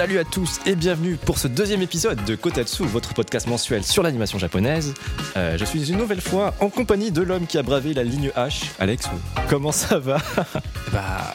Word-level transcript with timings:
Salut 0.00 0.18
à 0.18 0.24
tous 0.24 0.60
et 0.64 0.76
bienvenue 0.76 1.16
pour 1.16 1.36
ce 1.38 1.46
deuxième 1.46 1.82
épisode 1.82 2.24
de 2.24 2.34
Kotatsu, 2.34 2.84
votre 2.84 3.12
podcast 3.12 3.46
mensuel 3.46 3.84
sur 3.84 4.02
l'animation 4.02 4.38
japonaise. 4.38 4.94
Euh, 5.36 5.58
je 5.58 5.64
suis 5.66 5.90
une 5.90 5.98
nouvelle 5.98 6.22
fois 6.22 6.54
en 6.60 6.70
compagnie 6.70 7.10
de 7.10 7.20
l'homme 7.20 7.46
qui 7.46 7.58
a 7.58 7.62
bravé 7.62 7.92
la 7.92 8.02
ligne 8.02 8.30
H. 8.34 8.70
Alex, 8.78 9.10
comment 9.50 9.72
ça 9.72 9.98
va 9.98 10.16
Bah, 10.94 11.34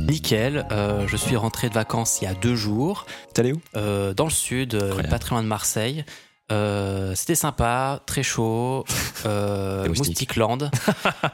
nickel. 0.00 0.66
euh, 0.72 1.06
je 1.06 1.16
suis 1.16 1.36
rentré 1.36 1.68
de 1.68 1.74
vacances 1.74 2.20
il 2.20 2.24
y 2.24 2.26
a 2.26 2.34
deux 2.34 2.56
jours, 2.56 3.06
T'es 3.32 3.42
allé 3.42 3.52
où? 3.52 3.60
Euh, 3.76 4.12
dans 4.12 4.24
le 4.24 4.30
sud, 4.30 4.76
pas 5.08 5.20
très 5.20 5.30
loin 5.30 5.44
de 5.44 5.48
Marseille. 5.48 6.04
Euh, 6.50 7.14
C'était 7.14 7.34
sympa, 7.34 8.02
très 8.06 8.22
chaud, 8.22 8.84
euh. 9.26 9.86
Moustique 9.88 10.36
Land. 10.36 10.58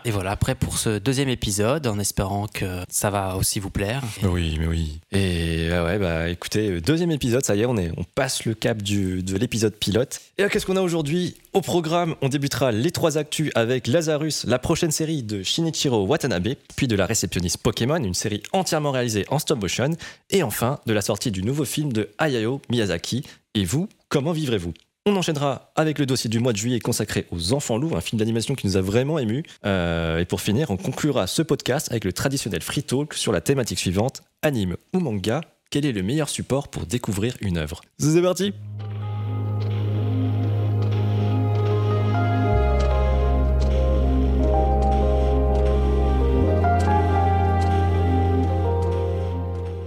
Et 0.05 0.11
voilà, 0.11 0.37
prêt 0.37 0.55
pour 0.55 0.79
ce 0.79 0.99
deuxième 0.99 1.29
épisode, 1.29 1.87
en 1.87 1.99
espérant 1.99 2.47
que 2.47 2.83
ça 2.89 3.11
va 3.11 3.37
aussi 3.37 3.61
vous 3.61 3.71
plaire. 3.71 4.03
Oui, 4.23 4.57
mais 4.59 4.67
oui. 4.67 5.01
Et 5.13 5.69
ah 5.73 5.85
ouais, 5.85 5.99
bah 5.99 6.29
écoutez, 6.29 6.71
euh, 6.71 6.81
deuxième 6.81 7.11
épisode, 7.11 7.45
ça 7.45 7.57
y 7.57 7.63
est, 7.63 7.67
on, 7.67 7.77
est, 7.77 7.91
on 7.97 8.05
passe 8.05 8.45
le 8.45 8.55
cap 8.55 8.83
du, 8.83 9.23
de 9.23 9.37
l'épisode 9.37 9.75
pilote. 9.75 10.21
Et 10.39 10.45
euh, 10.45 10.49
qu'est-ce 10.49 10.67
qu'on 10.67 10.77
a 10.77 10.83
aujourd'hui? 10.83 11.37
Au 11.53 11.61
programme, 11.61 12.15
on 12.21 12.29
débutera 12.29 12.71
les 12.73 12.91
trois 12.91 13.17
actus 13.17 13.51
avec 13.55 13.87
Lazarus, 13.87 14.45
la 14.45 14.59
prochaine 14.59 14.91
série 14.91 15.23
de 15.23 15.43
Shinichiro 15.43 16.05
Watanabe, 16.05 16.55
puis 16.77 16.87
de 16.87 16.97
la 16.97 17.07
réceptionniste 17.07 17.59
Pokémon, 17.59 17.97
une 17.97 18.15
série 18.15 18.43
entièrement 18.53 18.91
réalisée 18.91 19.25
en 19.31 19.39
stop 19.39 19.61
motion, 19.61 19.91
et 20.31 20.43
enfin 20.43 20.79
de 20.87 20.93
la 20.93 21.01
sortie 21.01 21.31
du 21.31 21.43
nouveau 21.43 21.65
film 21.65 21.93
de 21.93 22.11
Hayao 22.19 22.61
Miyazaki. 22.69 23.25
Et 23.55 23.65
vous, 23.65 23.89
comment 24.11 24.33
vivrez-vous? 24.33 24.75
On 25.07 25.17
enchaînera 25.17 25.71
avec 25.77 25.99
le 25.99 26.05
dossier 26.05 26.29
du 26.29 26.41
mois 26.41 26.53
de 26.53 26.59
juillet 26.59 26.81
consacré 26.81 27.27
aux 27.31 27.53
Enfants 27.53 27.79
Loups, 27.79 27.97
un 27.97 28.01
film 28.01 28.19
d'animation 28.19 28.55
qui 28.55 28.67
nous 28.67 28.77
a 28.77 28.81
vraiment 28.81 29.19
émus. 29.19 29.45
Euh, 29.65 30.19
et 30.19 30.25
pour 30.25 30.41
finir, 30.41 30.71
on 30.71 30.77
conclura 30.77 31.29
ce 31.29 31.43
podcast 31.43 31.89
avec 31.91 32.05
le 32.05 32.13
traditionnel 32.13 32.61
free 32.61 32.83
talk 32.83 33.15
sur 33.15 33.33
la 33.33 33.41
thématique 33.41 33.79
suivante 33.79 34.23
anime 34.43 34.77
ou 34.93 34.99
manga. 34.99 35.41
Quel 35.71 35.87
est 35.87 35.93
le 35.93 36.03
meilleur 36.03 36.29
support 36.29 36.69
pour 36.69 36.87
découvrir 36.87 37.37
une 37.41 37.57
œuvre? 37.57 37.81
C'est 37.99 38.21
parti 38.21 38.53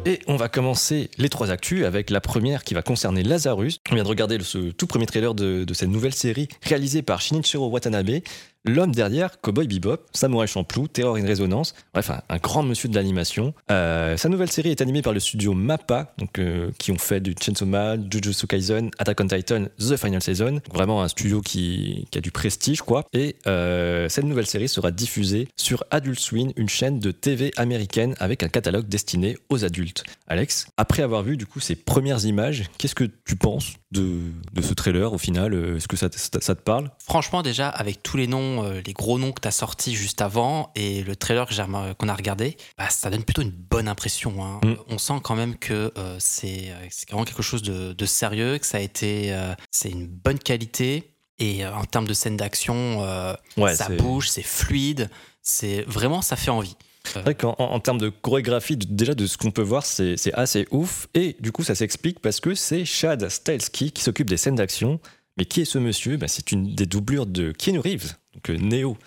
Et 0.06 0.20
on 0.28 0.38
va 0.38 0.48
commencer 0.48 1.10
les 1.18 1.30
trois 1.30 1.52
actus 1.52 1.84
avec 1.84 2.10
la 2.10 2.22
première 2.22 2.64
qui 2.64 2.74
va 2.74 2.82
concerner 2.82 3.22
Lazarus. 3.22 3.80
On 3.92 3.96
vient 3.96 4.04
de 4.04 4.10
regarder 4.10 4.40
ce 4.42 4.72
tout 4.72 4.88
premier 4.88 5.06
trailer 5.06 5.34
de, 5.34 5.66
de 5.66 5.74
cette 5.74 5.90
nouvelle 5.90 6.14
série 6.14 6.48
réalisée 6.64 7.02
par 7.02 7.22
Shinichiro 7.22 7.68
Watanabe, 7.68 8.22
l'homme 8.66 8.94
derrière 8.94 9.40
Cowboy 9.42 9.68
Bebop, 9.68 10.06
Samurai 10.14 10.48
Champloo, 10.48 10.88
Terror 10.88 11.16
in 11.16 11.26
Resonance, 11.26 11.74
bref, 11.94 12.12
un, 12.12 12.38
grand 12.38 12.64
monsieur 12.64 12.90
de 12.90 12.96
l'animation. 12.96 13.54
Euh, 13.72 14.18
sa 14.18 14.30
nouvelle 14.30 14.52
série 14.52 14.72
est 14.72 14.82
animée 14.82 15.02
par 15.02 15.14
le 15.14 15.20
studio 15.20 15.54
MAPPA, 15.54 16.14
donc, 16.18 16.40
euh, 16.40 16.72
qui 16.78 16.92
ont 16.92 16.98
fait 16.98 17.20
du 17.20 17.36
Chainsaw 17.40 17.66
Man, 17.66 18.08
Jujutsu 18.12 18.48
Kaisen, 18.48 18.90
Attack 18.98 19.22
on 19.22 19.28
Titan, 19.28 19.66
The 19.80 19.96
Final 19.96 20.22
Season. 20.22 20.62
Vraiment 20.74 21.02
un 21.04 21.08
studio 21.08 21.42
qui, 21.42 22.08
a 22.16 22.20
du 22.20 22.32
prestige, 22.32 22.82
quoi. 22.82 23.06
Et 23.14 23.36
euh, 23.48 24.10
cette 24.10 24.26
nouvelle 24.26 24.48
série 24.48 24.68
sera 24.68 24.92
diffusée 24.92 25.48
sur 25.56 25.84
Adult 25.92 26.20
Swim, 26.20 26.52
une 26.56 26.70
chaîne 26.70 27.00
de 27.00 27.12
TV 27.12 27.52
américaine 27.58 28.16
avec 28.20 28.44
un 28.44 28.50
catalogue 28.50 28.88
destiné 28.88 29.38
aux 29.50 29.64
adultes. 29.64 30.04
Alex, 30.28 30.68
après 30.78 31.04
avoir 31.04 31.24
vu 31.24 31.38
du 31.38 31.46
coup 31.46 31.60
ces 31.60 31.76
premières 31.76 32.26
images, 32.26 32.66
qu'est-ce 32.78 32.96
que 32.96 33.06
tu 33.26 33.36
penses 33.36 33.74
de, 33.92 34.20
ce 34.62 34.74
trailer 34.74 35.14
au 35.14 35.18
final? 35.18 35.54
Est-ce 35.76 35.88
que 35.88 35.96
ça 35.96 36.10
te 36.10 36.62
parle? 36.62 36.92
Franchement, 37.04 37.42
déjà, 37.42 37.70
avec 37.70 38.04
tous 38.04 38.18
les 38.18 38.28
noms, 38.28 38.49
euh, 38.64 38.82
les 38.86 38.94
gros 38.94 39.18
noms 39.20 39.32
que 39.32 39.42
tu 39.42 39.48
as 39.48 39.52
sortis 39.52 39.96
juste 39.96 40.22
avant 40.22 40.72
et 40.76 41.04
le 41.04 41.16
trailer 41.16 41.48
remar- 41.48 41.96
qu'on 41.98 42.10
a 42.10 42.16
regardé, 42.16 42.58
bah, 42.78 42.90
ça 42.90 43.10
donne 43.10 43.24
plutôt 43.24 43.42
une 43.42 43.52
bonne 43.52 43.88
impression. 43.88 44.44
hein. 44.44 44.60
Mm. 44.64 44.74
On 44.90 44.98
sent 44.98 45.20
quand 45.24 45.36
même 45.36 45.56
que 45.58 45.92
euh, 45.98 46.16
c'est 46.20 46.70
euh, 46.72 46.88
vraiment 47.10 47.26
quelque 47.26 47.44
chose 47.44 47.62
de, 47.62 47.94
de 47.94 48.06
sérieux, 48.06 48.58
que 48.58 48.66
ça 48.66 48.78
a 48.78 48.82
été. 48.82 49.34
euh, 49.34 49.54
c'est 49.72 49.90
une 49.90 50.08
bonne 50.08 50.40
qualité. 50.40 51.12
Et 51.40 51.64
euh, 51.66 51.74
en 51.74 51.86
termes 51.86 52.08
de 52.08 52.14
scène 52.14 52.36
d'action, 52.38 53.04
euh, 53.04 53.34
Ouais, 53.58 53.74
ça 53.76 53.88
bouge, 53.90 54.30
c'est 54.30 54.44
fluide. 54.44 55.10
C'est 55.42 55.84
vraiment, 55.88 56.22
ça 56.22 56.36
fait 56.36 56.52
envie. 56.52 56.76
C'est 57.06 57.22
vrai 57.22 57.34
qu'en 57.34 57.56
en, 57.58 57.80
termes 57.80 57.98
de 57.98 58.10
chorégraphie, 58.10 58.76
de- 58.76 58.86
déjà 58.86 59.16
de 59.16 59.26
ce 59.26 59.38
qu'on 59.38 59.52
peut 59.52 59.62
voir, 59.62 59.86
c'est 59.86 60.16
assez 60.34 60.68
ouf. 60.70 61.08
Et 61.14 61.38
du 61.40 61.54
coup, 61.54 61.64
ça 61.64 61.74
s'explique 61.76 62.20
parce 62.20 62.42
que 62.42 62.56
c'est 62.56 62.84
Chad 62.84 63.30
Stahelski 63.30 63.92
qui 63.94 64.04
s'occupe 64.04 64.30
des 64.30 64.36
scènes 64.38 64.56
d'action. 64.56 65.00
Mais 65.40 65.46
qui 65.46 65.62
est 65.62 65.66
ce 65.66 65.78
monsieur? 65.80 66.18
Bah, 66.18 66.28
C'est 66.28 66.52
une 66.52 66.76
des 66.76 66.86
doublures 66.86 67.26
de 67.26 67.52
Keanu 67.54 67.80
Reeves, 67.80 68.14
donc 68.36 68.50
euh, 68.50 68.58
Neo 68.58 68.98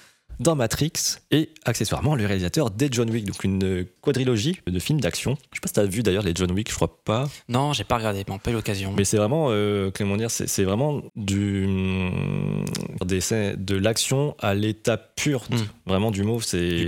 dans 0.41 0.57
Matrix, 0.57 0.93
et 1.31 1.51
accessoirement 1.67 2.17
le 2.17 2.27
réalisateur 2.27 2.71
des 2.71 2.89
John 2.91 3.09
Wick, 3.11 3.27
donc 3.27 3.45
une 3.45 3.63
euh, 3.63 3.85
quadrilogie 4.01 4.59
de 4.67 4.79
films 4.81 5.01
d'action. 5.01 5.37
Je 5.53 5.57
sais 5.57 5.61
pas 5.61 5.69
si 5.69 5.75
t'as 5.75 5.85
vu 5.85 6.03
d'ailleurs 6.03 6.25
les 6.25 6.33
John 6.35 6.51
Wick, 6.51 6.71
je 6.71 6.75
crois 6.75 7.05
pas. 7.05 7.29
Non, 7.49 7.73
j'ai 7.75 7.85
pas 7.85 7.99
regardé, 7.99 8.25
mais 8.27 8.39
pas 8.39 8.51
eu 8.51 8.55
l'occasion. 8.55 8.93
Mais 8.97 9.05
c'est 9.05 9.19
vraiment, 9.19 9.49
euh, 9.51 9.91
comment 9.95 10.17
dire, 10.17 10.31
c'est 10.31 10.65
vraiment 10.65 11.03
du, 11.15 11.67
hum, 11.67 12.65
des 13.05 13.21
de 13.57 13.77
l'action 13.77 14.35
à 14.41 14.55
l'état 14.55 14.97
pur, 14.97 15.45
Mm. 15.51 15.57
vraiment 15.87 16.11
du 16.11 16.23
mot. 16.25 16.41
C'est 16.41 16.87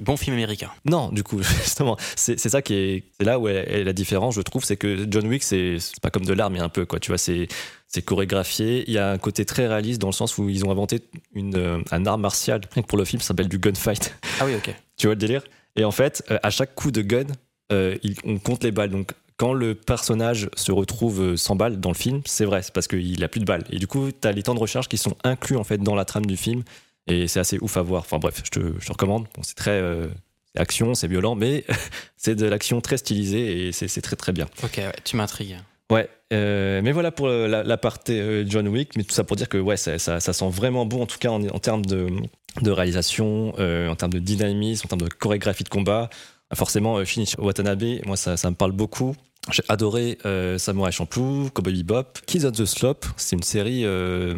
bon, 0.00 0.16
film 0.16 0.36
américain. 0.36 0.70
non, 0.86 1.10
du 1.10 1.22
coup, 1.24 1.42
justement, 1.64 1.96
c'est 2.16 2.38
ça 2.38 2.62
qui 2.62 2.74
est, 2.74 3.04
là 3.20 3.38
où 3.38 3.48
est, 3.48 3.54
est 3.70 3.84
la 3.84 3.92
différence, 3.92 4.36
je 4.36 4.40
trouve, 4.40 4.64
c'est 4.64 4.76
que 4.76 5.04
John 5.10 5.26
Wick, 5.26 5.42
c'est 5.42 5.78
c'est 5.78 6.00
pas 6.00 6.10
comme 6.10 6.24
de 6.24 6.32
l'art, 6.32 6.48
mais 6.48 6.60
un 6.60 6.68
peu, 6.70 6.86
quoi. 6.86 7.00
Tu 7.00 7.10
vois, 7.10 7.18
c'est 7.18 7.48
c'est 7.86 8.02
chorégraphié. 8.02 8.84
Il 8.86 8.92
y 8.94 8.98
a 8.98 9.10
un 9.10 9.18
côté 9.18 9.44
très 9.44 9.66
réaliste 9.66 10.00
dans 10.00 10.08
le 10.08 10.12
sens 10.12 10.38
où 10.38 10.48
ils 10.48 10.64
ont 10.64 10.70
inventé 10.70 11.00
une, 11.34 11.56
euh, 11.56 11.78
un 11.90 12.06
art 12.06 12.18
martial 12.18 12.60
pour 12.88 12.98
le 12.98 13.04
film, 13.04 13.20
ça 13.20 13.28
s'appelle 13.28 13.48
du 13.48 13.58
gunfight. 13.58 14.14
Ah 14.40 14.46
oui, 14.46 14.54
ok. 14.56 14.74
tu 14.96 15.06
vois 15.06 15.14
le 15.14 15.20
délire? 15.20 15.42
Et 15.76 15.84
en 15.84 15.90
fait, 15.90 16.22
euh, 16.30 16.38
à 16.42 16.50
chaque 16.50 16.74
coup 16.74 16.90
de 16.90 17.02
gun, 17.02 17.26
euh, 17.72 17.96
il- 18.02 18.16
on 18.24 18.38
compte 18.38 18.62
les 18.64 18.70
balles. 18.72 18.90
Donc, 18.90 19.12
quand 19.36 19.52
le 19.52 19.74
personnage 19.74 20.48
se 20.56 20.70
retrouve 20.70 21.34
sans 21.36 21.56
balles 21.56 21.80
dans 21.80 21.90
le 21.90 21.96
film, 21.96 22.20
c'est 22.24 22.44
vrai, 22.44 22.62
c'est 22.62 22.72
parce 22.72 22.86
qu'il 22.86 23.22
a 23.24 23.28
plus 23.28 23.40
de 23.40 23.44
balles. 23.44 23.64
Et 23.70 23.78
du 23.78 23.86
coup, 23.88 24.08
tu 24.12 24.28
as 24.28 24.32
les 24.32 24.42
temps 24.44 24.54
de 24.54 24.60
recharge 24.60 24.86
qui 24.88 24.96
sont 24.98 25.16
inclus 25.24 25.56
en 25.56 25.64
fait 25.64 25.78
dans 25.78 25.96
la 25.96 26.04
trame 26.04 26.26
du 26.26 26.36
film. 26.36 26.62
Et 27.08 27.26
c'est 27.28 27.40
assez 27.40 27.58
ouf 27.60 27.76
à 27.76 27.82
voir. 27.82 28.02
Enfin 28.02 28.18
bref, 28.18 28.40
je 28.44 28.50
te, 28.50 28.60
je 28.80 28.86
te 28.86 28.92
recommande. 28.92 29.24
Bon, 29.34 29.42
c'est 29.42 29.56
très 29.56 29.72
euh, 29.72 30.06
action, 30.56 30.94
c'est 30.94 31.08
violent, 31.08 31.34
mais 31.34 31.64
c'est 32.16 32.36
de 32.36 32.46
l'action 32.46 32.80
très 32.80 32.96
stylisée 32.96 33.66
et 33.66 33.72
c'est 33.72 33.88
c'est 33.88 34.00
très 34.02 34.14
très 34.16 34.32
bien. 34.32 34.46
Ok, 34.62 34.74
ouais, 34.78 34.92
tu 35.04 35.16
m'intrigues. 35.16 35.56
Ouais, 35.92 36.08
euh, 36.32 36.80
mais 36.82 36.92
voilà 36.92 37.12
pour 37.12 37.26
euh, 37.26 37.46
la, 37.46 37.76
partie 37.76 38.18
euh, 38.18 38.44
John 38.46 38.66
Wick, 38.68 38.96
mais 38.96 39.04
tout 39.04 39.14
ça 39.14 39.22
pour 39.22 39.36
dire 39.36 39.48
que 39.50 39.76
ça, 39.76 40.20
sent 40.20 40.48
vraiment 40.50 40.86
bon, 40.86 41.02
en 41.02 41.06
tout 41.06 41.18
cas 41.18 41.28
en, 41.28 41.58
termes 41.58 41.84
de, 41.84 42.70
réalisation, 42.70 43.50
en 43.50 43.94
termes 43.94 44.12
de 44.12 44.18
dynamisme, 44.18 44.86
en 44.86 44.88
termes 44.88 45.02
de 45.02 45.12
chorégraphie 45.12 45.64
de 45.64 45.68
combat. 45.68 46.08
Ah, 46.50 46.56
Forcément, 46.56 46.98
euh, 46.98 47.04
Shinichi 47.04 47.36
Watanabe, 47.38 47.84
moi 48.06 48.16
ça, 48.16 48.36
ça 48.36 48.50
me 48.50 48.54
parle 48.56 48.72
beaucoup. 48.72 49.14
J'ai 49.50 49.62
adoré 49.68 50.16
euh, 50.24 50.56
Samurai 50.56 50.90
Champloo, 50.90 51.50
Cowboy 51.52 51.74
Bebop, 51.82 52.18
Kids 52.26 52.46
on 52.46 52.50
the 52.50 52.64
Slope. 52.64 53.04
C'est 53.18 53.36
une 53.36 53.42
série 53.42 53.82
euh, 53.84 54.34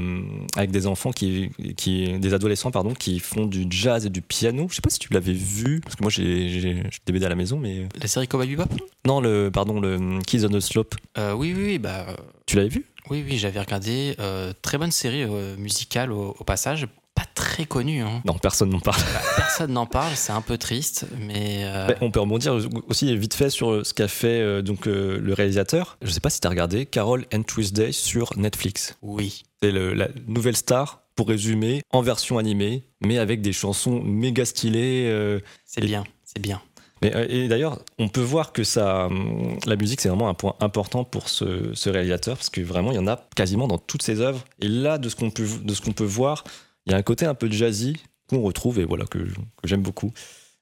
avec 0.57 0.73
des 0.73 0.89
enfants 0.89 1.13
qui, 1.13 1.51
qui, 1.77 2.19
des 2.19 2.35
adolescents 2.35 2.73
pardon, 2.73 2.93
qui 2.93 3.21
font 3.21 3.47
du 3.47 3.67
jazz 3.71 4.05
et 4.05 4.11
du 4.11 4.21
piano. 4.21 4.67
Je 4.69 4.75
sais 4.75 4.81
pas 4.83 4.91
si 4.91 4.99
tu 4.99 5.13
l'avais 5.13 5.33
vu, 5.33 5.81
parce 5.81 5.95
que 5.95 6.03
moi 6.03 6.11
j'ai 6.11 6.49
le 6.75 6.83
DVD 7.07 7.27
à 7.27 7.29
la 7.29 7.37
maison, 7.37 7.57
mais 7.57 7.89
La 8.01 8.09
série 8.09 8.27
Cowboy 8.27 8.49
Bebop 8.49 8.69
non? 9.07 9.21
Le 9.21 9.51
pardon 9.51 9.79
le 9.79 10.19
Kids 10.27 10.45
on 10.45 10.49
the 10.51 10.59
Slope. 10.61 10.97
Euh, 11.19 11.35
Oui, 11.35 11.55
oui, 11.57 11.63
oui, 11.65 11.79
bah. 11.79 12.07
Tu 12.47 12.57
l'avais 12.57 12.69
vu? 12.69 12.85
Oui, 13.09 13.25
oui, 13.29 13.39
j'avais 13.39 13.61
regardé. 13.61 14.17
très 14.63 14.77
bonne 14.79 14.91
série 14.91 15.25
musicale 15.57 16.11
au, 16.11 16.35
au 16.37 16.43
passage. 16.45 16.89
Pas 17.17 17.25
très 17.35 17.65
connue. 17.65 18.03
Hein. 18.03 18.23
Non, 18.25 18.35
personne 18.35 18.69
n'en 18.71 18.79
parle. 18.79 19.01
Bah, 19.13 19.21
personne 19.37 19.73
n'en 19.73 19.87
parle, 19.87 20.13
c'est 20.15 20.33
un 20.33 20.43
peu 20.43 20.57
triste, 20.59 21.07
mais. 21.19 21.63
euh, 21.65 21.89
Bah, 21.89 21.95
on 22.03 22.11
peut 22.13 22.21
rebondir 22.21 22.57
aussi 22.89 23.17
vite 23.17 23.35
fait 23.35 23.51
sur 23.51 23.85
ce 23.85 23.93
qu'a 23.93 24.07
fait 24.07 24.41
euh, 24.41 24.63
donc 24.63 24.87
euh, 24.87 25.19
le 25.19 25.33
réalisateur. 25.35 25.97
Je 26.03 26.11
sais 26.11 26.21
pas 26.21 26.31
si 26.31 26.41
tu 26.41 26.47
as 26.47 26.51
regardé 26.51 26.87
Carol 26.87 27.27
and 27.35 27.43
Tuesday 27.43 27.91
sur 27.91 28.31
Netflix. 28.39 28.97
oui. 29.03 29.43
C'est 29.63 29.73
la 29.73 30.09
nouvelle 30.29 30.55
star 30.57 31.01
pour 31.17 31.29
résumer 31.29 31.81
en 31.91 32.03
version 32.03 32.37
animée, 32.37 32.85
mais 33.01 33.17
avec 33.19 33.41
des 33.41 33.55
chansons 33.55 34.03
méga 34.03 34.45
stylées. 34.45 35.07
euh, 35.09 35.41
C'est 35.65 35.81
bien, 35.81 36.05
c'est 36.25 36.41
bien. 36.43 36.61
mais, 37.01 37.17
euh, 37.17 37.27
et 37.31 37.49
d'ailleurs, 37.49 37.79
on 37.99 38.09
peut 38.09 38.21
voir 38.21 38.53
que 38.53 38.65
ça, 38.65 39.07
hum, 39.07 39.59
la 39.65 39.77
musique, 39.77 40.03
c'est 40.03 40.11
vraiment 40.11 40.29
un 40.29 40.35
point 40.35 40.55
important 40.61 41.05
pour 41.05 41.31
ce, 41.31 41.71
ce 41.73 41.89
réalisateur, 41.89 42.37
parce 42.37 42.51
que 42.51 42.61
vraiment, 42.61 42.93
il 42.93 42.97
y 42.97 42.99
en 42.99 43.07
a 43.07 43.27
quasiment 43.35 43.67
dans 43.67 43.79
toutes 43.79 44.03
ses 44.03 44.21
œuvres. 44.21 44.45
Et 44.61 44.69
là, 44.69 44.99
de 44.99 45.09
ce 45.09 45.17
qu'on 45.17 45.31
peut, 45.31 45.47
de 45.63 45.73
ce 45.75 45.81
qu'on 45.81 45.93
peut 45.93 46.05
voir, 46.05 46.45
il 46.87 46.93
y 46.93 46.95
a 46.95 46.99
un 46.99 47.03
côté 47.03 47.27
un 47.27 47.35
peu 47.35 47.51
jazzy 47.51 47.97
qu'on 48.29 48.41
retrouve 48.43 48.79
et 48.79 48.85
voilà 48.85 49.05
que, 49.05 49.19
que 49.19 49.69
j'aime 49.69 49.83
beaucoup. 49.83 50.13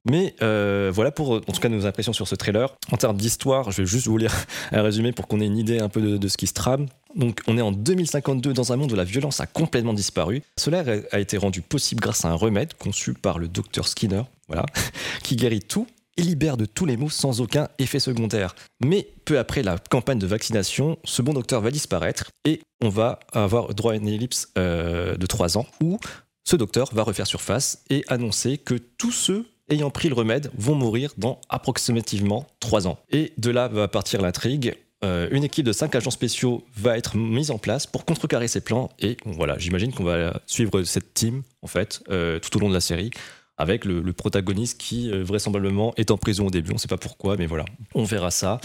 Mais 0.06 0.35
euh, 0.43 0.91
voilà 0.93 1.11
pour 1.11 1.31
en 1.32 1.41
tout 1.41 1.61
cas 1.61 1.71
nos 1.71 1.87
impressions 1.87 2.12
sur 2.12 2.29
ce 2.29 2.35
trailer. 2.35 2.75
En 2.93 2.97
termes 2.97 3.17
d'histoire, 3.17 3.71
je 3.71 3.82
vais 3.82 3.87
juste 3.87 4.06
vous 4.06 4.19
lire 4.19 4.35
un 4.73 4.82
résumé 4.82 5.12
pour 5.12 5.29
qu'on 5.29 5.41
ait 5.41 5.47
une 5.47 5.56
idée 5.56 5.79
un 5.79 5.88
peu 5.88 6.03
de, 6.03 6.17
de 6.19 6.29
ce 6.29 6.37
qui 6.37 6.47
se 6.47 6.53
trame. 6.53 6.87
Donc 7.17 7.41
on 7.47 7.56
est 7.56 7.62
en 7.62 7.73
2052 7.73 8.53
dans 8.53 8.73
un 8.73 8.76
monde 8.76 8.93
où 8.93 8.97
la 8.97 9.05
violence 9.05 9.41
a 9.41 9.47
complètement 9.47 9.94
disparu. 9.94 10.43
Cela 10.59 10.85
a 11.11 11.21
été 11.21 11.38
rendu 11.38 11.62
possible 11.62 12.03
grâce 12.03 12.25
à 12.25 12.29
un 12.29 12.35
remède 12.35 12.75
conçu 12.75 13.15
par 13.15 13.38
le 13.38 13.49
docteur 13.49 13.88
Skinner, 13.88 14.23
voilà, 14.49 14.67
qui 15.23 15.37
guérit 15.37 15.61
tout 15.61 15.87
et 16.17 16.23
libère 16.23 16.57
de 16.57 16.65
tous 16.65 16.87
les 16.87 16.97
maux 16.97 17.11
sans 17.11 17.41
aucun 17.41 17.69
effet 17.79 18.01
secondaire. 18.01 18.55
Mais 18.85 19.09
peu 19.25 19.39
après 19.39 19.63
la 19.63 19.79
campagne 19.79 20.19
de 20.19 20.27
vaccination, 20.27 20.99
ce 21.05 21.23
bon 21.23 21.33
docteur 21.33 21.61
va 21.61 21.71
disparaître 21.71 22.31
et 22.45 22.61
on 22.83 22.89
va 22.89 23.21
avoir 23.33 23.75
droit 23.75 23.93
à 23.93 23.97
une 23.97 24.09
ellipse 24.09 24.49
euh, 24.59 25.17
de 25.17 25.27
3 25.27 25.59
ans 25.59 25.67
où 25.83 25.99
ce 26.45 26.57
docteur 26.57 26.91
va 26.95 27.03
refaire 27.03 27.27
surface 27.27 27.83
et 27.91 28.05
annoncer 28.09 28.59
que 28.59 28.75
tous 28.75 29.13
ceux 29.13 29.47
ayant 29.71 29.91
pris 29.91 30.09
le 30.09 30.15
remède 30.15 30.51
vont 30.59 30.75
mourir 30.75 31.13
dans 31.17 31.41
approximativement 31.49 32.47
3 32.61 32.87
ans. 32.87 32.99
Et 33.11 33.33
de 33.39 33.51
là 33.51 33.69
va 33.69 33.89
partir 33.89 34.21
l'intrigue. 34.21 34.75
euh, 35.05 35.29
une 35.33 35.45
équipe 35.45 35.67
de 35.67 35.73
cinq 35.73 35.95
agents 35.95 36.11
spéciaux 36.11 36.65
va 36.77 36.97
être 36.97 37.17
mise 37.17 37.51
en 37.51 37.59
place 37.59 37.87
pour 37.87 38.05
contrecarrer 38.05 38.49
ces 38.49 38.61
plans. 38.61 38.91
Et 39.01 39.17
voilà, 39.25 39.59
j'imagine 39.59 39.93
qu'on 39.93 40.05
va 40.05 40.41
suivre 40.47 40.83
cette 40.85 41.13
team, 41.15 41.43
en 41.63 41.67
fait, 41.67 42.03
euh, 42.11 42.39
tout 42.39 42.57
au 42.57 42.61
long 42.61 42.69
de 42.69 42.75
la 42.75 42.81
série, 42.81 43.11
avec 43.59 43.85
le, 43.85 44.01
le 44.01 44.12
protagoniste 44.12 44.79
qui, 44.81 45.11
euh, 45.11 45.23
vraisemblablement, 45.25 45.93
est 45.97 46.11
en 46.11 46.17
prison 46.19 46.47
au 46.47 46.51
début. 46.51 46.71
On 46.71 46.75
ne 46.75 46.79
sait 46.79 46.89
pas 46.89 46.97
pourquoi, 46.99 47.37
mais 47.37 47.47
voilà, 47.47 47.65
on 47.95 48.05
verra 48.05 48.31
ça. 48.31 48.61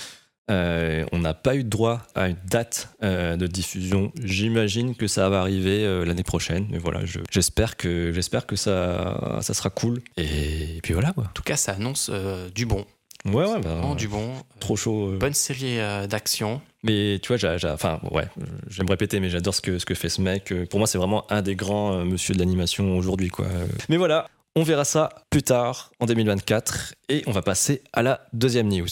Euh, 0.50 1.06
on 1.12 1.20
n'a 1.20 1.36
pas 1.36 1.56
eu 1.56 1.64
droit 1.64 2.02
à 2.16 2.28
une 2.28 2.38
date 2.50 2.90
euh, 3.04 3.36
de 3.38 3.46
diffusion. 3.46 4.12
J'imagine 4.24 4.96
que 4.96 5.06
ça 5.06 5.30
va 5.30 5.42
arriver 5.42 5.86
euh, 5.86 6.04
l'année 6.06 6.24
prochaine. 6.24 6.66
Mais 6.72 6.80
voilà, 6.80 7.06
je- 7.06 7.20
j'espère 7.30 7.78
que 7.78 8.12
j'espère 8.12 8.48
que 8.48 8.56
ça, 8.56 9.38
ça 9.42 9.54
sera 9.54 9.70
cool. 9.70 10.02
Et, 10.18 10.80
puis 10.82 10.94
voilà 10.94 11.12
quoi. 11.12 11.26
En 11.26 11.34
tout 11.36 11.44
cas, 11.44 11.56
ça 11.56 11.74
annonce 11.74 12.10
du 12.56 12.66
bon. 12.66 12.84
Ouais 13.26 13.46
ouais. 13.46 13.60
bah, 13.62 13.76
Vraiment 13.76 13.94
du 13.94 14.08
bon. 14.08 14.32
trop 14.60 14.76
chaud. 14.76 15.14
Bonne 15.20 15.36
série 15.36 15.78
d'action. 16.08 16.62
Mais 16.82 17.20
tu 17.22 17.28
vois, 17.28 17.38
j'ai- 17.38 17.58
j'ai- 17.60 17.70
enfin 17.70 18.00
ouais, 18.10 18.28
je 18.70 18.78
vais 18.80 18.86
me 18.86 18.90
répéter, 18.90 19.20
mais 19.20 19.30
j'adore 19.30 19.54
ce 19.54 19.62
que 19.62 19.78
ce 19.78 19.86
que 19.86 19.94
fait 19.94 20.10
ce 20.10 20.20
mec. 20.22 20.52
Pour 20.72 20.80
moi, 20.80 20.88
c'est 20.88 20.98
vraiment 20.98 21.32
un 21.32 21.44
des 21.44 21.56
grands 21.56 22.04
monsieur 22.06 22.34
de 22.34 22.40
l'animation 22.40 22.98
aujourd'hui 22.98 23.28
quoi. 23.28 23.46
Mais 23.90 23.98
voilà. 23.98 24.28
On 24.60 24.64
verra 24.64 24.84
ça 24.84 25.08
plus 25.30 25.42
tard, 25.42 25.90
en 26.02 26.06
2024, 26.06 26.96
et 27.08 27.24
on 27.28 27.32
va 27.32 27.42
passer 27.42 27.82
à 27.94 28.04
la 28.04 28.28
deuxième 28.34 28.68
news. 28.68 28.90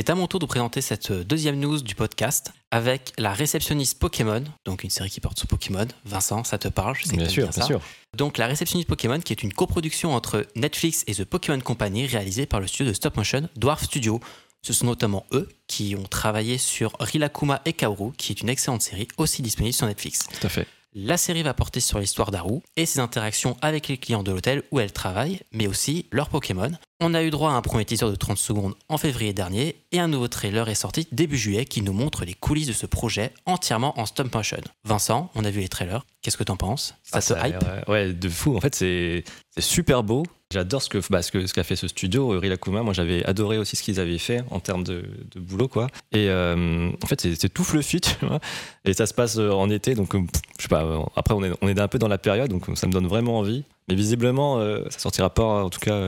C'est 0.00 0.08
à 0.08 0.14
mon 0.14 0.26
tour 0.26 0.40
de 0.40 0.46
présenter 0.46 0.80
cette 0.80 1.12
deuxième 1.12 1.60
news 1.60 1.82
du 1.82 1.94
podcast 1.94 2.54
avec 2.70 3.12
la 3.18 3.34
réceptionniste 3.34 3.98
Pokémon, 3.98 4.42
donc 4.64 4.82
une 4.82 4.88
série 4.88 5.10
qui 5.10 5.20
porte 5.20 5.36
sur 5.36 5.46
Pokémon. 5.46 5.86
Vincent, 6.06 6.42
ça 6.42 6.56
te 6.56 6.68
parle 6.68 6.96
Je 6.98 7.04
sais 7.04 7.18
Bien 7.18 7.28
sûr, 7.28 7.42
bien 7.42 7.50
bien 7.50 7.60
ça. 7.60 7.66
sûr. 7.66 7.82
Donc 8.16 8.38
la 8.38 8.46
réceptionniste 8.46 8.88
Pokémon, 8.88 9.20
qui 9.20 9.34
est 9.34 9.42
une 9.42 9.52
coproduction 9.52 10.14
entre 10.14 10.46
Netflix 10.56 11.04
et 11.06 11.14
The 11.14 11.26
Pokémon 11.26 11.60
Company, 11.60 12.06
réalisée 12.06 12.46
par 12.46 12.60
le 12.60 12.66
studio 12.66 12.86
de 12.90 12.96
stop 12.96 13.14
motion 13.18 13.46
Dwarf 13.56 13.84
Studio. 13.84 14.20
Ce 14.62 14.72
sont 14.72 14.86
notamment 14.86 15.26
eux 15.32 15.50
qui 15.66 15.94
ont 15.98 16.04
travaillé 16.04 16.56
sur 16.56 16.96
Rilakuma 16.98 17.60
et 17.66 17.74
Kaoru, 17.74 18.12
qui 18.16 18.32
est 18.32 18.40
une 18.40 18.48
excellente 18.48 18.80
série 18.80 19.06
aussi 19.18 19.42
disponible 19.42 19.74
sur 19.74 19.86
Netflix. 19.86 20.20
Tout 20.40 20.46
à 20.46 20.48
fait. 20.48 20.66
La 20.92 21.16
série 21.16 21.44
va 21.44 21.54
porter 21.54 21.78
sur 21.78 22.00
l'histoire 22.00 22.32
d'Haru 22.32 22.58
et 22.76 22.84
ses 22.84 22.98
interactions 22.98 23.56
avec 23.62 23.86
les 23.86 23.96
clients 23.96 24.24
de 24.24 24.32
l'hôtel 24.32 24.64
où 24.72 24.80
elle 24.80 24.90
travaille, 24.92 25.38
mais 25.52 25.68
aussi 25.68 26.06
leurs 26.10 26.28
Pokémon. 26.28 26.72
On 26.98 27.14
a 27.14 27.22
eu 27.22 27.30
droit 27.30 27.52
à 27.52 27.54
un 27.54 27.62
premier 27.62 27.84
teaser 27.84 28.06
de 28.10 28.16
30 28.16 28.36
secondes 28.38 28.74
en 28.88 28.98
février 28.98 29.32
dernier 29.32 29.76
et 29.92 30.00
un 30.00 30.08
nouveau 30.08 30.26
trailer 30.26 30.68
est 30.68 30.74
sorti 30.74 31.06
début 31.12 31.38
juillet 31.38 31.64
qui 31.64 31.82
nous 31.82 31.92
montre 31.92 32.24
les 32.24 32.34
coulisses 32.34 32.66
de 32.66 32.72
ce 32.72 32.86
projet 32.86 33.32
entièrement 33.46 33.98
en 34.00 34.04
stop 34.06 34.34
motion. 34.34 34.58
Vincent, 34.84 35.30
on 35.36 35.44
a 35.44 35.50
vu 35.50 35.60
les 35.60 35.68
trailers, 35.68 36.04
qu'est-ce 36.22 36.36
que 36.36 36.42
t'en 36.42 36.56
penses? 36.56 36.94
Ça 37.04 37.18
Ah, 37.18 37.22
te 37.22 37.46
hype? 37.48 37.62
euh, 37.62 37.82
Ouais, 37.86 38.12
de 38.12 38.28
fou. 38.28 38.56
En 38.56 38.60
fait, 38.60 38.74
c'est 38.74 39.22
super 39.60 40.02
beau. 40.02 40.24
J'adore 40.52 40.82
ce 40.82 40.88
que 40.88 40.98
bah, 41.10 41.22
ce 41.22 41.30
que- 41.30 41.52
qu'a 41.52 41.62
fait 41.62 41.76
ce 41.76 41.86
studio, 41.86 42.32
euh, 42.32 42.38
Rilakuma. 42.38 42.82
Moi, 42.82 42.92
j'avais 42.92 43.24
adoré 43.24 43.56
aussi 43.56 43.76
ce 43.76 43.84
qu'ils 43.84 44.00
avaient 44.00 44.18
fait 44.18 44.42
en 44.50 44.58
termes 44.58 44.82
de, 44.82 45.04
boulot, 45.36 45.68
quoi. 45.68 45.86
Et 46.10 46.28
euh, 46.28 46.90
en 47.00 47.06
fait, 47.06 47.20
c'est 47.20 47.48
tout 47.48 47.62
fluffy, 47.62 48.00
tu 48.00 48.14
vois. 48.26 48.40
Et 48.84 48.92
ça 48.92 49.06
se 49.06 49.14
passe 49.14 49.36
euh, 49.38 49.52
en 49.52 49.70
été, 49.70 49.94
donc 49.94 50.12
je 50.58 50.62
sais 50.62 50.68
pas. 50.68 50.84
Après, 51.14 51.34
on 51.34 51.68
est 51.68 51.78
un 51.80 51.88
peu 51.88 51.98
dans 52.00 52.08
la 52.08 52.18
période, 52.18 52.50
donc 52.50 52.66
ça 52.74 52.88
me 52.88 52.92
donne 52.92 53.06
vraiment 53.06 53.38
envie. 53.38 53.62
Mais 53.88 53.94
visiblement, 53.94 54.60
ça 54.90 54.98
sortira 54.98 55.30
pas, 55.30 55.64
en 55.64 55.70
tout 55.70 55.80
cas, 55.80 56.00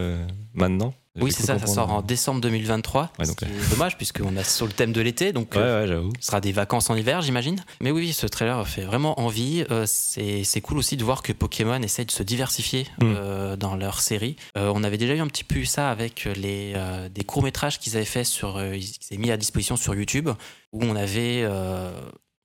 maintenant. 0.55 0.95
Oui, 1.21 1.31
c'est 1.31 1.43
ça, 1.43 1.59
ça 1.59 1.67
sort 1.67 1.93
en 1.93 2.01
décembre 2.01 2.41
2023. 2.41 3.11
Ouais, 3.19 3.27
donc, 3.27 3.37
ce 3.41 3.45
qui 3.45 3.51
est 3.53 3.71
dommage 3.71 3.97
puisqu'on 3.99 4.35
est 4.37 4.49
sur 4.49 4.67
le 4.67 4.73
thème 4.73 4.93
de 4.93 5.01
l'été, 5.03 5.33
donc 5.33 5.53
Ouais, 5.53 5.59
euh, 5.61 5.83
ouais, 5.83 5.89
j'avoue. 5.89 6.13
ce 6.21 6.27
sera 6.27 6.41
des 6.41 6.53
vacances 6.53 6.89
en 6.89 6.97
hiver, 6.97 7.21
j'imagine. 7.21 7.63
Mais 7.81 7.91
oui, 7.91 8.13
ce 8.15 8.27
trailer 8.27 8.67
fait 8.67 8.83
vraiment 8.85 9.21
envie. 9.21 9.65
Euh, 9.71 9.85
c'est 9.87 10.43
c'est 10.45 10.61
cool 10.63 10.79
aussi 10.79 10.97
de 10.97 11.05
voir 11.05 11.23
que 11.23 11.33
Pokémon 11.35 11.83
essaye 11.83 12.07
de 12.07 12.11
se 12.11 12.23
diversifier 12.23 12.87
Mm. 12.99 13.15
euh, 13.17 13.57
dans 13.57 13.77
leur 13.77 14.01
série. 14.01 14.37
Euh, 14.57 14.73
on 14.75 14.83
avait 14.85 14.97
déjà 14.99 15.15
eu 15.15 15.21
un 15.21 15.27
petit 15.29 15.45
peu 15.45 15.57
eu 15.57 15.67
ça 15.67 15.91
avec 15.91 16.25
les, 16.37 16.73
euh, 16.77 17.09
des 17.11 17.25
courts-métrages 17.25 17.79
qu'ils 17.79 17.97
avaient 17.97 18.05
fait 18.07 18.25
sur, 18.25 18.57
euh, 18.57 18.75
ils 18.77 18.91
avaient 19.11 19.21
mis 19.21 19.31
à 19.31 19.37
disposition 19.37 19.77
sur 19.77 19.95
YouTube, 19.95 20.31
où 20.73 20.83
on 20.83 20.97
avait 20.97 21.43
euh, 21.45 21.93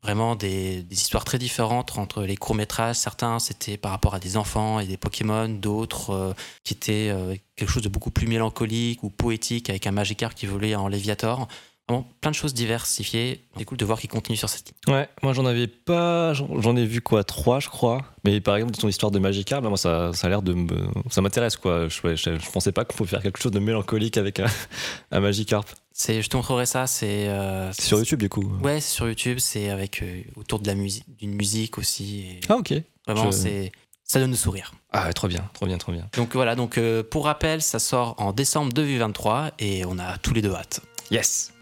vraiment 0.04 0.36
des, 0.36 0.86
histoires 0.92 1.26
très 1.26 1.38
différentes 1.38 1.98
entre 1.98 2.24
les 2.24 2.38
courts-métrages. 2.38 2.96
Certains, 2.96 3.40
c'était 3.40 3.78
par 3.78 3.92
rapport 3.92 4.16
à 4.16 4.20
des 4.20 4.38
enfants 4.38 4.80
et 4.80 4.86
des 4.86 4.98
Pokémon, 4.98 5.50
d'autres 5.50 6.12
euh, 6.12 6.34
qui 6.64 6.74
étaient 6.74 7.10
euh, 7.12 7.36
quelque 7.56 7.70
chose 7.70 7.84
de 7.84 7.90
beaucoup 7.90 8.12
plus 8.12 8.28
mélancolique 8.28 9.04
ou 9.04 9.10
poétique 9.10 9.70
avec 9.70 9.88
un 9.88 9.92
Magikarp 9.92 10.34
qui 10.36 10.46
volait 10.46 10.76
en 10.76 10.88
Léviator. 10.88 11.48
Vraiment 11.90 12.06
plein 12.22 12.32
de 12.32 12.36
choses 12.36 12.54
diversifiées. 12.54 13.46
C'est 13.58 13.64
cool 13.66 13.78
de 13.78 13.86
voir 13.86 14.00
qu'ils 14.00 14.10
continuent 14.10 14.36
sur 14.38 14.50
cette 14.50 14.68
ligne. 14.86 14.94
Ouais, 14.96 15.08
moi 15.24 15.32
j'en 15.34 15.46
avais 15.46 15.68
pas, 15.68 16.34
j'en 16.34 16.76
ai 16.76 16.86
vu 16.86 17.00
quoi, 17.02 17.24
trois 17.24 17.60
je 17.62 17.70
crois. 17.70 18.02
Mais 18.26 18.42
par 18.42 18.56
exemple, 18.58 18.74
ton 18.76 18.90
histoire 18.90 19.12
de 19.12 19.20
Magikarp, 19.20 19.64
bah, 19.64 19.70
moi 19.70 19.78
ça, 19.78 20.12
ça 20.14 20.28
a 20.28 20.30
l'air 20.30 20.42
de 20.42 20.54
me, 20.54 20.68
ça 21.10 21.22
m'intéresse 21.22 21.56
quoi. 21.56 21.88
Je, 21.88 22.02
ouais, 22.06 22.18
je, 22.18 22.38
je 22.38 22.52
pensais 22.52 22.72
pas 22.74 22.84
qu'on 22.84 22.96
pouvait 22.98 23.10
faire 23.10 23.22
quelque 23.24 23.42
chose 23.42 23.54
de 23.54 23.60
mélancolique 23.60 24.18
avec 24.18 24.40
un, 24.42 24.48
un 25.12 25.20
Magikarp. 25.22 25.68
C'est, 25.94 26.22
je 26.22 26.28
te 26.30 26.36
montrerai 26.36 26.66
ça. 26.66 26.88
C'est 26.88 27.28
euh, 27.30 27.72
C'est 27.72 27.84
sur 27.84 27.98
YouTube 28.00 28.20
du 28.20 28.30
coup. 28.30 28.44
Ouais, 28.62 28.82
c'est 28.82 28.94
sur 28.94 29.08
YouTube. 29.08 29.40
C'est 29.40 29.70
avec 29.70 30.04
euh, 30.04 30.24
autour 30.36 30.60
de 30.60 30.68
la 30.68 30.76
musique, 30.76 31.06
d'une 31.18 31.34
musique 31.36 31.78
aussi. 31.78 32.20
et 32.28 32.40
Ah 32.50 32.58
ok. 32.58 32.74
vraiment, 33.08 33.32
je- 33.32 33.38
c'est 33.38 33.72
ça 34.04 34.20
donne 34.20 34.32
le 34.32 34.38
sourire. 34.38 34.74
Ah 34.92 35.06
ouais, 35.08 35.14
trop 35.14 35.28
bien, 35.28 35.50
trop 35.54 35.66
bien, 35.66 35.78
trop 35.78 35.92
bien. 35.94 36.08
Donc 36.18 36.34
voilà. 36.34 36.56
Donc 36.56 36.78
euh, 36.78 37.02
pour 37.04 37.26
rappel, 37.26 37.62
ça 37.62 37.80
sort 37.80 38.16
en 38.20 38.32
décembre 38.34 38.72
2023 38.74 39.52
et 39.60 39.86
on 39.86 39.98
a 40.00 40.18
tous 40.18 40.34
les 40.34 40.42
deux 40.42 40.54
hâte. 40.54 40.82
Yes. 41.12 41.54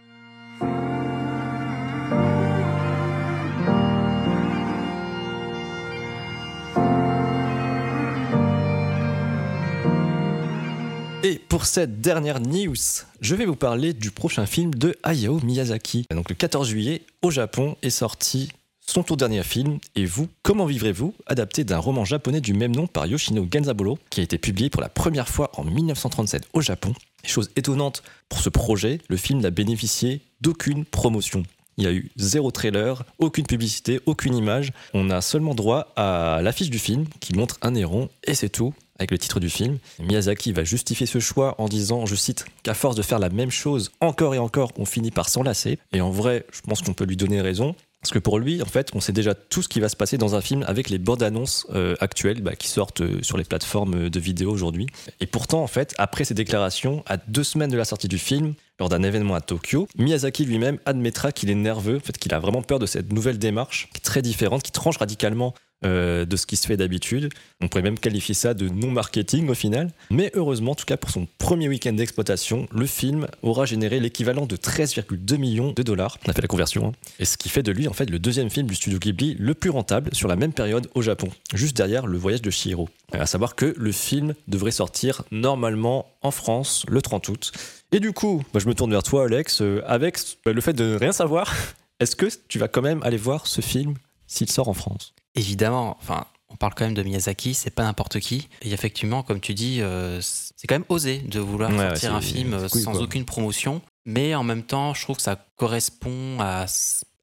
Et 11.27 11.39
pour 11.39 11.65
cette 11.65 12.01
dernière 12.01 12.39
news, 12.39 12.75
je 13.19 13.33
vais 13.33 13.47
vous 13.47 13.55
parler 13.55 13.93
du 13.93 14.11
prochain 14.11 14.45
film 14.45 14.75
de 14.75 14.95
Hayao 15.01 15.39
Miyazaki. 15.39 16.05
Donc 16.11 16.29
le 16.29 16.35
14 16.35 16.67
juillet, 16.69 17.01
au 17.23 17.31
Japon, 17.31 17.77
est 17.81 17.89
sorti 17.89 18.51
son 18.85 19.03
tout 19.03 19.15
dernier 19.15 19.43
film, 19.43 19.79
Et 19.95 20.05
vous, 20.05 20.27
comment 20.43 20.65
vivrez-vous 20.65 21.13
adapté 21.25 21.63
d'un 21.63 21.79
roman 21.79 22.05
japonais 22.05 22.41
du 22.41 22.53
même 22.53 22.75
nom 22.75 22.87
par 22.87 23.05
Yoshino 23.07 23.47
Genzaburo, 23.51 23.97
qui 24.09 24.19
a 24.19 24.23
été 24.23 24.37
publié 24.37 24.69
pour 24.69 24.81
la 24.81 24.89
première 24.89 25.27
fois 25.27 25.51
en 25.55 25.63
1937 25.63 26.47
au 26.53 26.61
Japon. 26.61 26.93
Chose 27.25 27.49
étonnante 27.55 28.03
pour 28.29 28.39
ce 28.39 28.49
projet, 28.49 28.99
le 29.09 29.17
film 29.17 29.41
n'a 29.41 29.49
bénéficié 29.49 30.21
d'aucune 30.41 30.85
promotion. 30.85 31.43
Il 31.77 31.83
y 31.83 31.87
a 31.87 31.91
eu 31.91 32.09
zéro 32.15 32.51
trailer, 32.51 33.03
aucune 33.19 33.45
publicité, 33.45 33.99
aucune 34.05 34.35
image. 34.35 34.71
On 34.93 35.09
a 35.09 35.19
seulement 35.21 35.55
droit 35.55 35.91
à 35.97 36.39
l'affiche 36.41 36.69
du 36.69 36.79
film 36.79 37.05
qui 37.19 37.33
montre 37.33 37.57
un 37.61 37.75
héron 37.75 38.07
et 38.23 38.33
c'est 38.33 38.49
tout 38.49 38.73
avec 38.97 39.11
le 39.11 39.17
titre 39.17 39.39
du 39.39 39.49
film. 39.49 39.77
Miyazaki 39.99 40.53
va 40.53 40.63
justifier 40.63 41.05
ce 41.05 41.19
choix 41.19 41.55
en 41.57 41.67
disant, 41.67 42.05
je 42.05 42.15
cite, 42.15 42.45
qu'à 42.63 42.73
force 42.73 42.95
de 42.95 43.01
faire 43.01 43.19
la 43.19 43.29
même 43.29 43.51
chose 43.51 43.91
encore 43.99 44.35
et 44.35 44.39
encore, 44.39 44.71
on 44.77 44.85
finit 44.85 45.11
par 45.11 45.27
s'enlacer. 45.27 45.79
Et 45.91 45.99
en 45.99 46.11
vrai, 46.11 46.45
je 46.53 46.61
pense 46.61 46.81
qu'on 46.81 46.93
peut 46.93 47.03
lui 47.03 47.17
donner 47.17 47.41
raison. 47.41 47.75
Parce 48.05 48.13
que 48.13 48.19
pour 48.19 48.37
lui, 48.37 48.61
en 48.61 48.67
fait, 48.67 48.91
on 48.93 48.99
sait 48.99 49.13
déjà 49.13 49.33
tout 49.33 49.63
ce 49.63 49.67
qui 49.67 49.79
va 49.79 49.89
se 49.89 49.95
passer 49.95 50.19
dans 50.19 50.35
un 50.35 50.41
film 50.41 50.63
avec 50.67 50.91
les 50.91 50.99
bandes 50.99 51.23
annonces 51.23 51.65
euh, 51.73 51.95
actuelles 51.99 52.39
bah, 52.39 52.55
qui 52.55 52.67
sortent 52.67 53.01
euh, 53.01 53.17
sur 53.23 53.35
les 53.35 53.43
plateformes 53.43 54.11
de 54.11 54.19
vidéo 54.19 54.51
aujourd'hui. 54.51 54.85
Et 55.21 55.25
pourtant, 55.25 55.63
en 55.63 55.67
fait, 55.67 55.95
après 55.97 56.23
ces 56.23 56.35
déclarations, 56.35 57.03
à 57.07 57.17
deux 57.17 57.43
semaines 57.43 57.71
de 57.71 57.77
la 57.77 57.83
sortie 57.83 58.07
du 58.07 58.19
film, 58.19 58.53
lors 58.79 58.89
d'un 58.89 59.01
événement 59.01 59.33
à 59.33 59.41
Tokyo, 59.41 59.87
Miyazaki 59.97 60.45
lui-même 60.45 60.77
admettra 60.85 61.31
qu'il 61.31 61.49
est 61.49 61.55
nerveux, 61.55 61.97
en 61.97 61.99
fait, 61.99 62.15
qu'il 62.19 62.31
a 62.35 62.39
vraiment 62.39 62.61
peur 62.61 62.77
de 62.77 62.85
cette 62.85 63.11
nouvelle 63.11 63.39
démarche 63.39 63.89
qui 63.91 63.97
est 63.97 64.03
très 64.03 64.21
différente, 64.21 64.61
qui 64.61 64.71
tranche 64.71 64.97
radicalement 64.97 65.55
euh, 65.85 66.25
de 66.25 66.35
ce 66.35 66.45
qui 66.45 66.57
se 66.57 66.67
fait 66.67 66.75
d'habitude. 66.75 67.29
On 67.61 67.67
pourrait 67.69 67.83
même 67.83 67.97
qualifier 67.99 68.33
ça 68.35 68.53
de 68.53 68.67
non-marketing 68.67 69.47
au 69.49 69.53
final. 69.53 69.91
Mais 70.09 70.31
heureusement, 70.33 70.71
en 70.71 70.75
tout 70.75 70.85
cas 70.85 70.97
pour 70.97 71.09
son 71.11 71.27
premier 71.37 71.69
week-end 71.69 71.93
d'exploitation, 71.93 72.67
le 72.71 72.85
film 72.85 73.27
aura 73.43 73.65
généré 73.65 73.99
l'équivalent 73.99 74.45
de 74.45 74.55
13,2 74.57 75.37
millions 75.37 75.71
de 75.71 75.83
dollars. 75.83 76.17
On 76.25 76.31
a 76.31 76.33
fait 76.33 76.41
la 76.41 76.47
conversion. 76.47 76.87
hein. 76.87 76.91
Et 77.19 77.25
ce 77.25 77.37
qui 77.37 77.49
fait 77.49 77.63
de 77.63 77.71
lui 77.71 77.87
en 77.87 77.93
fait 77.93 78.09
le 78.09 78.19
deuxième 78.19 78.49
film 78.49 78.67
du 78.67 78.75
studio 78.75 78.99
Ghibli 78.99 79.35
le 79.39 79.53
plus 79.53 79.69
rentable 79.69 80.13
sur 80.13 80.27
la 80.27 80.35
même 80.35 80.51
période 80.53 80.89
au 80.95 81.01
Japon, 81.01 81.29
juste 81.53 81.77
derrière 81.77 82.07
Le 82.07 82.17
Voyage 82.17 82.41
de 82.41 82.49
Chihiro. 82.49 82.89
Euh, 83.13 83.21
À 83.21 83.25
savoir 83.25 83.55
que 83.55 83.73
le 83.77 83.91
film 83.91 84.33
devrait 84.47 84.71
sortir 84.71 85.23
normalement 85.31 86.07
en 86.21 86.31
France 86.31 86.85
le 86.89 87.01
30 87.01 87.29
août. 87.29 87.51
Et 87.91 87.99
du 87.99 88.11
coup, 88.11 88.43
bah, 88.53 88.59
je 88.59 88.67
me 88.67 88.73
tourne 88.73 88.91
vers 88.91 89.03
toi 89.03 89.25
Alex, 89.25 89.61
euh, 89.61 89.81
avec 89.85 90.17
euh, 90.47 90.53
le 90.53 90.61
fait 90.61 90.73
de 90.73 90.83
ne 90.83 90.95
rien 90.97 91.11
savoir, 91.11 91.53
est-ce 91.99 92.15
que 92.15 92.25
tu 92.47 92.59
vas 92.59 92.67
quand 92.67 92.81
même 92.81 93.01
aller 93.03 93.17
voir 93.17 93.47
ce 93.47 93.61
film 93.61 93.93
s'il 94.27 94.49
sort 94.49 94.67
en 94.67 94.73
France? 94.73 95.13
Évidemment, 95.35 95.97
enfin, 96.01 96.25
on 96.49 96.55
parle 96.55 96.73
quand 96.75 96.85
même 96.85 96.93
de 96.93 97.03
Miyazaki, 97.03 97.53
c'est 97.53 97.69
pas 97.71 97.83
n'importe 97.83 98.19
qui. 98.19 98.47
Et 98.61 98.71
effectivement, 98.71 99.23
comme 99.23 99.39
tu 99.39 99.53
dis, 99.53 99.81
euh, 99.81 100.19
c'est 100.21 100.67
quand 100.67 100.75
même 100.75 100.85
osé 100.89 101.19
de 101.19 101.39
vouloir 101.39 101.71
Ouais, 101.71 101.77
sortir 101.89 102.11
ouais, 102.11 102.17
un 102.17 102.21
film 102.21 102.53
euh, 102.53 102.69
cool, 102.69 102.81
sans 102.81 102.91
quoi. 102.93 103.01
aucune 103.01 103.25
promotion. 103.25 103.81
Mais 104.05 104.35
en 104.35 104.43
même 104.43 104.63
temps, 104.63 104.93
je 104.93 105.01
trouve 105.01 105.17
que 105.17 105.21
ça 105.21 105.35
correspond 105.57 106.37
à 106.39 106.65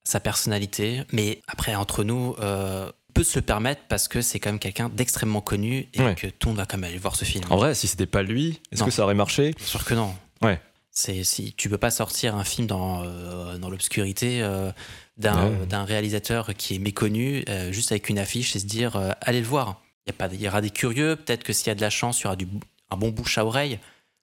sa 0.04 0.20
personnalité. 0.20 1.02
Mais 1.12 1.40
après, 1.46 1.74
entre 1.74 2.04
nous, 2.04 2.34
euh, 2.40 2.90
on 3.08 3.12
peut 3.14 3.22
se 3.24 3.38
le 3.38 3.44
permettre 3.44 3.82
parce 3.88 4.08
que 4.08 4.20
c'est 4.20 4.40
quand 4.40 4.50
même 4.50 4.58
quelqu'un 4.58 4.88
d'extrêmement 4.88 5.40
connu 5.40 5.88
et 5.94 6.02
Ouais. 6.02 6.14
que 6.14 6.26
tout 6.26 6.48
le 6.48 6.52
monde 6.52 6.56
va 6.58 6.66
quand 6.66 6.76
même 6.78 6.90
aller 6.90 6.98
voir 6.98 7.14
ce 7.16 7.24
film. 7.24 7.44
En 7.50 7.56
vrai, 7.56 7.74
si 7.74 7.86
c'était 7.86 8.06
pas 8.06 8.22
lui, 8.22 8.60
est-ce 8.72 8.82
que 8.84 8.90
ça 8.90 9.04
aurait 9.04 9.14
marché? 9.14 9.52
Bien 9.52 9.66
sûr 9.66 9.84
que 9.84 9.94
non. 9.94 10.14
Ouais. 10.42 10.60
C'est 10.90 11.24
si 11.24 11.54
tu 11.54 11.70
peux 11.70 11.78
pas 11.78 11.90
sortir 11.90 12.36
un 12.36 12.44
film 12.44 12.66
dans, 12.66 13.02
euh, 13.04 13.56
dans 13.56 13.70
l'obscurité, 13.70 14.42
euh, 14.42 14.70
d'un 15.16 15.50
Ouais. 15.50 15.66
d'un 15.66 15.84
réalisateur 15.84 16.54
qui 16.56 16.76
est 16.76 16.78
méconnu, 16.78 17.44
euh, 17.48 17.70
juste 17.72 17.92
avec 17.92 18.08
une 18.08 18.18
affiche 18.18 18.56
et 18.56 18.58
se 18.58 18.66
dire 18.66 18.96
euh, 18.96 19.10
allez 19.20 19.40
le 19.40 19.46
voir. 19.46 19.80
Il 20.06 20.10
y, 20.10 20.14
a 20.14 20.16
pas, 20.16 20.32
il 20.34 20.40
y 20.40 20.48
aura 20.48 20.60
des 20.60 20.70
curieux, 20.70 21.14
peut-être 21.16 21.44
que 21.44 21.52
s'il 21.52 21.68
y 21.68 21.70
a 21.70 21.74
de 21.76 21.80
la 21.80 21.90
chance, 21.90 22.20
il 22.20 22.24
y 22.24 22.26
aura 22.26 22.34
du, 22.36 22.48
un 22.90 22.96
bon 22.96 23.10
bouche 23.10 23.38
à 23.38 23.44
oreille. 23.44 23.78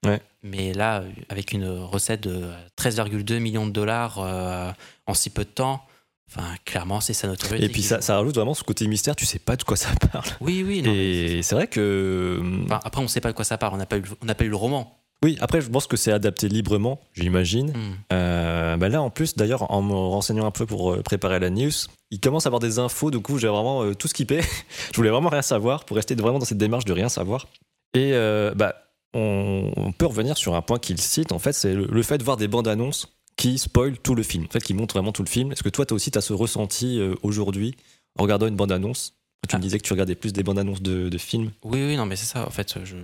Ouais. 0.05 0.21
Mais 0.43 0.73
là, 0.73 0.99
euh, 1.01 1.09
avec 1.29 1.51
une 1.53 1.67
recette 1.67 2.21
de 2.21 2.49
13,2 2.77 3.39
millions 3.39 3.65
de 3.67 3.71
dollars 3.71 4.17
euh, 4.19 4.71
en 5.07 5.13
si 5.13 5.29
peu 5.29 5.43
de 5.43 5.49
temps, 5.49 5.81
enfin, 6.29 6.55
clairement, 6.65 6.99
c'est 7.01 7.13
sa 7.13 7.27
notoriété. 7.27 7.65
Et 7.65 7.69
puis 7.69 7.81
ça, 7.81 8.01
ça 8.01 8.15
rajoute 8.17 8.35
vraiment 8.35 8.53
ce 8.53 8.63
côté 8.63 8.87
mystère, 8.87 9.15
tu 9.15 9.25
sais 9.25 9.39
pas 9.39 9.55
de 9.55 9.63
quoi 9.63 9.77
ça 9.77 9.89
parle. 10.11 10.25
Oui, 10.41 10.63
oui. 10.65 10.81
non, 10.81 10.91
mais 10.91 10.97
Et 11.37 11.43
c'est 11.43 11.55
vrai 11.55 11.67
que. 11.67 12.41
Enfin, 12.65 12.79
après, 12.83 12.99
on 12.99 13.03
ne 13.03 13.09
sait 13.09 13.21
pas 13.21 13.29
de 13.31 13.35
quoi 13.35 13.45
ça 13.45 13.57
parle. 13.57 13.73
On 13.73 13.77
n'a 13.77 13.85
pas, 13.85 13.97
eu 13.97 14.03
on 14.21 14.25
n'a 14.25 14.35
pas 14.35 14.43
eu 14.45 14.49
le 14.49 14.55
roman. 14.55 14.98
Oui, 15.23 15.37
après, 15.41 15.59
je 15.59 15.69
pense 15.69 15.85
que 15.85 15.97
c'est 15.97 16.13
adapté 16.13 16.47
librement, 16.47 17.01
j'imagine. 17.13 17.71
Hmm. 17.71 17.93
Euh, 18.13 18.77
bah 18.77 18.87
là, 18.87 19.01
en 19.01 19.09
plus, 19.09 19.35
d'ailleurs, 19.35 19.69
en 19.69 19.81
me 19.81 19.93
renseignant 19.93 20.45
un 20.45 20.51
peu 20.51 20.65
pour 20.65 20.93
euh, 20.93 21.01
préparer 21.01 21.39
la 21.39 21.49
news, 21.49 21.71
il 22.09 22.19
commence 22.21 22.45
à 22.45 22.49
avoir 22.49 22.61
des 22.61 22.79
infos, 22.79 23.11
du 23.11 23.19
coup, 23.19 23.37
j'ai 23.37 23.49
vraiment 23.49 23.83
euh, 23.83 23.93
tout 23.93 24.07
skippé. 24.07 24.39
je 24.91 24.95
voulais 24.95 25.09
vraiment 25.09 25.27
rien 25.29 25.41
savoir 25.41 25.83
pour 25.83 25.97
rester 25.97 26.15
vraiment 26.15 26.39
dans 26.39 26.45
cette 26.45 26.57
démarche 26.57 26.85
de 26.85 26.93
rien 26.93 27.09
savoir. 27.09 27.47
Et 27.93 28.13
euh, 28.13 28.53
bah, 28.55 28.75
on, 29.13 29.71
on 29.75 29.91
peut 29.91 30.05
revenir 30.05 30.37
sur 30.37 30.55
un 30.55 30.61
point 30.61 30.79
qu'il 30.79 31.01
cite, 31.01 31.33
en 31.33 31.39
fait, 31.39 31.51
c'est 31.53 31.73
le, 31.73 31.85
le 31.85 32.03
fait 32.03 32.17
de 32.17 32.23
voir 32.23 32.37
des 32.37 32.47
bandes 32.47 32.69
annonces 32.69 33.07
qui 33.35 33.57
spoilent 33.57 33.97
tout 33.97 34.15
le 34.15 34.23
film, 34.23 34.45
en 34.45 34.49
fait, 34.51 34.63
qui 34.63 34.73
montrent 34.73 34.95
vraiment 34.95 35.11
tout 35.11 35.23
le 35.23 35.29
film. 35.29 35.51
Est-ce 35.51 35.63
que 35.63 35.69
toi, 35.69 35.85
toi 35.85 35.95
aussi, 35.95 36.11
tu 36.11 36.17
as 36.17 36.21
ce 36.21 36.31
ressenti 36.33 36.99
aujourd'hui 37.23 37.75
en 38.17 38.23
regardant 38.23 38.47
une 38.47 38.55
bande 38.55 38.71
annonce? 38.71 39.13
Tu 39.47 39.55
me 39.55 39.59
Ah. 39.59 39.63
disais 39.63 39.77
que 39.79 39.83
tu 39.83 39.93
regardais 39.93 40.15
plus 40.15 40.33
des 40.33 40.43
bandes 40.43 40.59
annonces 40.59 40.81
de, 40.81 41.07
de 41.09 41.17
films. 41.17 41.51
Oui, 41.63 41.81
oui, 41.85 41.95
non, 41.95 42.05
mais 42.05 42.17
c'est 42.17 42.25
ça. 42.25 42.45
En 42.45 42.49
fait, 42.49 42.77
je, 42.83 42.95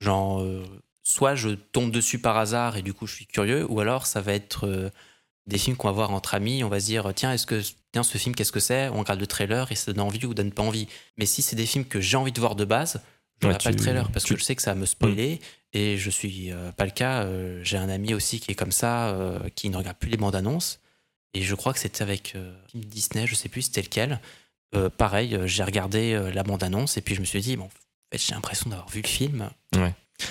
genre, 0.00 0.44
soit 1.06 1.34
je 1.36 1.50
tombe 1.50 1.90
dessus 1.92 2.18
par 2.18 2.36
hasard 2.38 2.76
et 2.76 2.82
du 2.82 2.92
coup 2.94 3.06
je 3.06 3.14
suis 3.14 3.26
curieux, 3.26 3.64
ou 3.70 3.78
alors 3.80 4.06
ça 4.06 4.20
va 4.20 4.32
être 4.32 4.66
euh, 4.66 4.90
des 5.46 5.58
films 5.58 5.76
qu'on 5.76 5.88
va 5.88 5.92
voir 5.92 6.10
entre 6.10 6.34
amis. 6.34 6.64
On 6.64 6.68
va 6.68 6.80
se 6.80 6.86
dire, 6.86 7.12
tiens, 7.14 7.32
est-ce 7.32 7.46
que 7.46 7.60
tiens, 7.92 8.02
ce 8.02 8.16
film, 8.18 8.34
qu'est-ce 8.34 8.50
que 8.52 8.60
c'est? 8.60 8.88
On 8.88 9.00
regarde 9.00 9.20
le 9.20 9.26
trailer 9.26 9.70
et 9.70 9.74
ça 9.74 9.92
donne 9.92 10.00
envie 10.06 10.24
ou 10.26 10.32
donne 10.34 10.50
pas 10.52 10.62
envie. 10.62 10.88
Mais 11.18 11.26
si 11.26 11.42
c'est 11.42 11.54
des 11.56 11.66
films 11.66 11.84
que 11.84 12.00
j'ai 12.00 12.16
envie 12.16 12.32
de 12.32 12.40
voir 12.40 12.56
de 12.56 12.64
base, 12.64 13.02
je 13.40 13.46
Ouais, 13.46 13.52
regarde 13.52 13.62
pas 13.64 13.70
le 13.70 13.76
trailer 13.76 14.10
parce 14.10 14.24
tu- 14.24 14.34
que 14.34 14.40
je 14.40 14.44
sais 14.44 14.56
que 14.56 14.62
ça 14.62 14.72
va 14.72 14.80
me 14.80 14.86
spoiler 14.86 15.40
et 15.74 15.98
je 15.98 16.08
suis 16.10 16.50
euh, 16.52 16.72
pas 16.72 16.84
le 16.86 16.90
cas. 16.92 17.24
Euh, 17.24 17.60
j'ai 17.62 17.76
un 17.76 17.88
ami 17.90 18.14
aussi 18.14 18.40
qui 18.40 18.50
est 18.50 18.54
comme 18.54 18.72
ça, 18.72 19.14
qui 19.54 19.68
ne 19.68 19.76
regarde 19.76 19.98
plus 19.98 20.08
les 20.10 20.16
bandes 20.16 20.34
annonces. 20.36 20.80
Et 21.34 21.42
je 21.42 21.54
crois 21.54 21.72
que 21.74 21.80
c'était 21.80 22.02
avec 22.02 22.34
Disney, 22.74 23.26
je 23.26 23.34
sais 23.34 23.48
plus 23.48 23.62
c'était 23.62 23.82
lequel. 23.82 24.20
Pareil, 24.96 25.38
j'ai 25.46 25.62
regardé 25.64 26.30
la 26.32 26.42
bande 26.44 26.62
annonce 26.62 26.96
et 26.96 27.00
puis 27.00 27.14
je 27.14 27.20
me 27.20 27.24
suis 27.26 27.40
dit, 27.40 27.56
bon, 27.56 27.68
j'ai 28.12 28.34
l'impression 28.34 28.70
d'avoir 28.70 28.88
vu 28.88 29.02
le 29.02 29.08
film. 29.08 29.50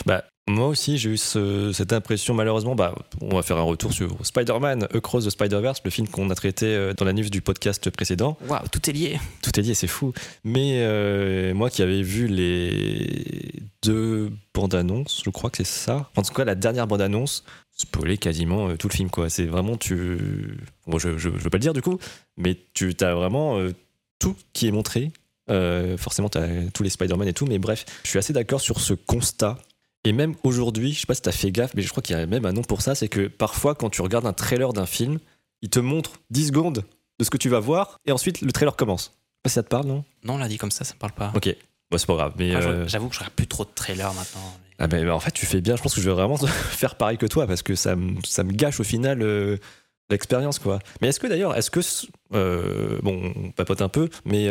Bah, 0.06 0.24
moi 0.48 0.68
aussi, 0.68 0.98
j'ai 0.98 1.10
eu 1.12 1.18
ce- 1.18 1.72
cette 1.74 1.94
impression, 1.94 2.34
malheureusement. 2.34 2.76
Bah, 2.76 2.94
on 3.22 3.36
va 3.36 3.44
faire 3.44 3.58
un 3.58 3.62
retour 3.64 3.94
sur 3.94 4.26
Spider-Man 4.26 4.88
Across 4.94 5.26
the 5.26 5.30
Spider-Verse, 5.30 5.82
le 5.86 5.90
film 5.92 6.08
qu'on 6.08 6.30
a 6.30 6.36
traité 6.36 6.66
euh, 6.66 6.94
dans 6.94 7.06
la 7.06 7.14
news 7.14 7.30
du 7.30 7.42
podcast 7.42 7.90
précédent. 7.90 8.38
Waouh, 8.50 8.68
tout 8.72 8.90
est 8.90 8.94
lié. 8.94 9.20
Tout 9.42 9.58
est 9.58 9.64
lié, 9.64 9.74
c'est 9.74 9.88
fou. 9.88 10.12
Mais 10.44 10.80
euh, 10.84 11.54
moi 11.54 11.70
qui 11.70 11.82
avais 11.82 12.02
vu 12.02 12.28
les 12.28 13.54
deux 13.84 14.32
bandes 14.54 14.76
annonces, 14.76 15.22
je 15.24 15.30
crois 15.30 15.50
que 15.50 15.58
c'est 15.58 15.64
ça. 15.66 16.10
En 16.18 16.22
tout 16.24 16.34
cas, 16.34 16.44
la 16.44 16.56
dernière 16.56 16.88
bande 16.88 17.02
annonce 17.02 17.44
spoilait 17.76 18.18
quasiment 18.18 18.70
euh, 18.70 18.76
tout 18.76 18.90
le 18.90 18.94
film, 18.94 19.10
quoi. 19.10 19.30
C'est 19.30 19.46
vraiment, 19.46 19.78
tu. 19.78 20.18
Bon, 20.88 21.00
je, 21.00 21.18
je, 21.18 21.30
je 21.30 21.44
veux 21.44 21.50
pas 21.50 21.58
le 21.58 21.62
dire 21.64 21.74
du 21.74 21.82
coup, 21.82 21.98
mais 22.38 22.58
tu 22.74 22.94
as 23.00 23.16
vraiment 23.16 23.60
euh, 23.60 23.72
tout 24.20 24.36
qui 24.52 24.68
est 24.68 24.72
montré. 24.72 25.12
Euh, 25.50 25.98
forcément, 25.98 26.30
tu 26.30 26.38
as 26.38 26.48
tous 26.74 26.84
les 26.84 26.90
Spider-Man 26.90 27.28
et 27.28 27.34
tout, 27.34 27.46
mais 27.46 27.60
bref, 27.60 27.86
je 28.04 28.10
suis 28.10 28.20
assez 28.20 28.34
d'accord 28.34 28.62
sur 28.62 28.80
ce 28.82 28.94
constat. 28.94 29.58
Et 30.06 30.12
même 30.12 30.36
aujourd'hui, 30.44 30.94
je 30.94 31.00
sais 31.02 31.06
pas 31.06 31.14
si 31.16 31.22
tu 31.22 31.30
as 31.30 31.34
fait 31.34 31.52
gaffe, 31.52 31.74
mais 31.76 31.82
je 31.82 31.90
crois 31.90 32.04
qu'il 32.04 32.18
y 32.18 32.20
a 32.20 32.26
même 32.26 32.46
un 32.46 32.52
nom 32.52 32.62
pour 32.62 32.82
ça, 32.82 32.94
c'est 32.96 33.08
que 33.08 33.28
parfois, 33.28 33.74
quand 33.76 33.90
tu 33.90 34.02
regardes 34.02 34.26
un 34.26 34.34
trailer 34.34 34.74
d'un 34.74 34.86
film, 34.86 35.20
il 35.62 35.70
te 35.70 35.80
montre 35.80 36.14
10 36.30 36.48
secondes 36.48 36.84
de 37.20 37.24
ce 37.24 37.30
que 37.30 37.38
tu 37.38 37.48
vas 37.50 37.60
voir, 37.60 37.98
et 38.06 38.12
ensuite 38.12 38.42
le 38.42 38.52
trailer 38.52 38.76
commence. 38.76 39.04
Je 39.06 39.10
sais 39.14 39.42
pas 39.44 39.50
si 39.50 39.54
ça 39.56 39.64
te 39.64 39.70
parle, 39.70 39.86
non? 39.88 40.04
Non, 40.24 40.34
on 40.34 40.38
l'a 40.38 40.48
dit 40.50 40.58
comme 40.58 40.72
ça, 40.72 40.84
ça 40.84 40.94
me 40.94 41.00
parle 41.00 41.14
pas. 41.14 41.32
Ok, 41.36 41.56
bon, 41.90 41.98
c'est 41.98 42.06
pas 42.08 42.16
grave. 42.16 42.34
Mais 42.38 42.52
je- 42.52 42.58
euh, 42.58 42.88
J'avoue 42.88 43.08
que 43.08 43.14
je 43.16 43.20
regarde 43.20 43.34
plus 43.36 43.48
trop 43.48 43.64
de 43.64 43.70
trailers 43.74 44.14
maintenant. 44.14 44.42
mais- 44.60 44.76
ah 44.80 44.88
ben, 44.88 45.10
en 45.10 45.20
fait, 45.20 45.32
tu 45.32 45.46
fais 45.46 45.62
bien. 45.62 45.76
Je 45.78 45.82
pense 45.84 45.94
que 45.96 46.02
je 46.02 46.10
vais 46.10 46.16
vraiment 46.16 46.36
faire 46.48 46.96
pareil 46.96 47.18
que 47.18 47.26
toi 47.28 47.48
parce 47.48 47.62
que 47.62 47.76
ça, 47.76 47.96
me- 47.96 48.20
ça 48.26 48.44
me 48.44 48.52
gâche 48.52 48.80
au 48.82 48.84
final 48.84 49.22
euh, 49.22 49.58
l'expérience, 50.10 50.60
quoi. 50.60 50.80
Mais 51.02 51.08
est-ce 51.10 51.20
que 51.22 51.28
d'ailleurs, 51.28 51.56
est-ce 51.56 51.72
que 51.72 51.80
euh, 52.34 53.00
bon, 53.04 53.32
on 53.38 53.52
papote 53.52 53.82
un 53.82 53.90
peu, 53.90 54.10
mais 54.26 54.50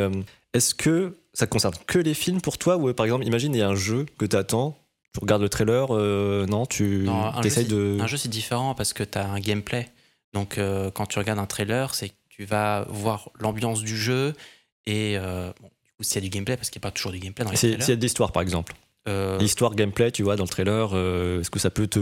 est-ce 0.54 0.74
que 0.74 1.16
ça 1.34 1.46
concerne 1.46 1.74
que 1.86 1.98
les 1.98 2.14
films 2.14 2.40
pour 2.40 2.56
toi? 2.56 2.76
Ou 2.78 2.92
par 2.94 3.04
exemple, 3.04 3.26
imagine 3.26 3.54
il 3.54 3.58
y 3.58 3.62
a 3.62 3.68
un 3.68 3.74
jeu 3.74 4.06
que 4.18 4.24
tu 4.24 4.36
attends, 4.36 4.78
tu 5.12 5.20
regardes 5.20 5.42
le 5.42 5.48
trailer, 5.48 5.88
euh, 5.90 6.46
non, 6.46 6.66
tu 6.66 7.02
Non, 7.04 7.32
jeu, 7.42 7.46
essayes 7.46 7.64
c'est- 7.64 7.70
de. 7.70 7.98
Un 8.00 8.06
jeu, 8.06 8.16
c'est 8.16 8.28
différent 8.28 8.74
parce 8.74 8.92
que 8.92 9.02
tu 9.04 9.18
as 9.18 9.28
un 9.28 9.40
gameplay. 9.40 9.88
Donc, 10.32 10.56
euh, 10.58 10.90
quand 10.90 11.06
tu 11.06 11.18
regardes 11.18 11.38
un 11.38 11.46
trailer, 11.46 11.94
c'est 11.94 12.08
que 12.08 12.14
tu 12.30 12.44
vas 12.44 12.86
voir 12.88 13.30
l'ambiance 13.38 13.82
du 13.82 13.96
jeu 13.98 14.32
et 14.86 15.16
euh, 15.18 15.52
bon, 15.60 15.68
du 15.68 15.92
coup, 15.96 16.02
s'il 16.02 16.14
y 16.14 16.18
a 16.18 16.20
du 16.22 16.30
gameplay, 16.30 16.56
parce 16.56 16.70
qu'il 16.70 16.80
n'y 16.80 16.86
a 16.86 16.88
pas 16.88 16.92
toujours 16.92 17.12
du 17.12 17.18
gameplay 17.18 17.44
dans 17.44 17.50
les 17.50 17.56
trailers. 17.56 17.82
S'il 17.82 17.90
y 17.90 17.92
a 17.92 17.96
de 17.96 18.00
l'histoire, 18.02 18.32
par 18.32 18.42
exemple. 18.42 18.74
L'histoire 19.40 19.74
gameplay, 19.74 20.10
tu 20.12 20.22
vois, 20.22 20.36
dans 20.36 20.44
le 20.44 20.48
trailer, 20.48 20.94
est-ce 21.40 21.50
que 21.50 21.58
ça 21.58 21.70
peut 21.70 21.86
te. 21.86 22.00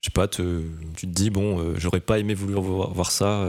Je 0.00 0.06
sais 0.06 0.12
pas, 0.12 0.28
te, 0.28 0.62
tu 0.96 1.06
te 1.06 1.12
dis, 1.12 1.28
bon, 1.30 1.74
j'aurais 1.76 2.00
pas 2.00 2.18
aimé 2.18 2.32
vouloir 2.34 2.62
voir, 2.62 2.90
voir 2.92 3.10
ça. 3.10 3.48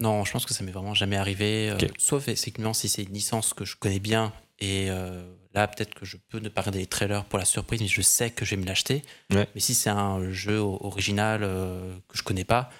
Non, 0.00 0.24
je 0.24 0.32
pense 0.32 0.44
que 0.44 0.52
ça 0.52 0.64
m'est 0.64 0.72
vraiment 0.72 0.94
jamais 0.94 1.16
arrivé. 1.16 1.70
euh, 1.70 1.74
Ok. 1.76 1.88
sauf 1.98 2.28
effectivement 2.28 2.72
si 2.74 2.88
c'est 2.88 3.04
une 3.04 3.12
licence 3.14 3.54
que 3.54 3.64
je 3.64 3.76
connais 3.76 4.00
bien. 4.00 4.32
Et 4.58 4.86
euh, 4.90 5.22
là, 5.54 5.68
peut-être 5.68 5.94
que 5.94 6.04
je 6.04 6.16
peux 6.28 6.38
ne 6.38 6.48
pas 6.48 6.62
regarder 6.62 6.80
les 6.80 6.86
trailers 6.86 7.24
pour 7.24 7.38
la 7.38 7.44
surprise, 7.44 7.80
mais 7.80 7.88
je 7.88 8.02
sais 8.02 8.30
que 8.30 8.44
je 8.44 8.54
vais 8.54 8.60
me 8.60 8.66
l'acheter. 8.66 9.02
Ouais. 9.32 9.48
Mais 9.54 9.60
si 9.60 9.74
c'est 9.74 9.90
un 9.90 10.30
jeu 10.30 10.58
original 10.58 11.40
euh, 11.42 11.94
que 12.08 12.18
je 12.18 12.22
connais 12.22 12.44
pas, 12.44 12.70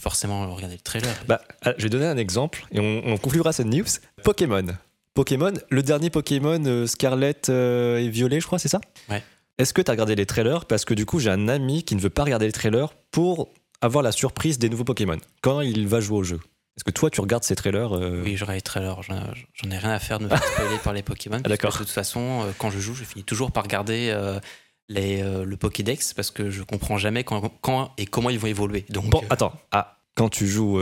forcément 0.00 0.54
regarder 0.54 0.76
le 0.76 0.82
trailer. 0.82 1.14
Bah, 1.26 1.40
ah, 1.62 1.74
je 1.76 1.82
vais 1.82 1.90
donner 1.90 2.06
un 2.06 2.16
exemple 2.16 2.66
et 2.70 2.80
on, 2.80 3.02
on 3.06 3.16
conclura 3.16 3.52
cette 3.52 3.66
news. 3.66 3.84
Pokémon. 4.22 4.66
Pokémon, 5.14 5.52
le 5.70 5.82
dernier 5.82 6.10
Pokémon 6.10 6.64
euh, 6.64 6.86
Scarlet 6.86 7.40
euh, 7.48 7.98
et 7.98 8.08
Violet, 8.08 8.40
je 8.40 8.46
crois, 8.46 8.60
c'est 8.60 8.68
ça? 8.68 8.80
Ouais. 9.08 9.22
Est-ce 9.58 9.74
que 9.74 9.82
tu 9.82 9.90
as 9.90 9.94
regardé 9.94 10.14
les 10.14 10.26
trailers? 10.26 10.66
Parce 10.66 10.84
que 10.84 10.94
du 10.94 11.04
coup, 11.04 11.18
j'ai 11.18 11.30
un 11.30 11.48
ami 11.48 11.82
qui 11.82 11.96
ne 11.96 12.00
veut 12.00 12.10
pas 12.10 12.22
regarder 12.22 12.46
les 12.46 12.52
trailers 12.52 12.94
pour 13.10 13.48
avoir 13.80 14.04
la 14.04 14.12
surprise 14.12 14.60
des 14.60 14.68
nouveaux 14.68 14.84
Pokémon 14.84 15.18
quand 15.40 15.60
il 15.60 15.88
va 15.88 16.00
jouer 16.00 16.18
au 16.18 16.22
jeu. 16.22 16.38
Est-ce 16.78 16.84
que 16.84 16.92
toi, 16.92 17.10
tu 17.10 17.20
regardes 17.20 17.42
ces 17.42 17.56
trailers 17.56 17.92
euh, 17.96 18.22
Oui, 18.24 18.36
je 18.36 18.44
regarde 18.44 18.54
les 18.58 18.62
trailers. 18.62 19.02
J'en 19.02 19.70
ai 19.72 19.78
rien 19.78 19.90
à 19.90 19.98
faire 19.98 20.20
de 20.20 20.24
me 20.26 20.28
faire 20.28 20.40
spoiler 20.44 20.78
par 20.84 20.92
les 20.92 21.02
Pokémon. 21.02 21.38
parce 21.42 21.48
d'accord. 21.48 21.72
De 21.72 21.76
toute 21.78 21.88
façon, 21.88 22.44
euh, 22.46 22.52
quand 22.56 22.70
je 22.70 22.78
joue, 22.78 22.94
je 22.94 23.02
finis 23.02 23.24
toujours 23.24 23.50
par 23.50 23.64
regarder 23.64 24.10
euh, 24.14 24.38
les, 24.88 25.20
euh, 25.20 25.44
le 25.44 25.56
Pokédex 25.56 26.14
parce 26.14 26.30
que 26.30 26.50
je 26.50 26.62
comprends 26.62 26.96
jamais 26.96 27.24
quand, 27.24 27.48
quand 27.62 27.90
et 27.98 28.06
comment 28.06 28.30
ils 28.30 28.38
vont 28.38 28.46
évoluer. 28.46 28.84
Donc, 28.90 29.06
Bon, 29.10 29.24
attends. 29.28 29.52
Ah, 29.72 29.98
quand 30.14 30.28
tu 30.28 30.46
joues, 30.46 30.78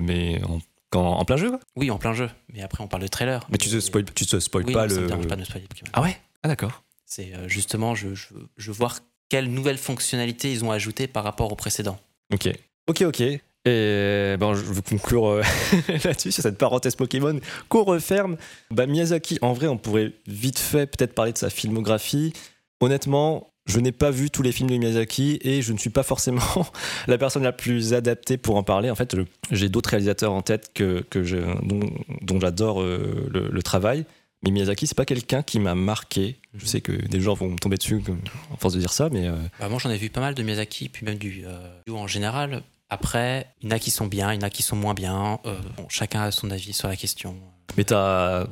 mais 0.00 0.40
en, 0.44 0.60
quand- 0.90 1.14
en 1.14 1.24
plein 1.24 1.36
jeu 1.36 1.50
oui, 1.74 1.90
en 1.90 1.98
plein 1.98 2.14
jeu. 2.14 2.30
Mais 2.52 2.62
après, 2.62 2.84
on 2.84 2.86
parle 2.86 3.02
de 3.02 3.08
trailer. 3.08 3.44
Mais 3.50 3.58
tu 3.58 3.68
te 3.68 3.80
spoil, 3.80 4.04
tu 4.14 4.26
te 4.26 4.38
spoil 4.38 4.64
oui, 4.64 4.72
pas 4.72 4.86
non, 4.86 4.88
ça 4.90 4.94
le. 4.96 5.02
me 5.02 5.08
dérange 5.08 5.26
pas 5.26 5.34
de 5.36 5.42
spoiler 5.44 5.66
Pokémon. 5.66 5.90
Ah 5.92 6.02
ouais? 6.02 6.16
Ah 6.44 6.48
d'accord. 6.48 6.84
C'est 7.04 7.32
justement, 7.48 7.96
je, 7.96 8.14
je, 8.14 8.28
je 8.56 8.70
veux 8.70 8.76
voir 8.76 9.00
quelles 9.28 9.50
nouvelles 9.52 9.78
fonctionnalités 9.78 10.52
ils 10.52 10.64
ont 10.64 10.70
ajoutées 10.70 11.08
par 11.08 11.24
rapport 11.24 11.50
au 11.52 11.56
précédent. 11.56 11.98
Ok. 12.32 12.48
Ok, 12.88 13.02
ok. 13.02 13.22
Et 13.64 14.36
ben, 14.40 14.54
je 14.54 14.62
veux 14.62 14.82
conclure 14.82 15.26
euh, 15.28 15.42
là-dessus, 16.04 16.32
sur 16.32 16.42
cette 16.42 16.58
parenthèse 16.58 16.96
Pokémon 16.96 17.38
qu'on 17.68 17.84
referme. 17.84 18.36
Bah, 18.70 18.86
Miyazaki, 18.86 19.38
en 19.40 19.52
vrai, 19.52 19.68
on 19.68 19.78
pourrait 19.78 20.12
vite 20.26 20.58
fait 20.58 20.86
peut-être 20.86 21.14
parler 21.14 21.32
de 21.32 21.38
sa 21.38 21.48
filmographie. 21.48 22.32
Honnêtement, 22.80 23.52
je 23.66 23.78
n'ai 23.78 23.92
pas 23.92 24.10
vu 24.10 24.30
tous 24.30 24.42
les 24.42 24.50
films 24.50 24.70
de 24.70 24.76
Miyazaki 24.76 25.38
et 25.42 25.62
je 25.62 25.72
ne 25.72 25.78
suis 25.78 25.90
pas 25.90 26.02
forcément 26.02 26.42
la 27.06 27.18
personne 27.18 27.44
la 27.44 27.52
plus 27.52 27.94
adaptée 27.94 28.36
pour 28.36 28.56
en 28.56 28.62
parler. 28.62 28.90
En 28.90 28.94
fait, 28.94 29.16
j'ai 29.50 29.68
d'autres 29.68 29.90
réalisateurs 29.90 30.32
en 30.32 30.42
tête 30.42 30.72
que, 30.74 31.04
que 31.08 31.22
je, 31.22 31.38
dont, 31.62 32.40
j'adore 32.40 32.82
euh, 32.82 33.30
le, 33.30 33.62
travail. 33.62 34.04
Mais 34.44 34.50
Miyazaki, 34.50 34.88
c'est 34.88 34.96
pas 34.96 35.04
quelqu'un 35.04 35.44
qui 35.44 35.60
m'a 35.60 35.76
marqué. 35.76 36.36
Je 36.54 36.66
sais 36.66 36.80
que 36.80 36.90
des 36.90 37.20
gens 37.20 37.34
vont 37.34 37.50
me 37.50 37.58
tomber 37.58 37.76
dessus 37.76 38.02
en 38.50 38.56
force 38.56 38.74
de 38.74 38.80
dire 38.80 38.92
ça, 38.92 39.08
mais 39.10 39.28
euh, 39.28 39.36
Bah, 39.60 39.68
moi, 39.68 39.78
j'en 39.80 39.90
ai 39.90 39.96
vu 39.96 40.10
pas 40.10 40.20
mal 40.20 40.34
de 40.34 40.42
Miyazaki, 40.42 40.88
puis 40.88 41.06
même 41.06 41.18
du 41.18 41.44
euh, 41.46 41.92
en 41.92 42.08
général. 42.08 42.62
Après, 42.92 43.46
il 43.62 43.68
y 43.70 43.72
en 43.72 43.74
a 43.76 43.78
qui 43.78 43.90
sont 43.90 44.06
bien, 44.06 44.32
il 44.34 44.36
y 44.36 44.44
en 44.44 44.46
a 44.46 44.50
qui 44.50 44.62
sont 44.62 44.76
moins 44.76 44.92
bien. 44.92 45.38
Euh, 45.46 45.58
bon, 45.78 45.86
chacun 45.88 46.20
a 46.24 46.30
son 46.30 46.50
avis 46.50 46.74
sur 46.74 46.88
la 46.88 46.96
question. 46.96 47.34
Mais 47.78 47.84
t'as 47.84 48.44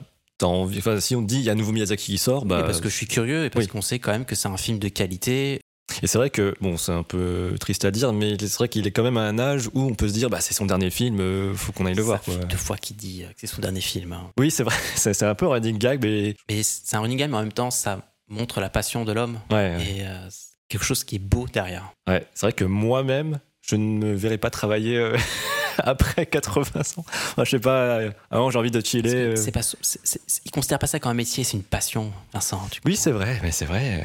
envie. 0.42 0.78
Enfin, 0.78 0.98
si 0.98 1.14
on 1.14 1.20
te 1.22 1.26
dit 1.26 1.36
il 1.36 1.42
y 1.42 1.50
a 1.50 1.52
un 1.52 1.56
nouveau 1.56 1.72
Miyazaki 1.72 2.12
qui 2.12 2.16
sort, 2.18 2.46
bah. 2.46 2.62
Parce 2.62 2.80
que 2.80 2.88
je 2.88 2.94
suis 2.96 3.06
curieux 3.06 3.44
et 3.44 3.50
parce 3.50 3.66
oui. 3.66 3.70
qu'on 3.70 3.82
sait 3.82 3.98
quand 3.98 4.12
même 4.12 4.24
que 4.24 4.34
c'est 4.34 4.48
un 4.48 4.56
film 4.56 4.78
de 4.78 4.88
qualité. 4.88 5.60
Et 6.02 6.06
c'est 6.06 6.16
vrai 6.16 6.30
que 6.30 6.54
bon, 6.62 6.78
c'est 6.78 6.92
un 6.92 7.02
peu 7.02 7.54
triste 7.60 7.84
à 7.84 7.90
dire, 7.90 8.12
mais 8.14 8.36
c'est 8.38 8.54
vrai 8.56 8.68
qu'il 8.70 8.86
est 8.86 8.92
quand 8.92 9.02
même 9.02 9.18
à 9.18 9.22
un 9.24 9.38
âge 9.38 9.68
où 9.74 9.80
on 9.82 9.92
peut 9.94 10.08
se 10.08 10.14
dire 10.14 10.30
bah 10.30 10.40
c'est 10.40 10.54
son 10.54 10.64
dernier 10.64 10.88
film, 10.88 11.20
euh, 11.20 11.52
faut 11.54 11.72
qu'on 11.72 11.84
aille 11.84 11.94
le 11.94 12.02
Ça 12.02 12.06
voir. 12.06 12.22
fait 12.22 12.36
quoi. 12.36 12.44
deux 12.46 12.56
fois 12.56 12.76
qu'il 12.78 12.96
dit 12.96 13.24
euh, 13.24 13.26
que 13.26 13.34
c'est 13.36 13.46
son 13.48 13.60
dernier 13.60 13.80
film. 13.82 14.12
hein. 14.14 14.30
Oui, 14.38 14.50
c'est 14.50 14.62
vrai. 14.62 14.76
C'est 14.96 15.22
un 15.24 15.34
peu 15.34 15.46
un 15.46 15.50
running 15.50 15.76
gag, 15.78 16.00
mais 16.02 16.34
Et 16.48 16.62
c'est 16.62 16.96
un 16.96 17.00
running 17.00 17.18
game, 17.18 17.32
mais 17.32 17.36
en 17.38 17.40
même 17.40 17.52
temps, 17.52 17.70
ça 17.72 18.08
montre 18.28 18.60
la 18.60 18.70
passion 18.70 19.04
de 19.04 19.12
l'homme 19.12 19.40
ouais, 19.50 19.76
et 19.84 20.06
euh, 20.06 20.28
quelque 20.68 20.84
chose 20.84 21.02
qui 21.04 21.16
est 21.16 21.18
beau 21.18 21.46
derrière. 21.52 21.92
Ouais, 22.08 22.24
c'est 22.34 22.46
vrai 22.46 22.52
que 22.52 22.64
moi-même, 22.64 23.40
je 23.70 23.76
ne 23.76 24.04
me 24.06 24.14
verrais 24.14 24.38
pas 24.38 24.50
travailler 24.50 24.96
euh, 24.96 25.16
après 25.78 26.26
80 26.26 26.62
ans. 26.98 27.04
Enfin, 27.06 27.44
je 27.44 27.50
sais 27.50 27.58
pas. 27.60 27.70
euh, 28.00 28.10
Avant, 28.30 28.50
j'ai 28.50 28.58
envie 28.58 28.70
de 28.70 28.80
chiller. 28.84 29.14
euh. 29.14 29.36
c'est 29.36 29.52
pas, 29.52 29.62
c'est- 29.62 29.76
c'est- 29.82 30.20
c'est- 30.26 30.42
il 30.44 30.50
considère 30.50 30.78
pas 30.78 30.86
ça 30.86 30.98
comme 30.98 31.12
un 31.12 31.14
métier, 31.14 31.44
c'est 31.44 31.56
une 31.56 31.62
passion, 31.62 32.12
Vincent. 32.32 32.60
Oui, 32.84 32.96
c'est 32.96 33.12
vrai, 33.12 33.38
mais 33.42 33.50
c'est 33.52 33.64
vrai. 33.66 34.04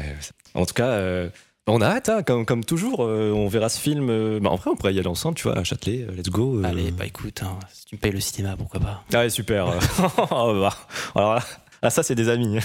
En 0.54 0.66
tout 0.66 0.74
cas, 0.74 0.88
euh, 0.90 1.30
On 1.68 1.82
a 1.82 1.88
hâte, 1.88 2.10
hein, 2.10 2.22
comme, 2.22 2.46
comme 2.46 2.64
toujours. 2.64 3.04
euh, 3.04 3.32
on 3.32 3.48
verra 3.48 3.70
ce 3.70 3.80
film. 3.80 4.12
euh, 4.12 4.40
bah, 4.40 4.52
en 4.52 4.56
vrai, 4.56 4.70
on 4.70 4.76
pourrait 4.76 4.94
y 4.94 5.00
aller 5.00 5.08
ensemble, 5.08 5.36
tu 5.36 5.48
vois, 5.48 5.58
à 5.58 5.64
Châtelet. 5.64 6.06
euh, 6.08 6.12
Let's 6.16 6.30
go. 6.30 6.60
euh. 6.60 6.64
Allez, 6.64 6.92
bah 6.92 7.08
écoute, 7.08 7.42
hein, 7.44 7.58
si 7.74 7.86
tu 7.86 7.96
me 7.96 8.00
payes 8.00 8.12
le 8.12 8.20
cinéma, 8.20 8.56
pourquoi 8.56 8.80
pas. 8.80 9.04
Allez, 9.18 9.32
super. 9.32 9.66
Oh, 10.32 10.54
bah, 10.62 10.76
Alors 11.16 11.34
là, 11.36 11.44
ah, 11.86 11.92
ça, 11.92 12.02
c'est 12.02 12.16
des 12.16 12.30
amis. 12.30 12.58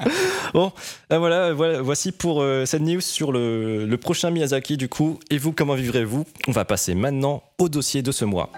bon, 0.54 0.70
euh, 1.12 1.18
voilà, 1.18 1.52
voilà, 1.52 1.82
voici 1.82 2.12
pour 2.12 2.40
euh, 2.40 2.64
cette 2.66 2.82
news 2.82 3.00
sur 3.00 3.32
le, 3.32 3.92
prochain 3.96 4.30
Miyazaki, 4.30 4.76
du 4.76 4.88
coup. 4.88 5.18
Et 5.28 5.38
vous, 5.38 5.50
comment 5.50 5.74
vivrez-vous? 5.74 6.24
On 6.46 6.52
va 6.52 6.64
passer 6.64 6.94
maintenant 6.94 7.42
au 7.58 7.68
dossier 7.68 8.02
de 8.02 8.12
ce 8.12 8.24
mois. 8.24 8.48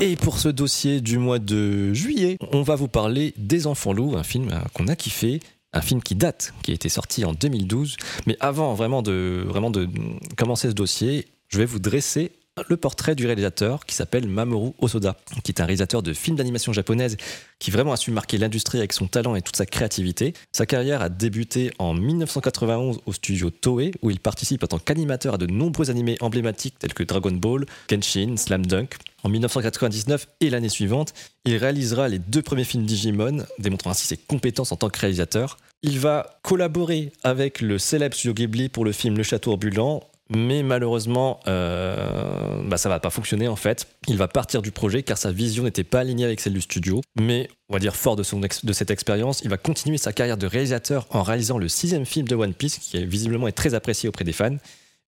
Et 0.00 0.14
pour 0.14 0.38
ce 0.38 0.48
dossier 0.48 1.00
du 1.00 1.18
mois 1.18 1.40
de 1.40 1.92
juillet, 1.94 2.36
on 2.52 2.62
va 2.62 2.76
vous 2.76 2.86
parler 2.86 3.34
des 3.38 3.66
Enfants 3.66 3.92
Loups, 3.92 4.16
un 4.16 4.22
film 4.22 4.50
euh, 4.52 4.60
qu'on 4.72 4.86
a 4.86 4.94
kiffé, 4.94 5.40
un 5.76 5.80
film 5.80 6.02
qui 6.02 6.14
date, 6.14 6.54
qui 6.62 6.70
a 6.70 6.74
été 6.74 6.88
sorti 6.88 7.24
en 7.24 7.32
2012. 7.32 7.96
Mais 8.26 8.36
avant 8.40 8.74
vraiment 8.74 9.02
de, 9.02 9.44
vraiment 9.46 9.70
de 9.70 9.88
commencer 10.36 10.68
ce 10.68 10.74
dossier, 10.74 11.26
je 11.48 11.58
vais 11.58 11.66
vous 11.66 11.78
dresser 11.78 12.32
le 12.68 12.76
portrait 12.76 13.14
du 13.14 13.26
réalisateur 13.26 13.84
qui 13.84 13.94
s'appelle 13.94 14.26
Mamoru 14.28 14.72
Osoda, 14.78 15.16
qui 15.44 15.52
est 15.52 15.60
un 15.60 15.66
réalisateur 15.66 16.02
de 16.02 16.14
films 16.14 16.36
d'animation 16.36 16.72
japonaise 16.72 17.16
qui 17.58 17.70
vraiment 17.70 17.92
a 17.92 17.96
su 17.96 18.10
marquer 18.10 18.38
l'industrie 18.38 18.78
avec 18.78 18.92
son 18.92 19.06
talent 19.06 19.36
et 19.36 19.42
toute 19.42 19.56
sa 19.56 19.66
créativité. 19.66 20.32
Sa 20.52 20.64
carrière 20.64 21.02
a 21.02 21.10
débuté 21.10 21.72
en 21.78 21.92
1991 21.92 23.00
au 23.04 23.12
studio 23.12 23.50
Toei, 23.50 23.92
où 24.00 24.10
il 24.10 24.20
participe 24.20 24.64
en 24.64 24.68
tant 24.68 24.78
qu'animateur 24.78 25.34
à 25.34 25.38
de 25.38 25.46
nombreux 25.46 25.90
animés 25.90 26.16
emblématiques 26.20 26.78
tels 26.78 26.94
que 26.94 27.02
Dragon 27.02 27.32
Ball, 27.32 27.66
Kenshin, 27.88 28.36
Slam 28.36 28.64
Dunk. 28.64 28.96
En 29.22 29.28
1999 29.28 30.28
et 30.40 30.50
l'année 30.50 30.68
suivante, 30.68 31.12
il 31.44 31.56
réalisera 31.56 32.08
les 32.08 32.18
deux 32.18 32.42
premiers 32.42 32.64
films 32.64 32.86
Digimon, 32.86 33.44
démontrant 33.58 33.90
ainsi 33.90 34.06
ses 34.06 34.16
compétences 34.16 34.72
en 34.72 34.76
tant 34.76 34.88
que 34.88 34.98
réalisateur. 34.98 35.58
Il 35.82 35.98
va 35.98 36.38
collaborer 36.42 37.12
avec 37.22 37.60
le 37.60 37.78
célèbre 37.78 38.14
studio 38.14 38.34
Ghibli 38.34 38.68
pour 38.68 38.84
le 38.84 38.92
film 38.92 39.16
Le 39.16 39.22
Château 39.22 39.52
ambulant, 39.52 40.02
mais 40.28 40.62
malheureusement, 40.62 41.40
euh, 41.46 42.62
bah, 42.64 42.76
ça 42.76 42.88
va 42.88 42.98
pas 42.98 43.10
fonctionner 43.10 43.48
en 43.48 43.56
fait. 43.56 43.86
Il 44.08 44.16
va 44.16 44.28
partir 44.28 44.60
du 44.60 44.72
projet 44.72 45.02
car 45.02 45.18
sa 45.18 45.30
vision 45.30 45.64
n'était 45.64 45.84
pas 45.84 46.00
alignée 46.00 46.24
avec 46.24 46.40
celle 46.40 46.54
du 46.54 46.60
studio. 46.60 47.00
Mais 47.20 47.48
on 47.68 47.74
va 47.74 47.78
dire 47.78 47.94
fort 47.94 48.16
de, 48.16 48.22
cette 48.22 48.90
expérience, 48.90 49.40
il 49.42 49.50
va 49.50 49.56
continuer 49.56 49.98
sa 49.98 50.12
carrière 50.12 50.36
de 50.36 50.46
réalisateur 50.46 51.06
en 51.10 51.22
réalisant 51.22 51.58
le 51.58 51.68
sixième 51.68 52.06
film 52.06 52.26
de 52.26 52.34
One 52.34 52.54
Piece, 52.54 52.78
qui 52.78 53.04
visiblement 53.06 53.48
est 53.48 53.52
très 53.52 53.74
apprécié 53.74 54.08
auprès 54.08 54.24
des 54.24 54.32
fans. 54.32 54.56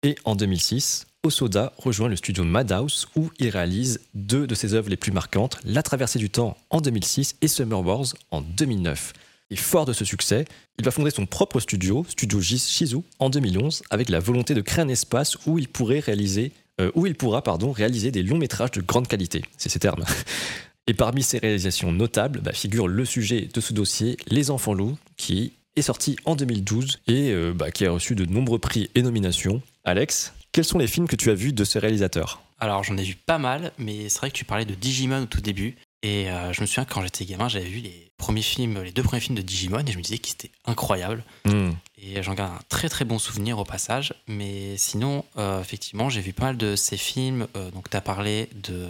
Et 0.03 0.17
en 0.25 0.37
2006, 0.37 1.07
Osoda 1.23 1.73
rejoint 1.79 2.09
le 2.09 2.17
studio 2.17 2.45
Madhouse 2.45 3.09
où 3.17 3.31
il 3.39 3.49
réalise 3.49 4.01
deux 4.15 4.47
de 4.47 4.55
ses 4.55 4.75
œuvres 4.75 4.91
les 4.91 4.97
plus 4.97 5.13
marquantes, 5.13 5.59
La 5.65 5.83
Traversée 5.83 6.19
du 6.19 6.31
Temps 6.31 6.57
en 6.71 6.81
2006 6.81 7.37
et 7.41 7.49
Summer 7.49 7.85
Wars 7.85 8.07
en 8.31 8.43
2009. 8.43 9.15
Et 9.51 9.57
fort 9.57 9.85
de 9.85 9.93
ce 9.93 10.05
succès, 10.05 10.45
il 10.79 10.85
va 10.85 10.91
fonder 10.91 11.11
son 11.11 11.25
propre 11.25 11.61
studio, 11.61 12.05
Studio 12.09 12.41
Shizu, 12.41 12.99
en 13.21 13.31
2011, 13.31 13.83
avec 13.91 14.09
la 14.09 14.19
volonté 14.19 14.55
de 14.55 14.61
créer 14.61 14.85
un 14.85 14.89
espace 14.89 15.37
où 15.47 15.59
il 15.59 15.69
pourrait 15.69 16.01
réaliser, 16.01 16.53
euh, 16.81 16.91
où 16.95 17.07
il 17.07 17.15
pourra 17.15 17.43
réaliser 17.75 18.11
des 18.11 18.25
longs 18.25 18.39
métrages 18.39 18.73
de 18.73 18.81
grande 18.81 19.07
qualité. 19.07 19.43
C'est 19.57 19.69
ces 19.69 19.79
termes. 19.79 20.05
Et 20.89 20.95
parmi 20.95 21.23
ses 21.23 21.39
réalisations 21.39 21.93
notables 21.93 22.41
bah, 22.41 22.53
figure 22.53 22.89
le 22.89 23.05
sujet 23.05 23.49
de 23.53 23.61
ce 23.61 23.73
dossier, 23.73 24.17
Les 24.29 24.51
Enfants 24.51 24.75
Loups, 24.75 24.97
qui 25.17 25.53
est 25.75 25.83
sorti 25.83 26.17
en 26.25 26.37
2012 26.37 27.01
et 27.07 27.33
euh, 27.33 27.53
bah, 27.53 27.71
qui 27.71 27.87
a 27.87 27.91
reçu 27.91 28.15
de 28.15 28.25
nombreux 28.25 28.59
prix 28.59 28.91
et 28.95 29.03
nominations. 29.03 29.63
Alex, 29.85 30.33
quels 30.53 30.65
sont 30.65 30.79
les 30.79 30.87
films 30.87 31.09
que 31.09 31.17
tu 31.17 31.31
as 31.31 31.35
vus 31.35 31.53
de 31.53 31.65
ce 31.65 31.79
réalisateur? 31.79 32.41
Alors 32.59 32.83
j'en 32.83 32.97
ai 32.97 33.03
vu 33.03 33.15
pas 33.15 33.39
mal, 33.39 33.73
mais 33.79 34.09
c'est 34.09 34.19
vrai 34.19 34.31
que 34.31 34.37
tu 34.37 34.45
parlais 34.45 34.65
de 34.65 34.75
Digimon 34.75 35.23
au 35.23 35.27
tout 35.27 35.41
début. 35.41 35.77
Et 36.03 36.31
euh, 36.31 36.53
je 36.53 36.61
me 36.61 36.67
souviens 36.67 36.85
quand 36.85 37.03
j'étais 37.03 37.25
gamin, 37.25 37.49
j'avais 37.49 37.65
vu 37.69 37.81
les 37.81 38.11
premiers 38.19 38.43
films, 38.43 38.83
les 38.83 38.93
deux 38.93 39.03
premiers 39.03 39.21
films 39.21 39.35
de 39.37 39.43
Digimon, 39.43 39.81
et 39.87 39.91
je 39.93 39.97
me 39.97 40.03
disais 40.03 40.19
qu'ils 40.19 40.35
étaient 40.35 40.51
incroyables. 40.65 41.25
Hmm. 41.45 41.71
Et 41.99 42.23
j'en 42.23 42.35
garde 42.35 42.53
un 42.53 42.61
très 42.69 42.89
très 42.89 43.05
bon 43.05 43.19
souvenir 43.19 43.59
au 43.59 43.65
passage. 43.65 44.15
Mais 44.29 44.77
sinon, 44.77 45.25
euh, 45.39 45.61
effectivement, 45.61 46.09
j'ai 46.09 46.21
vu 46.21 46.33
pas 46.33 46.47
mal 46.47 46.57
de 46.57 46.77
ces 46.77 46.97
films. 46.97 47.47
Euh, 47.57 47.71
donc, 47.71 47.91
tu 47.91 47.97
as 47.97 48.01
parlé 48.01 48.49
de 48.63 48.87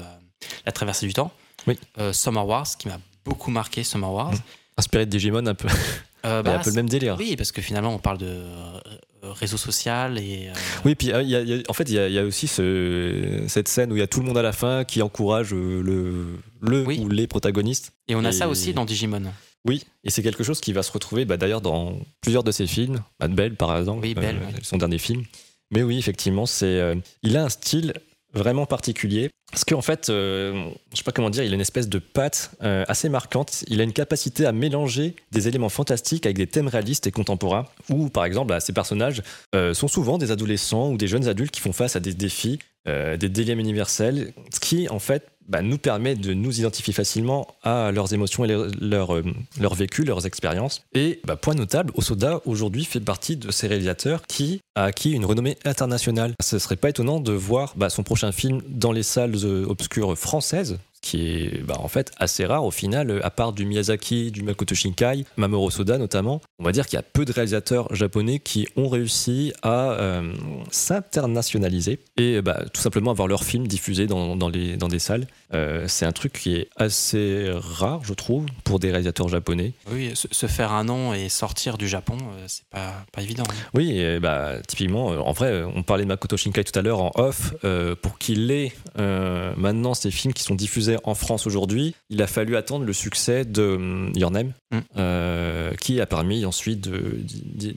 La 0.67 0.73
traversée 0.73 1.07
du 1.07 1.13
temps. 1.15 1.33
Oui. 1.67 1.79
Summer 2.13 2.47
Wars, 2.47 2.67
qui 2.79 2.89
m'a 2.89 2.99
beaucoup 3.25 3.51
marqué, 3.51 3.83
Summer 3.83 4.13
Wars. 4.13 4.33
Mm. 4.33 4.39
Inspiré 4.79 5.07
de 5.07 5.11
Digimon 5.11 5.47
un 5.47 5.55
peu, 5.55 5.69
Bah, 6.23 6.43
bah, 6.43 6.57
un 6.57 6.63
peu 6.63 6.71
le 6.71 6.77
même 6.77 6.89
délire. 6.89 7.17
Oui, 7.19 7.35
parce 7.37 7.51
que 7.53 7.63
finalement, 7.63 7.95
on 7.95 7.99
parle 7.99 8.19
de 8.19 8.43
réseau 9.23 9.57
social 9.57 10.19
et. 10.19 10.49
euh, 10.49 10.53
Oui, 10.85 10.95
puis 10.95 11.09
il 11.09 11.11
y 11.11 11.15
a- 11.15 11.23
il 11.43 11.49
y 11.49 11.55
a- 11.55 11.63
en 11.69 11.73
fait, 11.73 11.85
il 11.89 11.95
y, 11.95 11.99
a- 11.99 12.07
il 12.09 12.15
y 12.15 12.19
a 12.19 12.25
aussi 12.25 12.47
ce- 12.47 13.45
cette 13.49 13.67
scène 13.69 13.91
où 13.93 13.97
il 13.97 14.01
y 14.01 14.03
a 14.03 14.07
tout 14.07 14.21
le 14.21 14.27
monde 14.27 14.39
à 14.39 14.43
la 14.43 14.53
fin 14.53 14.85
qui 14.85 15.03
encourage 15.03 15.53
le, 15.53 16.39
le 16.61 16.85
Oui. 16.85 16.99
ou 17.01 17.09
les 17.09 17.27
protagonistes. 17.27 17.93
Et 18.09 18.15
on 18.15 18.25
a 18.25 18.29
Et- 18.31 18.33
ça 18.33 18.49
aussi 18.49 18.73
dans 18.73 18.85
Digimon. 18.85 19.23
Oui, 19.67 19.85
et 20.05 20.11
c'est 20.11 20.23
quelque 20.23 20.45
chose 20.45 20.61
qui 20.61 20.73
va 20.73 20.83
se 20.85 20.93
retrouver 20.93 21.25
bah, 21.25 21.37
d'ailleurs 21.37 21.61
dans 21.61 21.99
plusieurs 22.21 22.45
de 22.45 22.53
ses 22.53 22.67
films, 22.69 23.03
Mad 23.21 23.35
Bell 23.35 23.57
par 23.57 23.77
exemple, 23.77 24.01
Oui, 24.03 24.15
euh, 24.17 24.33
son 24.63 24.77
dernier 24.77 24.99
film. 24.99 25.25
Mais 25.73 25.83
oui, 25.83 25.99
effectivement, 25.99 26.47
c'est, 26.47 26.67
euh, 26.67 26.95
il 27.25 27.37
a 27.37 27.45
un 27.45 27.49
style 27.49 27.93
vraiment 28.33 28.67
particulier. 28.67 29.31
Parce 29.51 29.65
qu'en 29.65 29.81
fait, 29.83 30.09
euh, 30.11 30.69
je 30.93 30.99
sais 30.99 31.03
pas 31.05 31.13
comment 31.13 31.31
dire, 31.31 31.43
il 31.45 31.51
a 31.53 31.55
une 31.55 31.61
espèce 31.61 31.89
de 31.89 31.99
patte 31.99 32.51
euh, 32.63 32.85
assez 32.89 33.09
marquante. 33.09 33.65
Il 33.69 33.81
a 33.81 33.85
une 33.85 33.93
capacité 33.93 34.45
à 34.45 34.53
mélanger 34.53 35.15
des 35.33 35.49
éléments 35.49 35.69
fantastiques 35.69 36.27
avec 36.27 36.37
des 36.37 36.47
thèmes 36.47 36.69
réalistes 36.69 37.07
et 37.07 37.11
contemporains. 37.13 37.65
Où, 37.89 38.09
par 38.09 38.25
exemple, 38.25 38.49
bah, 38.49 38.61
ces 38.61 38.73
personnages 38.73 39.23
euh, 39.55 39.73
sont 39.73 39.89
souvent 39.89 40.19
des 40.19 40.31
adolescents 40.33 40.91
ou 40.91 40.97
des 40.97 41.07
jeunes 41.09 41.27
adultes 41.29 41.53
qui 41.53 41.61
font 41.61 41.73
face 41.73 41.97
à 41.97 42.01
des 42.01 42.13
défis, 42.13 42.59
euh, 42.89 43.17
des 43.17 43.29
dilemmes 43.29 43.61
universels, 43.61 44.33
ce 44.53 44.61
qui, 44.61 44.89
en 44.89 44.99
fait, 44.99 45.27
bah, 45.49 45.63
nous 45.63 45.79
permet 45.79 46.17
de 46.17 46.35
nous 46.35 46.59
identifier 46.59 46.93
facilement 46.93 47.47
à 47.63 47.93
leurs 47.93 48.13
émotions 48.13 48.45
et 48.45 48.49
leur, 48.49 48.67
leur, 48.81 49.15
euh, 49.15 49.25
leur 49.61 49.75
vécu, 49.75 50.03
leurs 50.03 50.27
expériences. 50.27 50.83
Et 50.93 51.21
bah, 51.25 51.37
point 51.37 51.55
notable, 51.55 51.93
Osoda 51.95 52.41
aujourd'hui 52.47 52.85
fait 52.85 53.01
partie 53.01 53.37
de 53.37 53.51
ces 53.53 53.69
réalisateurs 53.69 54.23
qui 54.27 54.61
a 54.75 54.85
acquis 54.85 55.13
une 55.13 55.25
renommée 55.25 55.57
internationale. 55.65 56.35
Ce 56.43 56.59
serait 56.59 56.77
pas 56.77 56.91
étonnant 56.91 57.21
de 57.21 57.33
voir 57.33 57.75
bah, 57.77 57.91
son 57.91 58.03
prochain 58.03 58.33
film 58.33 58.61
dans 58.69 58.93
les 58.93 59.05
salles 59.05 59.37
euh, 59.45 59.65
obscures 59.69 60.19
françaises, 60.19 60.79
qui 61.07 61.29
est 61.29 61.63
bah, 61.63 61.77
en 61.79 61.89
fait 61.89 62.11
assez 62.19 62.45
rare 62.45 62.65
au 62.65 62.71
final, 62.73 63.11
euh, 63.11 63.21
à 63.25 63.31
part 63.31 63.53
du 63.53 63.65
Miyazaki, 63.65 64.33
du 64.33 64.43
Makoto 64.43 64.75
Shinkai, 64.75 65.25
Mamoru 65.37 65.67
Osoda 65.69 65.99
notamment. 65.99 66.41
On 66.59 66.65
va 66.65 66.73
dire 66.73 66.87
qu'il 66.87 66.97
y 66.97 66.99
a 66.99 67.03
peu 67.03 67.25
de 67.25 67.33
réalisateurs 67.33 67.95
japonais 67.95 68.39
qui 68.41 68.67
ont 68.77 68.89
réussi 68.89 69.53
à 69.63 69.93
euh, 69.93 70.33
s'internationaliser 70.71 72.01
et 72.17 72.43
bah, 72.43 72.63
tout 72.73 72.81
simplement 72.81 73.11
avoir 73.13 73.29
leurs 73.29 73.45
films 73.45 73.67
diffusés 73.69 74.07
dans, 74.07 74.37
dans 74.37 74.49
les, 74.49 74.77
dans 74.77 74.89
des 74.89 74.99
salles. 74.99 75.27
Euh, 75.55 75.85
c'est 75.87 76.07
un 76.07 76.13
truc 76.13 76.33
qui 76.33 76.57
est 76.57 76.69
assez 76.77 77.51
rare, 77.55 78.01
je 78.05 78.15
trouve, 78.15 78.47
pour 78.65 78.81
des 78.81 78.91
réalisateurs 78.91 79.29
japonais. 79.29 79.73
Oui, 79.93 80.11
se, 80.15 80.47
faire 80.47 80.73
un 80.73 80.85
nom 80.85 81.15
et 81.15 81.29
sortir 81.29 81.79
du 81.79 81.87
Japon, 81.89 82.17
c'est 82.47 82.65
pas, 82.71 83.05
pas 83.13 83.23
évident. 83.23 83.45
hein. 83.49 83.55
Oui, 83.75 83.99
et 83.99 84.19
bah, 84.19 84.55
typiquement, 84.67 85.07
en 85.07 85.33
vrai, 85.33 85.63
on 85.75 85.83
parlait 85.83 86.05
de 86.05 86.09
Makoto 86.09 86.37
Shinkai 86.37 86.65
tout 86.65 86.79
à 86.79 86.83
l'heure 86.83 87.01
en 87.01 87.13
off. 87.15 87.53
euh, 87.65 87.95
pour 87.95 88.19
qu'il 88.19 88.51
ait 88.51 88.73
maintenant 89.57 89.95
ces 89.95 90.11
films 90.11 90.33
qui 90.33 90.43
sont 90.43 90.55
diffusés 90.55 90.96
en 91.05 91.15
France 91.15 91.47
aujourd'hui, 91.47 91.95
il 92.11 92.23
a 92.23 92.27
fallu 92.27 92.57
attendre 92.57 92.85
le 92.85 92.93
succès 92.93 93.45
de 93.45 93.63
hum, 93.77 94.13
Your 94.15 94.31
Name, 94.31 94.53
Mm. 94.73 94.79
euh, 94.97 95.75
qui 95.77 96.01
a 96.01 96.07
permis 96.07 96.45
ensuite 96.45 96.89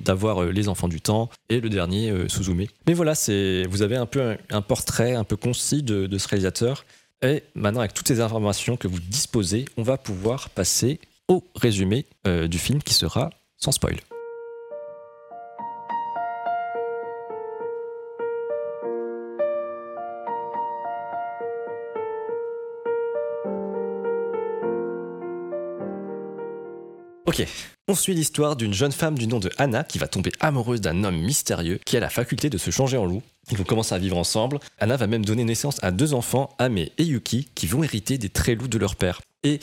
d'avoir 0.03 0.41
euh, 0.43 0.49
Les 0.51 0.67
Enfants 0.67 0.87
du 0.87 1.01
Temps 1.01 1.29
et 1.49 1.59
le 1.61 1.69
dernier 1.69 2.09
euh, 2.09 2.27
Suzume. 2.27 2.65
Mais 2.87 2.93
voilà, 2.93 3.13
vous 3.69 3.81
avez 3.81 3.95
un 3.95 4.05
peu 4.07 4.21
un, 4.21 4.37
un 4.49 4.61
portrait 4.61 5.13
un 5.13 5.23
peu 5.23 5.35
concis 5.35 5.83
de, 5.83 6.07
de 6.07 6.17
ce 6.17 6.27
réalisateur. 6.27 6.85
Et 7.21 7.43
maintenant, 7.53 7.81
avec 7.81 7.93
toutes 7.93 8.07
ces 8.07 8.21
informations 8.21 8.75
que 8.77 8.87
vous 8.87 8.99
disposez, 8.99 9.65
on 9.77 9.83
va 9.83 9.97
pouvoir 9.97 10.49
passer 10.49 10.99
au 11.27 11.43
résumé 11.55 12.05
euh, 12.27 12.47
du 12.47 12.57
film 12.57 12.81
qui 12.81 12.93
sera 12.95 13.29
sans 13.57 13.71
spoil. 13.71 13.97
Ok, 27.29 27.45
on 27.87 27.93
suit 27.93 28.15
l'histoire 28.15 28.55
d'une 28.55 28.73
jeune 28.73 28.91
femme 28.91 29.15
du 29.15 29.27
nom 29.27 29.37
de 29.37 29.51
Anna 29.59 29.83
qui 29.83 29.99
va 29.99 30.07
tomber 30.07 30.31
amoureuse 30.39 30.81
d'un 30.81 31.03
homme 31.03 31.19
mystérieux 31.19 31.79
qui 31.85 31.95
a 31.95 31.99
la 31.99 32.09
faculté 32.09 32.49
de 32.49 32.57
se 32.57 32.71
changer 32.71 32.97
en 32.97 33.05
loup. 33.05 33.21
Ils 33.51 33.57
vont 33.59 33.63
commencer 33.63 33.93
à 33.93 33.99
vivre 33.99 34.17
ensemble. 34.17 34.59
Anna 34.79 34.97
va 34.97 35.05
même 35.05 35.23
donner 35.23 35.43
naissance 35.43 35.77
à 35.83 35.91
deux 35.91 36.15
enfants, 36.15 36.49
Ame 36.57 36.79
et 36.79 36.91
Yuki, 36.97 37.47
qui 37.53 37.67
vont 37.67 37.83
hériter 37.83 38.17
des 38.17 38.29
traits 38.29 38.57
loups 38.57 38.67
de 38.67 38.79
leur 38.79 38.95
père. 38.95 39.21
Et 39.43 39.59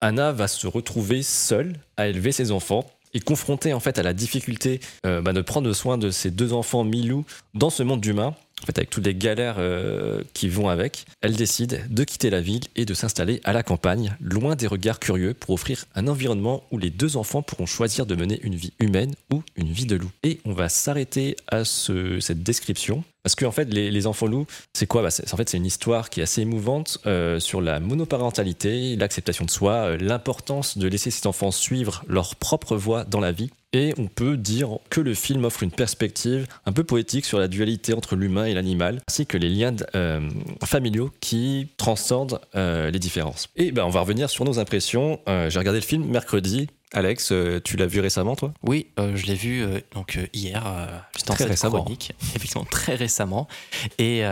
Anna 0.00 0.30
va 0.30 0.46
se 0.46 0.68
retrouver 0.68 1.24
seule 1.24 1.72
à 1.96 2.06
élever 2.06 2.30
ses 2.30 2.52
enfants 2.52 2.88
et 3.14 3.18
confrontée 3.18 3.72
en 3.72 3.80
fait 3.80 3.98
à 3.98 4.04
la 4.04 4.12
difficulté 4.12 4.78
euh, 5.04 5.20
bah, 5.20 5.32
de 5.32 5.40
prendre 5.40 5.72
soin 5.72 5.98
de 5.98 6.12
ses 6.12 6.30
deux 6.30 6.52
enfants 6.52 6.84
mi-loups 6.84 7.24
dans 7.54 7.70
ce 7.70 7.82
monde 7.82 8.00
d'humains. 8.00 8.36
En 8.62 8.66
fait, 8.66 8.76
avec 8.78 8.90
toutes 8.90 9.06
les 9.06 9.14
galères 9.14 9.56
euh, 9.58 10.22
qui 10.34 10.48
vont 10.48 10.68
avec, 10.68 11.04
elle 11.20 11.36
décide 11.36 11.82
de 11.90 12.04
quitter 12.04 12.28
la 12.28 12.40
ville 12.40 12.64
et 12.76 12.84
de 12.84 12.92
s'installer 12.94 13.40
à 13.44 13.52
la 13.52 13.62
campagne, 13.62 14.16
loin 14.20 14.56
des 14.56 14.66
regards 14.66 14.98
curieux, 14.98 15.32
pour 15.32 15.50
offrir 15.50 15.84
un 15.94 16.08
environnement 16.08 16.64
où 16.72 16.78
les 16.78 16.90
deux 16.90 17.16
enfants 17.16 17.42
pourront 17.42 17.66
choisir 17.66 18.04
de 18.04 18.14
mener 18.16 18.40
une 18.42 18.56
vie 18.56 18.72
humaine 18.80 19.14
ou 19.32 19.42
une 19.56 19.70
vie 19.70 19.86
de 19.86 19.96
loup. 19.96 20.10
Et 20.24 20.40
on 20.44 20.52
va 20.52 20.68
s'arrêter 20.68 21.36
à 21.46 21.64
ce- 21.64 22.18
cette 22.20 22.42
description, 22.42 23.04
Parce 23.28 23.34
qu'en 23.34 23.48
en 23.48 23.52
fait, 23.52 23.66
les, 23.66 24.06
enfants 24.06 24.26
loups, 24.26 24.46
c'est 24.72 24.86
quoi? 24.86 25.02
Bah, 25.02 25.10
c'est- 25.10 25.34
En 25.34 25.36
fait, 25.36 25.50
c'est 25.50 25.58
une 25.58 25.66
histoire 25.66 26.08
qui 26.08 26.20
est 26.20 26.22
assez 26.22 26.40
émouvante 26.40 26.96
euh, 27.04 27.38
sur 27.38 27.60
la 27.60 27.78
monoparentalité, 27.78 28.96
l'acceptation 28.96 29.44
de 29.44 29.50
soi, 29.50 29.72
euh, 29.72 29.98
l'importance 30.00 30.78
de 30.78 30.88
laisser 30.88 31.10
ses 31.10 31.26
enfants 31.26 31.50
suivre 31.50 32.02
leur 32.08 32.36
propre 32.36 32.74
voie 32.74 33.04
dans 33.04 33.20
la 33.20 33.32
vie. 33.32 33.50
Et 33.74 33.92
on 33.98 34.06
peut 34.06 34.38
dire 34.38 34.78
que 34.88 35.02
le 35.02 35.12
film 35.12 35.44
offre 35.44 35.62
une 35.62 35.70
perspective 35.70 36.46
un 36.64 36.72
peu 36.72 36.84
poétique 36.84 37.26
sur 37.26 37.38
la 37.38 37.48
dualité 37.48 37.92
entre 37.92 38.16
l'humain 38.16 38.46
et 38.46 38.54
l'animal, 38.54 39.02
ainsi 39.06 39.26
que 39.26 39.36
les 39.36 39.50
liens 39.50 39.76
euh, 39.94 40.26
familiaux 40.64 41.10
qui 41.20 41.68
transcendent 41.76 42.40
les 42.54 42.98
différences. 42.98 43.48
Et 43.56 43.72
ben, 43.72 43.84
on 43.84 43.90
va 43.90 44.00
revenir 44.00 44.30
sur 44.30 44.46
nos 44.46 44.58
impressions. 44.58 45.20
J'ai 45.26 45.58
regardé 45.58 45.80
le 45.80 45.84
film 45.84 46.06
mercredi. 46.06 46.68
Alex, 46.94 47.32
euh, 47.32 47.60
tu 47.62 47.76
l'as 47.76 47.86
vu 47.86 48.00
récemment, 48.00 48.34
toi? 48.34 48.52
Oui, 48.62 48.86
euh, 48.98 49.14
je 49.14 49.26
l'ai 49.26 49.34
vu 49.34 49.62
euh, 49.62 49.80
donc 49.94 50.18
hier, 50.32 50.66
euh, 50.66 50.86
juste 51.14 51.30
en 51.30 51.34
Très 51.34 51.44
récemment. 51.44 51.82
chronique, 51.82 52.12
effectivement 52.34 52.64
très 52.64 52.94
récemment, 52.94 53.46
et 53.98 54.22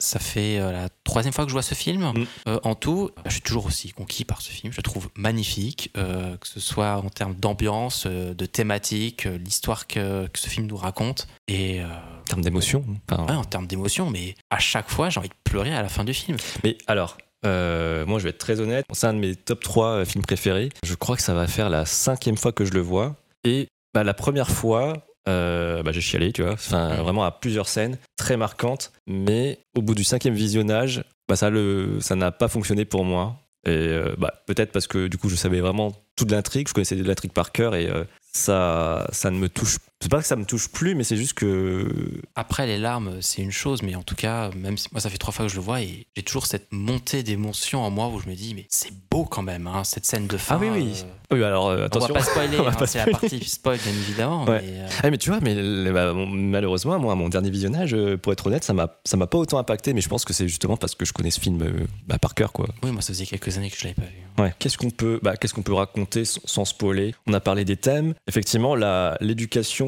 ça 0.00 0.18
fait 0.18 0.58
la 0.58 0.88
troisième 1.04 1.32
fois 1.32 1.44
que 1.44 1.50
je 1.50 1.54
vois 1.54 1.62
ce 1.62 1.74
film. 1.76 2.12
Mm. 2.46 2.56
En 2.64 2.74
tout, 2.74 3.10
je 3.26 3.30
suis 3.30 3.40
toujours 3.40 3.66
aussi 3.66 3.90
conquis 3.92 4.24
par 4.24 4.42
ce 4.42 4.50
film. 4.50 4.72
Je 4.72 4.78
le 4.78 4.82
trouve 4.82 5.10
magnifique, 5.14 5.92
que 5.94 6.48
ce 6.48 6.58
soit 6.58 6.96
en 6.96 7.08
termes 7.08 7.34
d'ambiance, 7.36 8.06
de 8.08 8.46
thématique, 8.46 9.24
l'histoire 9.24 9.86
que, 9.86 10.26
que 10.26 10.38
ce 10.40 10.48
film 10.48 10.66
nous 10.66 10.76
raconte, 10.76 11.28
et 11.46 11.82
En 11.84 12.24
termes 12.24 12.42
d'émotion. 12.42 12.84
enfin, 13.08 13.24
ouais, 13.26 13.36
en 13.36 13.44
termes 13.44 13.68
d'émotion. 13.68 14.10
Mais 14.10 14.34
à 14.50 14.58
chaque 14.58 14.90
fois, 14.90 15.08
j'ai 15.08 15.20
envie 15.20 15.28
de 15.28 15.34
pleurer 15.44 15.72
à 15.72 15.82
la 15.82 15.88
fin 15.88 16.02
du 16.02 16.14
film. 16.14 16.36
Mais 16.64 16.76
alors, 16.88 17.16
euh, 17.44 18.06
moi 18.06 18.18
je 18.18 18.24
vais 18.24 18.30
être 18.30 18.38
très 18.38 18.60
honnête, 18.60 18.84
c'est 18.92 19.06
un 19.06 19.14
de 19.14 19.18
mes 19.18 19.34
top 19.34 19.62
3 19.62 19.86
euh, 19.86 20.04
films 20.04 20.24
préférés. 20.24 20.70
Je 20.84 20.94
crois 20.94 21.16
que 21.16 21.22
ça 21.22 21.34
va 21.34 21.46
faire 21.46 21.70
la 21.70 21.86
cinquième 21.86 22.36
fois 22.36 22.52
que 22.52 22.64
je 22.64 22.72
le 22.72 22.80
vois. 22.80 23.16
Et 23.44 23.68
bah, 23.94 24.04
la 24.04 24.14
première 24.14 24.50
fois, 24.50 24.94
euh, 25.28 25.82
bah, 25.82 25.92
j'ai 25.92 26.00
chialé, 26.00 26.32
tu 26.32 26.42
vois. 26.42 26.52
Enfin, 26.52 27.02
vraiment 27.02 27.24
à 27.24 27.30
plusieurs 27.30 27.68
scènes 27.68 27.98
très 28.16 28.36
marquantes. 28.36 28.92
Mais 29.06 29.58
au 29.76 29.82
bout 29.82 29.94
du 29.94 30.04
cinquième 30.04 30.34
visionnage, 30.34 31.04
bah, 31.28 31.36
ça 31.36 31.50
le, 31.50 31.98
ça 32.00 32.14
n'a 32.14 32.30
pas 32.30 32.48
fonctionné 32.48 32.84
pour 32.84 33.04
moi. 33.04 33.36
Et 33.64 33.70
euh, 33.70 34.14
bah, 34.18 34.42
peut-être 34.46 34.72
parce 34.72 34.88
que 34.88 35.06
du 35.06 35.18
coup 35.18 35.28
je 35.28 35.36
savais 35.36 35.60
vraiment 35.60 35.92
toute 36.16 36.32
l'intrigue, 36.32 36.66
je 36.66 36.74
connaissais 36.74 36.96
l'intrigue 36.96 37.32
par 37.32 37.52
cœur 37.52 37.76
et 37.76 37.88
ça, 38.32 39.06
ça 39.12 39.30
ne 39.30 39.38
me 39.38 39.48
touche. 39.48 39.76
C'est 40.02 40.10
pas 40.10 40.20
que 40.20 40.26
ça 40.26 40.34
me 40.34 40.44
touche 40.44 40.66
plus, 40.66 40.96
mais 40.96 41.04
c'est 41.04 41.16
juste 41.16 41.34
que 41.34 41.88
Après, 42.34 42.66
les 42.66 42.76
larmes, 42.76 43.18
c'est 43.20 43.40
une 43.40 43.52
chose, 43.52 43.82
mais 43.82 43.94
en 43.94 44.02
tout 44.02 44.16
cas, 44.16 44.50
même 44.56 44.76
si 44.76 44.88
moi, 44.90 45.00
ça 45.00 45.08
fait 45.08 45.16
trois 45.16 45.32
fois 45.32 45.46
que 45.46 45.50
je 45.52 45.54
le 45.54 45.62
vois 45.62 45.80
et 45.80 46.08
j'ai 46.16 46.24
toujours 46.24 46.46
cette 46.46 46.66
montée 46.72 47.22
d'émotion 47.22 47.84
en 47.84 47.90
moi 47.90 48.08
où 48.08 48.18
je 48.18 48.28
me 48.28 48.34
dis, 48.34 48.52
mais 48.56 48.66
c'est 48.68 48.90
beau 49.12 49.24
quand 49.24 49.42
même, 49.42 49.68
hein, 49.68 49.84
cette 49.84 50.04
scène 50.04 50.26
de 50.26 50.36
fin. 50.36 50.56
Ah 50.56 50.58
oui, 50.60 50.70
oui. 50.72 51.04
euh, 51.04 51.36
oui, 51.36 51.44
alors 51.44 51.68
euh, 51.68 51.76
on 51.76 51.78
va 51.78 51.84
attention. 51.84 52.14
pas 52.14 52.22
spoiler, 52.22 52.58
hein, 52.66 52.86
c'est 52.86 52.98
la 52.98 53.06
partie 53.06 53.44
spoil, 53.44 53.78
bien 53.78 53.92
évidemment. 53.92 54.44
Ouais. 54.44 54.60
mais, 54.60 54.80
euh, 54.80 54.88
Ah, 55.04 55.10
mais 55.10 55.18
tu 55.18 55.30
vois, 55.30 55.38
mais 55.40 55.54
bah, 55.92 56.12
malheureusement, 56.14 56.98
moi, 56.98 57.14
mon 57.14 57.28
dernier 57.28 57.50
visionnage, 57.50 57.94
euh, 57.94 58.16
pour 58.16 58.32
être 58.32 58.46
honnête, 58.46 58.64
ça 58.64 58.72
m'a, 58.72 58.88
pas 58.88 59.38
autant 59.38 59.58
impacté, 59.58 59.94
mais 59.94 60.00
je 60.00 60.08
pense 60.08 60.24
que 60.24 60.32
c'est 60.32 60.48
justement 60.48 60.76
parce 60.76 60.96
que 60.96 61.04
je 61.04 61.12
connais 61.12 61.30
ce 61.30 61.38
film 61.38 61.62
bah, 62.08 62.18
par 62.18 62.34
cœur, 62.34 62.52
quoi. 62.52 62.66
oui, 62.82 62.90
moi, 62.90 63.02
ça 63.02 63.12
faisait 63.12 63.26
quelques 63.26 63.56
années 63.56 63.70
que 63.70 63.76
je 63.76 63.84
l'avais 63.84 63.94
pas 63.94 64.02
vu. 64.02 64.42
Ouais. 64.42 64.52
Qu'est-ce 64.58 64.78
qu'on 64.78 64.90
peut, 64.90 65.20
bah, 65.22 65.36
qu'est-ce 65.36 65.54
qu'on 65.54 65.62
peut 65.62 65.74
raconter 65.74 66.24
sans, 66.24 66.40
sans 66.44 66.64
spoiler? 66.64 67.14
On 67.26 67.34
a 67.34 67.40
parlé 67.40 67.64
des 67.64 67.76
thèmes. 67.76 68.14
Effectivement, 68.26 68.74
la, 68.74 69.16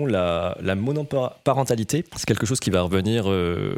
la, 0.07 0.75
monoparentalité, 0.75 2.05
c'est 2.17 2.27
quelque 2.27 2.47
chose 2.47 2.61
qui 2.61 2.71
va 2.71 2.83
revenir 2.83 3.31
euh, 3.31 3.77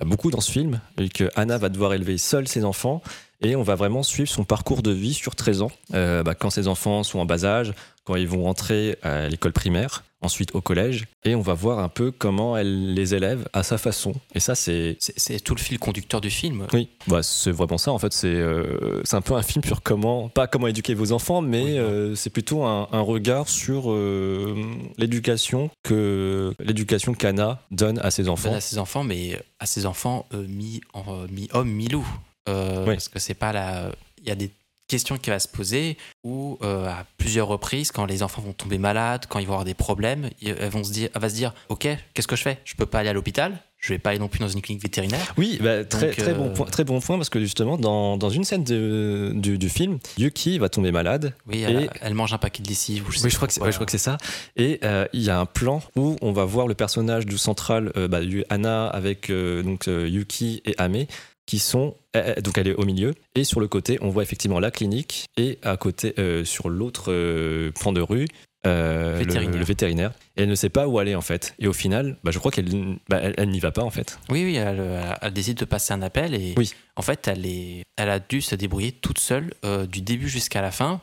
beaucoup 0.00 0.30
dans 0.30 0.40
ce 0.40 0.50
film, 0.50 0.80
et 0.98 1.08
que 1.08 1.30
Anna 1.36 1.58
va 1.58 1.68
devoir 1.68 1.94
élever 1.94 2.18
seule 2.18 2.48
ses 2.48 2.64
enfants. 2.64 3.02
Et 3.42 3.54
on 3.54 3.62
va 3.62 3.74
vraiment 3.74 4.02
suivre 4.02 4.30
son 4.30 4.44
parcours 4.44 4.82
de 4.82 4.90
vie 4.90 5.12
sur 5.12 5.34
13 5.34 5.62
ans, 5.62 5.70
Euh, 5.92 6.22
bah, 6.22 6.34
quand 6.34 6.48
ses 6.50 6.68
enfants 6.68 7.02
sont 7.02 7.18
en 7.18 7.26
bas 7.26 7.44
âge, 7.44 7.74
quand 8.04 8.16
ils 8.16 8.28
vont 8.28 8.48
entrer 8.48 8.96
à 9.02 9.28
l'école 9.28 9.52
primaire, 9.52 10.04
ensuite 10.26 10.54
au 10.54 10.60
collège, 10.60 11.06
et 11.24 11.34
on 11.34 11.40
va 11.40 11.54
voir 11.54 11.78
un 11.78 11.88
peu 11.88 12.10
comment 12.10 12.56
elle 12.56 12.92
les 12.94 13.14
élève 13.14 13.48
à 13.54 13.62
sa 13.62 13.78
façon. 13.78 14.12
Et 14.34 14.40
ça, 14.40 14.54
c'est 14.54 14.96
C'est, 15.00 15.40
tout 15.40 15.54
le 15.54 15.60
fil 15.60 15.78
conducteur 15.78 16.20
du 16.20 16.28
film. 16.30 16.66
oui, 16.74 16.88
bah, 17.08 17.22
c'est 17.22 17.50
vraiment 17.50 17.78
ça. 17.78 17.90
En 17.92 17.98
fait, 17.98 18.12
c'est 18.12 18.26
euh, 18.28 19.02
un 19.12 19.20
peu 19.22 19.34
un 19.34 19.42
film 19.42 19.64
sur 19.64 19.82
comment, 19.82 20.28
pas 20.28 20.46
comment 20.46 20.66
éduquer 20.66 20.92
vos 20.94 21.12
enfants, 21.12 21.40
mais 21.40 21.62
Oui, 21.64 21.78
euh, 21.78 22.14
c'est 22.14 22.30
plutôt 22.30 22.64
un, 22.64 22.88
un 22.92 23.00
regard 23.00 23.48
sur 23.48 23.90
euh, 23.90 24.54
l'éducation 24.98 25.70
que 25.82 26.54
l'éducation 26.60 27.14
qu'Anna 27.14 27.60
donne 27.70 27.98
à 28.00 28.10
ses 28.10 28.24
Donne 28.24 28.32
enfants. 28.32 28.52
à 28.54 28.60
ses 28.60 28.78
enfants, 28.78 29.04
mais 29.04 29.40
à 29.58 29.66
ses 29.66 29.86
enfants 29.86 30.26
euh, 30.34 30.46
mi, 30.48 30.80
en- 30.92 31.26
mi-homme, 31.30 31.70
mi-loup. 31.70 32.06
Euh, 32.48 32.84
Oui. 32.86 32.94
Parce 32.94 33.08
que 33.08 33.18
c'est 33.18 33.34
pas 33.34 33.52
la. 33.52 33.90
Il 34.22 34.28
y 34.28 34.30
a 34.30 34.34
des 34.34 34.50
questions 34.88 35.16
qui 35.16 35.30
vont 35.30 35.38
se 35.38 35.48
poser 35.48 35.96
où, 36.24 36.58
euh, 36.62 36.86
à 36.88 37.04
plusieurs 37.18 37.48
reprises, 37.48 37.90
quand 37.90 38.04
les 38.06 38.22
enfants 38.22 38.42
vont 38.42 38.52
tomber 38.52 38.78
malades, 38.78 39.26
quand 39.28 39.38
ils 39.38 39.46
vont 39.46 39.54
avoir 39.54 39.64
des 39.64 39.74
problèmes, 39.74 40.30
elles 40.44 40.68
vont 40.70 40.84
se 40.84 40.92
dire, 40.92 41.08
elle 41.14 41.20
va 41.20 41.28
se 41.28 41.34
dire 41.34 41.52
Ok, 41.68 41.88
qu'est-ce 42.14 42.28
que 42.28 42.36
je 42.36 42.42
fais? 42.42 42.58
Je 42.64 42.74
peux 42.74 42.86
pas 42.86 43.00
aller 43.00 43.08
à 43.08 43.12
l'hôpital, 43.12 43.58
je 43.78 43.92
vais 43.92 43.98
pas 43.98 44.10
aller 44.10 44.18
non 44.18 44.28
plus 44.28 44.38
dans 44.40 44.48
une 44.48 44.62
clinique 44.62 44.82
vétérinaire? 44.82 45.34
Oui, 45.36 45.58
bah, 45.60 45.84
très, 45.84 46.06
Donc, 46.08 46.16
très, 46.16 46.34
bon 46.34 46.46
euh, 46.46 46.52
point, 46.52 46.66
très 46.66 46.84
bon 46.84 47.00
point 47.00 47.16
parce 47.16 47.28
que 47.30 47.40
justement, 47.40 47.76
dans, 47.78 48.16
dans 48.16 48.30
une 48.30 48.44
scène 48.44 48.64
de- 48.64 49.32
du, 49.34 49.58
du 49.58 49.68
film, 49.68 49.98
Yuki 50.18 50.58
va 50.58 50.68
tomber 50.68 50.92
malade. 50.92 51.34
Oui, 51.46 51.62
elle, 51.62 51.82
Et- 51.84 51.90
elle 52.00 52.14
mange 52.14 52.32
un 52.32 52.38
paquet 52.38 52.62
de 52.62 52.68
lessive. 52.68 53.06
Ou 53.08 53.12
je 53.12 53.18
sais 53.18 53.24
Oui, 53.24 53.30
je 53.30 53.36
pas 53.38 53.46
crois 53.46 53.54
que 53.54 53.60
ouais, 53.64 53.72
je 53.72 53.76
crois 53.76 53.86
que 53.86 53.92
c'est 53.92 53.98
ça. 53.98 54.18
Et 54.56 54.78
euh, 54.84 55.06
il 55.12 55.22
y 55.22 55.30
a 55.30 55.38
un 55.38 55.46
plan 55.46 55.82
où 55.96 56.16
on 56.22 56.32
va 56.32 56.44
voir 56.44 56.66
le 56.68 56.74
personnage 56.74 57.26
du 57.26 57.38
central, 57.38 57.92
euh, 57.96 58.08
bah, 58.08 58.20
Anna 58.50 58.86
avec 58.86 59.30
donc 59.30 59.86
Yuki 59.88 60.62
et 60.64 60.74
Ame, 60.78 61.06
qui 61.46 61.58
sont 61.58 61.96
euh, 62.16 62.34
euh, 62.36 62.40
donc 62.40 62.58
elle 62.58 62.68
est 62.68 62.74
au 62.74 62.84
milieu 62.84 63.14
et 63.34 63.44
sur 63.44 63.60
le 63.60 63.68
côté 63.68 63.98
on 64.02 64.08
voit 64.10 64.22
effectivement 64.22 64.58
la 64.60 64.70
clinique 64.70 65.26
et 65.36 65.58
à 65.62 65.76
côté 65.76 66.14
euh, 66.18 66.44
sur 66.44 66.68
l'autre 66.68 67.12
euh, 67.12 67.70
pan 67.80 67.92
de 67.92 68.00
rue. 68.00 68.26
euh, 68.66 69.12
le- 69.12 69.18
Vétérinaire. 69.24 69.58
Le, 69.60 69.64
vétérinaire 69.64 70.12
et 70.36 70.42
elle 70.42 70.48
ne 70.48 70.54
sait 70.56 70.70
pas 70.70 70.88
où 70.88 70.98
aller 70.98 71.14
en 71.14 71.20
fait 71.20 71.54
et 71.60 71.68
au 71.68 71.72
final 71.72 72.16
bah, 72.24 72.32
je 72.32 72.38
crois 72.40 72.50
qu'elle 72.50 72.68
bah, 73.08 73.20
elle, 73.22 73.34
elle 73.38 73.50
n'y 73.50 73.60
va 73.60 73.70
pas 73.70 73.82
en 73.82 73.90
fait 73.90 74.18
Oui, 74.28 74.44
oui, 74.44 74.56
elle, 74.56 74.80
elle- 75.22 75.32
décide 75.32 75.56
de 75.58 75.64
passer 75.64 75.92
un 75.94 76.02
appel 76.02 76.34
et 76.34 76.54
Oui. 76.56 76.72
en 76.96 77.02
fait, 77.02 77.28
elle, 77.28 77.46
est, 77.46 77.82
elle 77.96 78.10
a 78.10 78.18
dû 78.18 78.40
se 78.42 78.54
débrouiller 78.56 78.90
toute 78.92 79.18
seule 79.20 79.54
euh, 79.64 79.86
du 79.86 80.00
début 80.02 80.28
jusqu'à 80.28 80.62
la 80.62 80.72
fin 80.72 81.00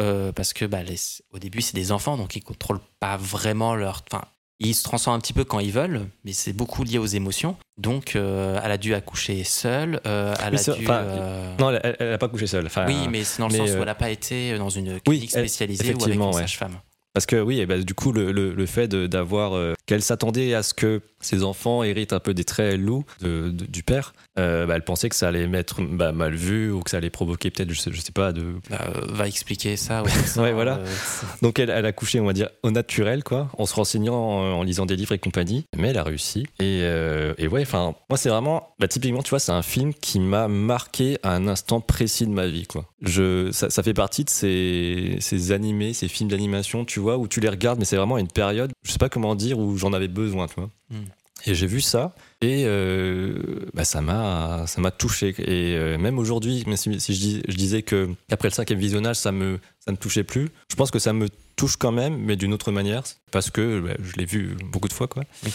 euh, 0.00 0.32
parce 0.32 0.54
que 0.54 0.64
bah, 0.64 0.82
les- 0.82 0.96
au 1.32 1.38
début, 1.38 1.60
c'est 1.60 1.74
des 1.76 1.92
enfants 1.92 2.16
donc 2.16 2.34
ils 2.34 2.42
contrôlent 2.42 2.80
pas 2.98 3.18
vraiment 3.18 3.74
leur. 3.74 4.02
Enfin, 4.10 4.24
ils 4.68 4.74
se 4.74 4.82
transforment 4.82 5.16
un 5.16 5.20
petit 5.20 5.32
peu 5.32 5.44
quand 5.44 5.58
ils 5.58 5.72
veulent, 5.72 6.06
mais 6.24 6.32
c'est 6.32 6.52
beaucoup 6.52 6.84
lié 6.84 6.98
aux 6.98 7.06
émotions. 7.06 7.56
Donc, 7.78 8.16
euh, 8.16 8.60
elle 8.62 8.70
a 8.70 8.78
dû 8.78 8.94
accoucher 8.94 9.44
seule. 9.44 10.00
euh, 10.06 10.34
elle 10.44 10.54
a 10.56 10.62
dû. 10.62 10.86
euh, 10.88 11.56
non 11.58 11.70
elle, 11.70 11.96
elle 11.98 12.12
a 12.12 12.18
pas 12.18 12.28
couché 12.28 12.46
seule 12.46 12.66
enfin, 12.66 12.84
oui, 12.86 12.96
mais 13.10 13.24
c'est 13.24 13.40
dans 13.40 13.48
le 13.48 13.52
mais, 13.52 13.58
sens 13.58 13.70
où 13.70 13.72
euh, 13.72 13.78
elle 13.80 13.84
n'a 13.86 13.94
pas 13.94 14.10
été 14.10 14.56
dans 14.58 14.68
une 14.70 15.00
clinique 15.00 15.30
spécialisée 15.30 15.94
ou 15.94 16.02
avec 16.02 16.14
une 16.14 16.22
ouais. 16.22 16.32
sage-femme. 16.32 16.78
Parce 17.14 17.26
que 17.26 17.36
oui, 17.40 17.60
et 17.60 17.66
ben, 17.66 17.82
du 17.82 17.94
coup, 17.94 18.12
le, 18.12 18.32
le- 18.32 18.54
le 18.54 18.66
fait 18.66 18.88
d'avoir 18.88 19.54
euh, 19.54 19.74
qu'elle 19.86 20.02
s'attendait 20.02 20.54
à 20.54 20.62
ce 20.62 20.72
que 20.74 21.02
ses 21.20 21.44
enfants 21.44 21.82
héritent 21.82 22.12
un 22.14 22.20
peu 22.20 22.32
des 22.34 22.44
traits 22.44 22.78
loups 22.80 23.04
de- 23.20 23.50
de- 23.50 23.66
du 23.66 23.82
père, 23.82 24.12
euh, 24.38 24.64
bah, 24.66 24.74
elle 24.76 24.84
pensait 24.84 25.08
que 25.08 25.14
ça 25.16 25.28
allait 25.28 25.46
mettre 25.46 25.82
bah, 25.82 26.12
mal 26.12 26.34
vu 26.34 26.72
ou 26.72 26.80
que 26.80 26.90
ça 26.90 26.96
allait 26.96 27.10
provoquer 27.10 27.50
peut-être, 27.50 27.70
je 27.70 27.78
sais, 27.78 27.92
je 27.92 28.00
sais 28.00 28.12
pas, 28.12 28.32
de. 28.32 28.54
Bah, 28.70 28.78
euh, 28.96 29.00
va 29.10 29.28
expliquer 29.28 29.76
ça. 29.76 30.02
Ouais, 30.36 30.52
voilà. 30.52 30.80
Donc 31.42 31.58
elle, 31.58 31.68
elle 31.70 31.84
a 31.86 31.92
couché, 31.92 32.18
on 32.18 32.24
va 32.24 32.32
dire, 32.32 32.48
au 32.62 32.70
naturel, 32.70 33.22
quoi, 33.22 33.50
en 33.58 33.66
se 33.66 33.74
renseignant, 33.74 34.14
en, 34.14 34.52
en 34.54 34.62
lisant 34.62 34.86
des 34.86 34.96
livres 34.96 35.12
et 35.12 35.18
compagnie. 35.18 35.64
Mais 35.76 35.88
elle 35.88 35.98
a 35.98 36.04
réussi. 36.04 36.46
Et, 36.60 36.78
et 37.38 37.46
ouais, 37.48 37.62
enfin, 37.62 37.94
moi 38.08 38.16
c'est 38.16 38.28
vraiment, 38.30 38.74
bah, 38.78 38.88
typiquement, 38.88 39.22
tu 39.22 39.30
vois, 39.30 39.38
c'est 39.38 39.52
un 39.52 39.62
film 39.62 39.92
qui 39.92 40.18
m'a 40.18 40.48
marqué 40.48 41.18
à 41.22 41.34
un 41.34 41.46
instant 41.46 41.80
précis 41.80 42.26
de 42.26 42.32
ma 42.32 42.46
vie, 42.46 42.66
quoi. 42.66 42.86
Je, 43.02 43.50
ça, 43.52 43.68
ça 43.68 43.82
fait 43.82 43.94
partie 43.94 44.24
de 44.24 44.30
ces, 44.30 45.16
ces 45.20 45.52
animés, 45.52 45.92
ces 45.92 46.08
films 46.08 46.30
d'animation, 46.30 46.84
tu 46.84 47.00
vois, 47.02 47.18
où 47.18 47.28
tu 47.28 47.40
les 47.40 47.48
regardes, 47.48 47.78
mais 47.78 47.84
c'est 47.84 47.96
vraiment 47.96 48.18
une 48.18 48.28
période, 48.28 48.72
je 48.82 48.92
sais 48.92 48.98
pas 48.98 49.08
comment 49.08 49.34
dire, 49.34 49.58
où 49.58 49.76
j'en 49.76 49.92
avais 49.92 50.08
besoin, 50.08 50.46
tu 50.46 50.54
vois. 50.56 50.70
Mm. 50.90 51.04
Et 51.44 51.54
j'ai 51.54 51.66
vu 51.66 51.80
ça 51.80 52.14
et 52.40 52.64
euh, 52.66 53.66
bah, 53.74 53.84
ça 53.84 54.00
m'a 54.00 54.64
ça 54.68 54.80
m'a 54.80 54.92
touché 54.92 55.34
et 55.38 55.76
euh, 55.76 55.98
même 55.98 56.20
aujourd'hui 56.20 56.62
même 56.68 56.76
si, 56.76 57.00
si 57.00 57.14
je, 57.14 57.20
dis, 57.20 57.42
je 57.48 57.56
disais 57.56 57.82
que 57.82 58.10
après 58.30 58.46
le 58.46 58.54
cinquième 58.54 58.78
visionnage 58.78 59.16
ça 59.16 59.32
me 59.32 59.58
ça 59.80 59.90
ne 59.90 59.96
touchait 59.96 60.22
plus 60.22 60.50
je 60.70 60.76
pense 60.76 60.92
que 60.92 61.00
ça 61.00 61.12
me 61.12 61.28
touche 61.56 61.76
quand 61.76 61.90
même 61.90 62.16
mais 62.16 62.36
d'une 62.36 62.52
autre 62.52 62.70
manière 62.70 63.02
parce 63.32 63.50
que 63.50 63.80
bah, 63.80 63.94
je 64.00 64.12
l'ai 64.18 64.24
vu 64.24 64.56
beaucoup 64.70 64.86
de 64.86 64.92
fois 64.92 65.08
quoi 65.08 65.24
Oui. 65.44 65.52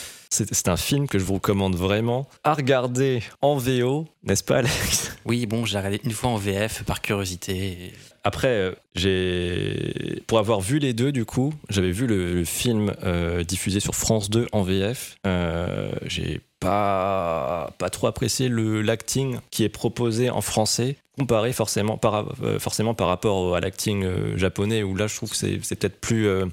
C'est 0.51 0.67
un 0.67 0.77
film 0.77 1.07
que 1.07 1.19
je 1.19 1.23
vous 1.23 1.35
recommande 1.35 1.75
vraiment 1.75 2.27
à 2.43 2.53
regarder 2.53 3.21
en 3.41 3.57
VO 3.57 4.07
n'est-ce 4.27 4.43
pas 4.43 4.57
Alex? 4.57 5.15
Oui, 5.25 5.45
bon, 5.45 5.65
j'ai 5.65 5.77
regardé 5.77 6.01
une 6.03 6.11
fois 6.11 6.29
en 6.29 6.37
VF 6.37 6.83
par 6.83 7.01
curiosité. 7.01 7.93
Après, 8.23 8.49
euh, 8.49 8.71
j'ai 8.93 10.21
pour 10.27 10.37
avoir 10.39 10.59
vu 10.59 10.79
les 10.79 10.93
deux, 10.93 11.11
du 11.11 11.23
coup, 11.25 11.53
j'avais 11.69 11.91
vu 11.91 12.07
le, 12.07 12.33
le 12.33 12.43
film 12.43 12.93
euh, 13.03 13.43
diffusé 13.43 13.79
sur 13.79 13.95
France 13.95 14.29
2 14.29 14.47
en 14.51 14.63
VF. 14.63 15.15
Euh, 15.25 15.91
j'ai 16.05 16.41
pas 16.59 17.71
pas 17.77 17.89
trop 17.89 18.07
apprécié 18.07 18.49
le 18.49 18.81
l'acting 18.81 19.39
qui 19.51 19.63
est 19.63 19.69
proposé 19.69 20.29
en 20.29 20.41
français 20.41 20.97
comparé 21.17 21.53
forcément 21.53 21.97
par 21.97 22.33
euh, 22.43 22.59
forcément 22.59 22.93
par 22.93 23.07
rapport 23.07 23.55
à 23.55 23.59
l'acting 23.59 24.03
euh, 24.03 24.37
japonais 24.37 24.83
où 24.83 24.95
là 24.95 25.07
je 25.07 25.15
trouve 25.15 25.29
que 25.29 25.35
c'est 25.35 25.59
c'est 25.63 25.75
peut-être 25.75 25.99
plus 25.99 26.27
euh, 26.27 26.45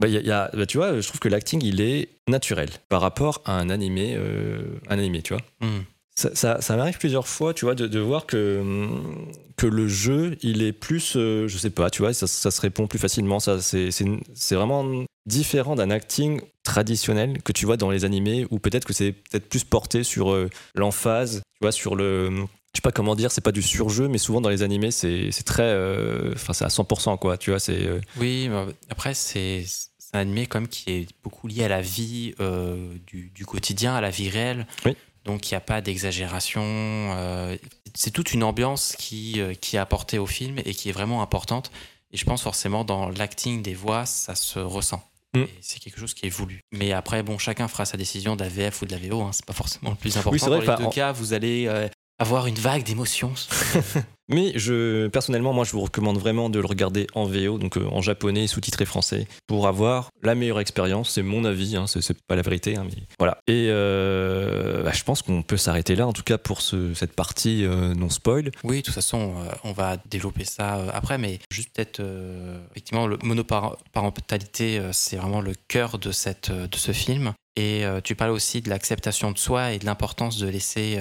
bah, 0.00 0.08
y 0.08 0.16
a- 0.16 0.20
y 0.20 0.30
a- 0.30 0.50
bah, 0.54 0.66
tu 0.66 0.78
vois, 0.78 1.00
je 1.00 1.06
trouve 1.06 1.20
que 1.20 1.28
l'acting 1.28 1.62
il 1.64 1.80
est 1.80 2.08
naturel 2.28 2.70
par 2.88 3.00
rapport 3.00 3.42
à 3.44 3.52
un 3.58 3.70
animé, 3.70 4.14
euh, 4.16 4.62
un 4.88 4.98
animé, 4.98 5.22
tu 5.22 5.34
vois. 5.34 5.42
Hmm. 5.60 5.82
Ça, 6.16 6.34
ça- 6.34 6.60
ça 6.60 6.76
m'arrive 6.76 6.98
plusieurs 6.98 7.28
fois, 7.28 7.54
tu 7.54 7.64
vois, 7.64 7.74
de, 7.74 7.86
de 7.86 7.98
voir 8.00 8.26
que, 8.26 8.62
que 9.56 9.66
le 9.66 9.88
jeu, 9.88 10.36
il 10.42 10.62
est 10.62 10.72
plus, 10.72 11.14
euh, 11.16 11.48
je 11.48 11.56
sais 11.56 11.70
pas, 11.70 11.88
tu 11.90 12.02
vois, 12.02 12.12
ça, 12.12 12.26
ça 12.26 12.50
se 12.50 12.60
répond 12.60 12.86
plus 12.86 12.98
facilement. 12.98 13.40
Ça, 13.40 13.60
c'est, 13.60 13.90
c'est, 13.90 14.04
c'est 14.34 14.54
vraiment 14.54 15.04
différent 15.26 15.76
d'un 15.76 15.90
acting 15.90 16.40
traditionnel 16.62 17.40
que 17.42 17.52
tu 17.52 17.64
vois 17.66 17.76
dans 17.76 17.90
les 17.90 18.04
animés, 18.04 18.46
ou 18.50 18.58
peut-être 18.58 18.84
que 18.86 18.92
c'est 18.92 19.12
peut-être 19.12 19.48
plus 19.48 19.64
porté 19.64 20.02
sur 20.02 20.32
euh, 20.32 20.48
l'emphase, 20.74 21.36
tu 21.54 21.58
vois, 21.62 21.72
sur 21.72 21.94
le. 21.96 22.30
Je 22.72 22.78
sais 22.78 22.82
pas 22.82 22.92
comment 22.92 23.16
dire, 23.16 23.32
c'est 23.32 23.40
pas 23.40 23.50
du 23.52 23.62
surjeu, 23.62 24.06
mais 24.08 24.18
souvent 24.18 24.40
dans 24.40 24.48
les 24.50 24.62
animés, 24.62 24.90
c'est 24.92 25.30
c'est 25.32 25.42
très. 25.44 25.62
euh, 25.64 26.32
Enfin, 26.34 26.52
c'est 26.52 26.64
à 26.64 26.68
100%, 26.68 27.16
quoi, 27.18 27.36
tu 27.38 27.50
vois, 27.50 27.58
c'est. 27.58 27.84
euh, 27.86 28.00
Oui, 28.18 28.48
après, 28.90 29.14
c'est 29.14 29.64
c'est 30.10 30.16
un 30.16 30.20
animé 30.20 30.46
comme 30.46 30.66
qui 30.68 30.90
est 30.90 31.06
beaucoup 31.22 31.46
lié 31.46 31.64
à 31.64 31.68
la 31.68 31.80
vie 31.82 32.34
euh, 32.40 32.94
du, 33.06 33.30
du 33.34 33.46
quotidien, 33.46 33.94
à 33.94 34.00
la 34.00 34.10
vie 34.10 34.28
réelle. 34.28 34.66
Oui. 34.84 34.96
Donc 35.24 35.50
il 35.50 35.54
n'y 35.54 35.56
a 35.56 35.60
pas 35.60 35.80
d'exagération. 35.80 36.62
euh, 36.64 37.56
c'est 37.94 38.10
toute 38.10 38.32
une 38.32 38.42
ambiance 38.42 38.96
qui, 38.98 39.40
euh, 39.40 39.54
qui 39.54 39.76
est 39.76 39.78
apportée 39.78 40.18
au 40.18 40.26
film 40.26 40.58
et 40.64 40.74
qui 40.74 40.88
est 40.88 40.92
vraiment 40.92 41.22
importante. 41.22 41.70
Et 42.12 42.16
je 42.16 42.24
pense 42.24 42.42
forcément 42.42 42.84
dans 42.84 43.08
l'acting 43.10 43.62
des 43.62 43.74
voix, 43.74 44.06
ça 44.06 44.34
se 44.34 44.58
ressent. 44.58 45.02
Mm. 45.34 45.44
C'est 45.60 45.78
quelque 45.78 46.00
chose 46.00 46.14
qui 46.14 46.26
est 46.26 46.30
voulu. 46.30 46.60
Mais 46.72 46.92
après, 46.92 47.22
bon, 47.22 47.38
chacun 47.38 47.68
fera 47.68 47.84
sa 47.84 47.96
décision 47.96 48.34
de 48.34 48.42
la 48.42 48.48
VF 48.48 48.82
ou 48.82 48.86
de 48.86 48.90
la 48.92 48.98
VO. 48.98 49.20
Hein, 49.22 49.30
c'est 49.32 49.44
pas 49.44 49.52
forcément 49.52 49.90
le 49.90 49.96
plus 49.96 50.16
important. 50.16 50.36
c'est 50.38 50.46
vrai, 50.50 50.64
dans 50.66 50.72
les 50.72 50.78
deux 50.78 50.84
en- 50.86 50.90
cas, 50.90 51.12
vous 51.12 51.32
allez 51.34 51.66
euh, 51.68 51.86
avoir 52.18 52.46
une 52.48 52.56
vague 52.56 52.82
d'émotions. 52.82 53.32
Mais 54.32 54.52
je, 54.56 55.08
personnellement, 55.08 55.52
moi, 55.52 55.64
je 55.64 55.72
vous 55.72 55.80
recommande 55.80 56.18
vraiment 56.18 56.50
de 56.50 56.58
le 56.60 56.66
regarder 56.66 57.06
en 57.14 57.24
VO, 57.24 57.58
donc 57.58 57.76
euh, 57.76 57.84
en 57.90 58.00
japonais, 58.00 58.46
sous-titré 58.46 58.84
français, 58.84 59.26
pour 59.46 59.66
avoir 59.66 60.10
la 60.22 60.34
meilleure 60.34 60.60
expérience. 60.60 61.10
C'est 61.10 61.22
mon 61.22 61.44
avis, 61.44 61.76
hein, 61.76 61.86
c'est 61.86 62.16
pas 62.26 62.36
la 62.36 62.42
vérité, 62.42 62.76
hein, 62.76 62.84
mais 62.84 63.02
voilà. 63.18 63.38
Et 63.48 63.66
euh, 63.68 64.82
bah, 64.84 64.92
je 64.94 65.02
pense 65.04 65.22
qu'on 65.22 65.42
peut 65.42 65.56
s'arrêter 65.56 65.96
là, 65.96 66.06
en 66.06 66.12
tout 66.12 66.22
cas 66.22 66.38
pour 66.38 66.60
ce- 66.62 66.94
cette 66.94 67.14
partie 67.14 67.64
euh, 67.64 67.94
non 67.94 68.08
spoil. 68.08 68.50
Oui, 68.64 68.76
de 68.78 68.82
toute 68.82 68.94
façon, 68.94 69.34
on 69.64 69.72
va 69.72 69.96
développer 70.08 70.44
ça 70.44 70.74
après, 70.92 71.18
mais 71.18 71.38
juste 71.50 71.70
peut-être, 71.74 72.00
euh, 72.00 72.58
effectivement, 72.70 73.06
le 73.06 73.18
monoparentalité, 73.22 74.80
c'est 74.92 75.16
vraiment 75.16 75.40
le 75.40 75.52
cœur 75.68 75.98
de, 75.98 76.12
cette, 76.12 76.50
de 76.50 76.76
ce 76.76 76.92
film. 76.92 77.32
Et 77.56 77.82
tu 78.04 78.14
parles 78.14 78.30
aussi 78.30 78.62
de 78.62 78.70
l'acceptation 78.70 79.32
de 79.32 79.38
soi 79.38 79.72
et 79.72 79.78
de 79.78 79.84
l'importance 79.84 80.38
de 80.38 80.46
laisser 80.48 80.98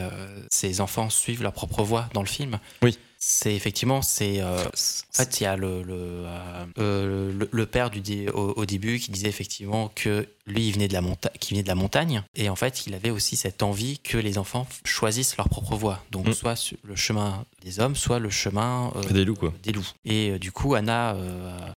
ses 0.52 0.82
enfants 0.82 1.10
suivre 1.10 1.44
leur 1.44 1.54
propre 1.54 1.84
voie 1.84 2.10
dans 2.14 2.22
le 2.22 2.28
film. 2.28 2.60
Oui. 2.82 2.98
C'est 3.22 3.54
effectivement, 3.54 4.02
c'est. 4.02 4.40
euh, 4.40 4.64
en 4.66 4.70
fait, 5.14 5.42
il 5.42 5.44
y 5.44 5.46
a 5.46 5.58
le, 5.58 5.84
le, 5.84 5.94
euh, 5.94 6.66
euh, 6.78 7.32
le, 7.38 7.50
le 7.52 7.66
père 7.66 7.90
du 7.90 8.30
au, 8.30 8.54
au 8.56 8.66
début 8.66 8.98
qui 9.00 9.12
disait 9.12 9.28
effectivement 9.28 9.92
que 9.94 10.26
lui, 10.48 10.68
il 10.70 10.74
venait, 10.74 10.88
de 10.88 10.94
la 10.94 11.02
monta- 11.02 11.30
qui 11.40 11.52
venait 11.54 11.62
de 11.62 11.68
la 11.68 11.76
montagne. 11.76 12.24
Et 12.36 12.50
en 12.50 12.56
fait, 12.56 12.88
il 12.88 12.94
avait 12.96 13.10
aussi 13.12 13.36
cette 13.36 13.62
envie 13.62 14.00
que 14.00 14.18
les 14.18 14.38
enfants 14.38 14.66
choisissent 14.86 15.36
leur 15.38 15.48
propre 15.50 15.76
voie. 15.76 16.04
Donc, 16.12 16.28
Mm. 16.30 16.34
soit 16.34 16.74
le 16.84 16.96
chemin 16.96 17.46
des 17.64 17.80
hommes, 17.82 17.96
soit 17.96 18.20
le 18.20 18.30
chemin 18.30 18.92
euh, 18.96 19.04
Des 19.12 19.26
loups, 19.26 19.36
quoi. 19.36 19.54
des 19.64 19.74
loups. 19.74 19.86
Et 20.06 20.40
du 20.40 20.52
coup, 20.54 20.74
Anna 20.76 21.16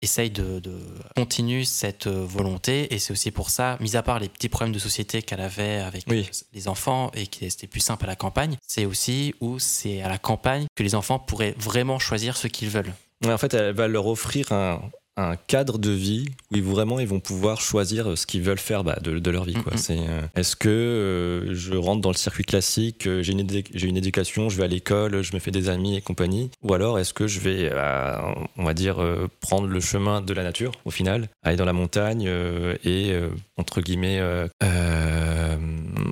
essaye 0.04 0.30
de, 0.30 0.60
de 0.60 0.78
continuer 1.16 1.66
cette 1.66 2.08
volonté. 2.08 2.94
Et 2.94 3.00
c'est 3.00 3.12
aussi 3.12 3.32
pour 3.32 3.50
ça, 3.50 3.78
mis 3.82 3.96
à 3.98 4.04
part 4.04 4.20
les 4.20 4.30
petits 4.30 4.48
problèmes 4.48 4.74
de 4.74 4.80
société 4.80 5.22
qu'elle 5.24 5.42
avait 5.42 5.78
avec 5.78 6.04
Oui. 6.08 6.30
les 6.54 6.68
enfants 6.68 7.12
et 7.16 7.26
qui 7.28 7.50
c'était 7.50 7.68
plus 7.68 7.80
simple 7.82 8.06
à 8.06 8.08
la 8.08 8.16
campagne, 8.16 8.58
c'est 8.68 8.86
aussi 8.86 9.34
où 9.42 9.58
c'est 9.60 10.02
à 10.04 10.08
la 10.08 10.20
campagne 10.20 10.68
que 10.76 10.84
les 10.84 10.94
enfants 10.96 11.20
pourraient 11.32 11.56
vraiment 11.58 11.98
choisir 11.98 12.36
ce 12.36 12.48
qu'ils 12.48 12.70
veulent. 12.70 12.94
Ouais, 13.26 13.32
en 13.32 13.38
fait, 13.38 13.54
elle 13.54 13.74
va 13.74 13.88
leur 13.88 14.06
offrir 14.08 14.52
un, 14.52 14.82
un 15.18 15.36
cadre 15.36 15.78
de 15.78 15.92
vie 15.92 16.26
où 16.52 16.56
ils, 16.58 16.64
vraiment 16.64 17.00
ils 17.00 17.08
vont 17.08 17.20
pouvoir 17.20 17.62
choisir 17.62 18.18
ce 18.18 18.26
qu'ils 18.26 18.42
veulent 18.42 18.58
faire 18.72 18.84
bah, 18.84 18.98
de, 19.02 19.20
de 19.20 19.32
leur 19.32 19.44
vie. 19.46 19.54
quoi. 19.54 19.74
C'est, 19.78 19.98
euh, 20.00 20.22
Est-ce 20.36 20.56
que 20.56 20.70
euh, 20.70 21.54
je 21.54 21.74
rentre 21.76 22.02
dans 22.02 22.10
le 22.10 22.16
circuit 22.18 22.44
classique, 22.44 23.06
euh, 23.08 23.22
j'ai 23.24 23.32
une, 23.34 23.42
édu- 23.42 23.64
j'ai 23.74 23.88
une 23.88 23.98
éducation, 23.98 24.50
je 24.50 24.58
vais 24.58 24.64
à 24.64 24.68
l'école, 24.68 25.22
je 25.22 25.34
me 25.34 25.40
fais 25.40 25.52
des 25.52 25.70
amis 25.70 25.96
et 25.98 26.02
compagnie 26.02 26.50
Ou 26.64 26.74
alors 26.74 26.98
est-ce 27.00 27.14
que 27.14 27.28
je 27.28 27.40
vais, 27.40 27.70
euh, 27.72 28.16
on 28.58 28.64
va 28.64 28.74
dire, 28.74 29.02
euh, 29.02 29.28
prendre 29.42 29.68
le 29.68 29.80
chemin 29.80 30.22
de 30.22 30.34
la 30.34 30.44
nature 30.44 30.72
au 30.86 30.92
final, 30.92 31.30
aller 31.44 31.58
dans 31.58 31.66
la 31.66 31.74
montagne 31.74 32.26
euh, 32.28 32.76
et, 32.84 33.12
euh, 33.12 33.30
entre 33.58 33.82
guillemets, 33.82 34.20
euh, 34.20 34.48
euh, 34.64 35.31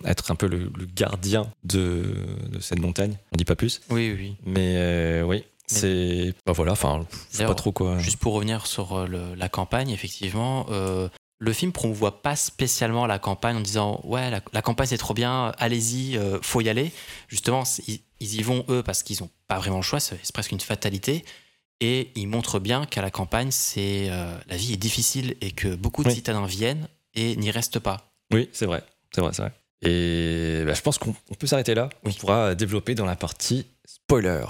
être 0.06 0.32
un 0.32 0.36
peu 0.36 0.48
le, 0.48 0.72
le 0.78 0.86
gardien 0.86 1.52
de, 1.64 2.16
de 2.50 2.60
cette 2.60 2.80
montagne 2.80 3.18
On 3.32 3.38
dit 3.38 3.46
pas 3.46 3.56
plus. 3.56 3.82
Oui, 3.90 4.14
oui. 4.18 4.36
Mais 4.46 4.76
euh, 4.78 5.24
oui, 5.24 5.44
c'est. 5.68 6.34
Bah 6.46 6.54
voilà, 6.54 6.72
enfin, 6.74 7.06
je 7.32 7.38
sais 7.38 7.46
pas 7.46 7.56
trop 7.56 7.72
quoi. 7.72 7.98
Juste 8.00 8.18
pour 8.18 8.34
revenir 8.34 8.66
sur 8.68 8.94
euh, 8.98 9.08
le- 9.08 9.36
la 9.36 9.50
campagne, 9.50 9.90
effectivement, 9.90 10.66
euh, 10.70 11.10
le 11.42 11.54
film 11.54 11.72
promouvoit 11.72 12.22
pas 12.22 12.36
spécialement 12.36 13.06
la 13.06 13.18
campagne 13.20 13.56
en 13.56 13.62
disant 13.62 14.02
ouais 14.04 14.30
la, 14.30 14.42
la 14.52 14.62
campagne 14.62 14.88
c'est 14.88 14.98
trop 14.98 15.14
bien, 15.14 15.54
allez-y, 15.58 16.18
euh, 16.18 16.40
faut 16.42 16.60
y 16.62 16.68
aller. 16.70 16.92
Justement, 17.30 17.64
ils, 17.88 18.00
ils 18.20 18.36
y 18.36 18.42
vont 18.42 18.66
eux 18.70 18.84
parce 18.84 19.04
qu'ils 19.04 19.24
ont 19.24 19.30
pas 19.48 19.58
vraiment 19.60 19.78
le 19.78 19.84
choix, 19.84 20.00
c'est 20.02 20.20
c'est 20.22 20.34
presque 20.34 20.52
une 20.52 20.60
fatalité. 20.60 21.24
Et 21.82 22.12
ils 22.16 22.28
montrent 22.28 22.60
bien 22.60 22.86
qu'à 22.86 23.02
la 23.02 23.10
campagne, 23.10 23.52
c'est 23.52 24.08
euh, 24.10 24.38
la 24.50 24.58
vie 24.58 24.74
est 24.74 24.78
difficile 24.78 25.36
et 25.40 25.52
que 25.52 25.74
beaucoup 25.76 26.04
de 26.04 26.10
Oui. 26.10 26.16
citadins 26.16 26.46
viennent 26.46 26.90
et 27.16 27.38
n'y 27.38 27.52
restent 27.52 27.80
pas. 27.80 28.12
Oui, 28.34 28.50
c'est 28.52 28.66
vrai, 28.66 28.84
c'est 29.16 29.22
vrai, 29.22 29.32
c'est 29.34 29.44
vrai. 29.44 29.54
Et 29.82 30.64
bah, 30.66 30.74
je 30.74 30.82
pense 30.82 30.98
qu'on 30.98 31.16
on 31.30 31.36
peut 31.36 31.48
s'arrêter 31.48 31.74
là. 31.74 31.90
On 32.04 32.12
pourra 32.12 32.56
développer 32.56 32.96
dans 32.96 33.06
la 33.06 33.16
partie 33.16 33.66
spoiler. 33.86 34.46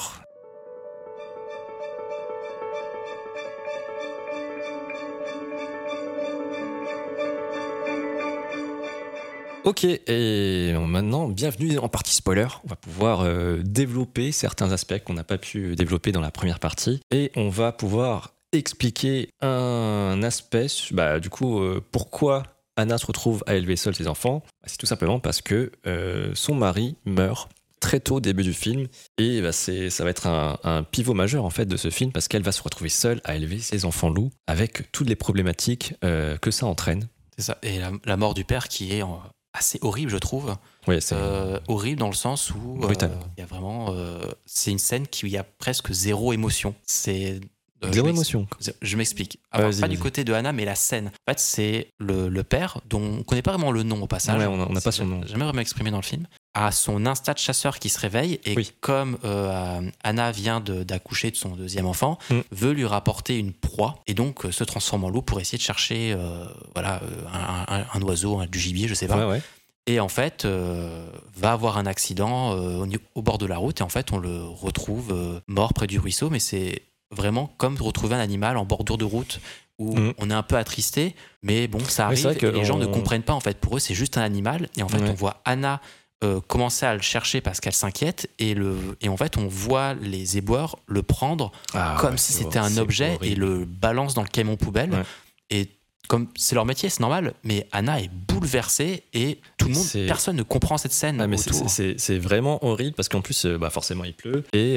Ok, 9.66 9.84
et 9.84 10.74
maintenant, 10.74 11.28
bienvenue 11.28 11.78
en 11.78 11.90
partie 11.90 12.16
spoiler. 12.16 12.48
On 12.64 12.70
va 12.70 12.76
pouvoir 12.76 13.22
euh, 13.22 13.62
développer 13.64 14.32
certains 14.32 14.72
aspects 14.72 14.98
qu'on 15.04 15.14
n'a 15.14 15.24
pas 15.24 15.38
pu 15.38 15.76
développer 15.76 16.12
dans 16.12 16.22
la 16.22 16.32
première 16.32 16.60
partie. 16.60 17.02
Et 17.12 17.32
on 17.36 17.50
va 17.50 17.72
pouvoir 17.72 18.34
expliquer 18.52 19.30
un 19.42 20.24
aspect, 20.24 20.68
bah, 20.92 21.20
du 21.20 21.30
coup, 21.30 21.60
euh, 21.60 21.86
pourquoi 21.92 22.44
Anna 22.78 22.98
se 22.98 23.06
retrouve 23.06 23.44
à 23.46 23.56
élever 23.56 23.76
seule 23.76 23.94
ses 23.94 24.08
enfants. 24.08 24.42
Bah, 24.62 24.68
C'est 24.68 24.78
tout 24.78 24.86
simplement 24.86 25.20
parce 25.20 25.42
que 25.42 25.72
euh, 25.88 26.32
son 26.36 26.56
mari 26.56 26.96
meurt 27.06 27.50
très 27.80 28.00
tôt 28.00 28.16
au 28.16 28.20
début 28.20 28.44
du 28.44 28.54
film. 28.54 28.88
Et 29.18 29.42
bah, 29.42 29.52
c'est, 29.52 29.90
ça 29.90 30.04
va 30.04 30.10
être 30.10 30.28
un, 30.28 30.58
un 30.64 30.84
pivot 30.84 31.14
majeur 31.14 31.46
en 31.46 31.50
fait 31.50 31.66
de 31.66 31.78
ce 31.78 31.90
film 31.90 32.12
parce 32.12 32.28
qu'elle 32.28 32.44
va 32.44 32.52
se 32.52 32.62
retrouver 32.62 32.90
seule 32.90 33.22
à 33.24 33.36
élever 33.36 33.60
ses 33.60 33.86
enfants 33.86 34.10
loups 34.10 34.32
avec 34.48 34.92
toutes 34.92 35.08
les 35.08 35.16
problématiques 35.16 35.94
euh, 36.04 36.38
que 36.38 36.52
ça 36.52 36.66
entraîne. 36.66 37.08
C'est 37.38 37.46
ça. 37.46 37.58
Et 37.64 37.80
la, 37.80 37.92
la 38.06 38.18
mort 38.18 38.34
du 38.34 38.44
père 38.44 38.68
qui 38.68 38.92
est 38.94 39.02
euh, 39.02 39.08
assez 39.54 39.80
horrible, 39.82 40.12
je 40.12 40.18
trouve. 40.18 40.56
Ouais, 40.88 41.00
c'est... 41.00 41.16
Euh, 41.16 41.60
horrible 41.68 42.00
dans 42.00 42.08
le 42.10 42.14
sens 42.16 42.52
où 42.52 42.80
euh, 42.84 42.94
il 43.38 43.40
y 43.40 43.44
a 43.44 43.46
vraiment 43.46 43.94
euh, 43.94 44.20
c'est 44.46 44.72
une 44.72 44.80
scène 44.80 45.08
qui 45.08 45.38
a 45.38 45.44
presque 45.44 45.92
zéro 45.92 46.34
émotion 46.34 46.76
c'est 46.86 47.40
Zéro 47.82 47.94
je 47.94 48.02
m'ex- 48.02 48.10
émotion. 48.16 48.48
je 48.82 48.98
m'explique 48.98 49.40
pas 49.52 49.88
du 49.88 49.98
côté 50.00 50.24
de 50.24 50.34
Anna 50.34 50.52
mais 50.52 50.66
la 50.66 50.76
scène 50.76 51.08
en 51.08 51.32
fait 51.32 51.40
c'est 51.40 51.88
le, 51.98 52.30
le 52.30 52.44
père 52.44 52.82
dont 52.90 53.02
on 53.20 53.24
connaît 53.24 53.42
pas 53.42 53.52
vraiment 53.54 53.72
le 53.72 53.84
nom 53.84 54.02
au 54.04 54.08
passage 54.08 54.38
Ouais, 54.40 54.46
on 54.46 54.72
n'a 54.74 54.82
pas 54.82 54.92
son 54.92 55.06
nom. 55.06 55.22
jamais 55.26 55.44
vraiment 55.46 55.62
exprimé 55.62 55.90
dans 55.92 55.98
le 55.98 56.04
film 56.04 56.28
à 56.56 56.72
son 56.72 57.06
instinct 57.06 57.34
de 57.34 57.38
chasseur 57.38 57.78
qui 57.80 57.90
se 57.90 58.00
réveille 58.00 58.40
et 58.44 58.56
Oui. 58.56 58.72
comme 58.82 59.18
euh, 59.24 59.82
Anna 60.04 60.32
vient 60.32 60.60
d'accoucher 60.60 61.30
de 61.32 61.36
son 61.36 61.50
deuxième 61.56 61.86
enfant 61.86 62.18
Mm. 62.30 62.40
veut 62.52 62.72
lui 62.74 62.86
rapporter 62.86 63.38
une 63.38 63.54
proie 63.54 64.02
et 64.08 64.14
donc 64.14 64.46
euh, 64.46 64.52
se 64.52 64.64
transforme 64.64 65.04
en 65.06 65.10
loup 65.10 65.22
pour 65.22 65.40
essayer 65.40 65.58
de 65.58 65.64
chercher 65.64 66.14
euh, 66.18 66.46
voilà 66.74 67.02
euh, 67.04 67.08
un, 67.34 67.76
un- 67.82 67.86
un 67.94 68.02
oiseau 68.02 68.40
un- 68.40 68.46
du 68.48 68.60
gibier 68.60 68.88
je 68.88 68.94
sais 68.96 69.08
pas 69.08 69.18
Ouais, 69.18 69.26
ouais. 69.36 69.42
et 69.86 70.00
en 70.00 70.10
fait 70.10 70.44
euh, 70.46 71.08
va 71.38 71.52
avoir 71.52 71.78
un 71.78 71.86
accident 71.86 72.56
euh, 72.56 72.86
au, 73.16 73.22
bord 73.22 73.38
de 73.38 73.46
la 73.46 73.58
route 73.58 73.80
et 73.80 73.84
en 73.84 73.90
fait 73.90 74.12
on 74.12 74.18
le 74.18 74.44
retrouve 74.44 75.12
euh, 75.14 75.40
mort 75.48 75.74
près 75.74 75.88
du 75.88 76.00
ruisseau 76.00 76.30
mais 76.30 76.40
c'est 76.40 76.82
vraiment 77.12 77.54
comme 77.58 77.76
retrouver 77.78 78.16
un 78.16 78.20
animal 78.20 78.58
en 78.58 78.66
bordure 78.66 78.98
de 78.98 79.06
route 79.06 79.40
où 79.80 79.96
Mhm. 79.98 80.14
on 80.18 80.30
est 80.30 80.34
un 80.34 80.44
peu 80.44 80.58
attristé 80.58 81.16
mais 81.42 81.68
bon 81.68 81.80
ça 81.80 82.06
arrive 82.06 82.18
c'est 82.20 82.24
vrai 82.26 82.36
que 82.36 82.46
et 82.48 82.52
les 82.52 82.66
gens 82.66 82.78
ne 82.78 82.86
comprennent 82.86 83.24
pas 83.24 83.34
en 83.34 83.40
fait 83.40 83.58
pour 83.58 83.78
eux 83.78 83.80
c'est 83.80 83.96
juste 83.96 84.18
un 84.18 84.22
animal 84.22 84.68
et 84.78 84.84
en 84.84 84.88
fait 84.90 85.00
Ouais. 85.02 85.10
on 85.10 85.14
voit 85.14 85.42
Anna 85.46 85.82
euh, 86.24 86.42
commencer 86.42 86.86
à 86.86 86.94
le 86.94 87.02
chercher 87.02 87.40
parce 87.40 87.62
qu'elle 87.62 87.74
s'inquiète 87.74 88.30
et, 88.40 88.54
le, 88.54 88.76
et 89.00 89.08
en 89.08 89.16
fait 89.16 89.38
on 89.38 89.48
voit 89.48 89.94
les 89.94 90.38
éboueurs 90.38 90.78
le 90.86 91.02
prendre 91.02 91.52
Ah, 91.74 91.96
comme 92.00 92.12
ouais, 92.12 92.18
si 92.18 92.34
c'était 92.34 92.60
un 92.60 92.76
objet 92.78 93.18
et 93.22 93.36
le 93.36 93.64
balance 93.66 94.14
dans 94.16 94.24
le 94.24 94.28
camion 94.28 94.58
poubelle 94.58 94.92
Ouais. 94.92 95.04
et 95.50 95.70
comme 96.10 96.28
c'est 96.36 96.56
leur 96.56 96.66
métier 96.66 96.90
c'est 96.90 97.00
normal 97.00 97.34
mais 97.46 97.68
Anna 97.72 98.02
est 98.02 98.10
bouleversée 98.10 99.04
et 99.14 99.40
tout 99.58 99.70
le 99.70 99.76
monde 99.76 99.88
personne 100.08 100.36
ne 100.36 100.44
comprend 100.44 100.78
cette 100.78 100.92
scène 100.92 101.22
Ah, 101.22 101.28
mais 101.28 101.38
c'est- 101.38 102.18
vraiment 102.20 102.64
horrible 102.66 102.96
parce 102.96 103.08
qu'en 103.10 103.22
plus, 103.22 103.46
euh, 103.46 103.58
bah, 103.58 103.70
forcément, 103.70 104.04
il 104.04 104.14
pleut 104.14 104.44
et 104.54 104.76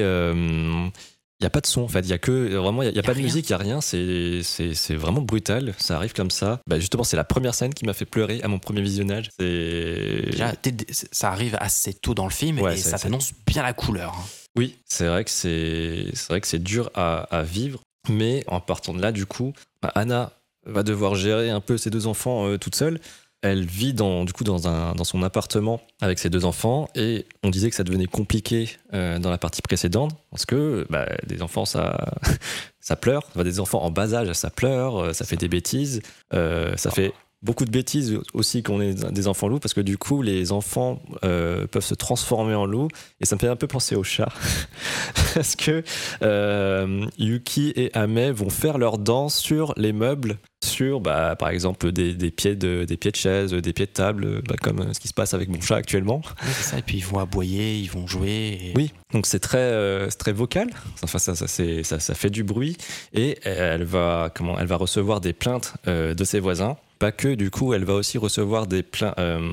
il 1.43 1.45
n'y 1.45 1.49
a 1.49 1.51
pas 1.51 1.61
de 1.61 1.67
son 1.67 1.83
en 1.83 1.89
fait. 1.89 2.01
Il 2.01 2.09
y 2.09 2.13
a 2.13 2.19
que 2.19 2.55
vraiment, 2.55 2.83
il 2.83 2.95
y 2.95 2.99
a, 2.99 3.03
pas 3.03 3.15
de 3.15 3.21
musique, 3.21 3.49
il 3.49 3.51
y 3.51 3.55
a 3.55 3.59
rien. 3.59 3.81
C'est 3.81 4.95
vraiment 4.95 5.21
brutal. 5.21 5.75
Ça 5.77 5.97
arrive 5.97 6.13
comme 6.13 6.31
ça. 6.31 6.61
Bah, 6.69 6.79
justement, 6.79 7.03
c'est 7.03 7.17
la 7.17 7.25
première 7.25 7.55
scène 7.55 7.75
qui 7.75 7.85
m'a 7.85 7.95
fait 7.95 8.05
pleurer 8.05 8.41
à 8.43 8.49
mon 8.49 8.61
premier 8.61 8.81
visionnage. 8.81 9.29
Déjà, 9.39 10.53
ça 11.11 11.31
arrive 11.31 11.57
assez 11.61 11.95
tôt 11.95 12.15
dans 12.15 12.27
le 12.27 12.31
film 12.31 12.61
Ouais, 12.61 12.75
et 12.75 12.77
ça 12.77 12.99
t'annonce 12.99 13.33
bien 13.47 13.63
la 13.63 13.73
couleur. 13.73 14.15
hein. 14.17 14.25
Oui, 14.55 14.77
c'est 14.87 15.07
vrai 15.07 15.25
que 15.25 15.31
c'est 15.31 16.07
c'est 16.13 16.29
vrai 16.29 16.41
que 16.41 16.47
c'est 16.47 16.63
dur 16.63 16.91
à, 16.95 17.23
à 17.37 17.43
vivre, 17.43 17.81
mais 18.09 18.45
en 18.47 18.61
partant 18.61 18.93
de 18.93 19.01
là, 19.01 19.11
du 19.11 19.27
coup, 19.27 19.53
bah, 19.81 19.91
Anna 19.95 20.33
va 20.67 20.83
devoir 20.83 21.15
gérer 21.15 21.51
un 21.51 21.61
peu 21.61 21.77
ses 21.77 21.91
deux 21.91 22.07
enfants 22.07 22.47
euh, 22.47 22.59
toute 22.59 22.77
seule. 22.77 23.01
Elle 23.43 23.65
vit 23.65 23.93
dans, 23.93 24.25
du 24.25 24.33
coup 24.33 24.45
dans, 24.45 24.69
un, 24.69 24.95
dans 24.95 25.05
son 25.05 25.23
appartement 25.23 25.81
avec 26.01 26.19
ses 26.19 26.31
deux 26.31 26.45
enfants 26.45 26.89
et 26.95 27.27
on 27.43 27.51
disait 27.51 27.69
que 27.71 27.77
ça 27.77 27.85
devenait 27.85 28.07
compliqué 28.07 28.71
euh, 28.95 29.19
dans 29.19 29.31
la 29.31 29.39
partie 29.39 29.63
précédente 29.63 30.13
parce 30.31 30.47
que 30.47 30.87
bah, 30.89 31.09
des 31.27 31.43
enfants 31.43 31.65
ça, 31.65 32.15
ça 32.81 32.97
pleure, 32.97 33.29
des 33.37 33.61
enfants 33.61 33.83
en 33.83 33.91
bas 33.91 34.15
âge 34.15 34.33
ça 34.33 34.51
pleure, 34.51 34.97
euh, 34.97 35.13
ça 35.13 35.25
fait 35.25 35.37
des 35.37 35.49
bêtises, 35.49 36.03
euh, 36.33 36.77
ça 36.77 36.91
fait 36.91 37.13
beaucoup 37.43 37.65
de 37.65 37.71
bêtises 37.71 38.19
aussi 38.35 38.63
qu'on 38.63 38.81
est 38.81 39.11
des 39.13 39.27
enfants 39.29 39.49
loups 39.49 39.59
parce 39.59 39.75
que 39.75 39.81
du 39.81 39.99
coup 39.99 40.23
les 40.23 40.53
enfants 40.53 41.01
euh, 41.25 41.67
peuvent 41.67 41.85
se 41.85 41.95
transformer 41.95 42.55
en 42.55 42.67
loups 42.67 42.89
et 43.21 43.27
ça 43.27 43.35
me 43.37 43.41
fait 43.41 43.49
un 43.49 43.57
peu 43.57 43.67
penser 43.67 43.97
aux 43.97 44.05
chats 44.05 44.33
parce 45.35 45.57
que 45.57 45.83
euh, 46.23 47.05
Yuki 47.19 47.73
et 47.77 47.91
Ame 47.97 48.31
vont 48.31 48.51
faire 48.51 48.79
leur 48.79 48.99
danse 48.99 49.37
sur 49.37 49.75
les 49.77 49.93
meubles 49.93 50.39
sur 50.65 51.01
bah, 51.01 51.35
par 51.37 51.49
exemple 51.49 51.91
des, 51.91 52.15
des 52.15 52.31
pieds 52.31 52.55
de, 52.55 52.85
des 52.85 52.97
pieds 52.97 53.11
de 53.11 53.17
chaise 53.17 53.53
des 53.53 53.73
pieds 53.73 53.87
de 53.87 53.91
table 53.91 54.43
bah, 54.49 54.55
comme 54.63 54.95
ce 54.95 55.01
qui 55.01 55.09
se 55.09 55.15
passe 55.15 55.35
avec 55.35 55.49
mon 55.49 55.61
chat 55.61 55.75
actuellement 55.77 56.23
Oui, 56.45 56.51
c'est 56.55 56.63
ça. 56.63 56.79
Et 56.79 56.83
puis 56.83 56.99
ils 56.99 57.05
vont 57.05 57.19
aboyer, 57.19 57.77
ils 57.77 57.91
vont 57.91 58.07
jouer. 58.07 58.59
et- 58.63 58.73
oui 58.77 58.93
donc 59.13 59.27
c'est 59.27 59.41
très 59.41 59.59
euh, 59.59 60.09
très 60.19 60.33
vocal 60.33 60.69
enfin 61.03 61.19
ça 61.19 61.35
ça, 61.35 61.47
ça 61.49 62.01
ça 62.01 62.15
fait 62.15 62.31
du 62.31 62.45
bruit 62.45 62.77
et 63.13 63.39
elle 63.43 63.83
va 63.85 64.31
comment 64.35 64.59
elle 64.59 64.67
va 64.69 64.77
recevoir 64.77 65.21
des 65.21 65.33
plaintes 65.33 65.75
euh, 65.89 66.15
de 66.15 66.25
ses 66.25 66.39
voisins 66.41 66.77
pas 67.03 67.11
que 67.11 67.35
du 67.35 67.51
coup 67.51 67.75
elle 67.75 67.85
va 67.85 67.95
aussi 67.95 68.17
recevoir 68.17 68.69
des 68.69 68.85
plaintes 68.85 69.19
euh, 69.19 69.51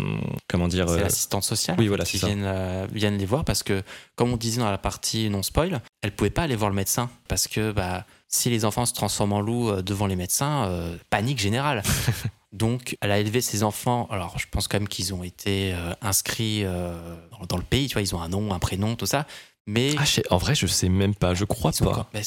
comment 0.47 0.67
dire 0.67 0.87
C'est 0.87 0.99
euh, 0.99 1.01
l'assistante 1.01 1.43
sociale 1.43 1.77
oui, 1.79 1.87
voilà, 1.87 2.03
qui 2.03 2.17
viennent, 2.17 2.43
euh, 2.45 2.85
viennent 2.93 3.17
les 3.17 3.25
voir 3.25 3.43
parce 3.43 3.63
que, 3.63 3.81
comme 4.15 4.31
on 4.31 4.37
disait 4.37 4.59
dans 4.59 4.69
la 4.69 4.77
partie 4.77 5.31
non 5.31 5.41
spoil, 5.41 5.81
elle 6.03 6.11
pouvait 6.11 6.29
pas 6.29 6.43
aller 6.43 6.55
voir 6.55 6.69
le 6.69 6.75
médecin 6.75 7.09
parce 7.27 7.47
que 7.47 7.71
bah, 7.71 8.05
si 8.27 8.51
les 8.51 8.65
enfants 8.65 8.85
se 8.85 8.93
transforment 8.93 9.33
en 9.33 9.41
loups 9.41 9.81
devant 9.81 10.05
les 10.05 10.15
médecins, 10.15 10.65
euh, 10.65 10.95
panique 11.09 11.39
générale. 11.39 11.81
Donc, 12.51 12.97
elle 13.01 13.11
a 13.11 13.19
élevé 13.19 13.41
ses 13.41 13.61
enfants. 13.61 14.07
Alors, 14.09 14.39
je 14.39 14.45
pense 14.49 14.67
quand 14.67 14.79
même 14.79 14.87
qu'ils 14.87 15.13
ont 15.13 15.23
été 15.23 15.75
inscrits 16.01 16.63
dans, 16.63 17.45
dans 17.47 17.57
le 17.57 17.63
pays. 17.63 17.87
Tu 17.87 17.93
vois, 17.93 18.01
ils 18.01 18.15
ont 18.15 18.21
un 18.21 18.29
nom, 18.29 18.51
un 18.53 18.57
prénom, 18.57 18.95
tout 18.95 19.05
ça. 19.05 19.27
Mais 19.71 19.93
Ah, 19.99 20.03
en 20.31 20.37
vrai, 20.37 20.55
je 20.55 20.65
sais 20.65 20.89
même 20.89 21.13
pas, 21.13 21.35
je 21.35 21.45
crois 21.45 21.71
pas. 21.71 21.91
quand- 21.93 22.05
mais 22.13 22.21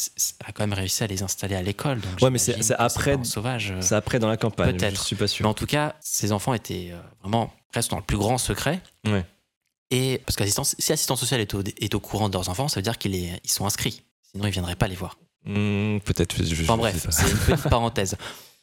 a 0.45 0.53
quand 0.53 0.63
même 0.63 0.73
réussi 0.75 1.03
à 1.03 1.09
les 1.09 1.23
installer 1.25 1.57
à 1.57 1.63
l'école. 1.63 2.01
Ouais, 2.21 2.31
mais 2.31 2.39
c'est- 2.39 2.55
après- 2.79 3.19
sauvage. 3.25 3.73
euh. 3.73 3.81
C'est 3.81 3.97
après 3.97 4.21
dans 4.21 4.29
la 4.29 4.37
campagne, 4.37 4.77
Peut-être. 4.77 4.97
je 4.97 5.03
suis 5.05 5.17
pas 5.17 5.25
Mais 5.25 5.29
sûr. 5.29 5.47
en 5.49 5.55
tout 5.55 5.67
cas, 5.67 5.97
ces 6.01 6.31
enfants 6.31 6.55
étaient 6.55 6.91
euh, 6.93 7.01
vraiment 7.21 7.53
presque 7.73 7.91
dans 7.91 7.97
le 7.97 8.03
plus 8.05 8.17
grand 8.19 8.39
secret. 8.39 8.81
Ouais. 9.07 9.25
Et 9.91 10.21
parce 10.25 10.37
qu'assistance, 10.37 10.77
si 10.79 10.93
assistance 10.93 11.19
sociale 11.21 11.41
est 11.41 11.53
au, 11.55 11.63
est 11.63 11.95
au 11.95 12.01
courant 12.01 12.29
de 12.29 12.35
leurs 12.35 12.49
enfants, 12.49 12.69
ça 12.69 12.77
veut 12.77 12.83
dire 12.85 12.97
qu'ils 12.97 13.15
ils 13.17 13.51
sont 13.51 13.67
inscrits. 13.67 14.03
Sinon, 14.31 14.45
ils 14.45 14.49
ne 14.49 14.53
viendraient 14.53 14.77
pas 14.77 14.87
les 14.89 14.95
voir. 14.95 15.19
Hmm, 15.45 15.99
Peut-être, 15.99 16.37
Enfin 16.63 16.77
bref, 16.77 17.07
c'est 17.11 17.29
une 17.29 17.37
petite 17.57 17.69
parenthèse. 17.69 18.17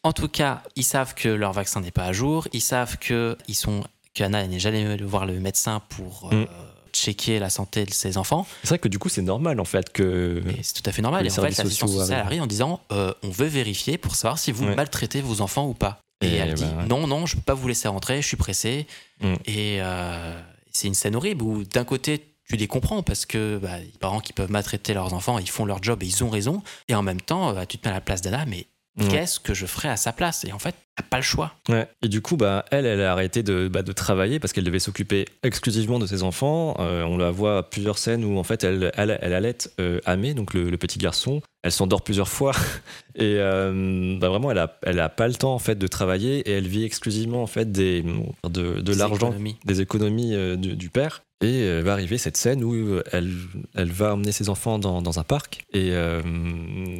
En 0.03 0.13
tout 0.13 0.29
cas, 0.29 0.63
ils 0.77 0.85
savent 0.85 1.13
que 1.15 1.27
leur 1.27 1.51
vaccin 1.51 1.81
n'est 1.81 1.91
pas 1.91 2.05
à 2.05 2.13
jour. 2.13 2.47
Ils 2.53 2.61
savent 2.61 2.97
que 2.97 3.37
ils 3.49 3.55
sont 3.55 3.83
qu'Anna 4.13 4.47
n'est 4.47 4.59
jamais 4.59 4.85
allée 4.85 5.03
voir 5.03 5.25
le 5.25 5.39
médecin 5.41 5.81
pour 5.89 6.29
euh, 6.31 6.43
Mm. 6.45 6.47
Checker 6.93 7.39
la 7.39 7.49
santé 7.49 7.85
de 7.85 7.91
ses 7.93 8.17
enfants. 8.17 8.45
C'est 8.63 8.69
vrai 8.69 8.79
que 8.79 8.87
du 8.87 8.99
coup, 8.99 9.09
c'est 9.09 9.21
normal 9.21 9.59
en 9.59 9.65
fait 9.65 9.91
que. 9.91 10.41
C'est 10.61 10.81
tout 10.81 10.89
à 10.89 10.91
fait 10.91 11.01
normal. 11.01 11.25
Et 11.25 11.31
en 11.31 11.41
fait, 11.41 11.51
sociaux 11.51 11.87
sociale 11.87 12.21
arrive 12.25 12.41
en 12.41 12.47
disant 12.47 12.79
euh, 12.91 13.13
on 13.23 13.29
veut 13.29 13.47
vérifier 13.47 13.97
pour 13.97 14.15
savoir 14.15 14.37
si 14.39 14.51
vous 14.51 14.65
Ouais. 14.65 14.75
maltraitez 14.75 15.21
vos 15.21 15.41
enfants 15.41 15.67
ou 15.67 15.73
pas. 15.73 15.99
Et, 16.21 16.27
Et 16.27 16.35
elle 16.35 16.49
bah 16.49 16.55
dit 16.55 16.63
ouais. 16.63 16.85
non, 16.87 17.07
non, 17.07 17.25
je 17.25 17.35
peux 17.35 17.41
pas 17.41 17.53
vous 17.53 17.67
laisser 17.67 17.87
rentrer, 17.87 18.21
je 18.21 18.27
suis 18.27 18.37
pressé. 18.37 18.87
Mm. 19.21 19.33
Et 19.45 19.77
euh, 19.81 20.39
c'est 20.71 20.87
une 20.87 20.93
scène 20.93 21.15
horrible 21.15 21.43
où 21.43 21.63
d'un 21.63 21.85
côté 21.85 22.25
tu 22.47 22.55
les 22.57 22.67
comprends 22.67 23.03
parce 23.03 23.25
que 23.25 23.57
bah, 23.61 23.79
les 23.79 23.93
parents 23.99 24.19
qui 24.19 24.33
peuvent 24.33 24.49
maltraiter 24.51 24.93
leurs 24.93 25.13
enfants, 25.13 25.37
ils 25.39 25.49
font 25.49 25.65
leur 25.65 25.81
job 25.83 26.01
et 26.03 26.07
ils 26.07 26.23
ont 26.23 26.29
raison. 26.29 26.61
Et 26.87 26.95
en 26.95 27.03
même 27.03 27.21
temps, 27.21 27.55
euh, 27.55 27.63
tu 27.65 27.77
te 27.77 27.87
mets 27.87 27.91
à 27.91 27.95
la 27.95 28.01
place 28.01 28.21
d'Anna, 28.21 28.45
mais 28.47 28.65
Ouais. 28.99 29.07
qu'est-ce 29.09 29.39
que 29.39 29.53
je 29.53 29.65
ferais 29.65 29.89
à 29.89 29.97
sa 29.97 30.11
place? 30.13 30.43
Et 30.45 30.51
en 30.53 30.59
fait, 30.59 30.75
t'as 30.95 31.03
pas 31.03 31.17
le 31.17 31.23
choix. 31.23 31.53
Ouais. 31.69 31.87
Et 32.01 32.07
du 32.07 32.21
coup, 32.21 32.37
bah, 32.37 32.65
elle, 32.71 32.85
elle 32.85 33.01
a 33.01 33.11
arrêté 33.11 33.43
de, 33.43 33.67
bah, 33.67 33.81
de 33.83 33.91
travailler 33.91 34.39
parce 34.39 34.53
qu'elle 34.53 34.63
devait 34.63 34.79
s'occuper 34.79 35.25
exclusivement 35.43 35.99
de 35.99 36.05
ses 36.07 36.23
enfants. 36.23 36.75
Euh, 36.79 37.03
on 37.03 37.17
la 37.17 37.31
voit 37.31 37.57
à 37.59 37.63
plusieurs 37.63 37.97
scènes 37.97 38.23
où 38.25 38.37
en 38.37 38.43
fait 38.43 38.63
elle, 38.63 38.91
elle, 38.95 39.17
elle 39.21 39.33
allait 39.33 39.57
euh, 39.79 39.99
Amé, 40.05 40.33
donc 40.33 40.53
le, 40.53 40.69
le 40.69 40.77
petit 40.77 40.99
garçon. 40.99 41.41
Elle 41.63 41.71
s'endort 41.73 42.03
plusieurs 42.03 42.29
fois 42.29 42.53
et 43.15 43.35
euh, 43.37 44.17
bah, 44.19 44.29
vraiment, 44.29 44.51
elle 44.51 44.59
a, 44.59 44.77
elle 44.83 44.99
a 44.99 45.09
pas 45.09 45.27
le 45.27 45.33
temps 45.35 45.53
en 45.53 45.59
fait 45.59 45.75
de 45.75 45.87
travailler 45.87 46.39
et 46.49 46.51
elle 46.51 46.67
vit 46.67 46.83
exclusivement 46.85 47.43
en 47.43 47.47
fait 47.47 47.71
des, 47.71 48.03
de, 48.47 48.93
l'argent 48.93 49.33
des 49.65 49.81
économies 49.81 50.33
euh, 50.35 50.55
du, 50.55 50.75
du 50.75 50.89
père. 50.89 51.21
Et 51.41 51.81
va 51.83 51.93
arriver 51.93 52.17
cette 52.17 52.35
scène 52.35 52.65
où 52.65 52.99
elle, 53.13 53.31
elle 53.73 53.91
va 53.93 54.13
emmener 54.13 54.33
ses 54.33 54.49
enfants 54.49 54.77
dans, 54.77 55.01
dans 55.01 55.19
un 55.19 55.23
parc. 55.23 55.63
Et 55.71 55.91
euh, 55.93 56.21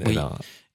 elle 0.06 0.18
a- 0.18 0.32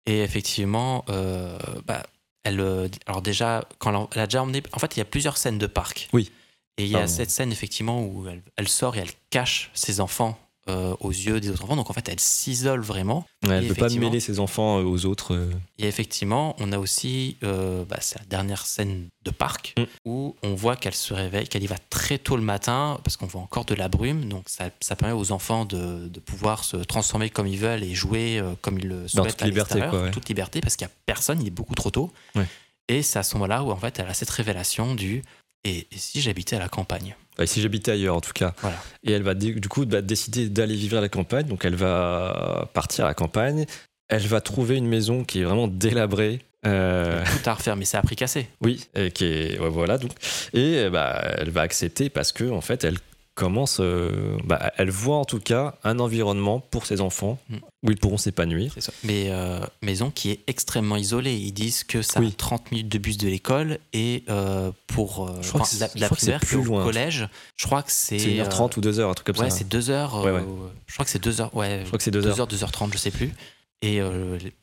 Et 0.06 0.22
effectivement, 0.22 1.06
euh, 1.10 1.58
bah, 1.86 2.04
elle, 2.44 2.60
euh, 2.60 2.88
alors 3.06 3.22
déjà, 3.22 3.66
quand 3.80 3.92
elle, 3.92 4.08
elle 4.14 4.22
a 4.22 4.28
déjà 4.28 4.44
emmené. 4.44 4.62
En 4.74 4.80
fait, 4.80 4.96
il 4.96 5.00
y 5.00 5.02
a 5.02 5.06
plusieurs 5.06 5.38
scènes 5.38 5.58
de 5.58 5.68
parc. 5.68 6.10
Oui. 6.14 6.32
Et 6.78 6.86
il 6.86 6.90
y 6.90 6.96
a 6.96 7.00
Pardon. 7.00 7.14
cette 7.14 7.30
scène, 7.30 7.52
effectivement, 7.52 8.04
où 8.04 8.28
elle, 8.28 8.42
elle 8.58 8.68
sort 8.68 8.96
et 8.96 9.00
elle 9.00 9.12
cache 9.30 9.70
ses 9.74 10.00
enfants 10.00 10.38
euh, 10.70 10.96
aux 11.02 11.10
yeux 11.12 11.40
des 11.40 11.50
autres 11.50 11.64
enfants. 11.66 11.76
Donc, 11.76 11.90
en 11.90 11.94
fait, 11.94 12.08
elle 12.10 12.20
s'isole 12.20 12.82
vraiment. 12.82 13.26
elle 13.44 13.64
ne 13.64 13.68
peut 13.68 13.76
pas 13.76 13.90
mêler 13.90 14.20
ses 14.20 14.40
enfants 14.40 14.80
euh, 14.80 14.84
aux 14.84 15.06
autres. 15.06 15.34
euh. 15.34 15.52
Et 15.78 15.88
effectivement, 15.88 16.56
on 16.60 16.72
a 16.72 16.78
aussi. 16.80 17.38
euh, 17.44 17.84
bah, 17.86 17.98
c'est 18.02 18.18
la 18.20 18.26
dernière 18.26 18.66
scène 18.66 19.08
de 19.26 19.32
parc 19.32 19.74
Mm. 19.78 19.84
où 20.06 20.36
on 20.44 20.54
voit 20.56 20.76
qu'elle 20.76 20.94
se 20.96 21.14
réveille, 21.14 21.48
qu'elle 21.48 21.64
y 21.64 21.68
va 21.68 21.78
très 21.90 22.18
tôt 22.18 22.36
le 22.38 22.42
matin 22.44 23.00
parce 23.04 23.18
qu'on 23.18 23.26
voit 23.26 23.42
encore 23.42 23.66
de 23.66 23.76
la 23.76 23.88
brume. 23.90 24.26
Donc, 24.30 24.44
ça, 24.48 24.70
ça 24.82 24.96
permet 24.96 25.14
aux 25.14 25.32
enfants 25.32 25.66
de, 25.66 26.08
de 26.08 26.20
pouvoir 26.20 26.64
se 26.64 26.78
transformer 26.78 27.30
comme 27.30 27.48
ils 27.48 27.58
veulent 27.60 27.84
et 27.84 27.94
jouer 27.94 28.42
comme 28.62 28.80
ils 28.80 28.88
le 28.88 29.08
souhaitent. 29.08 29.32
toute 29.38 29.42
à 29.42 29.46
liberté, 29.46 29.80
quoi, 29.90 30.04
ouais. 30.04 30.12
Toute 30.12 30.28
liberté 30.30 30.62
parce 30.62 30.76
qu'il 30.76 30.86
n'y 30.88 30.92
a 30.92 30.96
personne, 31.06 31.42
il 31.42 31.48
est 31.48 31.52
beaucoup 31.52 31.76
trop 31.76 31.90
tôt. 31.92 32.12
Ouais. 32.36 32.46
Et 32.90 33.02
c'est 33.02 33.18
à 33.20 33.24
ce 33.24 33.36
moment-là 33.36 33.64
où, 33.64 33.72
en 33.72 33.78
fait, 33.78 33.98
elle 34.00 34.08
a 34.08 34.14
cette 34.14 34.30
révélation 34.30 34.94
du. 34.96 35.24
Et, 35.66 35.88
et 35.92 35.98
si 35.98 36.22
j'habitais 36.22 36.56
à 36.56 36.60
la 36.60 36.70
campagne 36.70 37.16
Enfin, 37.36 37.46
si 37.48 37.62
j'habitais 37.62 37.92
ailleurs, 37.92 38.16
en 38.16 38.22
tout 38.22 38.34
cas. 38.34 38.54
Voilà. 38.62 38.78
Et 39.04 39.12
elle 39.12 39.24
va 39.24 39.34
du 39.34 39.60
coup 39.68 39.86
bah, 39.86 40.02
décider 40.02 40.50
d'aller 40.50 40.76
vivre 40.76 40.98
à 40.98 41.02
la 41.02 41.10
campagne. 41.10 41.48
Donc 41.48 41.66
elle 41.66 41.76
va 41.76 42.70
partir 42.74 43.06
à 43.06 43.08
la 43.08 43.14
campagne. 43.16 43.66
Elle 44.08 44.28
va 44.28 44.40
trouver 44.42 44.76
une 44.78 44.88
maison 44.88 45.24
qui 45.24 45.42
est 45.42 45.44
vraiment 45.44 45.68
délabrée. 45.68 46.42
Euh, 46.66 47.24
Tout 47.26 47.50
à 47.50 47.54
refaire, 47.56 47.76
mais 47.76 47.86
c'est 47.86 47.98
à 47.98 48.02
prix 48.02 48.16
cassé. 48.16 48.48
oui, 48.62 48.86
et 48.96 49.12
qui 49.12 49.26
est 49.26 49.60
ouais, 49.60 49.70
voilà 49.70 49.98
donc. 49.98 50.12
Et 50.54 50.90
bah, 50.90 51.22
elle 51.40 51.50
va 51.50 51.62
accepter 51.62 52.10
parce 52.10 52.32
que 52.32 52.50
en 52.50 52.62
fait 52.62 52.84
elle 52.84 52.98
commence, 53.36 53.78
euh, 53.80 54.38
bah, 54.44 54.72
elle 54.78 54.92
voit 54.92 55.18
en 55.18 55.26
tout 55.26 55.40
cas 55.40 55.76
un 55.84 55.98
environnement 56.00 56.60
pour 56.60 56.86
ses 56.86 57.02
enfants 57.02 57.40
Mm. 57.50 57.56
où 57.84 57.92
ils 57.92 57.98
pourront 57.98 58.18
s'épanouir. 58.18 58.76
Mais 59.04 59.26
euh, 59.30 59.60
maison 59.82 60.12
qui 60.12 60.30
est 60.32 60.42
extrêmement 60.48 60.98
isolée. 60.98 61.34
Ils 61.36 61.52
disent 61.52 61.84
que 61.84 62.02
ça 62.02 62.20
Oui. 62.20 62.28
a 62.28 62.32
30 62.32 62.72
minutes 62.72 62.90
de 62.90 62.98
bus 63.00 63.18
de 63.18 63.28
l'école 63.28 63.80
et 63.94 64.24
euh, 64.30 64.72
pour 64.88 65.28
euh, 65.28 65.40
Je 65.42 65.50
crois 65.50 65.62
que 65.62 65.80
la, 65.80 65.88
c'est- 65.88 65.96
je 65.96 66.02
la 66.02 66.10
c'est 66.10 66.16
primaire 66.16 66.40
plus 66.40 66.48
puis 66.48 66.56
au 66.58 66.64
loin. 66.64 66.84
collège, 66.84 67.28
je 67.58 67.66
crois 67.66 67.82
que 67.82 67.92
c'est 67.92 68.20
C'est 68.20 68.30
1h30 68.36 68.78
euh, 68.78 68.80
ou 68.80 68.82
2h, 68.82 69.10
un 69.10 69.14
truc 69.14 69.26
comme 69.28 69.44
ouais, 69.44 69.50
ça. 69.50 69.58
c'est 69.58 69.68
2 69.68 69.90
heures. 69.90 70.24
Ouais, 70.24 70.30
euh, 70.32 70.40
ouais. 70.42 70.70
Je 70.88 70.94
crois 70.94 71.06
que 71.06 71.12
c'est 71.12 71.24
2 71.24 71.42
heures. 71.42 71.56
Ouais, 71.56 71.80
Je 71.82 71.88
crois 71.88 71.98
que 71.98 72.04
c'est 72.04 72.12
2h. 72.12 72.22
2 72.22 72.40
heures, 72.40 72.48
2h30, 72.48 72.94
je 72.94 72.98
sais 73.00 73.12
plus. 73.12 73.34
Et 73.82 74.00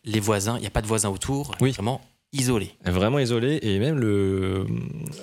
les 0.05 0.21
voisins, 0.21 0.57
il 0.57 0.61
n'y 0.63 0.67
a 0.67 0.71
pas 0.71 0.81
de 0.81 0.87
voisins 0.87 1.11
autour. 1.11 1.53
Oui. 1.61 1.73
Vraiment 1.73 2.01
isolé. 2.33 2.71
Vraiment 2.85 3.19
isolé 3.19 3.59
et 3.63 3.79
même 3.81 3.99
le 3.99 4.65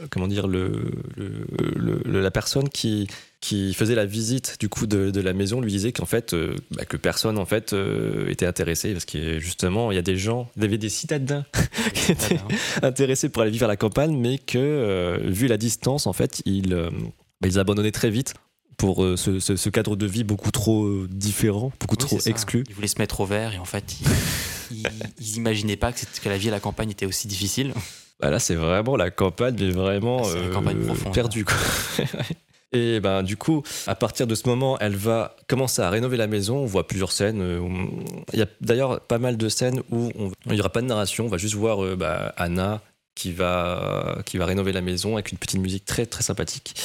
comment 0.10 0.28
dire 0.28 0.48
le, 0.48 0.92
le- 1.16 1.46
le- 1.76 2.02
le- 2.06 2.22
la 2.22 2.32
personne 2.32 2.68
qui 2.70 3.08
qui 3.40 3.74
faisait 3.74 3.96
la 3.96 4.06
visite 4.06 4.58
du 4.60 4.68
coup 4.68 4.88
de, 4.88 5.10
de 5.12 5.22
la 5.22 5.32
maison 5.34 5.62
lui 5.62 5.72
disait 5.72 5.92
qu'en 5.94 6.06
fait 6.08 6.34
euh, 6.34 6.56
bah, 6.72 6.84
que 6.86 6.98
personne 6.98 7.38
en 7.38 7.46
fait 7.46 7.72
euh, 7.74 8.28
était 8.30 8.46
intéressé 8.48 8.92
parce 8.94 9.06
que 9.06 9.40
justement 9.40 9.92
il 9.92 9.96
y 9.96 10.00
a 10.00 10.02
des 10.02 10.18
gens 10.18 10.50
il 10.58 10.64
y 10.64 10.66
avait 10.66 10.78
des 10.80 10.90
citadins 10.90 11.46
qui 11.94 12.12
étaient 12.12 12.40
intéressés 12.82 13.30
pour 13.30 13.42
aller 13.44 13.52
vivre 13.52 13.66
à 13.66 13.70
la 13.70 13.78
campagne 13.78 14.18
mais 14.18 14.38
que 14.38 14.58
euh, 14.58 15.18
vu 15.24 15.48
la 15.48 15.58
distance 15.58 16.08
en 16.08 16.14
fait 16.14 16.42
ils 16.46 16.74
euh, 16.74 16.90
bah, 17.42 17.48
ils 17.48 17.60
abandonnaient 17.60 17.92
très 17.92 18.10
vite 18.10 18.34
pour 18.76 18.98
ce, 19.16 19.40
ce- 19.40 19.56
ce 19.56 19.70
cadre 19.70 19.96
de 19.96 20.06
vie 20.06 20.24
beaucoup 20.24 20.52
trop 20.52 21.06
différent 21.08 21.72
beaucoup 21.80 21.96
Oui, 22.00 22.06
trop 22.06 22.20
exclu. 22.26 22.64
Ils 22.70 22.76
voulaient 22.76 22.88
se 22.88 23.00
mettre 23.00 23.22
au 23.22 23.26
vert 23.26 23.54
et 23.54 23.58
en 23.58 23.66
fait, 23.66 23.96
ils, 24.02 24.08
ils, 24.72 24.84
ils 25.20 25.36
imaginaient 25.38 25.76
pas 25.78 25.92
que, 25.94 26.30
la 26.30 26.38
vie 26.38 26.48
à 26.50 26.52
la 26.52 26.60
campagne 26.60 26.92
était 26.92 27.06
aussi 27.06 27.28
difficile. 27.28 27.74
Bah 28.20 28.30
là, 28.32 28.40
c'est 28.40 28.56
vraiment 28.56 28.96
la 28.96 29.12
campagne, 29.12 29.56
mais 29.60 29.70
vraiment 29.70 30.22
Ah, 30.26 30.30
euh, 30.30 30.52
campagne 30.54 30.84
profonde, 30.86 31.14
perdue. 31.14 31.46
quoi. 31.46 31.56
Et 32.74 33.00
ben 33.00 33.24
du 33.24 33.38
coup, 33.38 33.64
à 33.88 33.96
partir 33.96 34.28
de 34.28 34.36
ce 34.36 34.48
moment, 34.48 34.78
elle 34.80 34.96
va 34.96 35.36
commencer 35.48 35.82
à 35.82 35.90
rénover 35.90 36.18
la 36.18 36.28
maison. 36.28 36.58
On 36.58 36.66
voit 36.66 36.86
plusieurs 36.86 37.12
scènes. 37.14 37.40
euh, 37.42 37.62
Il 38.34 38.40
y 38.40 38.42
a 38.42 38.48
d'ailleurs 38.60 39.00
pas 39.00 39.20
mal 39.20 39.38
de 39.38 39.48
scènes 39.50 39.82
où 39.90 40.12
on- 40.20 40.32
il 40.48 40.52
n'y 40.54 40.60
aura 40.60 40.70
pas 40.70 40.82
de 40.82 40.88
narration. 40.88 41.26
On 41.26 41.30
va 41.30 41.38
juste 41.38 41.56
voir 41.56 41.84
euh, 41.84 41.96
bah, 41.96 42.34
Anna 42.38 42.82
qui 43.16 43.32
va 43.32 44.18
qui 44.26 44.38
va 44.38 44.46
rénover 44.46 44.74
la 44.74 44.82
maison 44.82 45.14
avec 45.14 45.32
une 45.32 45.38
petite 45.38 45.60
musique 45.62 45.86
très 45.86 46.06
très 46.06 46.24
sympathique. 46.24 46.76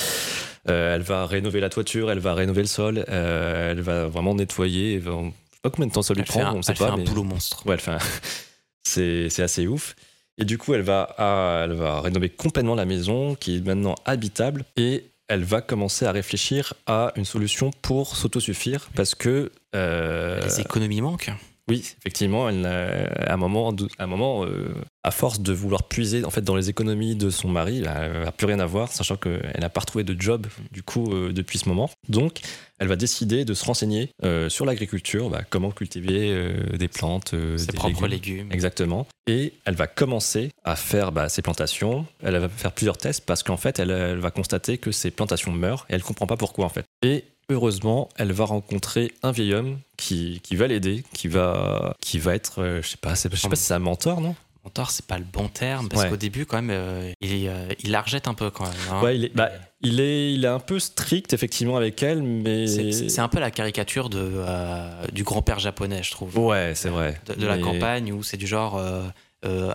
Euh, 0.68 0.94
elle 0.94 1.02
va 1.02 1.26
rénover 1.26 1.58
la 1.58 1.68
toiture, 1.68 2.12
elle 2.12 2.20
va 2.20 2.34
rénover 2.34 2.62
le 2.62 2.68
sol, 2.68 3.04
euh, 3.08 3.72
elle 3.72 3.80
va 3.80 4.06
vraiment 4.06 4.34
nettoyer. 4.36 4.98
Va- 4.98 5.18
pas 5.62 5.70
combien 5.70 5.86
de 5.86 5.92
temps 5.92 6.02
ça 6.02 6.12
lui 6.14 6.20
Elle 6.22 6.26
prend, 6.26 6.44
un, 6.46 6.54
on 6.56 6.62
sait 6.62 6.72
elle 6.72 6.78
fait 6.78 6.84
un 6.84 6.96
mais- 6.96 7.04
boulot 7.04 7.22
monstre. 7.24 7.64
Ouais, 7.66 7.76
un- 7.88 7.98
c'est 8.82 9.28
c'est 9.30 9.42
assez 9.42 9.66
ouf. 9.66 9.94
Et 10.38 10.44
du 10.44 10.58
coup, 10.58 10.74
elle 10.74 10.82
va, 10.82 11.14
ah, 11.18 11.62
elle 11.64 11.74
va 11.74 12.00
rénover 12.00 12.28
complètement 12.30 12.74
la 12.74 12.84
maison, 12.86 13.34
qui 13.34 13.56
est 13.58 13.60
maintenant 13.60 13.94
habitable, 14.06 14.64
et 14.76 15.04
elle 15.28 15.44
va 15.44 15.60
commencer 15.60 16.06
à 16.06 16.12
réfléchir 16.12 16.74
à 16.86 17.12
une 17.16 17.24
solution 17.26 17.70
pour 17.82 18.16
s'autosuffire, 18.16 18.88
parce 18.96 19.14
que 19.14 19.52
euh, 19.74 20.40
Les 20.42 20.60
économies 20.60 21.00
manquent. 21.02 21.30
Oui, 21.68 21.94
effectivement, 22.00 22.48
elle, 22.48 22.66
à 22.66 23.32
un 23.32 23.36
moment, 23.36 23.70
à 23.98 24.04
un 24.04 24.06
moment 24.06 24.44
euh, 24.44 24.74
à 25.04 25.10
force 25.10 25.40
de 25.40 25.52
vouloir 25.52 25.84
puiser 25.84 26.24
en 26.24 26.30
fait 26.30 26.42
dans 26.42 26.56
les 26.56 26.68
économies 26.68 27.14
de 27.14 27.30
son 27.30 27.48
mari, 27.48 27.82
bah, 27.82 27.94
elle 28.00 28.24
n'a 28.24 28.32
plus 28.32 28.46
rien 28.46 28.58
à 28.58 28.66
voir, 28.66 28.90
sachant 28.90 29.16
qu'elle 29.16 29.60
n'a 29.60 29.68
pas 29.68 29.80
retrouvé 29.80 30.02
de 30.02 30.20
job 30.20 30.46
du 30.72 30.82
coup 30.82 31.12
euh, 31.12 31.32
depuis 31.32 31.58
ce 31.58 31.68
moment. 31.68 31.88
Donc, 32.08 32.40
elle 32.78 32.88
va 32.88 32.96
décider 32.96 33.44
de 33.44 33.54
se 33.54 33.64
renseigner 33.64 34.10
euh, 34.24 34.48
sur 34.48 34.64
l'agriculture, 34.66 35.30
bah, 35.30 35.42
comment 35.48 35.70
cultiver 35.70 36.52
des 36.76 36.88
plantes, 36.88 37.34
Ses 37.56 37.66
des 37.66 37.72
propres 37.72 38.08
légumes. 38.08 38.38
légumes. 38.38 38.52
Exactement. 38.52 39.06
Et 39.28 39.52
elle 39.64 39.76
va 39.76 39.86
commencer 39.86 40.50
à 40.64 40.74
faire 40.74 41.12
bah, 41.12 41.28
ses 41.28 41.42
plantations. 41.42 42.06
Elle 42.24 42.38
va 42.38 42.48
faire 42.48 42.72
plusieurs 42.72 42.98
tests 42.98 43.24
parce 43.24 43.44
qu'en 43.44 43.56
fait, 43.56 43.78
elle, 43.78 43.90
elle 43.92 44.18
va 44.18 44.32
constater 44.32 44.78
que 44.78 44.90
ses 44.90 45.12
plantations 45.12 45.52
meurent 45.52 45.86
et 45.88 45.94
elle 45.94 46.02
comprend 46.02 46.26
pas 46.26 46.36
pourquoi 46.36 46.64
en 46.64 46.70
fait. 46.70 46.84
Et 47.02 47.24
heureusement, 47.50 48.08
elle 48.16 48.32
va 48.32 48.44
rencontrer 48.44 49.12
un 49.22 49.32
vieil 49.32 49.54
homme 49.54 49.78
qui, 49.96 50.40
qui 50.42 50.56
va 50.56 50.66
l'aider, 50.66 51.04
qui 51.12 51.28
va, 51.28 51.96
qui 52.00 52.18
va 52.18 52.34
être, 52.34 52.62
euh, 52.62 52.82
je 52.82 52.88
sais 52.88 52.96
pas, 52.96 53.14
c'est- 53.14 53.30
je 53.34 53.36
sais 53.40 53.48
pas 53.48 53.56
si 53.56 53.64
c'est 53.64 53.74
un 53.74 53.78
mentor, 53.78 54.20
non? 54.20 54.34
Mentor, 54.64 54.90
c'est 54.92 55.06
pas 55.06 55.18
le 55.18 55.24
bon 55.24 55.48
terme, 55.48 55.88
parce 55.88 56.02
Ouais. 56.04 56.08
qu'au 56.10 56.16
début, 56.16 56.46
quand 56.46 56.62
même, 56.62 56.70
euh, 56.70 57.12
il, 57.20 57.32
est, 57.32 57.48
euh, 57.48 57.66
il 57.82 57.90
la 57.90 58.00
rejette 58.00 58.28
un 58.28 58.34
peu 58.34 58.48
quand 58.50 58.62
même. 58.64 58.72
hein. 58.92 59.02
Ouais, 59.02 59.16
il 59.16 59.24
est, 59.24 59.34
bah, 59.34 59.50
il 59.80 59.98
est, 60.00 60.32
il 60.34 60.44
est 60.44 60.48
un 60.48 60.60
peu 60.60 60.78
strict 60.78 61.32
effectivement 61.32 61.76
avec 61.76 62.00
elle, 62.02 62.22
mais 62.22 62.68
C'est- 62.68 63.18
un 63.18 63.26
peu 63.28 63.40
la 63.40 63.50
caricature 63.50 64.08
de, 64.08 64.20
euh, 64.22 65.06
du 65.12 65.24
grand-père 65.24 65.58
japonais, 65.58 66.02
je 66.04 66.12
trouve. 66.12 66.38
ouais, 66.38 66.72
c'est 66.76 66.90
vrai. 66.90 67.20
De, 67.26 67.34
de 67.34 67.46
la 67.46 67.58
campagne 67.58 68.12
où 68.12 68.22
c'est 68.22 68.36
du 68.36 68.46
genre. 68.46 68.78
euh, 68.78 69.02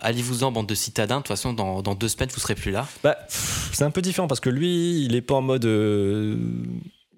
Allez-vous-en, 0.01 0.53
bande 0.53 0.67
de 0.67 0.75
citadins. 0.75 1.17
De 1.17 1.21
toute 1.23 1.27
façon, 1.27 1.51
dans, 1.51 1.81
dans 1.81 1.93
deux 1.93 2.07
semaines, 2.07 2.29
vous 2.33 2.39
serez 2.39 2.55
plus 2.55 2.71
là. 2.71 2.87
Bah, 3.03 3.17
c'est 3.27 3.83
un 3.83 3.91
peu 3.91 4.01
différent 4.01 4.27
parce 4.29 4.39
que 4.39 4.49
lui, 4.49 5.03
il 5.03 5.13
est 5.15 5.21
pas 5.21 5.33
en 5.35 5.41
mode. 5.41 5.65
euh, 5.65 6.37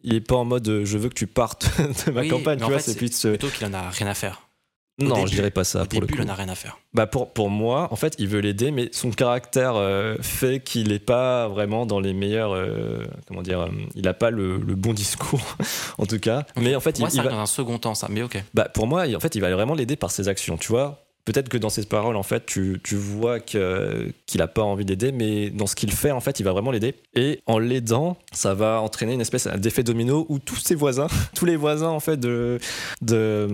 il 0.03 0.15
est 0.15 0.21
pas 0.21 0.35
en 0.35 0.45
mode 0.45 0.67
euh, 0.67 0.85
je 0.85 0.97
veux 0.97 1.09
que 1.09 1.13
tu 1.13 1.27
partes 1.27 1.69
de 2.07 2.11
ma 2.11 2.21
Oui, 2.21 2.27
campagne, 2.27 2.59
tu 2.59 2.65
vois, 2.65 2.79
c'est 2.79 2.95
plus. 2.95 3.25
euh, 3.25 3.29
Plutôt 3.37 3.47
qu'il 3.49 3.65
en 3.67 3.73
a 3.73 3.89
rien 3.89 4.07
à 4.07 4.13
faire. 4.13 4.41
au 5.01 5.05
non, 5.05 5.15
début- 5.15 5.27
je 5.27 5.35
dirais 5.35 5.51
pas 5.51 5.63
ça 5.63 5.83
Au 5.83 5.85
pour 5.85 6.01
début, 6.01 6.13
le 6.13 6.19
il 6.19 6.23
coup. 6.25 6.29
en 6.29 6.33
a 6.33 6.35
rien 6.35 6.49
à 6.49 6.55
faire. 6.55 6.77
Bah 6.93 7.07
pour, 7.07 7.31
pour 7.31 7.49
moi, 7.49 7.87
en 7.91 7.95
fait, 7.95 8.15
il 8.19 8.27
veut 8.27 8.39
l'aider, 8.39 8.71
mais 8.71 8.89
son 8.91 9.11
caractère 9.11 9.75
euh, 9.75 10.15
fait 10.21 10.59
qu'il 10.61 10.89
n'est 10.89 10.99
pas 10.99 11.47
vraiment 11.47 11.85
dans 11.85 11.99
les 11.99 12.13
meilleurs. 12.13 12.53
euh, 12.53 13.05
comment 13.27 13.41
dire 13.41 13.61
euh, 13.61 13.69
Il 13.95 14.01
n'a 14.03 14.13
pas 14.13 14.29
le, 14.31 14.57
le 14.57 14.75
bon 14.75 14.93
discours, 14.93 15.55
en 15.97 16.05
tout 16.05 16.19
cas. 16.19 16.45
Mais 16.57 16.75
en 16.75 16.79
fait, 16.79 16.93
Pour 16.93 17.01
moi, 17.01 17.09
il, 17.09 17.11
ça 17.11 17.15
il 17.15 17.19
arrive 17.19 17.31
va, 17.31 17.37
dans 17.37 17.43
un 17.43 17.45
second 17.45 17.77
temps, 17.77 17.95
ça. 17.95 18.07
Mais 18.09 18.21
ok. 18.23 18.43
bah, 18.53 18.67
pour 18.69 18.87
moi, 18.87 19.07
il- 19.07 19.15
en 19.15 19.19
fait, 19.19 19.35
il 19.35 19.41
va 19.41 19.51
vraiment 19.53 19.75
l'aider 19.75 19.95
par 19.95 20.11
ses 20.11 20.27
actions, 20.27 20.57
tu 20.57 20.67
vois. 20.69 21.05
Peut-être 21.29 21.49
que 21.49 21.59
dans 21.59 21.69
ses 21.69 21.85
paroles, 21.85 22.15
en 22.15 22.23
fait, 22.23 22.47
tu, 22.47 22.81
tu 22.83 22.95
vois 22.95 23.39
qu'il 23.39 23.59
n'a 24.35 24.47
pas 24.47 24.63
envie 24.63 24.83
d'aider, 24.83 25.11
mais 25.11 25.51
dans 25.51 25.67
ce 25.67 25.75
qu'il 25.75 25.91
fait, 25.91 26.09
en 26.09 26.21
fait, 26.21 26.39
il 26.39 26.43
va 26.43 26.53
vraiment 26.53 26.71
l'aider. 26.71 26.95
Et 27.13 27.41
en 27.45 27.59
l'aidant, 27.59 28.17
ça 28.31 28.55
va 28.55 28.81
entraîner 28.81 29.13
une 29.13 29.21
espèce 29.21 29.45
d'effet 29.45 29.83
domino 29.83 30.25
où 30.29 30.39
tous 30.39 30.55
ses 30.55 30.73
voisins, 30.73 31.05
tous 31.35 31.45
les 31.45 31.55
voisins, 31.55 31.89
en 31.89 31.99
fait, 31.99 32.19
de, 32.19 32.57
de, 33.03 33.47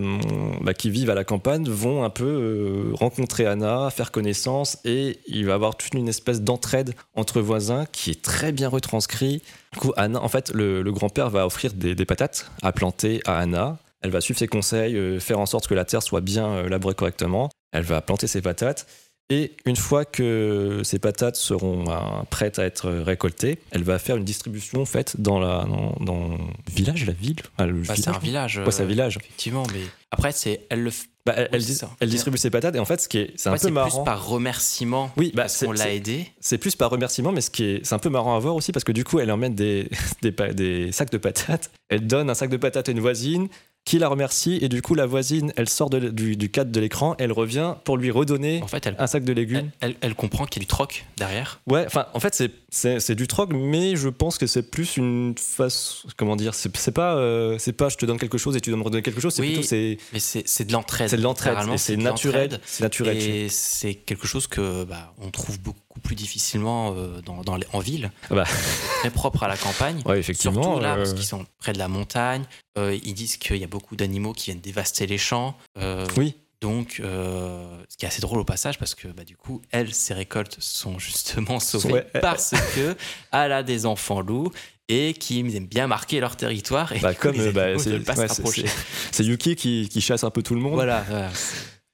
bah, 0.61 0.73
qui 0.73 0.89
vivent 0.89 1.09
à 1.09 1.15
la 1.15 1.25
campagne 1.25 1.67
vont 1.67 2.05
un 2.05 2.09
peu 2.09 2.23
euh, 2.23 2.93
rencontrer 2.93 3.45
Anna, 3.45 3.89
faire 3.89 4.13
connaissance, 4.13 4.77
et 4.85 5.19
il 5.27 5.45
va 5.45 5.55
avoir 5.55 5.75
toute 5.75 5.95
une 5.95 6.07
espèce 6.07 6.41
d'entraide 6.41 6.93
entre 7.13 7.41
voisins 7.41 7.85
qui 7.91 8.09
est 8.09 8.21
très 8.21 8.53
bien 8.53 8.69
retranscrit. 8.69 9.41
Du 9.73 9.79
coup, 9.79 9.91
Anna, 9.97 10.21
en 10.21 10.29
fait, 10.29 10.49
le, 10.53 10.81
grand-père 10.93 11.29
va 11.29 11.45
offrir 11.45 11.73
des 11.73 12.05
patates 12.05 12.49
à 12.61 12.71
planter 12.71 13.19
à 13.25 13.37
Anna. 13.37 13.79
Elle 14.05 14.11
va 14.11 14.21
suivre 14.21 14.37
ses 14.37 14.47
conseils, 14.47 14.95
euh, 14.95 15.19
faire 15.19 15.39
en 15.39 15.47
sorte 15.47 15.65
que 15.67 15.73
la 15.73 15.83
terre 15.83 16.03
soit 16.03 16.21
bien 16.21 16.47
euh, 16.47 16.69
labourée 16.69 16.93
correctement. 16.93 17.49
Elle 17.71 17.83
va 17.83 18.01
planter 18.01 18.27
ses 18.27 18.41
patates. 18.41 18.85
Et 19.31 19.53
une 19.65 19.75
fois 19.75 20.05
que 20.05 20.81
ces 20.83 20.99
patates 20.99 21.35
seront 21.35 21.85
euh, 21.89 21.95
prêtes 22.29 22.59
à 22.59 22.63
être 22.65 22.91
récoltées, 22.91 23.57
elle 23.71 23.81
va 23.83 23.97
faire 23.97 24.17
une 24.17 24.23
distribution 24.23 24.85
faite 24.85 25.19
dans, 25.19 25.39
la, 25.39 25.63
dans, 25.65 25.95
dans 25.99 26.27
le 26.29 26.37
village, 26.71 27.07
la 27.07 27.13
ville? 27.13 27.37
Ah, 27.57 27.65
Bah, 27.65 27.95
c'est 27.95 28.07
un 28.07 28.19
village. 28.19 28.59
Ouais, 28.59 28.69
c'est 28.71 28.83
un 28.83 28.85
euh, 28.85 28.87
village. 28.87 29.17
Effectivement, 29.17 29.63
mais 29.73 29.81
après, 30.11 30.31
c'est 30.31 30.61
elle 30.69 30.83
le. 30.83 30.91
Bah, 31.25 31.33
elle, 31.37 31.43
oui, 31.45 31.49
elle 31.53 31.61
c'est 31.63 31.67
dis- 31.69 31.75
ça. 31.75 31.89
elle 31.99 32.09
distribue 32.09 32.37
ses 32.37 32.51
patates 32.51 32.75
et 32.75 32.79
en 32.79 32.85
fait, 32.85 33.01
ce 33.01 33.09
qui 33.09 33.17
est, 33.17 33.33
c'est 33.35 33.49
un 33.49 33.53
peu 33.53 33.57
c'est 33.57 33.71
marrant. 33.71 34.03
plus 34.03 34.05
par 34.05 34.27
remerciement. 34.27 35.09
Oui, 35.17 35.31
bah, 35.33 35.41
parce 35.43 35.55
c'est- 35.55 35.65
qu'on 35.65 35.71
l'a 35.71 35.85
c'est- 35.85 35.95
aidé. 35.95 36.27
C'est 36.39 36.59
plus 36.59 36.75
par 36.75 36.91
remerciement, 36.91 37.31
mais 37.31 37.41
ce 37.41 37.49
qui 37.49 37.63
est, 37.63 37.83
c'est 37.83 37.95
un 37.95 37.99
peu 37.99 38.09
marrant 38.09 38.35
à 38.35 38.39
voir 38.39 38.53
aussi 38.55 38.71
parce 38.71 38.83
que 38.83 38.91
du 38.91 39.03
coup, 39.03 39.19
elle 39.19 39.31
emmène 39.31 39.55
des, 39.55 39.89
des 40.21 40.91
sacs 40.91 41.09
de 41.11 41.17
patates. 41.17 41.71
Elle 41.89 42.05
donne 42.05 42.29
un 42.29 42.35
sac 42.35 42.51
de 42.51 42.57
patates 42.57 42.89
à 42.89 42.91
une 42.91 42.99
voisine 42.99 43.47
qui 43.85 43.99
la 43.99 44.07
remercie 44.07 44.57
et 44.61 44.67
du 44.67 44.81
coup, 44.81 44.95
la 44.95 45.05
voisine, 45.05 45.53
elle 45.57 45.69
sort 45.69 45.89
de- 45.91 46.09
du, 46.09 46.35
du 46.35 46.49
cadre 46.49 46.71
de 46.71 46.79
l'écran, 46.79 47.15
elle 47.19 47.31
revient 47.31 47.75
pour 47.83 47.97
lui 47.97 48.09
redonner 48.11 48.61
En 48.63 48.67
fait, 48.67 48.85
elle, 48.87 48.95
un 48.97 49.05
sac 49.07 49.23
de 49.23 49.31
légumes. 49.31 49.69
elle, 49.79 49.91
elle- 49.91 49.95
elle 50.01 50.15
comprend 50.15 50.45
qu'il 50.45 50.59
y 50.61 50.63
a 50.63 50.65
du 50.65 50.67
troc 50.67 51.05
derrière. 51.17 51.61
Ouais, 51.67 51.83
enfin, 51.85 52.07
en 52.13 52.19
fait, 52.19 52.33
c'est, 52.33 52.51
c'est, 52.69 52.99
c'est 52.99 53.13
du 53.15 53.27
troc, 53.27 53.51
mais 53.53 53.95
je 53.95 54.09
pense 54.09 54.37
que 54.39 54.47
c'est 54.47 54.63
plus 54.71 54.97
une 54.97 55.35
face. 55.37 56.03
Comment 56.17 56.35
dire 56.35 56.55
C'est, 56.55 56.91
pas, 56.91 57.15
euh, 57.15 57.57
c'est 57.59 57.73
pas 57.73 57.89
je 57.89 57.97
te 57.97 58.05
donne 58.07 58.17
quelque 58.17 58.39
chose 58.39 58.55
et 58.57 58.61
tu 58.61 58.71
dois 58.71 58.79
me 58.79 58.83
redonner 58.83 59.03
quelque 59.03 59.21
chose. 59.21 59.33
C'est 59.35 59.41
Oui, 59.43 59.53
plutôt 59.53 59.67
c'est, 59.67 59.97
Mais 60.13 60.19
c'est 60.19 60.43
c'est 60.47 60.65
de 60.65 60.73
l'entraide. 60.73 61.07
c'est 61.09 61.17
de 61.17 61.21
l'entraide 61.21 61.55
c'est 61.77 61.95
naturel. 61.97 62.59
C'est 62.65 62.83
naturel. 62.83 63.17
Et 63.17 63.49
c'est 63.49 63.93
quelque 63.93 64.25
chose 64.25 64.47
que 64.47 64.83
bah, 64.83 65.13
on 65.21 65.29
trouve 65.29 65.59
beaucoup 65.61 65.79
plus 66.01 66.15
difficilement 66.15 66.93
euh, 66.95 67.21
dans, 67.21 67.41
dans 67.41 67.55
les- 67.55 67.67
en 67.73 67.79
ville. 67.79 68.11
Ah 68.29 68.35
bah. 68.35 68.43
C'est 68.45 68.99
très 68.99 69.09
propre 69.11 69.43
à 69.43 69.47
la 69.47 69.57
campagne. 69.57 70.01
Ouais, 70.05 70.19
effectivement. 70.19 70.61
Surtout 70.63 70.79
là, 70.79 70.93
euh, 70.93 70.97
parce 70.97 71.13
qu'ils 71.13 71.25
sont 71.25 71.45
près 71.59 71.73
de 71.73 71.77
la 71.79 71.87
montagne. 71.87 72.43
Euh, 72.77 72.97
ils 73.03 73.13
disent 73.13 73.37
qu'il 73.37 73.57
y 73.57 73.63
a 73.63 73.67
beaucoup 73.67 73.95
d'animaux 73.95 74.33
qui 74.33 74.45
viennent 74.51 74.61
dévaster 74.61 75.07
les 75.07 75.17
champs. 75.17 75.57
Euh, 75.77 76.05
Oui. 76.17 76.35
Donc, 76.61 76.99
euh, 77.03 77.67
ce 77.89 77.97
qui 77.97 78.05
est 78.05 78.07
assez 78.07 78.21
drôle 78.21 78.39
au 78.39 78.45
passage, 78.45 78.79
parce 78.79 78.95
que 78.95 79.07
bah, 79.09 79.23
du 79.23 79.35
coup, 79.37 79.61
elle, 79.71 79.93
ses 79.93 80.13
récoltes 80.13 80.55
sont 80.59 80.97
justement 80.99 81.59
sauvées 81.59 81.93
Ouais. 81.93 82.07
parce 82.21 82.53
que 82.73 82.95
elle 83.31 83.51
a 83.51 83.61
des 83.61 83.85
enfants 83.85 84.21
loups 84.21 84.51
et 84.87 85.13
qui 85.13 85.39
aiment 85.39 85.65
bien 85.67 85.85
marquer 85.87 86.19
leur 86.19 86.35
territoire. 86.37 86.91
Et 86.93 86.99
Bah, 86.99 87.11
du 87.11 87.17
coup, 87.17 87.23
comme, 87.27 87.39
euh, 87.39 87.51
bah, 87.51 87.77
c'est- 87.77 87.91
ouais, 87.91 89.25
Yuki 89.25 89.55
qui, 89.55 89.89
qui 89.91 90.01
chasse 90.01 90.23
un 90.23 90.29
peu 90.31 90.41
tout 90.41 90.55
le 90.55 90.61
monde. 90.61 90.73
Voilà. 90.73 91.03
voilà. 91.09 91.29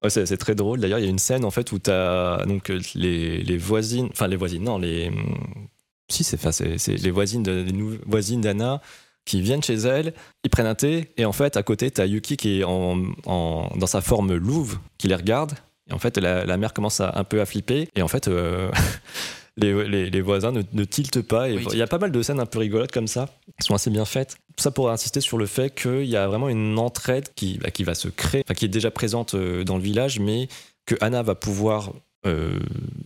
C'est, 0.09 0.37
très 0.37 0.55
drôle. 0.55 0.79
D'ailleurs, 0.79 0.99
il 0.99 1.03
y 1.03 1.07
a 1.07 1.11
une 1.11 1.19
scène 1.19 1.45
en 1.45 1.51
fait 1.51 1.71
où 1.71 1.79
tu 1.79 1.91
as 1.91 2.43
donc 2.47 2.69
euh, 2.71 2.79
les, 2.95 3.43
les 3.43 3.57
voisines, 3.57 4.09
enfin 4.11 4.27
les 4.27 4.35
voisines, 4.35 4.63
non, 4.63 4.79
les 4.79 5.09
hum, 5.09 5.37
si 6.09 6.23
c'est, 6.23 6.43
enfin, 6.43 6.51
les 6.87 7.11
voisines 7.11 7.43
de, 7.43 7.63
les 7.63 7.99
voisines 8.05 8.41
d'Anna 8.41 8.81
qui 9.25 9.41
viennent 9.41 9.63
chez 9.63 9.75
elle, 9.75 10.13
ils 10.43 10.49
prennent 10.49 10.67
un 10.67 10.75
thé 10.75 11.11
et 11.17 11.25
en 11.25 11.31
fait 11.31 11.55
à 11.57 11.63
côté 11.63 11.91
tu 11.91 12.01
as 12.01 12.05
Yuki 12.05 12.37
qui 12.37 12.59
est 12.59 12.63
en, 12.63 12.97
dans 13.25 13.87
sa 13.87 14.01
forme 14.01 14.33
louve 14.33 14.79
qui 14.97 15.07
les 15.07 15.15
regarde 15.15 15.53
et 15.89 15.93
en 15.93 15.99
fait 15.99 16.17
la, 16.17 16.45
la 16.45 16.57
mère 16.57 16.73
commence 16.73 16.99
à, 16.99 17.13
un 17.15 17.23
peu 17.23 17.39
à 17.39 17.45
flipper 17.45 17.87
et 17.95 18.01
en 18.01 18.07
fait 18.07 18.27
euh, 18.27 18.71
les, 19.57 19.87
les- 19.87 20.09
les 20.09 20.21
voisins 20.21 20.51
ne, 20.51 20.61
ne 20.73 20.83
tiltent 20.83 21.21
pas 21.21 21.49
et 21.49 21.57
Oui, 21.57 21.65
il 21.71 21.77
y 21.77 21.81
a 21.81 21.87
pas 21.87 21.97
mal 21.97 22.11
de 22.11 22.21
scènes 22.21 22.39
un 22.39 22.45
peu 22.45 22.59
rigolotes 22.59 22.91
comme 22.91 23.07
ça 23.07 23.29
qui 23.59 23.65
sont 23.67 23.75
assez 23.75 23.89
bien 23.89 24.05
faites. 24.05 24.37
Tout 24.55 24.63
ça 24.63 24.71
pour 24.71 24.89
insister 24.89 25.21
sur 25.21 25.37
le 25.37 25.45
fait 25.45 25.73
qu'il 25.73 26.05
y 26.05 26.15
a 26.15 26.27
vraiment 26.27 26.49
une 26.49 26.77
entraide 26.79 27.29
qui, 27.35 27.57
bah, 27.57 27.71
qui 27.71 27.83
va 27.83 27.93
se 27.95 28.07
créer, 28.07 28.43
enfin, 28.45 28.53
qui 28.53 28.65
est 28.65 28.69
déjà 28.69 28.91
présente 28.91 29.33
euh, 29.35 29.63
dans 29.63 29.75
le 29.77 29.83
village, 29.83 30.19
mais 30.19 30.47
que 30.85 30.95
Anna 31.01 31.21
va 31.23 31.35
pouvoir 31.35 31.91
euh, 32.25 32.59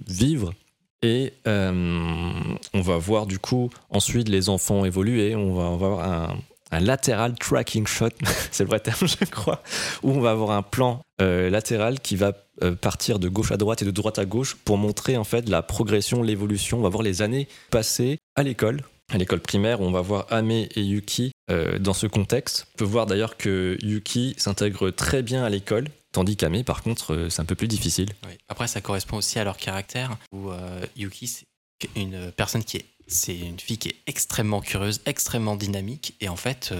vivre. 0.07 0.53
Et 1.01 1.33
euh, 1.47 2.31
on 2.73 2.81
va 2.81 2.97
voir 2.97 3.25
du 3.27 3.37
coup 3.37 3.69
ensuite 3.89 4.27
les 4.29 4.49
enfants 4.49 4.85
évoluer. 4.85 5.35
On 5.35 5.53
va, 5.53 5.63
on 5.63 5.77
va 5.77 5.85
avoir 5.87 6.09
un, 6.11 6.37
un 6.71 6.79
lateral 6.79 7.35
tracking 7.35 7.85
shot, 7.85 8.09
c'est 8.51 8.63
le 8.63 8.69
vrai 8.69 8.79
terme, 8.79 9.07
je 9.07 9.25
crois, 9.25 9.61
où 10.03 10.11
on 10.11 10.19
va 10.19 10.31
avoir 10.31 10.51
un 10.51 10.61
plan 10.63 11.01
euh, 11.21 11.49
latéral 11.49 11.99
qui 11.99 12.15
va 12.15 12.33
euh, 12.63 12.75
partir 12.75 13.19
de 13.19 13.27
gauche 13.29 13.51
à 13.51 13.57
droite 13.57 13.81
et 13.81 13.85
de 13.85 13.91
droite 13.91 14.19
à 14.19 14.25
gauche 14.25 14.55
pour 14.55 14.77
montrer 14.77 15.17
en 15.17 15.23
fait 15.23 15.49
la 15.49 15.61
progression, 15.61 16.21
l'évolution. 16.21 16.79
On 16.79 16.81
va 16.81 16.89
voir 16.89 17.03
les 17.03 17.21
années 17.21 17.47
passées 17.69 18.17
à 18.35 18.43
l'école 18.43 18.81
à 19.09 19.17
l'école 19.17 19.39
primaire, 19.39 19.81
on 19.81 19.91
va 19.91 20.01
voir 20.01 20.25
Ame 20.31 20.51
et 20.51 20.81
Yuki 20.81 21.31
euh, 21.51 21.77
dans 21.77 21.93
ce 21.93 22.07
contexte. 22.07 22.67
On 22.73 22.77
peut 22.77 22.85
voir 22.85 23.05
d'ailleurs 23.05 23.37
que 23.37 23.77
Yuki 23.81 24.33
s'intègre 24.37 24.89
très 24.89 25.21
bien 25.21 25.43
à 25.43 25.49
l'école, 25.49 25.87
tandis 26.11 26.35
qu'Ame, 26.35 26.63
par 26.63 26.81
contre, 26.81 27.13
euh, 27.13 27.29
c'est 27.29 27.41
un 27.41 27.45
peu 27.45 27.55
plus 27.55 27.67
difficile. 27.67 28.09
Oui. 28.25 28.33
Après, 28.47 28.67
ça 28.67 28.81
correspond 28.81 29.17
aussi 29.17 29.37
à 29.37 29.43
leur 29.43 29.57
caractère, 29.57 30.17
où 30.31 30.49
euh, 30.49 30.85
Yuki, 30.95 31.27
c'est 31.27 31.45
une 31.95 32.31
personne 32.31 32.63
qui 32.63 32.77
est. 32.77 32.85
C'est 33.07 33.37
une 33.37 33.59
fille 33.59 33.77
qui 33.77 33.89
est 33.89 33.95
extrêmement 34.07 34.61
curieuse, 34.61 35.01
extrêmement 35.05 35.55
dynamique, 35.55 36.15
et 36.21 36.27
en 36.27 36.35
fait, 36.35 36.73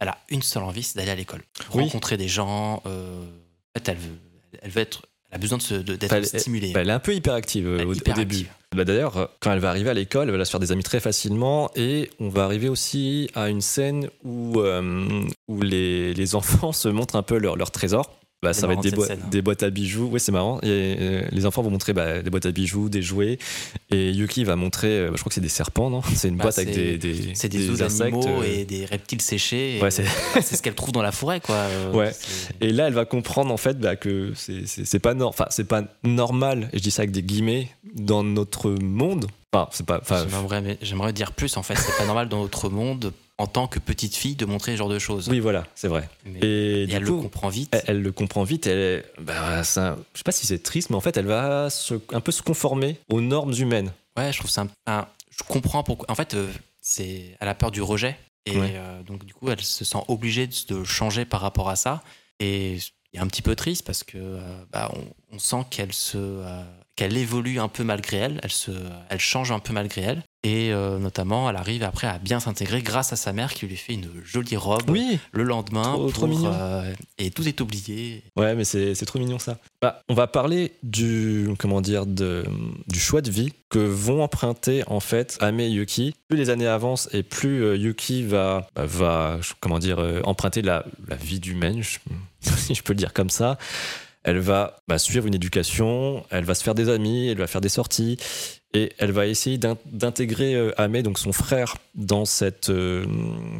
elle 0.00 0.08
a 0.08 0.18
une 0.28 0.42
seule 0.42 0.64
envie, 0.64 0.82
c'est 0.82 0.98
d'aller 0.98 1.12
à 1.12 1.14
l'école. 1.14 1.44
Oui. 1.72 1.84
Rencontrer 1.84 2.16
des 2.16 2.26
gens. 2.26 2.82
en 2.84 3.76
fait, 3.76 3.88
elle 3.88 3.96
veut, 3.96 4.18
elle 4.60 4.70
veut 4.72 4.82
être. 4.82 5.02
Elle 5.30 5.36
a 5.36 5.38
besoin 5.38 5.58
de 5.58 5.62
se- 5.62 5.74
de- 5.74 5.96
d'être 5.96 6.12
Elle- 6.12 6.26
stimulée. 6.26 6.72
Bah, 6.72 6.80
elle 6.80 6.88
est 6.88 6.92
un 6.92 6.98
peu 6.98 7.14
hyperactive 7.14 7.66
au, 7.66 7.94
début. 8.14 8.46
Bah, 8.74 8.84
D'ailleurs, 8.84 9.30
quand 9.40 9.52
elle 9.52 9.58
va 9.58 9.70
arriver 9.70 9.90
à 9.90 9.94
l'école, 9.94 10.28
elle 10.30 10.36
va 10.36 10.44
se 10.44 10.50
faire 10.50 10.60
des 10.60 10.72
amis 10.72 10.82
très 10.82 11.00
facilement 11.00 11.70
et 11.76 12.10
on 12.20 12.28
va 12.28 12.44
arriver 12.44 12.68
aussi 12.68 13.28
à 13.34 13.48
une 13.48 13.60
scène 13.60 14.08
où, 14.24 14.60
euh, 14.60 15.22
où 15.48 15.60
les, 15.62 16.14
les 16.14 16.34
enfants 16.34 16.72
se 16.72 16.88
montrent 16.88 17.16
un 17.16 17.22
peu 17.22 17.38
leur, 17.38 17.56
leur 17.56 17.70
trésor. 17.70 18.18
Bah, 18.40 18.52
ça 18.52 18.68
va 18.68 18.74
être 18.74 18.76
marrant, 18.76 18.82
des, 18.82 18.88
cette 18.90 18.96
boi- 18.96 19.06
scène, 19.08 19.20
hein. 19.24 19.28
des 19.30 19.42
boîtes 19.42 19.62
à 19.64 19.70
bijoux. 19.70 20.08
Oui, 20.12 20.20
c'est 20.20 20.30
marrant. 20.30 20.58
Et, 20.62 20.66
euh, 20.68 21.22
les 21.32 21.44
enfants 21.44 21.60
vont 21.62 21.70
montrer 21.70 21.92
bah, 21.92 22.22
des 22.22 22.30
boîtes 22.30 22.46
à 22.46 22.52
bijoux, 22.52 22.88
des 22.88 23.02
jouets. 23.02 23.36
Et 23.90 24.10
Yuki 24.12 24.44
va 24.44 24.54
montrer, 24.54 24.86
euh, 25.00 25.06
bah, 25.08 25.14
je 25.16 25.20
crois 25.22 25.30
que 25.30 25.34
c'est 25.34 25.40
des 25.40 25.48
serpents, 25.48 25.90
non? 25.90 26.02
C'est 26.14 26.28
une 26.28 26.36
Bah, 26.36 26.44
boîte 26.44 26.58
avec 26.58 26.72
des, 26.72 26.98
des, 26.98 27.34
C'est 27.34 27.48
des, 27.48 27.82
insectes. 27.82 28.14
euh, 28.26 28.42
et 28.44 28.64
des 28.64 28.84
reptiles 28.84 29.20
séchés. 29.22 29.80
Ouais, 29.82 29.90
c'est- 29.90 30.04
ce 30.56 30.62
qu'elle 30.62 30.74
trouve 30.76 30.92
dans 30.92 31.02
la 31.02 31.10
forêt, 31.10 31.40
quoi. 31.40 31.56
euh, 31.56 31.92
Ouais. 31.92 32.12
Et 32.60 32.70
là, 32.70 32.86
elle 32.86 32.94
va 32.94 33.04
comprendre 33.06 33.52
en 33.52 33.56
fait 33.56 33.78
bah, 33.80 33.96
que 33.96 34.32
c'est- 34.36 34.98
pas, 35.00 35.14
nor- 35.14 35.30
enfin, 35.30 35.46
c'est 35.50 35.66
pas 35.66 35.82
normal, 36.04 36.68
et 36.72 36.78
je 36.78 36.82
dis 36.84 36.90
ça 36.92 37.02
avec 37.02 37.10
des 37.10 37.22
guillemets, 37.22 37.68
dans 37.96 38.22
notre 38.22 38.70
monde, 38.70 39.26
Enfin, 39.52 39.68
c'est 39.72 39.86
pas. 39.86 40.00
j'aimerais 40.82 41.12
dire 41.12 41.32
plus, 41.32 41.56
en 41.56 41.62
fait. 41.62 41.74
C'est 41.74 41.96
pas 41.96 42.04
normal 42.06 42.28
dans 42.28 42.42
notre 42.42 42.68
monde, 42.68 43.12
en 43.38 43.46
tant 43.46 43.66
que 43.68 43.78
petite 43.78 44.14
fille, 44.16 44.34
de 44.34 44.44
montrer 44.44 44.72
ce 44.72 44.76
genre 44.78 44.88
de 44.88 44.98
choses. 44.98 45.28
oui, 45.28 45.38
voilà, 45.40 45.64
c'est 45.74 45.88
vrai. 45.88 46.08
Mais- 46.24 46.40
Et, 46.40 46.82
et 46.82 46.86
du 46.88 46.94
elle 46.94 47.04
coup, 47.04 47.16
le 47.16 47.22
comprend 47.22 47.48
vite. 47.48 47.68
elle, 47.72 47.82
elle 47.86 48.02
le 48.02 48.12
comprend 48.12 48.42
vite. 48.44 48.66
Elle, 48.66 48.78
est- 48.78 49.04
bah, 49.20 49.62
ça, 49.64 49.96
je 50.12 50.18
sais 50.18 50.24
pas 50.24 50.32
si 50.32 50.46
c'est 50.46 50.62
triste, 50.62 50.90
mais 50.90 50.96
en 50.96 51.00
fait, 51.00 51.16
elle 51.16 51.26
va 51.26 51.70
se- 51.70 51.94
un 52.12 52.20
peu 52.20 52.32
se 52.32 52.42
conformer 52.42 52.98
aux 53.08 53.20
normes 53.20 53.54
humaines. 53.56 53.92
Ouais, 54.16 54.32
je 54.32 54.38
trouve 54.38 54.50
ça. 54.50 54.62
un- 54.86 54.92
un- 54.92 55.06
je 55.30 55.44
comprends 55.44 55.82
pourquoi. 55.84 56.10
En 56.10 56.14
fait, 56.16 56.34
euh, 56.34 56.50
c'est. 56.82 57.36
Elle 57.40 57.48
a 57.48 57.54
peur 57.54 57.70
du 57.70 57.80
rejet. 57.82 58.16
Et 58.46 58.58
Ouais. 58.58 58.72
euh, 58.74 59.02
donc, 59.02 59.24
du 59.24 59.34
coup, 59.34 59.50
elle 59.50 59.60
se 59.60 59.84
sent 59.84 59.98
obligée 60.08 60.48
de, 60.68 60.82
changer 60.84 61.24
par 61.24 61.40
rapport 61.40 61.68
à 61.68 61.76
ça. 61.76 62.02
Et 62.40 62.74
il 63.12 63.18
est 63.18 63.20
un 63.20 63.26
petit 63.26 63.42
peu 63.42 63.54
triste 63.54 63.84
parce 63.86 64.02
que 64.04 64.16
euh, 64.18 64.64
bah, 64.72 64.90
on, 64.96 65.36
on 65.36 65.38
sent 65.38 65.64
qu'elle 65.70 65.92
se. 65.92 66.16
euh, 66.18 66.62
qu'elle 66.98 67.16
évolue 67.16 67.60
un 67.60 67.68
peu 67.68 67.84
malgré 67.84 68.16
elle, 68.16 68.40
elle, 68.42 68.50
se, 68.50 68.72
elle 69.08 69.20
change 69.20 69.52
un 69.52 69.60
peu 69.60 69.72
malgré 69.72 70.00
elle, 70.00 70.22
et 70.42 70.72
euh, 70.72 70.98
notamment 70.98 71.48
elle 71.48 71.54
arrive 71.54 71.84
après 71.84 72.08
à 72.08 72.18
bien 72.18 72.40
s'intégrer 72.40 72.82
grâce 72.82 73.12
à 73.12 73.16
sa 73.16 73.32
mère 73.32 73.54
qui 73.54 73.66
lui 73.68 73.76
fait 73.76 73.92
une 73.94 74.08
jolie 74.24 74.56
robe 74.56 74.90
Oui, 74.90 75.20
le 75.30 75.44
lendemain, 75.44 75.96
Trop- 76.12 76.26
mignon. 76.26 76.50
euh, 76.52 76.92
et 77.18 77.30
tout 77.30 77.46
est 77.46 77.60
oublié. 77.60 78.24
Ouais, 78.36 78.56
mais 78.56 78.64
c'est 78.64 78.96
c'est 78.96 79.06
trop 79.06 79.20
mignon 79.20 79.38
ça. 79.38 79.58
Bah, 79.80 80.00
on 80.08 80.14
va 80.14 80.26
parler 80.26 80.72
du 80.82 81.48
comment 81.60 81.80
dire 81.80 82.04
de, 82.04 82.44
du 82.88 82.98
choix 82.98 83.20
de 83.22 83.30
vie 83.30 83.52
que 83.68 83.78
vont 83.78 84.20
emprunter 84.24 84.82
en 84.88 84.98
fait 84.98 85.38
Ame 85.40 85.60
et 85.60 85.68
Yuki. 85.68 86.16
Plus 86.28 86.36
les 86.36 86.50
années 86.50 86.66
avancent 86.66 87.08
et 87.12 87.22
plus 87.22 87.62
euh, 87.62 87.76
Yuki 87.76 88.24
va 88.24 88.66
bah, 88.74 88.86
va 88.86 89.38
comment 89.60 89.78
dire 89.78 89.98
emprunter 90.24 90.62
la, 90.62 90.84
la 91.06 91.14
vie 91.14 91.38
d'humaine, 91.38 91.80
si 92.40 92.74
je 92.74 92.82
peux 92.82 92.92
le 92.92 92.98
dire 92.98 93.12
comme 93.12 93.30
ça. 93.30 93.56
Elle 94.28 94.40
va 94.40 94.76
bah, 94.88 94.98
suivre 94.98 95.26
une 95.26 95.34
éducation, 95.34 96.22
elle 96.28 96.44
va 96.44 96.54
se 96.54 96.62
faire 96.62 96.74
des 96.74 96.90
amis, 96.90 97.28
elle 97.28 97.38
va 97.38 97.46
faire 97.46 97.62
des 97.62 97.70
sorties 97.70 98.18
et 98.74 98.92
elle 98.98 99.10
va 99.10 99.26
essayer 99.26 99.56
d'in- 99.56 99.78
d'intégrer 99.86 100.54
euh, 100.54 100.70
Ame, 100.78 101.00
donc 101.00 101.18
son 101.18 101.32
frère, 101.32 101.78
dans 101.94 102.26
cette, 102.26 102.68
euh, 102.68 103.06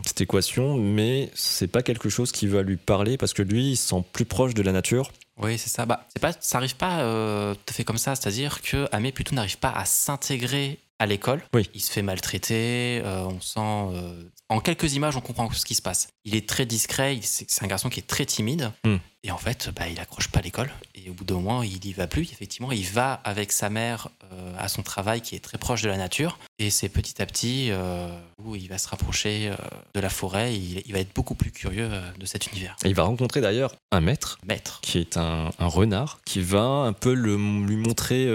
cette 0.04 0.20
équation, 0.20 0.74
mais 0.76 1.30
c'est 1.34 1.68
pas 1.68 1.82
quelque 1.82 2.10
chose 2.10 2.32
qui 2.32 2.46
va 2.46 2.60
lui 2.60 2.76
parler 2.76 3.16
parce 3.16 3.32
que 3.32 3.40
lui, 3.40 3.70
il 3.70 3.76
se 3.78 3.88
sent 3.88 4.04
plus 4.12 4.26
proche 4.26 4.52
de 4.52 4.60
la 4.60 4.72
nature. 4.72 5.10
Oui, 5.38 5.56
c'est 5.56 5.70
ça. 5.70 5.86
Bah, 5.86 6.06
c'est 6.10 6.20
pas, 6.20 6.32
ça 6.38 6.58
arrive 6.58 6.76
pas 6.76 7.00
euh, 7.00 7.54
tout 7.54 7.60
à 7.70 7.72
fait 7.72 7.84
comme 7.84 7.96
ça. 7.96 8.14
C'est-à-dire 8.14 8.60
que 8.60 8.86
Amé 8.92 9.10
plutôt 9.10 9.34
n'arrive 9.34 9.56
pas 9.56 9.70
à 9.70 9.86
s'intégrer 9.86 10.78
à 10.98 11.06
l'école. 11.06 11.42
Oui. 11.54 11.68
Il 11.74 11.80
se 11.80 11.90
fait 11.92 12.02
maltraiter. 12.02 13.00
euh, 13.04 13.22
on 13.24 13.40
sent. 13.40 13.60
euh, 13.60 14.22
en 14.48 14.60
quelques 14.60 14.94
images, 14.94 15.16
on 15.16 15.20
comprend 15.20 15.50
ce 15.52 15.64
qui 15.64 15.74
se 15.74 15.82
passe. 15.82 16.08
Il 16.24 16.34
est 16.34 16.48
très 16.48 16.66
discret. 16.66 17.18
C'est 17.22 17.62
un 17.62 17.66
garçon 17.66 17.88
qui 17.90 18.00
est 18.00 18.06
très 18.06 18.24
timide. 18.26 18.72
Hmm. 18.84 18.96
Et 19.24 19.30
en 19.30 19.36
fait, 19.36 19.70
bah, 19.76 19.88
il 19.88 19.98
accroche 20.00 20.28
pas 20.28 20.40
l'école. 20.40 20.70
Et 20.94 21.10
au 21.10 21.12
bout 21.12 21.24
d'un 21.24 21.34
moment, 21.34 21.62
il 21.62 21.84
y 21.84 21.92
va 21.92 22.06
plus. 22.06 22.22
Effectivement, 22.32 22.72
il 22.72 22.86
va 22.86 23.12
avec 23.24 23.52
sa 23.52 23.68
mère 23.68 24.08
euh, 24.32 24.54
à 24.58 24.68
son 24.68 24.82
travail 24.82 25.20
qui 25.20 25.34
est 25.34 25.40
très 25.40 25.58
proche 25.58 25.82
de 25.82 25.88
la 25.88 25.96
nature. 25.96 26.38
Et 26.58 26.70
c'est 26.70 26.88
petit 26.88 27.20
à 27.20 27.26
petit 27.26 27.70
où 28.42 28.56
il 28.56 28.68
va 28.68 28.78
se 28.78 28.88
rapprocher 28.88 29.52
de 29.94 30.00
la 30.00 30.08
forêt. 30.10 30.54
Il, 30.54 30.82
il 30.86 30.92
va 30.92 30.98
être 31.00 31.14
beaucoup 31.14 31.34
plus 31.34 31.50
curieux 31.52 31.90
de 32.18 32.26
cet 32.26 32.46
univers. 32.50 32.76
Et 32.84 32.88
il 32.88 32.94
va 32.94 33.04
rencontrer 33.04 33.40
d'ailleurs 33.40 33.74
un 33.92 34.00
maître 34.00 34.38
Maître. 34.46 34.80
qui 34.82 34.98
est 34.98 35.16
un, 35.16 35.50
un 35.58 35.66
renard 35.66 36.20
qui 36.24 36.40
va 36.40 36.60
un 36.60 36.92
peu 36.92 37.12
le, 37.14 37.36
lui 37.36 37.76
montrer 37.76 38.26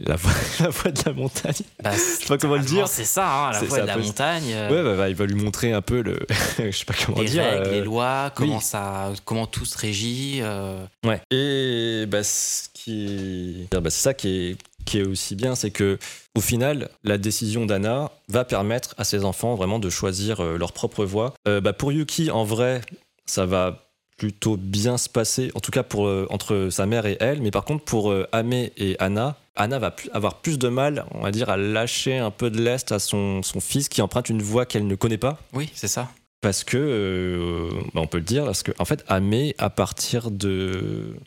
la, 0.00 0.16
voie 0.16 0.32
de 0.90 1.00
la 1.06 1.12
montagne. 1.12 1.54
Bah, 1.82 1.90
Je 1.92 1.98
sais 1.98 2.26
pas 2.26 2.38
comment 2.38 2.56
le 2.56 2.64
dire. 2.64 2.88
C'est 2.88 3.04
ça, 3.04 3.48
hein, 3.48 3.52
la 3.52 3.60
c'est 3.60 3.80
de 3.82 3.86
la 3.86 3.94
peu- 3.94 4.02
montagne. 4.02 4.42
euh, 4.52 4.70
Ouais, 4.70 4.82
bah, 4.82 4.96
bah, 4.96 5.08
il 5.08 5.14
va 5.14 5.26
lui 5.26 5.34
montrer 5.34 5.72
un 5.72 5.82
peu 5.82 6.00
le. 6.02 6.18
je 6.58 6.70
sais 6.70 6.84
pas 6.84 6.94
comment 7.06 7.20
les 7.20 7.28
dire. 7.28 7.44
règles, 7.44 7.66
euh, 7.68 7.70
les 7.72 7.82
lois, 7.82 8.32
comment, 8.34 8.56
oui. 8.56 8.62
ça, 8.62 9.12
comment 9.24 9.46
tout 9.46 9.64
se 9.64 9.76
régit. 9.78 10.40
euh, 10.42 10.84
Ouais. 11.04 11.20
Et 11.30 12.06
bah, 12.06 12.22
ce 12.24 12.68
qui 12.74 13.66
bah, 13.70 13.80
c'est 13.84 13.90
ça 14.02 14.14
qui 14.14 14.28
est, 14.50 14.56
qui 14.84 14.98
est 14.98 15.06
aussi 15.06 15.34
bien, 15.36 15.54
c'est 15.54 15.70
que 15.70 15.98
au 16.36 16.40
final, 16.40 16.88
la 17.04 17.18
décision 17.18 17.66
d'Anna 17.66 18.10
va 18.28 18.44
permettre 18.44 18.94
à 18.98 19.04
ses 19.04 19.24
enfants 19.24 19.54
vraiment 19.54 19.78
de 19.78 19.90
choisir 19.90 20.42
leur 20.42 20.72
propre 20.72 21.04
voie. 21.04 21.34
Bah, 21.44 21.72
pour 21.72 21.92
Yuki, 21.92 22.30
en 22.30 22.44
vrai, 22.44 22.80
ça 23.26 23.44
va 23.46 23.86
plutôt 24.16 24.56
bien 24.58 24.98
se 24.98 25.08
passer, 25.08 25.50
en 25.54 25.60
tout 25.60 25.70
cas 25.70 25.82
pour, 25.82 26.02
entre 26.30 26.68
sa 26.70 26.86
mère 26.86 27.06
et 27.06 27.16
elle. 27.20 27.40
Mais 27.42 27.50
par 27.50 27.64
contre, 27.64 27.84
pour 27.84 28.14
Ame 28.32 28.52
et 28.52 28.96
Anna, 28.98 29.36
Anna 29.62 29.78
va 29.78 29.90
plus- 29.90 30.10
avoir 30.12 30.40
plus 30.40 30.58
de 30.58 30.68
mal, 30.68 31.04
on 31.12 31.20
va 31.20 31.30
dire, 31.30 31.50
à 31.50 31.56
lâcher 31.56 32.18
un 32.18 32.30
peu 32.30 32.50
de 32.50 32.60
l'est 32.60 32.92
à 32.92 32.98
son, 32.98 33.42
son 33.42 33.60
fils 33.60 33.88
qui 33.88 34.02
emprunte 34.02 34.28
une 34.28 34.42
voie 34.42 34.66
qu'elle 34.66 34.86
ne 34.86 34.94
connaît 34.94 35.18
pas. 35.18 35.38
Oui, 35.52 35.70
c'est 35.74 35.88
ça. 35.88 36.10
Parce 36.42 36.64
que, 36.64 36.78
euh, 36.78 37.68
bah, 37.92 38.00
on 38.00 38.06
peut 38.06 38.16
le 38.16 38.24
dire, 38.24 38.44
parce 38.46 38.62
que, 38.62 38.72
en 38.78 38.86
fait, 38.86 39.04
Amé, 39.08 39.54
à 39.58 39.68
partir 39.68 40.30
de, 40.30 40.70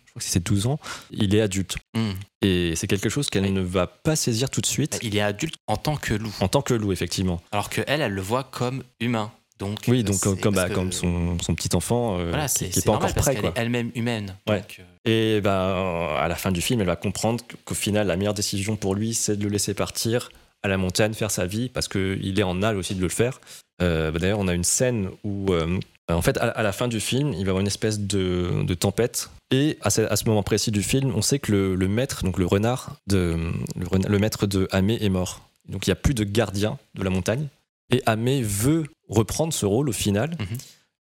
je 0.05 0.09
crois 0.09 0.19
que 0.19 0.23
c'est 0.23 0.43
12 0.43 0.65
ans, 0.65 0.79
il 1.11 1.35
est 1.35 1.41
adulte. 1.41 1.77
Hmm. 1.93 2.13
Et 2.41 2.73
c'est 2.75 2.87
quelque 2.87 3.09
chose 3.09 3.29
qu'elle 3.29 3.43
Oui. 3.43 3.51
ne 3.51 3.61
va 3.61 3.85
pas 3.85 4.15
saisir 4.15 4.49
tout 4.49 4.59
de 4.61 4.65
suite, 4.65 4.97
Il 5.03 5.15
est 5.15 5.21
adulte 5.21 5.55
en 5.67 5.77
tant 5.77 5.97
que 5.97 6.15
loup, 6.15 6.33
en 6.39 6.47
tant 6.47 6.63
que 6.63 6.73
loup, 6.73 6.91
effectivement. 6.91 7.41
alors 7.51 7.69
que 7.69 7.81
elle, 7.85 8.01
elle 8.01 8.13
le 8.13 8.21
voit 8.23 8.43
comme 8.43 8.83
humain. 8.99 9.31
Donc, 9.59 9.81
Oui, 9.87 9.99
euh, 9.99 10.03
donc 10.03 10.19
comme, 10.19 10.35
c'est 10.35 10.41
comme, 10.41 10.55
bah, 10.55 10.69
comme 10.69 10.91
son, 10.91 11.37
son 11.39 11.53
petit 11.53 11.75
enfant 11.75 12.17
euh, 12.19 12.29
Voilà, 12.29 12.47
qui 12.47 12.53
c'est 12.71 12.75
n'est 12.77 12.81
pas 12.81 12.91
normal 12.93 13.11
encore 13.11 13.21
prêt. 13.23 13.33
qu'elle 13.35 13.41
Quoi. 13.41 13.51
est 13.55 13.61
elle-même 13.61 13.91
humaine. 13.93 14.35
Ouais. 14.49 14.61
Donc, 14.61 14.77
euh, 14.79 14.83
Et 15.05 15.41
ben, 15.41 16.15
à 16.17 16.27
la 16.27 16.35
fin 16.35 16.51
du 16.51 16.61
film, 16.61 16.79
elle 16.81 16.87
va 16.87 16.95
comprendre 16.95 17.43
qu'au 17.65 17.75
final, 17.75 18.07
la 18.07 18.15
meilleure 18.15 18.33
décision 18.33 18.75
pour 18.75 18.95
lui, 18.95 19.13
c'est 19.13 19.35
de 19.35 19.43
le 19.43 19.49
laisser 19.49 19.73
partir 19.73 20.29
à 20.63 20.69
la 20.69 20.77
montagne, 20.77 21.13
faire 21.13 21.31
sa 21.31 21.45
vie, 21.45 21.69
parce 21.69 21.87
qu'il 21.87 22.39
est 22.39 22.43
en 22.43 22.63
âge 22.63 22.77
aussi 22.77 22.95
de 22.95 23.01
le 23.01 23.09
faire. 23.09 23.41
Euh, 23.81 24.11
bah, 24.11 24.19
D'ailleurs, 24.19 24.39
on 24.39 24.47
a 24.47 24.53
une 24.53 24.63
scène 24.63 25.09
où, 25.25 25.51
euh, 25.51 25.79
en 26.09 26.21
fait, 26.21 26.37
à, 26.37 26.63
la 26.63 26.71
fin 26.71 26.87
du 26.87 27.01
film, 27.01 27.33
il 27.33 27.39
va 27.39 27.39
y 27.39 27.49
avoir 27.49 27.59
une 27.59 27.67
espèce 27.67 27.99
de, 27.99 28.73
tempête. 28.75 29.29
Et 29.51 29.77
à 29.81 29.89
ce, 29.89 30.25
moment 30.25 30.43
précis 30.43 30.71
du 30.71 30.81
film, 30.81 31.13
on 31.15 31.21
sait 31.21 31.39
que 31.39 31.51
le, 31.51 31.87
maître, 31.87 32.23
donc 32.23 32.37
le 32.37 32.45
renard, 32.45 32.95
de, 33.07 33.37
le, 33.75 34.19
maître 34.19 34.47
de 34.47 34.67
Amé 34.71 34.97
est 35.01 35.09
mort. 35.09 35.41
Donc 35.67 35.85
il 35.85 35.89
n'y 35.89 35.93
a 35.93 35.97
plus 35.97 36.13
de 36.13 36.23
gardien 36.23 36.77
de 36.95 37.03
la 37.03 37.09
montagne. 37.09 37.47
Et 37.91 38.01
Amé 38.05 38.41
veut 38.41 38.85
reprendre 39.09 39.53
ce 39.53 39.65
rôle 39.65 39.89
au 39.89 39.93
final. 39.93 40.31
Mhm. 40.39 40.57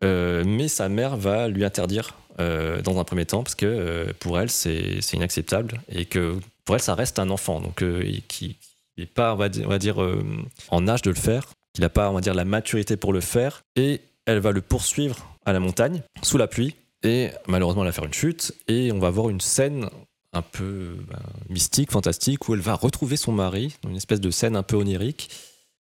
Mais 0.03 0.69
sa 0.69 0.89
mère 0.89 1.17
va 1.17 1.49
lui 1.49 1.65
interdire 1.65 2.15
euh, 2.41 2.81
dans 2.83 2.99
un 3.01 3.05
premier 3.05 3.27
temps 3.27 3.43
parce 3.43 3.57
que 3.57 3.67
euh, 3.67 4.13
pour 4.21 4.39
elle 4.39 4.51
c'est 4.51 5.01
inacceptable 5.13 5.81
et 5.89 6.05
que 6.05 6.39
pour 6.65 6.77
elle 6.77 6.83
ça 6.83 6.95
reste 6.95 7.19
un 7.19 7.31
enfant. 7.31 7.61
Donc 7.61 7.83
euh, 7.83 8.05
qui 8.29 8.57
n'est 8.97 9.07
pas 9.07 9.35
on 9.35 9.37
va 9.37 9.49
dire, 9.49 9.67
on 9.67 9.71
va 9.71 9.79
dire, 9.79 10.03
euh, 10.03 10.25
en 10.69 10.87
âge 10.87 11.03
de 11.03 11.11
le 11.11 11.17
faire 11.17 11.47
qu'il 11.75 11.83
n'a 11.83 11.89
pas 11.89 12.11
on 12.11 12.15
va 12.15 12.21
dire 12.21 12.35
la 12.35 12.45
maturité 12.45 12.97
pour 12.97 13.13
le 13.13 13.21
faire 13.21 13.63
et 13.75 14.01
elle 14.27 14.39
va 14.39 14.53
le 14.53 14.61
poursuivre 14.61 15.37
à 15.45 15.53
la 15.53 15.61
montagne 15.61 16.03
sous 16.23 16.39
la 16.39 16.47
pluie 16.47 16.77
et 17.03 17.31
malheureusement 17.47 17.83
elle 17.83 17.89
va 17.89 17.93
faire 17.93 18.05
une 18.05 18.15
chute 18.15 18.55
et 18.69 18.93
on 18.93 18.99
va 18.99 19.11
voir 19.11 19.31
une 19.31 19.41
scène 19.41 19.89
un 20.33 20.43
peu 20.43 20.97
ben, 21.09 21.19
mystique 21.49 21.91
fantastique 21.91 22.49
où 22.49 22.55
elle 22.55 22.61
va 22.61 22.75
retrouver 22.75 23.17
son 23.17 23.33
mari 23.33 23.75
une 23.89 23.97
espèce 23.97 24.21
de 24.21 24.31
scène 24.31 24.55
un 24.57 24.63
peu 24.63 24.77
onirique 24.77 25.31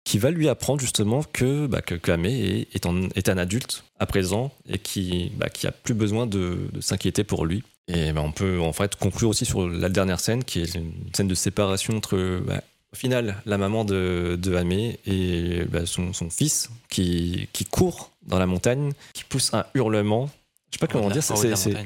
qui 0.07 0.19
va 0.19 0.31
lui 0.31 0.49
apprendre 0.49 0.81
justement 0.81 1.25
que, 1.33 1.67
bah, 1.67 1.83
que 1.83 1.95
est, 2.27 2.69
est, 2.73 2.87
en- 2.87 3.09
est 3.17 3.29
un 3.29 3.37
adulte 3.37 3.83
à 3.99 4.07
présent 4.07 4.53
et 4.69 4.79
qui, 4.79 5.33
bah, 5.37 5.49
qui 5.49 5.67
a 5.67 5.73
plus 5.73 5.95
besoin 5.95 6.27
de, 6.29 6.69
de 6.73 6.81
s'inquiéter 6.81 7.25
pour 7.25 7.45
lui. 7.45 7.65
Et 7.89 8.13
bah, 8.13 8.23
on 8.25 8.31
peut 8.31 8.61
en 8.61 8.73
fait 8.73 8.95
conclure 8.95 9.29
aussi 9.31 9.45
sur 9.45 9.69
la 9.69 9.89
dernière 9.89 10.21
scène 10.21 10.45
qui 10.45 10.61
est 10.61 10.75
une 10.77 10.93
scène 11.13 11.27
de 11.27 11.35
séparation 11.35 11.97
entre 11.97 12.41
bah, 12.47 12.63
au 12.93 12.97
final 12.97 13.43
la 13.47 13.59
maman 13.59 13.85
de, 13.85 14.39
de 14.41 14.55
Amé 14.55 15.01
et 15.07 15.65
bah, 15.69 15.87
son, 15.87 16.13
son 16.13 16.31
fils 16.31 16.71
qui, 16.89 17.49
qui 17.53 17.65
court 17.65 18.13
dans 18.23 18.39
la 18.39 18.47
montagne, 18.47 18.93
qui 19.13 19.25
pousse 19.25 19.53
un 19.55 19.67
hurlement. 19.75 20.31
Je 20.71 20.79
sais 20.79 20.87
pas 20.87 20.87
comment 20.87 21.11
dire, 21.11 21.23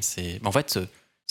c'est- 0.02 0.40
En 0.44 0.52
fait, 0.52 0.78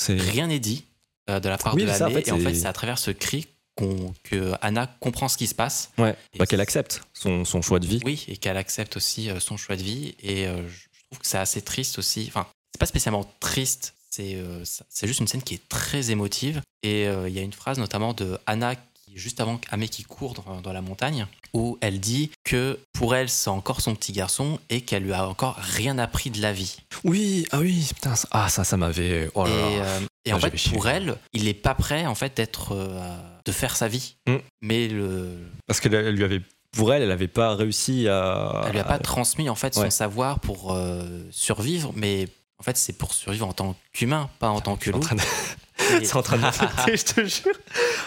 rien 0.07 0.47
n'est 0.47 0.59
dit 0.59 0.85
euh, 1.29 1.39
de 1.39 1.49
la 1.49 1.59
part 1.59 1.75
Oui, 1.75 1.83
de 1.83 1.87
ça, 1.91 2.07
en 2.07 2.11
fait, 2.11 2.27
et 2.27 2.31
en 2.31 2.39
fait, 2.39 2.55
c'est 2.55 2.65
à 2.65 2.73
travers 2.73 2.97
ce 2.97 3.11
cri 3.11 3.45
qu'on- 3.79 4.13
que 4.23 4.53
Anna 4.61 4.87
comprend 4.99 5.27
ce 5.29 5.37
qui 5.37 5.47
se 5.47 5.55
passe. 5.55 5.91
ouais, 5.97 6.15
bah, 6.37 6.45
qu'elle 6.45 6.61
accepte 6.61 7.01
son, 7.13 7.45
son 7.45 7.61
choix 7.61 7.79
de 7.79 7.87
vie. 7.87 8.01
Oui, 8.05 8.25
et 8.27 8.37
qu'elle 8.37 8.57
accepte 8.57 8.97
aussi 8.97 9.29
euh, 9.29 9.39
son 9.39 9.57
choix 9.57 9.75
de 9.75 9.83
vie. 9.83 10.15
Et 10.21 10.47
euh, 10.47 10.57
je 10.67 10.85
trouve 11.09 11.19
que 11.19 11.27
c'est 11.27 11.37
assez 11.37 11.61
triste 11.61 11.97
aussi. 11.97 12.25
Enfin, 12.27 12.45
c'est 12.73 12.79
pas 12.79 12.85
spécialement 12.85 13.25
triste, 13.39 13.93
c'est 14.09 14.35
euh, 14.35 14.63
c'est 14.89 15.07
juste 15.07 15.19
une 15.21 15.27
scène 15.27 15.41
qui 15.43 15.55
est 15.55 15.69
très 15.69 16.11
émotive. 16.11 16.61
Et 16.83 17.03
il 17.05 17.33
y 17.33 17.39
a 17.39 17.41
une 17.41 17.51
phrase 17.53 17.77
notamment 17.77 18.13
de 18.13 18.37
Anna, 18.45 18.73
juste 19.15 19.39
avant 19.41 19.59
Amé 19.71 19.87
qui 19.89 20.03
court 20.03 20.33
dans, 20.33 20.61
dans 20.61 20.73
la 20.73 20.81
montagne, 20.81 21.27
où 21.53 21.77
elle 21.81 21.99
dit 21.99 22.31
que 22.43 22.79
pour 22.93 23.15
elle, 23.15 23.29
c'est 23.29 23.49
encore 23.49 23.81
son 23.81 23.95
petit 23.95 24.11
garçon 24.11 24.59
et 24.69 24.81
qu'elle 24.81 25.03
lui 25.03 25.13
a 25.13 25.27
encore 25.27 25.55
rien 25.57 25.97
appris 25.97 26.29
de 26.29 26.41
la 26.41 26.53
vie. 26.53 26.77
Oui, 27.03 27.45
ah 27.51 27.59
oui, 27.59 27.85
putain, 27.93 28.15
ça- 28.15 28.27
ah 28.31 28.49
ça, 28.49 28.63
ça 28.63 28.77
m'avait. 28.77 29.29
Oh 29.35 29.45
là 29.45 29.49
et 29.49 29.53
là. 29.79 29.85
euh, 29.85 29.99
et 30.25 30.31
Ah, 30.31 30.35
en 30.35 30.39
fait, 30.39 30.69
pour 30.73 30.87
elle, 30.87 31.17
il 31.33 31.45
n'est 31.45 31.53
pas 31.53 31.73
prêt 31.75 32.05
en 32.05 32.15
fait 32.15 32.35
d'être, 32.37 32.73
euh, 32.73 33.17
de 33.45 33.51
faire 33.51 33.75
sa 33.77 33.87
vie. 33.87 34.15
Mm. 34.27 34.35
Mais 34.61 34.87
le, 34.87 35.37
Parce 35.65 35.79
qu'elle 35.79 35.93
elle 35.93 36.15
lui 36.15 36.23
avait, 36.23 36.41
pour 36.71 36.93
elle, 36.93 37.01
elle 37.01 37.07
n'avait 37.09 37.27
pas 37.27 37.55
réussi 37.55 38.07
à. 38.07 38.63
Elle 38.65 38.73
lui 38.73 38.79
a 38.79 38.83
pas 38.83 38.99
transmis 38.99 39.49
en 39.49 39.55
fait 39.55 39.73
son 39.73 39.89
savoir 39.89 40.39
pour 40.39 40.73
euh, 40.73 41.23
survivre, 41.31 41.91
mais 41.95 42.27
en 42.59 42.63
fait 42.63 42.77
c'est 42.77 42.93
pour 42.93 43.13
survivre 43.13 43.47
en 43.47 43.53
tant 43.53 43.75
qu'humain, 43.93 44.29
pas 44.39 44.49
en 44.49 44.61
tant 44.61 44.75
que 44.75 44.91
loup. 44.91 44.99
de, 44.99 45.05
c'est 46.03 46.15
en 46.15 46.21
train 46.21 46.37
de 46.37 46.41
m'affecter, 46.41 46.97
je 46.97 47.03
te 47.13 47.25
jure. 47.25 47.55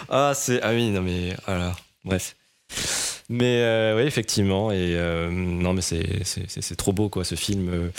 Ah, 0.09 0.33
c'est. 0.35 0.61
Ah 0.61 0.71
oui, 0.71 0.89
non, 0.89 1.01
mais. 1.01 1.35
Voilà. 1.45 1.75
Bref. 2.03 2.35
Mais 3.29 3.61
euh, 3.61 3.95
oui, 3.97 4.03
effectivement. 4.03 4.71
Et 4.71 4.95
euh, 4.97 5.29
non, 5.31 5.73
mais 5.73 5.81
c'est 5.81 6.75
trop 6.75 6.93
beau, 6.93 7.09
quoi, 7.09 7.23
ce 7.23 7.35
film. 7.35 7.69
Euh, 7.69 7.89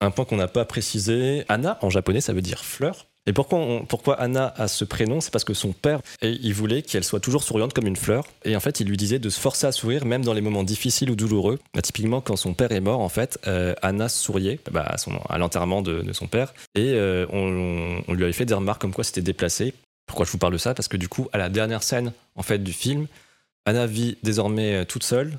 Un 0.00 0.10
point 0.10 0.24
qu'on 0.24 0.36
n'a 0.36 0.48
pas 0.48 0.64
précisé. 0.64 1.44
Anna, 1.48 1.78
en 1.82 1.90
japonais, 1.90 2.20
ça 2.20 2.32
veut 2.32 2.42
dire 2.42 2.64
fleur. 2.64 3.06
Et 3.26 3.32
pourquoi, 3.32 4.14
Anna 4.18 4.52
a 4.56 4.66
ce 4.66 4.84
prénom? 4.84 5.20
C'est 5.20 5.30
parce 5.30 5.44
que 5.44 5.54
son 5.54 5.72
père, 5.72 6.00
il 6.22 6.54
voulait 6.54 6.82
qu'elle 6.82 7.04
soit 7.04 7.20
toujours 7.20 7.42
souriante 7.42 7.74
comme 7.74 7.86
une 7.86 7.96
fleur. 7.96 8.24
Et 8.44 8.56
en 8.56 8.60
fait, 8.60 8.80
il 8.80 8.88
lui 8.88 8.96
disait 8.96 9.18
de 9.18 9.28
se 9.28 9.38
forcer 9.38 9.66
à 9.66 9.72
sourire 9.72 10.06
même 10.06 10.24
dans 10.24 10.32
les 10.32 10.40
moments 10.40 10.64
difficiles 10.64 11.10
ou 11.10 11.16
douloureux. 11.16 11.58
Bah, 11.74 11.82
typiquement, 11.82 12.20
quand 12.20 12.36
son 12.36 12.54
père 12.54 12.72
est 12.72 12.80
mort, 12.80 13.00
en 13.00 13.08
fait, 13.08 13.38
euh, 13.46 13.74
Anna 13.82 14.08
souriait 14.08 14.58
bah, 14.70 14.94
à, 15.28 15.38
l'enterrement 15.38 15.82
de, 15.82 16.12
son 16.12 16.26
père. 16.26 16.54
Et 16.74 16.92
euh, 16.94 17.26
on, 17.30 18.02
on 18.08 18.14
lui 18.14 18.24
avait 18.24 18.32
fait 18.32 18.46
des 18.46 18.54
remarques 18.54 18.80
comme 18.80 18.94
quoi 18.94 19.04
c'était 19.04 19.22
déplacé. 19.22 19.74
Pourquoi 20.06 20.24
je 20.24 20.32
vous 20.32 20.38
parle 20.38 20.54
de 20.54 20.58
ça? 20.58 20.74
Parce 20.74 20.88
que 20.88 20.96
du 20.96 21.08
coup, 21.08 21.28
à 21.32 21.38
la 21.38 21.50
dernière 21.50 21.82
scène 21.82 22.12
en 22.36 22.42
fait, 22.42 22.58
du 22.58 22.72
film, 22.72 23.06
Anna 23.66 23.86
vit 23.86 24.16
désormais 24.22 24.76
euh, 24.76 24.84
toute 24.84 25.04
seule. 25.04 25.38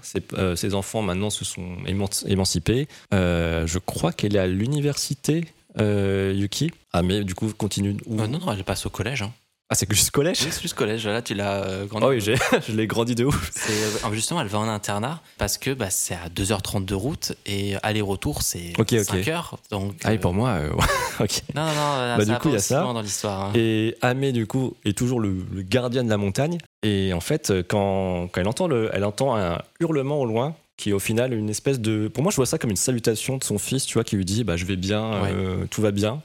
Ses, 0.56 0.76
enfants 0.76 1.02
maintenant 1.02 1.32
se 1.32 1.44
sont 1.44 1.78
éman- 1.88 2.26
émancipés. 2.28 2.88
Je 3.12 3.78
crois 3.80 4.14
qu'elle 4.14 4.36
est 4.36 4.40
à 4.40 4.48
l'université, 4.48 5.46
euh, 5.80 6.34
Yuki. 6.36 6.72
Ah, 6.94 7.02
mais 7.04 7.24
du 7.24 7.36
coup, 7.36 7.52
continue. 7.58 7.98
où 8.06 8.20
Euh, 8.20 8.28
non, 8.28 8.40
non, 8.40 8.52
elle 8.52 8.64
passe 8.64 8.86
au 8.86 8.90
collège. 8.90 9.22
Hein. 9.22 9.32
Ah, 9.70 9.76
c'est 9.76 9.86
que 9.86 9.96
juste 9.96 10.12
collège 10.12 10.40
Oui, 10.42 10.50
c'est 10.52 10.62
juste 10.62 10.74
collège. 10.74 11.08
Là, 11.08 11.22
tu 11.22 11.34
l'as 11.34 11.64
euh, 11.64 11.86
grandi. 11.86 12.06
Ah 12.06 12.10
oui, 12.10 12.20
j'ai- 12.20 12.36
je 12.68 12.74
l'ai 12.76 12.88
grandi 12.88 13.16
de 13.16 13.24
ouf. 13.24 13.52
Euh, 13.70 14.12
justement, 14.14 14.42
elle 14.42 14.48
va 14.50 14.60
en 14.60 14.68
internat 14.68 15.22
parce 15.38 15.58
que 15.58 15.72
bah, 15.74 15.90
c'est 15.90 16.14
à 16.14 16.28
2h30 16.28 16.84
de 16.84 16.94
route 16.94 17.32
et 17.46 17.76
aller-retour, 17.82 18.42
c'est 18.42 18.74
Ok, 18.78 18.92
ok. 18.92 19.00
5 19.00 19.28
heures. 19.30 19.58
Donc, 19.70 19.96
Ah, 20.04 20.14
et 20.14 20.18
pour 20.20 20.34
moi, 20.34 20.50
euh, 20.50 20.72
ok. 21.22 21.42
Non, 21.56 21.64
non, 21.64 21.72
non, 21.72 21.74
Bah, 21.74 22.16
ça 22.20 22.26
du 22.26 22.32
va 22.32 22.38
coup, 22.40 22.50
il 22.50 22.54
y 22.56 22.58
a 22.58 22.60
ça. 22.60 22.82
dans 22.82 23.02
l'histoire. 23.02 23.42
hein. 23.46 23.52
Et 23.56 23.96
Amé, 24.02 24.34
du 24.34 24.46
coup, 24.46 24.76
est 24.84 24.98
toujours 24.98 25.22
le, 25.22 25.34
le 25.54 25.62
gardien 25.62 26.04
de 26.04 26.10
la 26.10 26.18
montagne. 26.18 26.58
Et 26.84 27.14
en 27.14 27.22
fait, 27.22 27.54
quand, 27.70 28.28
quand 28.30 28.42
elle, 28.42 28.50
entend 28.50 28.68
le, 28.68 28.90
elle 28.92 29.06
entend 29.06 29.38
un 29.38 29.58
hurlement 29.80 30.20
au 30.20 30.26
loin, 30.26 30.54
qui 30.82 30.90
est 30.90 30.94
au 30.94 31.00
final 31.00 31.34
une 31.34 31.50
espèce 31.50 31.80
de. 31.80 32.08
Pour 32.08 32.24
moi, 32.24 32.32
je 32.32 32.36
vois 32.38 32.46
ça 32.48 32.58
comme 32.58 32.72
une 32.72 32.76
salutation 32.76 33.38
de 33.38 33.44
son 33.44 33.58
fils, 33.60 33.86
tu 33.86 33.94
vois, 33.94 34.04
qui 34.04 34.16
lui 34.16 34.26
dit 34.26 34.44
bah, 34.44 34.58
Je 34.58 34.66
vais 34.66 34.76
bien, 34.76 35.22
Ouais. 35.22 35.30
euh, 35.32 35.66
tout 35.70 35.82
va 35.82 35.92
bien. 35.92 36.22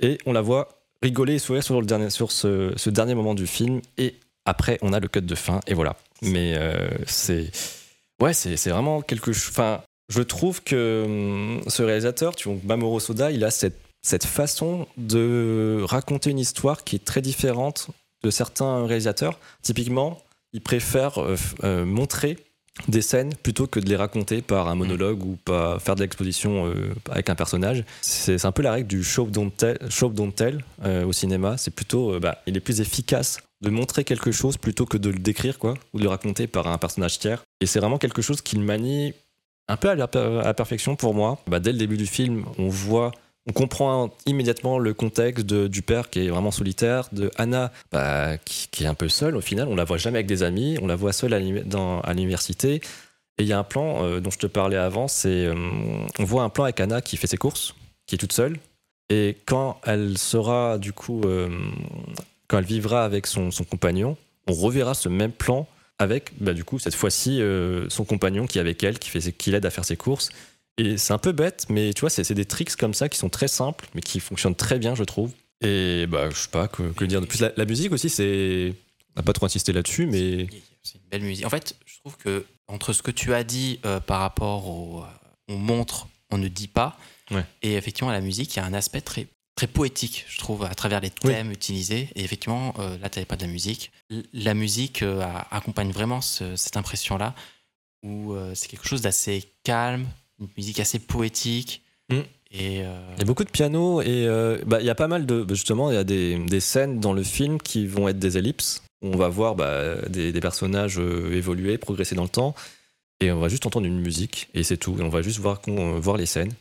Et 0.00 0.18
on 0.26 0.32
la 0.32 0.42
voit 0.42 0.68
rigoler 1.02 1.34
et 1.34 1.38
sourire 1.38 1.62
sur, 1.62 1.80
le 1.80 1.86
dernier, 1.86 2.10
sur 2.10 2.30
ce, 2.30 2.72
ce 2.76 2.90
dernier 2.90 3.14
moment 3.14 3.34
du 3.34 3.46
film. 3.46 3.80
Et 3.96 4.14
après, 4.44 4.78
on 4.82 4.92
a 4.92 5.00
le 5.00 5.08
cut 5.08 5.22
de 5.22 5.34
fin, 5.34 5.60
et 5.66 5.74
voilà. 5.74 5.96
Mais 6.22 6.54
euh, 6.56 6.88
c'est. 7.06 7.50
Ouais, 8.20 8.32
c'est 8.34 8.56
c'est 8.56 8.70
vraiment 8.70 9.00
quelque 9.02 9.32
chose. 9.32 9.48
Enfin, 9.50 9.80
je 10.08 10.22
trouve 10.22 10.62
que 10.62 11.04
hum, 11.06 11.60
ce 11.66 11.82
réalisateur, 11.82 12.36
tu 12.36 12.48
vois, 12.50 12.58
Mamoru 12.64 13.00
Soda, 13.00 13.30
il 13.30 13.44
a 13.44 13.50
cette, 13.50 13.78
cette 14.02 14.24
façon 14.24 14.86
de 14.98 15.80
raconter 15.84 16.30
une 16.30 16.38
histoire 16.38 16.84
qui 16.84 16.96
est 16.96 17.04
très 17.04 17.22
différente 17.22 17.88
de 18.24 18.30
certains 18.30 18.86
réalisateurs. 18.86 19.38
Typiquement, 19.62 20.22
il 20.52 20.60
préfère 20.62 21.18
euh, 21.64 21.84
montrer 21.84 22.38
des 22.88 23.02
scènes 23.02 23.34
plutôt 23.34 23.66
que 23.66 23.80
de 23.80 23.88
les 23.88 23.96
raconter 23.96 24.42
par 24.42 24.68
un 24.68 24.74
monologue 24.74 25.24
ou 25.24 25.36
pas 25.44 25.78
faire 25.78 25.94
de 25.94 26.00
l'exposition 26.00 26.66
euh, 26.66 26.94
avec 27.10 27.28
un 27.30 27.34
personnage. 27.34 27.84
C'est 28.02 28.44
un 28.44 28.52
peu 28.52 28.62
la 28.62 28.72
règle 28.72 28.88
du 28.88 29.02
show 29.02 29.26
don't 29.26 29.50
tell, 29.50 29.78
show 29.88 30.08
don't 30.08 30.32
tell 30.32 30.62
euh, 30.84 31.04
au 31.04 31.12
cinéma. 31.12 31.56
C'est 31.56 31.74
plutôt, 31.74 32.14
euh, 32.14 32.20
bah, 32.20 32.38
il 32.46 32.56
est 32.56 32.60
plus 32.60 32.80
efficace 32.80 33.38
de 33.62 33.70
montrer 33.70 34.04
quelque 34.04 34.30
chose 34.30 34.58
plutôt 34.58 34.84
que 34.84 34.98
de 34.98 35.08
le 35.08 35.18
décrire 35.18 35.58
quoi 35.58 35.74
ou 35.94 35.98
de 35.98 36.04
le 36.04 36.10
raconter 36.10 36.46
par 36.46 36.66
un 36.66 36.78
personnage 36.78 37.18
tiers. 37.18 37.42
Et 37.60 37.66
c'est 37.66 37.80
vraiment 37.80 37.98
quelque 37.98 38.22
chose 38.22 38.42
qu'il 38.42 38.60
manie 38.60 39.14
un 39.68 39.76
peu 39.76 39.88
à 39.88 39.94
la, 39.94 40.04
à 40.04 40.44
la 40.44 40.54
perfection 40.54 40.96
pour 40.96 41.14
moi. 41.14 41.38
Bah, 41.46 41.58
dès 41.58 41.72
le 41.72 41.78
début 41.78 41.96
du 41.96 42.06
film, 42.06 42.44
on 42.58 42.68
voit 42.68 43.12
on 43.46 43.52
comprend 43.52 44.10
immédiatement 44.26 44.78
le 44.78 44.92
contexte 44.92 45.46
du 45.46 45.82
père 45.82 46.10
qui 46.10 46.26
est 46.26 46.28
vraiment 46.28 46.50
solitaire, 46.50 47.08
de 47.12 47.30
Anna 47.36 47.72
bah, 47.92 48.38
qui, 48.38 48.84
est 48.84 48.88
un 48.88 48.94
peu 48.94 49.08
seule 49.08 49.36
au 49.36 49.40
final. 49.40 49.68
On 49.68 49.76
la 49.76 49.84
voit 49.84 49.98
jamais 49.98 50.18
avec 50.18 50.26
des 50.26 50.42
amis, 50.42 50.78
on 50.82 50.86
la 50.86 50.96
voit 50.96 51.12
seule 51.12 51.32
à 51.32 51.38
l'université. 51.38 52.80
Et 53.38 53.42
il 53.42 53.48
y 53.48 53.52
a 53.52 53.58
un 53.58 53.64
plan 53.64 54.02
euh, 54.02 54.20
dont 54.20 54.30
je 54.30 54.38
te 54.38 54.46
parlais 54.46 54.76
avant, 54.76 55.08
c'est 55.08 55.46
euh, 55.46 55.54
on 56.18 56.24
voit 56.24 56.42
un 56.42 56.48
plan 56.48 56.64
avec 56.64 56.80
Anna 56.80 57.00
qui 57.02 57.16
fait 57.16 57.26
ses 57.26 57.36
courses, 57.36 57.74
qui 58.06 58.14
est 58.14 58.18
toute 58.18 58.32
seule. 58.32 58.58
Et 59.10 59.36
quand 59.46 59.78
elle 59.84 60.18
sera 60.18 60.78
du 60.78 60.92
coup, 60.92 61.20
euh, 61.24 61.48
quand 62.48 62.58
elle 62.58 62.64
vivra 62.64 63.04
avec 63.04 63.26
son, 63.26 63.50
compagnon, 63.70 64.16
on 64.48 64.54
reverra 64.54 64.94
ce 64.94 65.08
même 65.08 65.32
plan 65.32 65.68
avec 65.98 66.32
bah, 66.40 66.52
du 66.52 66.64
coup 66.64 66.78
cette 66.78 66.94
fois-ci 66.94 67.40
son 67.88 68.04
compagnon 68.04 68.46
qui 68.46 68.58
est 68.58 68.60
avec 68.60 68.82
elle, 68.82 68.98
qui, 68.98 69.32
qui 69.32 69.50
l'aide 69.50 69.66
à 69.66 69.70
faire 69.70 69.84
ses 69.84 69.96
courses. 69.96 70.30
Et 70.78 70.98
c'est 70.98 71.12
un 71.12 71.18
peu 71.18 71.32
bête, 71.32 71.66
mais 71.70 71.94
tu 71.94 72.00
vois, 72.00 72.10
c'est 72.10 72.22
c'est 72.24 72.34
des 72.34 72.44
tricks 72.44 72.76
comme 72.76 72.92
ça 72.94 73.08
qui 73.08 73.18
sont 73.18 73.30
très 73.30 73.48
simples, 73.48 73.86
mais 73.94 74.00
qui 74.02 74.20
fonctionnent 74.20 74.54
très 74.54 74.78
bien, 74.78 74.94
je 74.94 75.04
trouve. 75.04 75.32
Et 75.62 76.06
bah, 76.06 76.28
je 76.30 76.36
sais 76.36 76.48
pas 76.50 76.68
que, 76.68 76.82
que 76.92 77.04
dire 77.06 77.20
de 77.22 77.26
plus. 77.26 77.40
La, 77.40 77.52
la 77.56 77.64
musique 77.64 77.92
aussi, 77.92 78.10
c'est. 78.10 78.74
On 79.14 79.20
n'a 79.20 79.22
pas 79.22 79.32
trop 79.32 79.46
insisté 79.46 79.72
là-dessus, 79.72 80.06
mais. 80.06 80.46
C'est 80.82 80.96
une 80.98 81.08
belle 81.10 81.22
musique. 81.22 81.46
En 81.46 81.50
fait, 81.50 81.76
je 81.86 81.98
trouve 82.00 82.16
que 82.18 82.44
entre 82.68 82.92
ce 82.92 83.02
que 83.02 83.10
tu 83.10 83.32
as 83.32 83.42
dit 83.42 83.80
euh, 83.86 84.00
par 84.00 84.20
rapport 84.20 84.68
au 84.68 85.00
euh, 85.00 85.06
on 85.48 85.56
montre, 85.56 86.08
on 86.30 86.38
ne 86.38 86.48
dit 86.48 86.68
pas, 86.68 86.98
Ouais. 87.32 87.44
et 87.62 87.74
effectivement 87.74 88.12
la 88.12 88.20
musique, 88.20 88.54
il 88.54 88.58
y 88.58 88.62
a 88.62 88.66
un 88.66 88.74
aspect 88.74 89.00
très 89.00 89.26
très 89.56 89.66
poétique, 89.66 90.26
je 90.28 90.38
trouve, 90.38 90.62
à 90.64 90.74
travers 90.74 91.00
les 91.00 91.10
Oui. 91.24 91.30
thèmes 91.32 91.50
utilisés. 91.50 92.10
Et 92.14 92.22
effectivement, 92.22 92.74
euh, 92.78 92.98
là, 92.98 93.08
tu 93.08 93.18
n'avais 93.18 93.24
pas 93.26 93.36
de 93.36 93.42
la 93.46 93.50
musique. 93.50 93.90
L- 94.10 94.24
La 94.34 94.52
musique 94.54 95.02
euh, 95.02 95.26
accompagne 95.50 95.90
vraiment 95.90 96.20
ce- 96.20 96.54
cette 96.56 96.76
impression-là, 96.76 97.34
où 98.04 98.36
c'est 98.54 98.68
quelque 98.68 98.86
chose 98.86 99.00
d'assez 99.00 99.42
calme, 99.64 100.06
une 100.40 100.48
musique 100.56 100.80
assez 100.80 100.98
poétique. 100.98 101.82
Mm. 102.08 102.20
Et 102.52 102.82
euh, 102.82 102.98
Il 103.16 103.18
y 103.18 103.22
a 103.22 103.24
beaucoup 103.24 103.44
de 103.44 103.50
piano 103.50 104.00
et 104.00 104.26
euh, 104.26 104.58
bah, 104.66 104.80
il 104.80 104.86
y 104.86 104.90
a 104.90 104.94
pas 104.94 105.08
mal 105.08 105.26
de. 105.26 105.44
Justement, 105.48 105.90
il 105.90 105.94
y 105.94 105.98
a 105.98 106.04
des, 106.04 106.38
des 106.38 106.60
scènes 106.60 107.00
dans 107.00 107.12
le 107.12 107.22
film 107.22 107.60
qui 107.60 107.86
vont 107.86 108.08
être 108.08 108.18
des 108.18 108.38
ellipses. 108.38 108.82
où 109.02 109.08
On 109.08 109.16
va 109.16 109.28
voir 109.28 109.56
bah, 109.56 109.96
des, 110.08 110.32
des 110.32 110.40
personnages 110.40 110.98
euh, 110.98 111.32
évoluer, 111.34 111.78
progresser 111.78 112.14
dans 112.14 112.22
le 112.22 112.28
temps. 112.28 112.54
Et 113.20 113.32
on 113.32 113.40
va 113.40 113.48
juste 113.48 113.66
entendre 113.66 113.86
une 113.86 114.00
musique 114.00 114.48
et 114.54 114.62
c'est 114.62 114.76
tout. 114.76 114.96
Et 114.98 115.02
on 115.02 115.08
va 115.08 115.22
juste 115.22 115.38
voir, 115.38 115.60
voir 115.66 116.16
les 116.16 116.26
scènes. 116.26 116.52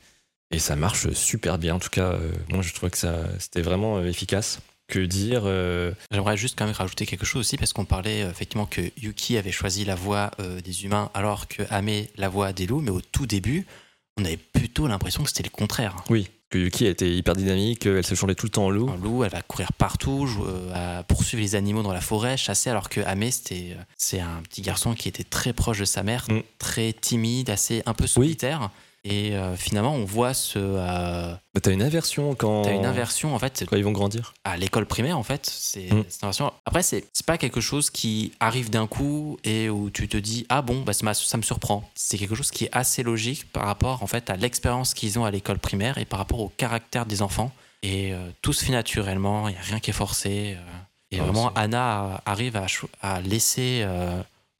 Et 0.52 0.60
ça 0.60 0.76
marche 0.76 1.12
super 1.12 1.58
bien. 1.58 1.76
En 1.76 1.80
tout 1.80 1.90
cas, 1.90 2.14
euh, 2.14 2.32
moi, 2.50 2.62
je 2.62 2.74
trouvais 2.74 2.92
que 2.92 2.98
ça, 2.98 3.24
c'était 3.40 3.62
vraiment 3.62 3.98
euh, 3.98 4.06
efficace. 4.06 4.60
Que 4.88 5.00
dire 5.00 5.42
euh, 5.46 5.92
J'aimerais 6.12 6.38
juste 6.38 6.58
quand 6.58 6.66
même 6.66 6.76
rajouter 6.76 7.06
quelque 7.06 7.26
chose 7.26 7.40
aussi 7.42 7.58
parce 7.58 7.74
qu'on 7.74 7.86
parlait 7.86 8.24
euh, 8.24 8.30
effectivement 8.30 8.68
que 8.68 8.82
Yuki 9.02 9.38
avait 9.38 9.52
choisi 9.52 9.84
la 9.84 9.96
voix 9.96 10.30
euh, 10.40 10.62
des 10.62 10.86
humains 10.86 11.10
alors 11.14 11.48
que 11.48 11.64
Ame 11.72 12.06
la 12.18 12.30
voix 12.30 12.54
des 12.54 12.68
loups, 12.68 12.82
mais 12.82 12.92
au 12.92 13.02
tout 13.02 13.26
début, 13.26 13.66
on 14.18 14.26
avait 14.26 14.38
plutôt 14.38 14.88
l'impression 14.88 15.24
que 15.24 15.30
c'était 15.30 15.44
le 15.44 15.50
contraire. 15.50 15.96
Oui, 16.10 16.30
que 16.52 16.60
Yuki 16.60 16.86
était 16.86 17.10
hyper 17.10 17.36
dynamique, 17.36 17.88
elle 17.88 18.06
se 18.06 18.14
changeait 18.14 18.36
tout 18.36 18.46
le 18.46 18.52
temps 18.52 18.66
en 18.66 18.70
loup. 18.70 18.90
Un 18.90 18.98
loup, 18.98 19.24
elle 19.24 19.32
va 19.32 19.42
courir 19.42 19.74
partout, 19.74 20.30
à 20.74 21.04
poursuivre 21.04 21.42
les 21.42 21.56
animaux 21.56 21.82
dans 21.82 21.92
la 21.92 22.00
forêt, 22.02 22.38
chasser, 22.38 22.70
alors 22.70 22.88
que 22.88 23.02
Ame, 23.02 23.30
c'était, 23.32 23.76
c'est 23.98 24.20
un 24.20 24.42
petit 24.44 24.62
garçon 24.62 24.94
qui 24.94 25.10
était 25.10 25.24
très 25.24 25.52
proche 25.52 25.80
de 25.80 25.86
sa 25.86 26.04
mère, 26.04 26.26
Mm. 26.30 26.42
très 26.60 26.94
timide, 26.94 27.50
assez 27.50 27.82
un 27.88 27.94
peu 27.94 28.08
solitaire. 28.08 28.70
Et 29.08 29.36
euh, 29.36 29.56
finalement, 29.56 29.94
on 29.94 30.04
voit 30.04 30.34
ce. 30.34 30.58
Euh, 30.60 31.32
Bah, 31.54 31.62
T'as 31.62 31.72
une 31.72 31.84
inversion 31.84 32.34
quand. 32.34 32.64
T'as 32.64 32.74
une 32.74 32.86
inversion 32.88 33.36
en 33.36 33.40
fait. 33.40 33.64
Quand 33.70 33.76
ils 33.78 33.84
vont 33.84 33.92
grandir. 33.92 34.34
à 34.44 34.58
l'école 34.58 34.86
primaire 34.88 35.18
en 35.18 35.24
fait 35.24 35.46
c'est 35.46 35.92
Mm. 35.94 36.04
c'est 36.10 36.22
une 36.24 36.28
version- 36.30 36.52
après 36.66 36.82
c'est 36.84 37.06
pas 37.26 37.38
quelque 37.38 37.62
chose 37.62 37.90
qui 37.92 38.32
arrive 38.40 38.70
d'un 38.72 38.88
coup 38.88 39.38
et 39.44 39.70
où 39.70 39.90
tu 39.92 40.08
te 40.08 40.18
dis 40.18 40.46
ah 40.50 40.62
bon 40.64 40.82
bah 40.82 40.94
ça, 40.94 41.14
ça 41.14 41.38
me 41.38 41.44
surprend 41.44 41.88
c'est 41.96 42.18
quelque 42.18 42.36
chose 42.36 42.50
qui 42.52 42.66
est 42.66 42.70
assez 42.72 43.04
logique 43.04 43.52
par 43.52 43.66
rapport 43.66 44.02
en 44.04 44.08
fait 44.08 44.30
à 44.30 44.36
l'expérience 44.38 44.94
qu'ils 44.94 45.18
ont 45.20 45.26
à 45.26 45.32
l'école 45.32 45.60
primaire 45.60 45.98
et 46.00 46.06
par 46.06 46.20
rapport 46.20 46.40
au 46.40 46.50
caractère 46.50 47.06
des 47.06 47.22
enfants 47.22 47.52
et 47.84 48.14
euh, 48.14 48.30
tout 48.42 48.54
se 48.54 48.66
fait 48.66 48.72
naturellement 48.72 49.48
il 49.50 49.56
y 49.56 49.58
a 49.58 49.62
rien 49.62 49.80
qui 49.80 49.92
est 49.92 49.94
forcé 49.94 50.58
et 51.12 51.20
Ah, 51.20 51.24
vraiment 51.24 51.52
Anna 51.56 52.22
arrive 52.26 52.60
à, 53.02 53.22
laisser 53.22 53.86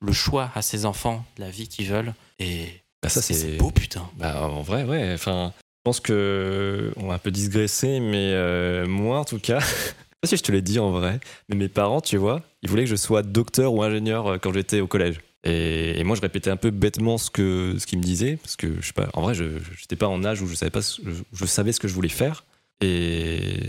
le 0.02 0.14
choix 0.14 0.52
à 0.56 0.62
ses 0.62 0.86
enfants 0.86 1.26
de 1.38 1.42
la 1.42 1.50
vie 1.50 1.68
qu'ils 1.68 1.88
veulent 1.88 2.14
et 2.40 2.68
Bah, 3.06 3.10
ça, 3.10 3.22
c'est 3.22 3.58
beau 3.58 3.72
putain 3.72 4.08
Bah, 4.18 4.48
en 4.48 4.62
vrai, 4.62 4.84
ouais. 4.84 5.12
Enfin, 5.14 5.54
je 5.58 5.80
pense 5.84 6.00
que 6.00 6.92
on 6.98 7.08
va 7.08 7.16
un 7.16 7.18
peu 7.20 7.32
digressé, 7.32 8.00
mais 8.00 8.32
euh, 8.34 8.88
moi, 8.88 9.20
en 9.20 9.26
tout 9.26 9.40
cas, 9.40 9.60
je 9.60 9.66
sais 9.66 9.94
pas 10.22 10.28
si 10.28 10.38
je 10.38 10.44
te 10.44 10.52
l'ai 10.52 10.62
dit 10.62 10.80
en 10.80 10.92
vrai, 10.92 11.20
mais 11.50 11.56
mes 11.56 11.70
parents, 11.70 12.02
tu 12.02 12.18
vois, 12.18 12.42
ils 12.64 12.70
voulaient 12.70 12.84
que 12.86 12.90
je 12.90 12.96
sois 12.96 13.22
docteur 13.24 13.74
ou 13.74 13.84
ingénieur 13.84 14.28
euh, 14.28 14.38
quand 14.38 14.54
j'étais 14.54 14.82
au 14.82 14.88
collège. 14.88 15.20
Et, 15.44 16.00
et 16.00 16.04
moi, 16.04 16.16
je 16.16 16.22
répétais 16.22 16.50
un 16.50 16.58
peu 16.58 16.72
bêtement 16.72 17.18
ce 17.20 17.30
que 17.30 17.76
ce 17.78 17.86
qu'ils 17.86 18.00
me 18.00 18.04
disaient, 18.04 18.38
parce 18.38 18.56
que 18.56 18.82
je 18.82 18.88
sais 18.88 18.94
pas. 18.94 19.10
En 19.14 19.22
vrai, 19.22 19.36
je 19.36 19.44
n'étais 19.44 19.96
pas 19.96 20.08
en 20.08 20.24
âge 20.26 20.42
où 20.42 20.48
je 20.48 20.56
savais 20.56 20.72
pas, 20.72 20.82
ce- 20.82 21.02
je, 21.06 21.22
je 21.34 21.46
savais 21.46 21.72
ce 21.72 21.80
que 21.80 21.88
je 21.88 21.94
voulais 21.94 22.10
faire. 22.10 22.46
Et 22.82 23.60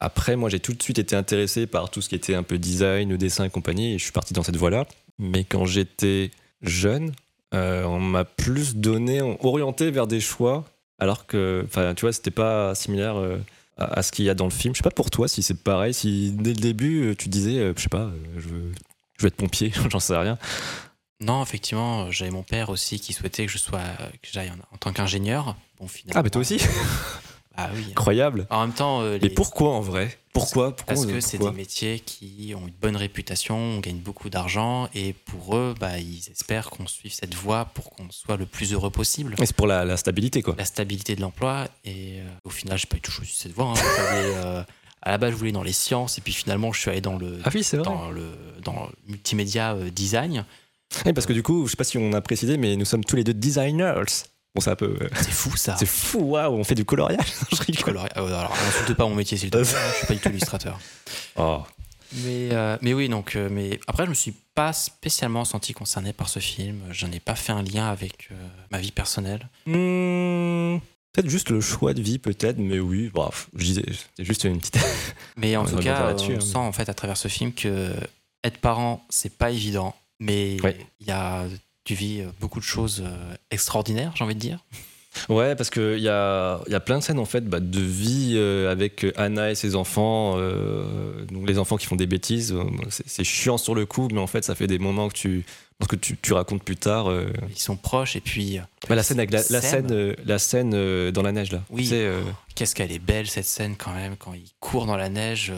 après, 0.00 0.36
moi, 0.36 0.48
j'ai 0.48 0.60
tout 0.60 0.72
de 0.74 0.82
suite 0.82 0.98
été 0.98 1.16
intéressé 1.16 1.66
par 1.66 1.90
tout 1.90 2.00
ce 2.00 2.08
qui 2.08 2.14
était 2.14 2.34
un 2.34 2.42
peu 2.44 2.56
design, 2.58 3.16
dessin 3.16 3.44
et 3.44 3.50
compagnie, 3.50 3.94
et 3.94 3.98
je 3.98 4.04
suis 4.04 4.12
parti 4.12 4.32
dans 4.32 4.42
cette 4.44 4.56
voie-là. 4.56 4.86
Mais 5.18 5.44
quand 5.44 5.66
j'étais 5.66 6.30
jeune, 6.62 7.12
on 7.54 8.00
m'a 8.00 8.24
plus 8.24 8.76
donné, 8.76 9.20
orienté 9.40 9.90
vers 9.90 10.06
des 10.06 10.20
choix, 10.20 10.64
alors 10.98 11.26
que, 11.26 11.64
enfin, 11.66 11.94
tu 11.94 12.02
vois, 12.02 12.12
c'était 12.12 12.30
pas 12.30 12.74
similaire 12.74 13.16
euh, 13.16 13.38
à, 13.76 14.02
ce 14.02 14.12
qu'il 14.12 14.24
y 14.24 14.30
a 14.30 14.34
dans 14.34 14.44
le 14.44 14.50
film. 14.50 14.74
Je 14.74 14.78
sais 14.78 14.82
pas 14.84 14.90
pour 14.90 15.10
toi 15.10 15.28
si 15.28 15.42
c'est 15.42 15.62
pareil, 15.62 15.94
si 15.94 16.32
dès 16.32 16.50
le 16.50 16.60
début 16.60 17.10
euh, 17.10 17.14
tu 17.14 17.28
disais, 17.28 17.58
euh, 17.58 17.72
je 17.76 17.82
sais 17.82 17.88
pas, 17.88 18.02
euh, 18.04 18.18
je 18.36 18.48
veux, 18.48 18.72
je 19.18 19.22
veux 19.22 19.28
être 19.28 19.36
pompier, 19.36 19.72
j'en 19.90 20.00
sais 20.00 20.16
rien. 20.16 20.38
non 21.20 21.42
effectivement 21.42 22.10
j'avais 22.10 22.30
mon 22.30 22.42
père 22.42 22.70
aussi 22.70 23.00
qui 23.00 23.12
souhaitait 23.12 23.46
que 23.46 23.52
je 23.52 23.58
sois 23.58 23.80
que 24.22 24.28
j'aille 24.32 24.50
en, 24.50 24.74
en 24.74 24.76
tant 24.78 24.92
qu'ingénieur 24.92 25.56
bon 25.78 25.88
finalement 25.88 26.20
Ah, 26.20 26.22
mais 26.22 26.30
toi 26.30 26.40
aussi 26.40 26.60
ah 27.56 27.70
oui 27.74 27.86
Incroyable. 27.90 28.46
En 28.50 28.62
même 28.66 28.74
temps, 28.74 29.00
euh, 29.02 29.18
Mais 29.22 29.30
pourquoi 29.30 29.70
en 29.70 29.80
vrai? 29.80 30.16
Pourquoi, 30.32 30.74
pourquoi 30.74 30.94
parce 30.94 31.06
que 31.06 31.20
c'est 31.20 31.36
pourquoi 31.38 31.52
des 31.52 31.58
métiers 31.58 32.00
qui 32.00 32.52
ont 32.56 32.66
une 32.66 32.74
bonne 32.82 32.96
réputation, 32.96 33.56
on 33.56 33.78
gagne 33.78 33.98
beaucoup 33.98 34.30
d'argent 34.30 34.88
et 34.92 35.12
pour 35.12 35.56
eux, 35.56 35.74
bah, 35.78 35.98
ils 36.00 36.28
espèrent 36.28 36.70
qu'on 36.70 36.88
suive 36.88 37.12
cette 37.12 37.34
voie 37.36 37.66
pour 37.66 37.90
qu'on 37.90 38.10
soit 38.10 38.36
le 38.36 38.44
plus 38.46 38.72
heureux 38.72 38.90
possible. 38.90 39.36
Mais 39.38 39.46
c'est 39.46 39.54
pour 39.54 39.68
la, 39.68 39.84
la 39.84 39.96
stabilité, 39.96 40.42
quoi. 40.42 40.56
La 40.58 40.64
stabilité 40.64 41.14
de 41.14 41.20
l'emploi 41.20 41.68
et 41.84 42.18
euh, 42.18 42.24
au 42.44 42.50
final, 42.50 42.76
j'ai 42.78 42.86
pas 42.88 42.96
tout 43.00 43.12
choisi 43.12 43.32
cette 43.32 43.52
voie. 43.52 43.66
hein. 43.76 43.82
Euh, 44.14 44.64
à 45.02 45.10
la 45.12 45.18
base, 45.18 45.30
je 45.32 45.36
voulais 45.36 45.52
dans 45.52 45.62
les 45.62 45.72
sciences, 45.74 46.18
et 46.18 46.20
puis 46.22 46.32
finalement, 46.32 46.72
je 46.72 46.80
suis 46.80 46.90
allé 46.90 47.00
dans 47.02 47.16
le, 47.18 47.38
Ah 47.44 47.50
oui, 47.54 47.64
dans 47.84 48.10
le, 48.10 48.32
dans 48.64 48.88
le 48.88 49.12
multimédia 49.12 49.74
euh, 49.74 49.90
design. 49.90 50.44
Oui, 51.06 51.12
parce 51.12 51.26
que 51.26 51.32
du 51.32 51.42
coup, 51.42 51.66
je 51.66 51.72
sais 51.72 51.76
pas 51.76 51.84
si 51.84 51.98
on 51.98 52.12
a 52.12 52.20
précisé, 52.20 52.56
mais 52.56 52.74
nous 52.76 52.84
sommes 52.86 53.04
tous 53.04 53.14
les 53.16 53.22
deux 53.24 53.34
designers. 53.34 53.94
Bon, 54.54 54.60
c'est 54.60 54.70
un 54.70 54.76
peu. 54.76 54.96
euh, 55.00 55.08
C'est 55.16 55.32
fou 55.32 55.56
ça. 55.56 55.76
C'est 55.76 55.86
fou, 55.86 56.18
waouh, 56.20 56.54
on 56.54 56.62
fait 56.64 56.74
du 56.76 56.84
coloriage. 56.84 57.26
je 57.52 57.56
rigole. 57.62 57.94
Colori- 57.96 58.10
euh, 58.16 58.26
alors, 58.38 58.54
n'insulte 58.64 58.94
pas 58.96 59.04
mon 59.08 59.14
métier, 59.16 59.36
s'il 59.36 59.50
te 59.50 59.56
plaît. 59.58 59.64
je 59.68 59.96
suis 59.98 60.06
pas 60.06 60.14
du 60.14 60.20
tout 60.20 60.28
illustrateur. 60.30 60.78
Oh. 61.36 61.62
Mais, 62.12 62.50
euh, 62.52 62.78
mais 62.80 62.94
oui, 62.94 63.08
donc, 63.08 63.34
euh, 63.34 63.48
mais 63.50 63.80
après, 63.88 64.04
je 64.04 64.10
me 64.10 64.14
suis 64.14 64.34
pas 64.54 64.72
spécialement 64.72 65.44
senti 65.44 65.72
concerné 65.72 66.12
par 66.12 66.28
ce 66.28 66.38
film. 66.38 66.80
Je 66.92 67.06
n'ai 67.06 67.18
pas 67.18 67.34
fait 67.34 67.50
un 67.50 67.62
lien 67.64 67.88
avec 67.88 68.28
euh, 68.30 68.34
ma 68.70 68.78
vie 68.78 68.92
personnelle. 68.92 69.48
Hmm, 69.66 70.78
peut-être 71.12 71.28
juste 71.28 71.50
le 71.50 71.60
choix 71.60 71.92
de 71.92 72.00
vie, 72.00 72.20
peut-être, 72.20 72.58
mais 72.58 72.78
oui, 72.78 73.10
je 73.56 73.64
disais, 73.64 73.84
c'est 74.16 74.24
juste 74.24 74.44
une 74.44 74.58
petite. 74.60 74.78
Mais 75.36 75.56
en 75.56 75.62
On 75.62 75.66
tout 75.66 75.74
va 75.76 75.82
cas, 75.82 76.04
là-dessus, 76.06 76.34
on 76.34 76.36
hein. 76.36 76.40
sent 76.40 76.56
en 76.58 76.70
fait 76.72 76.88
à 76.88 76.94
travers 76.94 77.16
ce 77.16 77.26
film 77.26 77.52
que 77.52 77.92
être 78.44 78.58
parent, 78.58 79.04
c'est 79.10 79.36
pas 79.36 79.50
évident. 79.50 79.96
Mais 80.20 80.56
Ouais. 80.62 80.76
il 81.00 81.08
y 81.08 81.10
a, 81.10 81.44
tu 81.84 81.94
vis 81.94 82.20
euh, 82.20 82.26
beaucoup 82.40 82.60
de 82.60 82.64
choses 82.64 83.02
euh, 83.06 83.34
extraordinaires, 83.50 84.12
j'ai 84.16 84.24
envie 84.24 84.34
de 84.34 84.40
dire. 84.40 84.58
Ouais, 85.28 85.54
parce 85.54 85.70
qu'il 85.70 86.00
y 86.00 86.08
a, 86.08 86.60
y 86.68 86.74
a 86.74 86.80
plein 86.80 86.98
de 86.98 87.04
scènes 87.04 87.20
en 87.20 87.24
fait 87.24 87.42
bah, 87.48 87.60
de 87.60 87.78
vie 87.80 88.32
euh, 88.34 88.68
avec 88.72 89.06
Anna 89.16 89.52
et 89.52 89.54
ses 89.54 89.76
enfants. 89.76 90.34
euh, 90.38 91.24
donc 91.26 91.48
les 91.48 91.58
enfants 91.60 91.76
qui 91.76 91.86
font 91.86 91.94
des 91.94 92.06
bêtises, 92.08 92.52
c'est 92.90 93.22
chiant 93.22 93.56
sur 93.56 93.76
le 93.76 93.86
coup, 93.86 94.08
mais 94.12 94.18
en 94.20 94.26
fait 94.26 94.42
ça 94.44 94.56
fait 94.56 94.66
des 94.66 94.80
moments 94.80 95.08
que 95.08 95.14
tu, 95.14 95.44
que 95.88 95.94
tu, 95.94 96.16
tu 96.20 96.32
racontes 96.32 96.64
plus 96.64 96.74
tard. 96.76 97.08
euh. 97.08 97.28
Ils 97.48 97.60
sont 97.60 97.76
proches 97.76 98.16
et 98.16 98.20
puis. 98.20 98.58
Bah, 98.88 98.96
la 98.96 99.04
scène, 99.04 99.18
avec 99.20 99.30
la, 99.30 99.38
la 99.50 99.60
Scène. 99.60 100.16
la 100.24 100.38
scène 100.40 101.10
dans 101.12 101.22
la 101.22 101.30
neige 101.30 101.52
là. 101.52 101.62
Oui. 101.70 101.88
Euh, 101.92 102.20
Qu'est-ce 102.56 102.74
qu'elle 102.74 102.90
est 102.90 102.98
belle 102.98 103.28
cette 103.28 103.44
scène 103.46 103.76
quand 103.76 103.92
même 103.94 104.16
quand 104.16 104.32
ils 104.34 104.50
courent 104.58 104.86
dans 104.86 104.96
la 104.96 105.10
neige. 105.10 105.52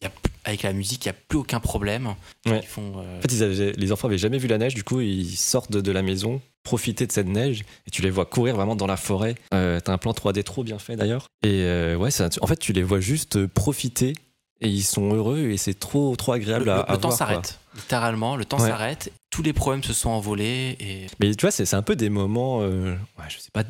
Il 0.00 0.04
y 0.04 0.08
a, 0.08 0.12
avec 0.44 0.62
la 0.62 0.72
musique, 0.72 1.04
il 1.04 1.08
n'y 1.08 1.16
a 1.16 1.18
plus 1.28 1.38
aucun 1.38 1.60
problème. 1.60 2.14
Ouais. 2.46 2.60
Ils 2.62 2.66
font. 2.66 2.92
euh, 2.98 3.18
En 3.18 3.20
fait, 3.22 3.32
ils 3.32 3.42
avaient- 3.42 3.72
les 3.72 3.92
enfants 3.92 4.08
avaient 4.08 4.18
jamais 4.18 4.38
vu 4.38 4.48
la 4.48 4.58
neige, 4.58 4.74
du 4.74 4.84
coup, 4.84 5.00
ils 5.00 5.36
sortent 5.36 5.72
de, 5.72 5.80
de 5.80 5.92
la 5.92 6.02
maison, 6.02 6.40
profiter 6.62 7.06
de 7.06 7.12
cette 7.12 7.28
neige, 7.28 7.64
et 7.86 7.90
tu 7.90 8.02
les 8.02 8.10
vois 8.10 8.26
courir 8.26 8.56
vraiment 8.56 8.76
dans 8.76 8.86
la 8.86 8.96
forêt. 8.96 9.34
Euh, 9.54 9.80
T'as 9.80 9.92
un 9.92 9.98
plan 9.98 10.12
3D 10.12 10.42
trop 10.42 10.64
bien 10.64 10.78
fait 10.78 10.96
d'ailleurs. 10.96 11.26
Et 11.42 11.62
euh, 11.62 11.96
ouais, 11.96 12.10
en 12.40 12.46
fait, 12.46 12.56
tu 12.56 12.72
les 12.72 12.82
vois 12.82 13.00
juste 13.00 13.46
profiter, 13.46 14.14
et 14.60 14.68
ils 14.68 14.82
sont 14.82 15.12
heureux, 15.14 15.50
et 15.50 15.56
c'est 15.58 15.78
trop, 15.78 16.16
trop 16.16 16.32
agréable 16.32 16.64
le, 16.66 16.72
à, 16.72 16.76
le- 16.76 16.90
à 16.90 16.92
le 16.94 16.98
temps 16.98 17.08
voir, 17.08 17.18
s'arrête. 17.18 17.58
Littéralement, 17.74 18.36
le 18.36 18.44
temps 18.46 18.58
Ouais. 18.58 18.68
s'arrête. 18.68 19.12
Tous 19.30 19.42
les 19.42 19.52
problèmes 19.52 19.82
se 19.82 19.92
sont 19.92 20.08
envolés 20.08 20.76
et 20.80 21.06
Mais 21.20 21.34
tu 21.34 21.42
vois, 21.42 21.50
c'est 21.50 21.74
un 21.74 21.82
peu 21.82 21.94
des 21.94 22.08
moments. 22.08 22.60
euh, 22.62 22.94
ouais, 23.18 23.24
je 23.28 23.38
sais 23.38 23.50
pas. 23.52 23.64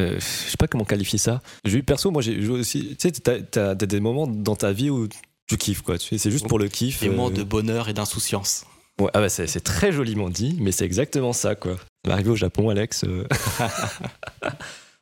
euh, 0.00 0.16
je 0.18 0.20
sais 0.50 0.56
pas 0.56 0.66
comment 0.66 0.84
qualifier 0.84 1.18
ça. 1.18 1.40
J'ai 1.64 1.78
eu 1.78 1.82
perso, 1.84 2.10
moi 2.10 2.22
j'ai 2.22 2.44
aussi. 2.48 2.88
Tu 2.98 3.08
sais, 3.08 3.12
t'as 3.12 3.40
t'as 3.40 3.74
des 3.76 4.00
moments 4.00 4.26
dans 4.26 4.56
ta 4.56 4.72
vie 4.72 4.90
où 4.90 5.06
tu 5.52 5.58
kiffes, 5.58 5.82
quoi. 5.82 5.98
Tu 5.98 6.08
sais, 6.08 6.18
C'est 6.18 6.30
juste 6.30 6.48
pour 6.48 6.58
le 6.58 6.68
kiff. 6.68 7.00
des 7.00 7.08
moments 7.08 7.28
euh, 7.28 7.32
de 7.32 7.42
bonheur 7.42 7.88
et 7.88 7.92
d'insouciance. 7.92 8.64
Ouais, 9.00 9.10
ah 9.14 9.20
bah 9.20 9.28
c'est 9.30 9.46
très 9.64 9.90
joliment 9.90 10.28
dit, 10.28 10.56
mais 10.60 10.70
c'est 10.70 10.84
exactement 10.84 11.32
ça, 11.32 11.54
quoi. 11.54 11.76
Arrivé 12.08 12.30
au 12.30 12.36
Japon, 12.36 12.68
Alex. 12.68 13.04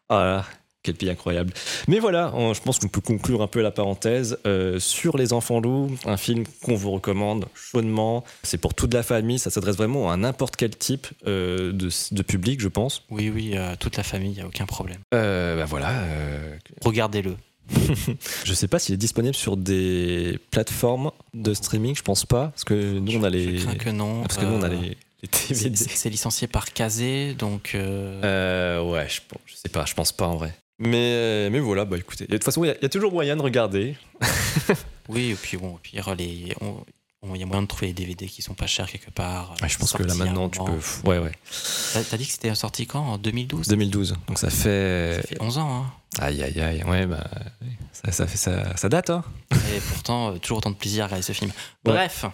ah 0.08 0.24
là, 0.24 0.44
quel 0.82 0.94
pays 0.94 1.10
incroyable. 1.10 1.52
Mais 1.88 1.98
voilà, 1.98 2.32
on- 2.34 2.54
je 2.54 2.60
pense 2.62 2.78
qu'on 2.78 2.88
peut 2.88 3.00
conclure 3.00 3.42
un 3.42 3.46
peu 3.46 3.60
la 3.60 3.70
parenthèse 3.70 4.38
euh, 4.46 4.78
sur 4.78 5.16
Les 5.18 5.32
Enfants 5.32 5.60
Loups, 5.60 5.90
un 6.06 6.16
film 6.16 6.44
qu'on 6.62 6.74
vous 6.74 6.90
recommande 6.92 7.46
chaudement. 7.54 8.24
C'est 8.42 8.58
pour 8.58 8.74
toute 8.74 8.94
la 8.94 9.02
famille, 9.02 9.38
ça 9.38 9.50
s'adresse 9.50 9.76
vraiment 9.76 10.10
à 10.10 10.16
n'importe 10.16 10.56
quel 10.56 10.70
type 10.76 11.06
euh, 11.26 11.72
de, 11.72 11.90
de 12.12 12.22
public, 12.22 12.60
je 12.60 12.68
pense. 12.68 13.02
Oui, 13.10 13.30
oui, 13.34 13.52
euh, 13.54 13.74
toute 13.78 13.96
la 13.96 14.02
famille, 14.02 14.30
il 14.30 14.36
n'y 14.36 14.40
a 14.42 14.46
aucun 14.46 14.66
problème. 14.66 15.00
Bah 15.12 15.64
voilà. 15.66 15.92
Regardez-le. 16.84 17.36
je 18.44 18.52
sais 18.54 18.68
pas 18.68 18.78
s'il 18.78 18.94
est 18.94 18.98
disponible 18.98 19.34
sur 19.34 19.56
des 19.56 20.38
plateformes 20.50 21.10
de 21.34 21.54
streaming, 21.54 21.94
je 21.96 22.02
pense 22.02 22.24
pas, 22.26 22.48
parce 22.48 22.64
que 22.64 22.98
nous 22.98 23.16
on 23.18 23.22
a 23.22 23.30
les, 23.30 23.58
Je 23.58 23.64
crains 23.64 23.74
que 23.76 23.90
non. 23.90 24.22
parce 24.22 24.36
que 24.36 24.44
nous 24.44 24.54
on 24.54 24.62
a 24.62 24.68
Euh, 24.68 24.80
les, 24.80 24.96
les 25.50 25.74
c'est- 25.74 26.08
licencié 26.10 26.46
par 26.48 26.72
Kazé, 26.72 27.34
donc. 27.34 27.72
euh, 27.74 28.20
Euh, 28.24 28.82
ouais, 28.90 29.06
je, 29.08 29.20
je 29.46 29.54
sais 29.54 29.68
pas, 29.68 29.84
je 29.84 29.94
pense 29.94 30.12
pas 30.12 30.26
en 30.26 30.36
vrai. 30.36 30.54
Mais, 30.78 31.12
euh, 31.14 31.50
mais 31.50 31.58
voilà, 31.60 31.84
bah 31.84 31.98
écoutez, 31.98 32.24
de 32.26 32.32
toute 32.32 32.44
façon, 32.44 32.64
il 32.64 32.68
y, 32.68 32.70
a- 32.70 32.76
il 32.76 32.82
y 32.82 32.86
a 32.86 32.88
toujours 32.88 33.12
moyen 33.12 33.36
de 33.36 33.42
regarder. 33.42 33.96
Oui, 35.08 35.30
et 35.30 35.34
puis 35.34 35.56
bon, 35.56 35.74
au 35.74 35.78
pire, 35.78 36.14
les- 36.14 36.54
on- 36.60 36.84
il 37.22 37.36
y 37.36 37.42
a 37.42 37.46
moyen 37.46 37.62
de 37.62 37.66
trouver 37.66 37.88
des 37.88 38.02
DVD 38.04 38.26
qui 38.26 38.40
sont 38.42 38.54
pas 38.54 38.66
chers 38.66 38.90
quelque 38.90 39.10
part. 39.10 39.54
Ouais, 39.60 39.68
je 39.68 39.78
pense 39.78 39.92
que 39.92 40.02
là 40.02 40.14
maintenant, 40.14 40.48
tu 40.48 40.58
peux. 40.58 41.08
Ouais, 41.08 41.18
ouais. 41.18 41.32
T'as 42.10 42.16
dit 42.16 42.26
que 42.26 42.32
c'était 42.32 42.54
sorti 42.54 42.86
quand 42.86 43.00
En 43.00 43.18
2012 43.18 43.68
2012, 43.68 44.16
donc 44.26 44.38
ça 44.38 44.48
fait. 44.50 45.20
Ça 45.20 45.28
fait 45.28 45.42
11 45.42 45.58
ans, 45.58 45.70
hein. 45.84 45.92
Aïe, 46.18 46.42
aïe, 46.42 46.60
aïe, 46.60 46.82
ouais, 46.84 47.06
bah. 47.06 47.24
Ça, 47.92 48.10
ça, 48.12 48.26
fait, 48.26 48.36
ça, 48.38 48.76
ça 48.76 48.88
date, 48.88 49.10
hein. 49.10 49.22
Et 49.52 49.80
pourtant, 49.92 50.30
euh, 50.32 50.38
toujours 50.38 50.58
autant 50.58 50.70
de 50.70 50.76
plaisir 50.76 51.04
à 51.04 51.06
regarder 51.06 51.22
ce 51.22 51.32
film. 51.32 51.52
Bref, 51.84 52.24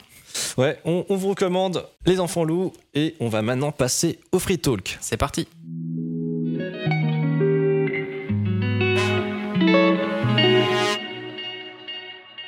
Ouais, 0.59 0.79
on, 0.85 1.05
on 1.09 1.17
vous 1.17 1.31
recommande 1.31 1.87
Les 2.05 2.21
Enfants 2.21 2.45
Loups 2.45 2.73
et 2.95 3.17
on 3.21 3.29
va 3.29 3.41
maintenant 3.43 3.73
passer 3.73 4.21
au 4.33 4.39
Free 4.39 4.59
Talk. 4.59 4.99
c'est 5.01 5.17
parti. 5.17 5.49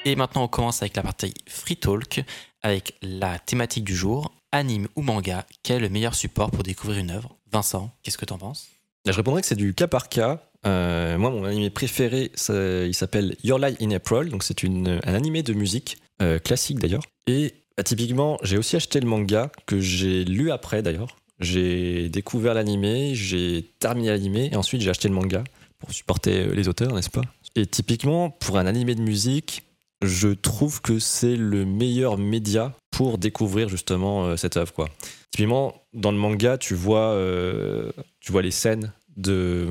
Et 0.08 0.16
maintenant, 0.16 0.44
on 0.44 0.48
commence 0.48 0.80
avec 0.80 0.96
la 0.96 1.02
partie 1.02 1.34
Free 1.46 1.76
Talk, 1.76 2.24
avec 2.62 2.94
la 3.02 3.38
thématique 3.38 3.84
du 3.84 3.94
jour 3.94 4.32
anime 4.52 4.88
ou 4.96 5.02
manga. 5.02 5.44
Quel 5.62 5.76
est 5.76 5.80
le 5.80 5.90
meilleur 5.90 6.14
support 6.14 6.50
pour 6.50 6.62
découvrir 6.62 6.98
une 6.98 7.10
œuvre? 7.10 7.36
Vincent, 7.52 7.90
qu'est-ce 8.02 8.16
que 8.16 8.24
t'en 8.24 8.38
penses? 8.38 8.68
Je 9.04 9.12
répondrais 9.12 9.42
que 9.42 9.46
c'est 9.46 9.54
du 9.54 9.74
cas 9.74 9.86
par 9.86 10.08
cas. 10.08 10.40
Euh, 10.66 11.18
moi, 11.18 11.28
mon 11.28 11.44
animé 11.44 11.68
préféré, 11.68 12.32
il 12.48 12.94
s'appelle 12.94 13.36
Your 13.44 13.58
Lie 13.58 13.76
in 13.82 13.90
April. 13.90 14.30
Donc, 14.30 14.44
c'est 14.44 14.64
un 14.64 15.14
animé 15.14 15.42
de 15.42 15.52
musique, 15.52 15.98
euh, 16.22 16.38
classique 16.38 16.78
d'ailleurs. 16.78 17.02
Et 17.26 17.52
bah, 17.76 17.82
typiquement, 17.82 18.38
j'ai 18.42 18.56
aussi 18.56 18.76
acheté 18.76 19.00
le 19.00 19.06
manga 19.06 19.52
que 19.66 19.78
j'ai 19.78 20.24
lu 20.24 20.50
après 20.50 20.82
d'ailleurs. 20.82 21.18
J'ai 21.38 22.08
découvert 22.08 22.54
l'animé, 22.54 23.14
j'ai 23.14 23.74
terminé 23.78 24.08
l'animé 24.08 24.48
et 24.50 24.56
ensuite 24.56 24.80
j'ai 24.80 24.88
acheté 24.88 25.08
le 25.08 25.14
manga 25.14 25.44
pour 25.78 25.92
supporter 25.92 26.46
euh, 26.46 26.54
les 26.54 26.66
auteurs, 26.66 26.94
n'est-ce 26.94 27.10
pas? 27.10 27.20
Et 27.56 27.66
typiquement, 27.66 28.30
pour 28.30 28.56
un 28.56 28.64
animé 28.64 28.94
de 28.94 29.02
musique, 29.02 29.64
je 30.02 30.28
trouve 30.28 30.80
que 30.80 30.98
c'est 30.98 31.36
le 31.36 31.64
meilleur 31.64 32.18
média 32.18 32.74
pour 32.90 33.18
découvrir 33.18 33.68
justement 33.68 34.26
euh, 34.26 34.36
cette 34.36 34.56
œuvre. 34.56 34.72
Quoi. 34.72 34.88
Typiquement, 35.30 35.74
dans 35.92 36.12
le 36.12 36.18
manga, 36.18 36.58
tu 36.58 36.74
vois, 36.74 37.12
euh, 37.12 37.90
tu 38.20 38.32
vois 38.32 38.42
les 38.42 38.50
scènes 38.50 38.92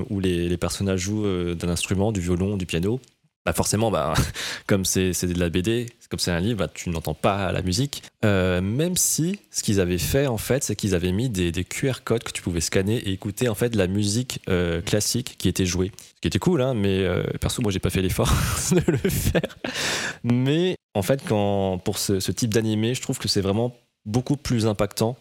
où 0.09 0.19
les, 0.19 0.49
les 0.49 0.57
personnages 0.57 0.99
jouent 0.99 1.25
euh, 1.25 1.55
d'un 1.55 1.69
instrument, 1.69 2.11
du 2.11 2.19
violon, 2.19 2.57
du 2.57 2.65
piano. 2.65 2.99
Bah 3.47 3.53
forcément, 3.53 3.89
bah, 3.91 4.13
comme 4.67 4.83
c'est 4.83 5.23
de 5.23 5.39
la 5.39 5.47
BD, 5.47 5.85
comme 6.09 6.19
c'est 6.19 6.31
un 6.31 6.41
livre, 6.41 6.59
bah, 6.59 6.67
tu 6.67 6.89
n'entends 6.89 7.13
pas 7.13 7.49
la 7.53 7.61
musique. 7.61 8.03
Euh, 8.25 8.59
même 8.59 8.97
si 8.97 9.39
ce 9.51 9.63
qu'ils 9.63 9.79
avaient 9.79 9.97
fait, 9.97 10.27
en 10.27 10.37
fait, 10.37 10.65
c'est 10.65 10.75
qu'ils 10.75 10.93
avaient 10.93 11.13
mis 11.13 11.29
des, 11.29 11.53
QR 11.63 12.03
codes 12.03 12.25
que 12.25 12.33
tu 12.33 12.41
pouvais 12.41 12.59
scanner 12.59 12.97
et 12.97 13.13
écouter 13.13 13.47
en 13.47 13.55
fait 13.55 13.73
la 13.73 13.87
musique 13.87 14.41
euh, 14.49 14.81
classique 14.81 15.35
qui 15.37 15.47
était 15.47 15.65
jouée. 15.65 15.93
Ce 16.15 16.19
qui 16.19 16.27
était 16.27 16.39
cool, 16.39 16.61
hein, 16.61 16.73
mais 16.73 17.05
euh, 17.05 17.23
perso, 17.39 17.61
moi, 17.61 17.71
j'ai 17.71 17.79
pas 17.79 17.89
fait 17.89 18.01
l'effort 18.01 18.33
de 18.71 18.83
le 18.85 18.97
faire. 18.97 19.55
Mais 20.25 20.75
en 20.93 21.01
fait, 21.01 21.21
quand, 21.25 21.77
pour 21.77 21.99
ce, 21.99 22.19
ce 22.19 22.33
type 22.33 22.53
d'animé, 22.53 22.95
je 22.95 23.01
trouve 23.01 23.17
que 23.17 23.29
c'est 23.29 23.39
vraiment 23.39 23.73
beaucoup 24.05 24.35
plus 24.35 24.67
impactant. 24.67 25.15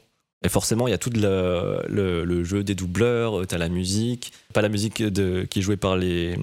Et 0.44 0.48
forcément, 0.48 0.86
il 0.86 0.90
y 0.90 0.94
a 0.94 0.98
tout 0.98 1.10
le, 1.10 1.80
le- 1.88 2.24
le 2.24 2.44
jeu 2.44 2.62
des 2.62 2.74
doubleurs, 2.74 3.46
tu 3.46 3.54
as 3.54 3.58
la 3.58 3.68
musique, 3.68 4.32
pas 4.52 4.60
la 4.62 4.68
musique 4.68 5.02
de, 5.02 5.44
qui 5.44 5.58
est 5.60 5.62
jouée 5.62 5.76
par 5.78 5.96
les, 5.96 6.36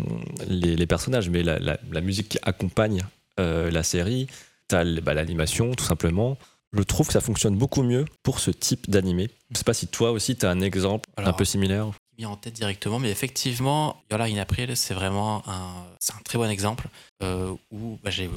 les, 0.48 0.76
les 0.76 0.88
personnages, 0.88 1.30
mais 1.30 1.44
la, 1.44 1.60
la- 1.60 1.78
la 1.92 2.02
musique 2.02 2.30
qui 2.30 2.38
accompagne 2.42 3.04
euh, 3.40 3.70
la 3.72 3.84
série, 3.84 4.28
tu 4.70 4.76
as 4.76 4.84
l'animation, 4.84 5.74
tout 5.74 5.84
simplement. 5.86 6.38
Je 6.76 6.82
trouve 6.82 7.06
que 7.08 7.14
ça 7.14 7.22
fonctionne 7.22 7.56
beaucoup 7.56 7.84
mieux 7.84 8.06
pour 8.24 8.40
ce 8.40 8.50
type 8.50 8.90
d'animé. 8.90 9.30
Je 9.52 9.60
sais 9.60 9.64
pas 9.64 9.76
si 9.76 9.86
toi 9.88 10.12
aussi, 10.12 10.36
tu 10.36 10.46
as 10.46 10.50
un 10.50 10.60
exemple 10.62 11.08
un 11.18 11.32
peu 11.34 11.46
similaire. 11.46 11.92
mis 12.18 12.26
en 12.26 12.36
tête 12.36 12.54
directement, 12.56 12.98
mais 12.98 13.12
effectivement, 13.12 14.02
Yola 14.12 14.24
in 14.26 14.38
April, 14.38 14.76
c'est 14.76 14.96
vraiment 14.96 15.44
un, 15.48 15.86
c'est 16.00 16.14
un 16.14 16.22
très 16.26 16.40
bon 16.40 16.50
exemple 16.50 16.88
euh, 17.22 17.54
où 17.72 18.00
bah, 18.04 18.10
j'ai, 18.10 18.28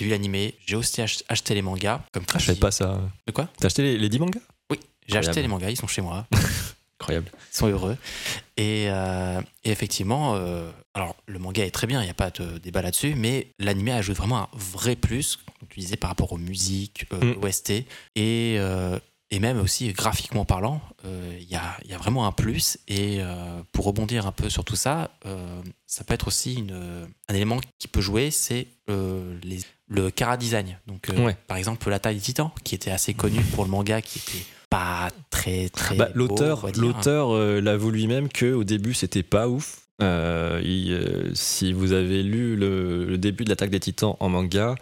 vu 0.00 0.08
l'animé, 0.08 0.56
j'ai 0.66 0.74
aussi 0.74 1.00
ach- 1.02 1.22
acheté 1.28 1.54
les 1.54 1.62
mangas. 1.62 2.00
Comme 2.12 2.24
Ah, 2.34 2.38
je 2.40 2.46
savais 2.46 2.58
pas 2.58 2.72
ça. 2.72 3.00
De 3.28 3.32
quoi? 3.32 3.48
T'as 3.60 3.66
acheté 3.66 3.82
les, 3.82 3.96
les 3.96 4.08
10 4.08 4.18
mangas? 4.18 4.40
J'ai 5.06 5.16
acheté 5.18 5.42
les 5.42 5.48
mangas, 5.48 5.70
ils 5.70 5.76
sont 5.76 5.86
chez 5.86 6.02
moi, 6.02 6.26
Incroyable. 7.00 7.30
ils 7.52 7.56
sont 7.56 7.66
heureux. 7.68 7.96
Et, 8.56 8.86
euh, 8.88 9.40
et 9.64 9.70
effectivement, 9.70 10.34
euh, 10.36 10.70
alors 10.94 11.16
le 11.26 11.38
manga 11.38 11.64
est 11.64 11.70
très 11.70 11.86
bien, 11.86 12.00
il 12.00 12.04
n'y 12.04 12.10
a 12.10 12.14
pas 12.14 12.30
de 12.30 12.58
débat 12.58 12.82
là-dessus, 12.82 13.14
mais 13.16 13.48
l'animé 13.58 13.92
ajoute 13.92 14.16
vraiment 14.16 14.38
un 14.38 14.48
vrai 14.52 14.96
plus, 14.96 15.36
comme 15.36 15.68
tu 15.68 15.80
disais, 15.80 15.96
par 15.96 16.10
rapport 16.10 16.32
aux 16.32 16.38
musiques, 16.38 17.06
euh, 17.12 17.34
Mm. 17.34 17.44
OST, 17.44 17.70
et, 17.70 17.86
euh, 18.58 18.98
et 19.30 19.40
même 19.40 19.58
aussi 19.58 19.92
graphiquement 19.92 20.44
parlant, 20.44 20.80
il 21.04 21.42
y, 21.50 21.56
a, 21.56 21.76
y 21.86 21.92
a 21.92 21.98
vraiment 21.98 22.24
un 22.26 22.30
plus. 22.32 22.78
Et 22.86 23.18
pour 23.72 23.84
rebondir 23.86 24.26
un 24.28 24.32
peu 24.32 24.48
sur 24.48 24.64
tout 24.64 24.76
ça, 24.76 25.10
ça 25.86 26.04
peut 26.04 26.14
être 26.14 26.28
aussi 26.28 26.54
une, 26.54 27.08
un 27.28 27.34
élément 27.34 27.58
qui 27.80 27.88
peut 27.88 28.00
jouer, 28.00 28.30
c'est 28.30 28.68
les- 28.88 29.60
le 29.88 30.10
cara 30.12 30.36
design. 30.36 30.78
Donc, 30.86 31.08
Ouais. 31.16 31.36
par 31.48 31.56
exemple, 31.56 31.90
la 31.90 31.98
taille 31.98 32.14
des 32.16 32.20
titans, 32.20 32.50
qui 32.62 32.74
était 32.76 32.92
assez 32.92 33.12
connu 33.12 33.40
pour 33.42 33.64
le 33.64 33.70
manga, 33.70 34.00
qui 34.02 34.18
était 34.20 34.44
pas 34.76 35.08
très 35.30 35.68
très 35.68 35.96
Bah, 35.96 36.06
beau, 36.06 36.12
on 36.14 36.18
l'auteur 36.18 36.66
l'auteur 36.76 37.34
euh, 37.34 37.60
l'avoue 37.60 37.90
lui-même 37.90 38.28
que 38.28 38.52
au 38.52 38.64
début 38.64 38.94
c'était 38.94 39.22
pas 39.22 39.48
ouf 39.48 39.80
Euh, 40.02 40.60
il, 40.64 40.92
euh, 40.92 41.30
si 41.34 41.72
vous 41.72 41.92
avez 41.92 42.24
lu 42.24 42.56
le, 42.56 43.04
le 43.04 43.16
début 43.16 43.44
de 43.44 43.48
l'attaque 43.50 43.70
des 43.70 43.78
titans 43.78 44.16
en 44.18 44.28
manga, 44.28 44.74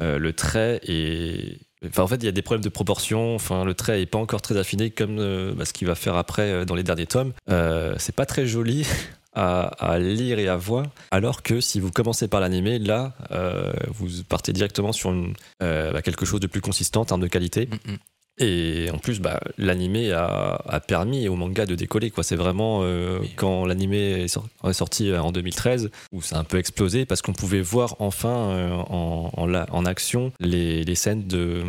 euh, 0.00 0.18
le 0.18 0.32
trait 0.32 0.80
est. 0.82 1.58
Enfin, 1.86 2.02
en 2.02 2.08
fait, 2.08 2.16
il 2.16 2.24
y 2.24 2.28
a 2.28 2.32
des 2.32 2.42
problèmes 2.42 2.64
de 2.64 2.68
proportion. 2.68 3.36
Enfin, 3.36 3.64
le 3.64 3.74
trait 3.74 4.02
est 4.02 4.06
pas 4.06 4.18
encore 4.18 4.42
très 4.42 4.56
affiné 4.56 4.90
comme 4.90 5.18
euh, 5.20 5.52
bah, 5.54 5.64
ce 5.64 5.72
qu'il 5.72 5.86
va 5.86 5.94
faire 5.94 6.16
après 6.16 6.50
euh, 6.50 6.64
dans 6.64 6.74
les 6.74 6.82
derniers 6.82 7.06
tomes. 7.06 7.32
Euh, 7.50 7.94
c'est 7.98 8.14
pas 8.16 8.26
très 8.26 8.48
joli 8.48 8.84
à, 9.32 9.68
à 9.78 9.98
lire 10.00 10.40
et 10.40 10.48
à 10.48 10.56
voir. 10.56 10.86
Alors 11.12 11.44
que 11.44 11.60
si 11.60 11.78
vous 11.78 11.92
commencez 11.92 12.26
par 12.26 12.40
l'animé, 12.40 12.80
là, 12.80 13.14
euh, 13.30 13.72
vous 13.94 14.08
partez 14.28 14.52
directement 14.52 14.90
sur 14.92 15.10
une, 15.12 15.34
euh, 15.62 15.92
bah, 15.92 16.02
quelque 16.02 16.26
chose 16.26 16.40
de 16.40 16.48
plus 16.48 16.60
consistant 16.60 17.02
en 17.02 17.04
termes 17.04 17.20
de 17.20 17.28
qualité. 17.28 17.66
Mm, 17.66 17.92
mm. 17.92 17.96
Et 18.40 18.88
en 18.92 18.98
plus, 18.98 19.20
bah, 19.20 19.40
l'animé 19.58 20.12
a, 20.12 20.60
a 20.68 20.80
permis 20.80 21.28
au 21.28 21.34
manga 21.36 21.66
de 21.66 21.74
décoller. 21.74 22.10
Quoi. 22.10 22.22
C'est 22.24 22.36
vraiment 22.36 22.80
euh, 22.82 23.18
Oui. 23.20 23.30
quand 23.36 23.66
l'animé 23.66 23.98
est, 24.24 24.28
sor- 24.28 24.46
est 24.66 24.72
sorti 24.72 25.10
euh, 25.10 25.20
en 25.20 25.32
2013 25.32 25.90
où 26.12 26.22
ça 26.22 26.36
a 26.36 26.38
un 26.40 26.44
peu 26.44 26.58
explosé 26.58 27.04
parce 27.04 27.20
qu'on 27.22 27.32
pouvait 27.32 27.60
voir 27.60 27.96
enfin 27.98 28.50
euh, 28.50 28.70
en, 28.72 29.30
en, 29.36 29.46
la- 29.46 29.66
en 29.72 29.84
action 29.84 30.32
les, 30.40 30.84
les 30.84 30.94
scènes 30.94 31.26
de, 31.26 31.62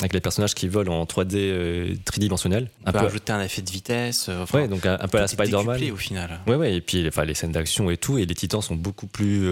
avec 0.00 0.12
les 0.14 0.20
personnages 0.20 0.54
qui 0.54 0.68
volent 0.68 0.92
en 1.00 1.04
3D 1.04 1.34
euh, 1.36 1.94
tridimensionnel. 2.04 2.70
On 2.84 2.88
Un 2.88 2.92
peut 2.92 2.98
peu, 3.00 3.06
ajouter 3.06 3.32
un 3.32 3.42
effet 3.42 3.62
de 3.62 3.70
vitesse. 3.70 4.28
euh, 4.28 4.42
enfin, 4.44 4.60
ouais, 4.62 4.68
donc 4.68 4.86
un, 4.86 4.98
un 5.00 5.08
peu 5.08 5.18
à 5.18 5.22
la 5.22 5.26
Spider-Man. 5.28 5.80
au 5.92 5.96
final. 5.96 6.40
Ouais, 6.46 6.56
ouais, 6.56 6.74
et 6.74 6.80
puis 6.80 7.06
enfin, 7.06 7.24
les 7.24 7.34
scènes 7.34 7.52
d'action 7.52 7.90
et 7.90 7.96
tout, 7.96 8.18
et 8.18 8.26
les 8.26 8.34
titans 8.34 8.62
sont 8.62 8.76
beaucoup 8.76 9.06
plus. 9.06 9.46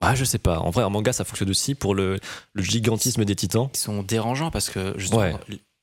Ah, 0.00 0.14
je 0.14 0.24
sais 0.24 0.38
pas. 0.38 0.58
En 0.60 0.70
vrai, 0.70 0.84
en 0.84 0.90
manga, 0.90 1.12
ça 1.12 1.24
fonctionne 1.24 1.50
aussi 1.50 1.74
pour 1.74 1.94
le, 1.94 2.18
le 2.52 2.62
gigantisme 2.62 3.24
des 3.24 3.34
titans. 3.34 3.68
Ils 3.74 3.78
sont 3.78 4.02
dérangeants 4.02 4.50
parce 4.50 4.68
que 4.70 4.94
justement, 4.98 5.20
Ouais. 5.22 5.34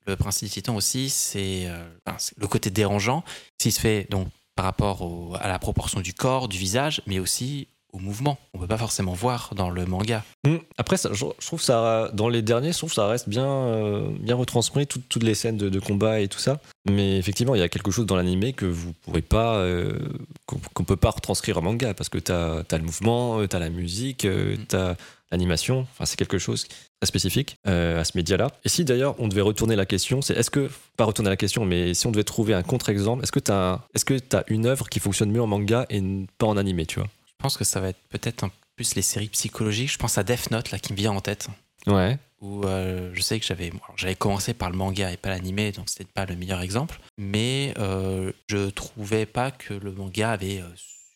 le- 0.05 0.16
principe 0.18 0.49
du 0.49 0.53
titan 0.53 0.76
aussi, 0.76 1.09
c'est 1.09 1.64
euh, 1.68 1.84
enfin, 2.05 2.18
le 2.38 2.47
côté 2.47 2.70
dérangeant. 2.70 3.24
S'il 3.61 3.72
se 3.72 3.80
fait 3.80 4.05
donc 4.09 4.28
par 4.55 4.66
rapport 4.66 5.01
au- 5.01 5.34
à 5.39 5.47
la 5.47 5.57
proportion 5.59 6.01
du 6.01 6.14
corps, 6.14 6.47
du 6.47 6.57
visage, 6.57 7.01
mais 7.07 7.20
aussi 7.20 7.68
au 7.93 7.99
mouvement. 7.99 8.37
On 8.53 8.59
peut 8.59 8.67
pas 8.67 8.77
forcément 8.77 9.13
voir 9.13 9.51
dans 9.55 9.69
le 9.69 9.85
manga. 9.85 10.23
Hmm. 10.45 10.57
Après, 10.77 10.97
ça, 10.97 11.09
je, 11.13 11.25
je 11.39 11.45
trouve 11.47 11.61
ça, 11.61 12.09
dans 12.13 12.27
les 12.27 12.41
derniers, 12.41 12.73
je 12.73 12.77
trouve 12.79 12.89
que 12.89 12.95
ça 12.95 13.07
reste 13.07 13.29
bien, 13.29 13.45
euh, 13.45 14.09
bien 14.19 14.35
retranscrit, 14.35 14.87
toutes- 14.87 15.07
toutes 15.07 15.23
les 15.23 15.35
scènes 15.35 15.57
de, 15.57 15.69
de 15.69 15.79
combat 15.79 16.19
et 16.19 16.27
tout 16.27 16.39
ça. 16.39 16.59
Mais 16.89 17.17
effectivement, 17.17 17.55
il 17.55 17.59
y 17.59 17.63
a 17.63 17.69
quelque 17.69 17.91
chose 17.91 18.05
dans 18.05 18.15
l'animé 18.17 18.51
que 18.53 18.65
vous 18.65 18.93
pourrez 19.03 19.21
pas, 19.21 19.55
euh, 19.57 19.97
qu'on 20.45 20.83
peut 20.83 20.95
pas 20.97 21.11
retranscrire 21.11 21.57
en 21.57 21.61
manga 21.61 21.93
parce 21.93 22.09
que 22.09 22.17
t'as 22.17 22.63
as 22.69 22.77
le 22.77 22.83
mouvement, 22.83 23.39
euh, 23.39 23.47
t'as 23.47 23.59
la 23.59 23.69
musique, 23.69 24.25
euh, 24.25 24.57
Mm. 24.57 24.65
t'as 24.67 24.95
l'animation. 25.31 25.81
Enfin, 25.93 26.05
c'est 26.05 26.17
quelque 26.17 26.37
chose 26.37 26.65
très 26.67 27.07
spécifique 27.07 27.57
à 27.65 28.03
ce 28.03 28.11
média-là. 28.15 28.49
Et 28.65 28.69
si 28.69 28.85
d'ailleurs 28.85 29.15
on 29.19 29.27
devait 29.27 29.41
retourner 29.41 29.75
la 29.75 29.85
question, 29.85 30.21
c'est 30.21 30.35
est-ce 30.35 30.51
que 30.51 30.69
pas 30.97 31.05
retourner 31.05 31.29
la 31.29 31.37
question, 31.37 31.65
mais 31.65 31.93
si 31.95 32.05
on 32.07 32.11
devait 32.11 32.23
trouver 32.23 32.53
un 32.53 32.61
contre-exemple, 32.63 33.23
est-ce 33.23 33.31
que 33.31 33.39
t'as, 33.39 33.79
est-ce 33.95 34.05
que 34.05 34.19
t'as 34.19 34.43
une 34.47 34.65
œuvre 34.67 34.89
qui 34.89 34.99
fonctionne 34.99 35.31
mieux 35.31 35.41
en 35.41 35.47
manga 35.47 35.85
et 35.89 36.01
pas 36.37 36.45
en 36.47 36.55
animé, 36.57 36.85
tu 36.85 36.99
vois? 36.99 37.09
Pense 37.43 37.57
que 37.57 37.63
ça 37.63 37.79
va 37.79 37.89
être 37.89 37.99
peut-être 38.09 38.43
un 38.43 38.51
plus 38.75 38.95
les 38.95 39.01
séries 39.03 39.27
psychologiques. 39.27 39.91
Je 39.91 39.97
pense 39.97 40.17
à 40.17 40.23
Death 40.23 40.49
Note 40.49 40.71
là 40.71 40.79
qui 40.79 40.93
me 40.93 40.97
vient 40.97 41.11
en 41.11 41.21
tête. 41.21 41.47
Ouais. 41.85 42.17
Où 42.41 42.63
euh, 42.65 43.11
je 43.13 43.21
sais 43.21 43.39
que 43.39 43.45
j'avais 43.45 43.69
bon, 43.69 43.79
j'avais 43.95 44.15
commencé 44.15 44.53
par 44.53 44.69
le 44.69 44.77
manga 44.77 45.11
et 45.11 45.17
pas 45.17 45.29
l'animé, 45.29 45.71
donc 45.71 45.89
c'était 45.89 46.05
pas 46.11 46.25
le 46.25 46.35
meilleur 46.35 46.61
exemple. 46.61 46.99
Mais 47.17 47.73
euh, 47.77 48.31
je 48.47 48.69
trouvais 48.69 49.25
pas 49.25 49.51
que 49.51 49.73
le 49.73 49.91
manga 49.91 50.31
avait 50.31 50.61
euh, 50.61 50.67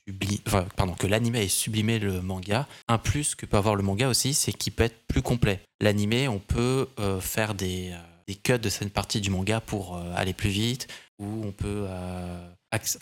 subli- 0.09 0.41
enfin, 0.47 0.67
pardon, 0.75 0.93
que 0.93 1.07
l'animé 1.07 1.43
ait 1.43 1.47
sublimé 1.47 1.99
le 1.99 2.21
manga. 2.21 2.67
Un 2.87 2.97
plus 2.97 3.33
que 3.35 3.45
peut 3.45 3.57
avoir 3.57 3.75
le 3.75 3.83
manga 3.83 4.07
aussi, 4.07 4.33
c'est 4.33 4.53
qu'il 4.53 4.73
peut 4.73 4.83
être 4.83 5.07
plus 5.07 5.21
complet. 5.21 5.61
L'animé, 5.81 6.27
on 6.27 6.39
peut 6.39 6.87
euh, 6.99 7.19
faire 7.21 7.53
des, 7.55 7.91
euh, 7.93 7.97
des 8.27 8.35
cuts 8.35 8.59
de 8.59 8.69
certaines 8.69 8.89
parties 8.91 9.21
du 9.21 9.29
manga 9.29 9.59
pour 9.61 9.97
aller 10.15 10.33
plus 10.33 10.49
vite, 10.49 10.87
ou 11.19 11.43
on 11.45 11.51
peut 11.51 11.87
acc- 12.71 12.97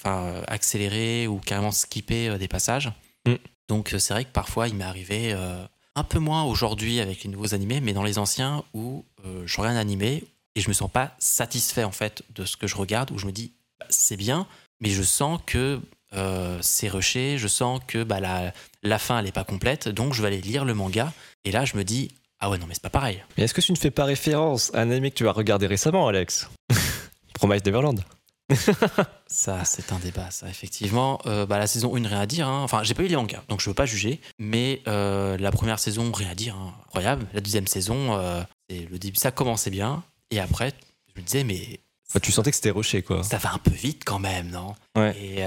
accélérer 0.47 1.27
ou 1.27 1.37
carrément 1.39 1.71
skipper 1.71 2.37
des 2.37 2.47
passages. 2.47 2.91
Mm. 3.25 3.35
Donc 3.67 3.93
euh, 3.93 3.99
c'est 3.99 4.13
vrai 4.13 4.25
que 4.25 4.31
parfois 4.31 4.67
il 4.67 4.75
m'est 4.75 4.83
arrivé 4.83 5.33
euh, 5.33 5.65
un 5.95 6.03
peu 6.03 6.19
moins 6.19 6.43
aujourd'hui 6.43 6.99
avec 6.99 7.23
les 7.23 7.29
nouveaux 7.29 7.53
animés, 7.53 7.81
mais 7.81 7.93
dans 7.93 8.03
les 8.03 8.17
anciens 8.17 8.63
où 8.73 9.05
euh, 9.25 9.43
je 9.45 9.57
regarde 9.57 9.77
un 9.77 9.79
animé 9.79 10.23
et 10.55 10.61
je 10.61 10.69
me 10.69 10.73
sens 10.73 10.91
pas 10.91 11.15
satisfait 11.19 11.83
en 11.83 11.91
fait 11.91 12.23
de 12.33 12.45
ce 12.45 12.57
que 12.57 12.67
je 12.67 12.75
regarde, 12.75 13.11
où 13.11 13.17
je 13.17 13.25
me 13.25 13.31
dis 13.31 13.53
bah, 13.79 13.87
c'est 13.89 14.17
bien, 14.17 14.47
mais 14.81 14.89
je 14.89 15.03
sens 15.03 15.39
que 15.45 15.81
euh, 16.13 16.59
c'est 16.61 16.87
rushé, 16.87 17.37
je 17.37 17.47
sens 17.47 17.79
que 17.87 18.03
bah, 18.03 18.19
la, 18.19 18.53
la 18.83 18.99
fin 18.99 19.19
elle 19.19 19.27
est 19.27 19.31
pas 19.31 19.43
complète, 19.43 19.87
donc 19.87 20.13
je 20.13 20.21
vais 20.21 20.27
aller 20.27 20.41
lire 20.41 20.65
le 20.65 20.73
manga 20.73 21.13
et 21.43 21.51
là 21.51 21.65
je 21.65 21.75
me 21.77 21.83
dis 21.83 22.11
ah 22.39 22.49
ouais 22.49 22.57
non 22.57 22.65
mais 22.67 22.73
c'est 22.73 22.83
pas 22.83 22.89
pareil. 22.89 23.23
Mais 23.37 23.45
est-ce 23.45 23.53
que 23.53 23.61
tu 23.61 23.71
ne 23.71 23.77
fais 23.77 23.91
pas 23.91 24.05
référence 24.05 24.73
à 24.73 24.81
un 24.81 24.91
anime 24.91 25.09
que 25.09 25.15
tu 25.15 25.27
as 25.27 25.31
regardé 25.31 25.65
récemment, 25.65 26.07
Alex? 26.07 26.49
Promise 27.33 27.65
Neverland. 27.65 28.03
Ça, 29.27 29.65
c'est 29.65 29.91
un 29.91 29.99
débat, 29.99 30.29
ça, 30.31 30.47
effectivement. 30.47 31.19
Euh, 31.25 31.45
bah, 31.45 31.57
la 31.57 31.67
saison 31.67 31.95
1, 31.95 32.07
rien 32.07 32.19
à 32.21 32.25
dire. 32.25 32.47
hein. 32.47 32.61
Enfin, 32.63 32.83
j'ai 32.83 32.93
pas 32.93 33.03
eu 33.03 33.07
les 33.07 33.15
mangas, 33.15 33.41
donc 33.49 33.59
je 33.61 33.69
veux 33.69 33.73
pas 33.73 33.85
juger. 33.85 34.21
Mais 34.39 34.81
euh, 34.87 35.37
la 35.37 35.51
première 35.51 35.79
saison, 35.79 36.11
rien 36.11 36.29
à 36.29 36.35
dire. 36.35 36.55
hein. 36.55 36.73
Incroyable. 36.85 37.25
La 37.33 37.41
deuxième 37.41 37.67
saison, 37.67 38.13
euh, 38.17 38.41
c'est 38.69 38.87
le 38.89 38.99
début, 38.99 39.17
ça 39.19 39.31
commençait 39.31 39.71
bien. 39.71 40.03
Et 40.31 40.39
après, 40.39 40.73
je 41.15 41.19
me 41.19 41.25
disais, 41.25 41.43
mais 41.43 41.79
Bah, 42.13 42.19
tu 42.19 42.31
sentais 42.31 42.51
que 42.51 42.55
c'était 42.55 42.69
rushé, 42.71 43.01
quoi. 43.01 43.23
ça 43.23 43.37
va 43.37 43.53
un 43.53 43.57
peu 43.57 43.71
vite 43.71 44.03
quand 44.05 44.19
même, 44.19 44.49
non? 44.51 44.75
Ouais. 44.95 45.15
Et 45.19 45.43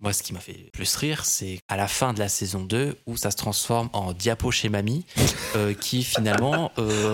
moi, 0.00 0.12
ce 0.12 0.22
qui 0.22 0.32
m'a 0.32 0.40
fait 0.40 0.70
plus 0.72 0.96
rire, 0.96 1.24
c'est 1.26 1.58
à 1.68 1.76
la 1.76 1.88
fin 1.88 2.12
de 2.14 2.18
la 2.18 2.28
saison 2.28 2.62
2, 2.64 2.98
où 3.06 3.16
ça 3.16 3.30
se 3.30 3.36
transforme 3.36 3.90
en 3.92 4.12
diapo 4.12 4.50
chez 4.50 4.68
mamie, 4.70 5.04
qui 5.80 6.02
finalement, 6.02 6.72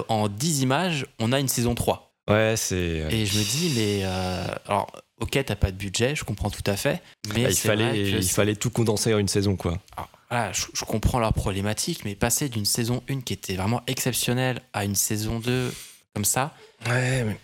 en 0.08 0.28
10 0.28 0.62
images, 0.62 1.06
on 1.18 1.32
a 1.32 1.40
une 1.40 1.48
saison 1.48 1.74
3. 1.74 2.09
Ouais, 2.30 2.54
c'est. 2.56 3.06
Et 3.10 3.26
je 3.26 3.38
me 3.38 3.44
dis, 3.44 3.72
mais 3.76 4.00
euh, 4.04 4.46
alors, 4.66 4.90
ok, 5.20 5.38
t'as 5.44 5.56
pas 5.56 5.70
de 5.70 5.76
budget, 5.76 6.14
je 6.14 6.24
comprends 6.24 6.50
tout 6.50 6.62
à 6.66 6.76
fait, 6.76 7.02
mais 7.34 7.44
Bah, 7.44 7.50
il, 7.50 7.56
fallait, 7.56 7.98
il 8.00 8.28
fallait 8.30 8.54
tout 8.56 8.70
condenser 8.70 9.12
en 9.14 9.18
une 9.18 9.28
saison, 9.28 9.56
quoi. 9.56 9.78
alors, 9.96 10.08
voilà, 10.30 10.52
je, 10.52 10.66
je 10.72 10.84
comprends 10.84 11.18
leur 11.18 11.32
problématique, 11.32 12.04
mais 12.04 12.14
passer 12.14 12.48
d'une 12.48 12.64
saison 12.64 13.02
1 13.10 13.20
qui 13.22 13.32
était 13.32 13.56
vraiment 13.56 13.82
exceptionnelle 13.86 14.60
à 14.72 14.84
une 14.84 14.94
saison 14.94 15.40
2 15.40 15.72
comme 16.14 16.24
ça, 16.24 16.54
Ouais, 16.88 17.24
mais. 17.24 17.36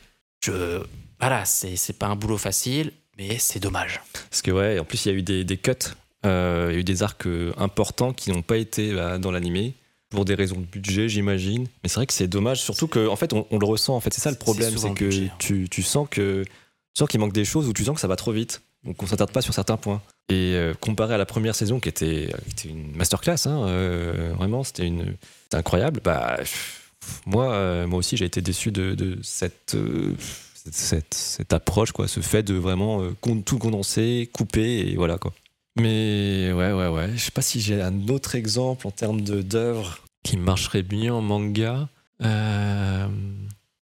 je, 0.45 0.83
voilà, 1.21 1.45
c'est 1.45 1.99
pas 1.99 2.07
un 2.07 2.17
boulot 2.17 2.39
facile, 2.39 2.93
mais 3.19 3.39
c'est 3.39 3.59
dommage. 3.61 4.01
Parce 4.31 4.43
que, 4.43 4.51
ouais, 4.51 4.79
en 4.79 4.85
plus, 4.85 5.05
il 5.07 5.13
y 5.13 5.15
a 5.15 5.19
eu 5.19 5.23
des, 5.23 5.45
des 5.45 5.57
cuts. 5.57 5.73
euh, 6.25 6.67
il 6.71 6.75
y 6.75 6.77
a 6.77 6.81
eu 6.81 6.85
des 6.85 7.03
arcs 7.03 7.27
euh, 7.27 7.53
importants 7.57 8.13
qui 8.13 8.31
n'ont 8.31 8.43
pas 8.43 8.57
été 8.57 8.93
bah, 8.95 9.19
dans 9.19 9.31
l'animé. 9.33 9.75
Pour 10.11 10.25
des 10.25 10.35
raisons 10.35 10.61
de 10.61 10.67
budget, 10.67 11.09
j'imagine. 11.09 11.67
Mais 11.83 11.89
c'est 11.89 11.97
vrai 11.97 12.07
que 12.07 12.13
c'est 12.13 12.29
dommage, 12.29 12.63
surtout 12.63 12.87
qu'en 12.87 13.09
en 13.09 13.17
fait, 13.17 13.33
on, 13.33 13.47
on 13.51 13.59
le 13.59 13.67
ressent. 13.67 13.97
En 13.97 14.01
fait, 14.01 14.15
c'est 14.15 14.21
ça 14.21 14.31
le 14.31 14.37
problème, 14.37 14.77
c'est 14.77 14.95
que 14.95 15.05
budget, 15.05 15.31
hein. 15.33 15.37
tu, 15.39 15.69
tu 15.69 15.83
sens 15.83 16.07
que 16.09 16.45
tu 16.45 16.51
sens 17.01 17.09
qu'il 17.09 17.21
manque 17.21 17.33
des 17.33 17.45
choses 17.45 17.67
ou 17.69 17.73
tu 17.73 17.85
sens 17.85 17.95
que 17.97 18.01
ça 18.01 18.09
va 18.09 18.17
trop 18.17 18.33
vite. 18.33 18.63
Donc 18.85 19.03
on 19.03 19.07
s'attarde 19.07 19.33
pas 19.33 19.43
sur 19.43 19.53
certains 19.53 19.77
points. 19.77 20.01
Et 20.29 20.55
euh, 20.55 20.75
comparé 20.75 21.15
à 21.15 21.19
la 21.19 21.27
première 21.27 21.55
saison 21.55 21.81
qui 21.81 21.89
était, 21.89 22.33
qui 22.45 22.51
était 22.53 22.69
une 22.69 22.97
masterclass, 22.97 23.47
hein, 23.47 23.67
euh, 23.67 24.33
vraiment, 24.37 24.63
c'était 24.63 24.87
une, 24.87 25.17
incroyable. 25.53 26.01
Bah, 26.05 26.39
moi, 27.27 27.53
euh, 27.53 27.87
moi 27.87 27.99
aussi, 27.99 28.17
j'ai 28.17 28.25
été 28.25 28.41
déçu 28.41 28.73
de, 28.73 28.95
de 28.95 29.19
cette, 29.23 29.75
euh, 29.75 30.15
cette, 30.55 30.75
cette, 30.75 31.15
cette 31.15 31.53
approche, 31.53 31.93
quoi, 31.93 32.09
ce 32.09 32.21
fait 32.21 32.43
de 32.43 32.55
vraiment 32.55 33.03
euh, 33.03 33.41
tout 33.45 33.59
condenser, 33.59 34.29
couper 34.33 34.89
et 34.89 34.97
voilà 34.97 35.19
quoi. 35.19 35.33
Mais 35.77 36.53
ouais, 36.53 36.73
ouais, 36.73 36.89
ouais. 36.89 37.11
Je 37.15 37.19
sais 37.25 37.31
pas 37.31 37.43
si 37.43 37.61
j'ai 37.61 37.81
un 37.83 38.09
autre 38.09 38.35
exemple 38.35 38.87
en 38.87 38.91
termes 38.91 39.21
d'œuvre 39.21 39.99
qui 40.23 40.37
marcherait 40.37 40.83
bien 40.83 41.15
en 41.15 41.21
manga. 41.21 41.89
Euh, 42.23 43.07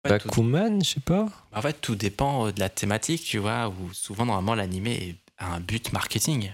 Bakuman, 0.03 0.83
je 0.83 0.95
sais 0.95 1.01
pas. 1.01 1.29
en 1.55 1.63
fait, 1.63 1.81
tout 1.81 1.95
dépend 1.95 2.47
euh, 2.47 2.53
de 2.53 2.61
la 2.61 2.69
thématique, 2.69 3.23
tu 3.23 3.39
vois, 3.39 3.69
où 3.69 3.93
souvent, 3.93 4.27
normalement, 4.27 4.55
l'animé 4.55 5.17
a 5.39 5.55
un 5.55 5.61
but 5.61 5.93
marketing. 5.93 6.51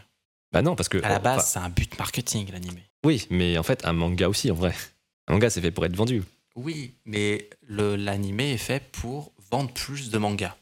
Bah 0.52 0.62
non, 0.62 0.74
parce 0.74 0.88
que 0.88 0.98
À 1.04 1.08
la 1.08 1.18
base, 1.20 1.38
enfin, 1.38 1.46
c'est 1.46 1.58
un 1.60 1.68
but 1.68 1.96
marketing, 1.98 2.50
l'animé. 2.52 2.82
oui, 3.04 3.26
mais 3.30 3.56
en 3.56 3.62
fait, 3.62 3.84
un 3.86 3.92
manga 3.92 4.28
aussi, 4.28 4.50
en 4.50 4.54
vrai. 4.54 4.74
Un 5.28 5.34
manga, 5.34 5.48
c'est 5.48 5.60
fait 5.60 5.70
pour 5.70 5.84
être 5.86 5.94
vendu. 5.96 6.24
Oui, 6.56 6.94
mais 7.04 7.48
l'animé 7.68 8.52
est 8.52 8.58
fait 8.58 8.82
pour 8.90 9.32
vendre 9.50 9.72
plus 9.72 10.10
de 10.10 10.18
mangas. 10.18 10.56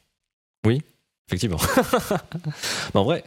Effectivement. 1.31 1.59
Mais 2.95 3.01
en 3.01 3.05
vrai, 3.05 3.23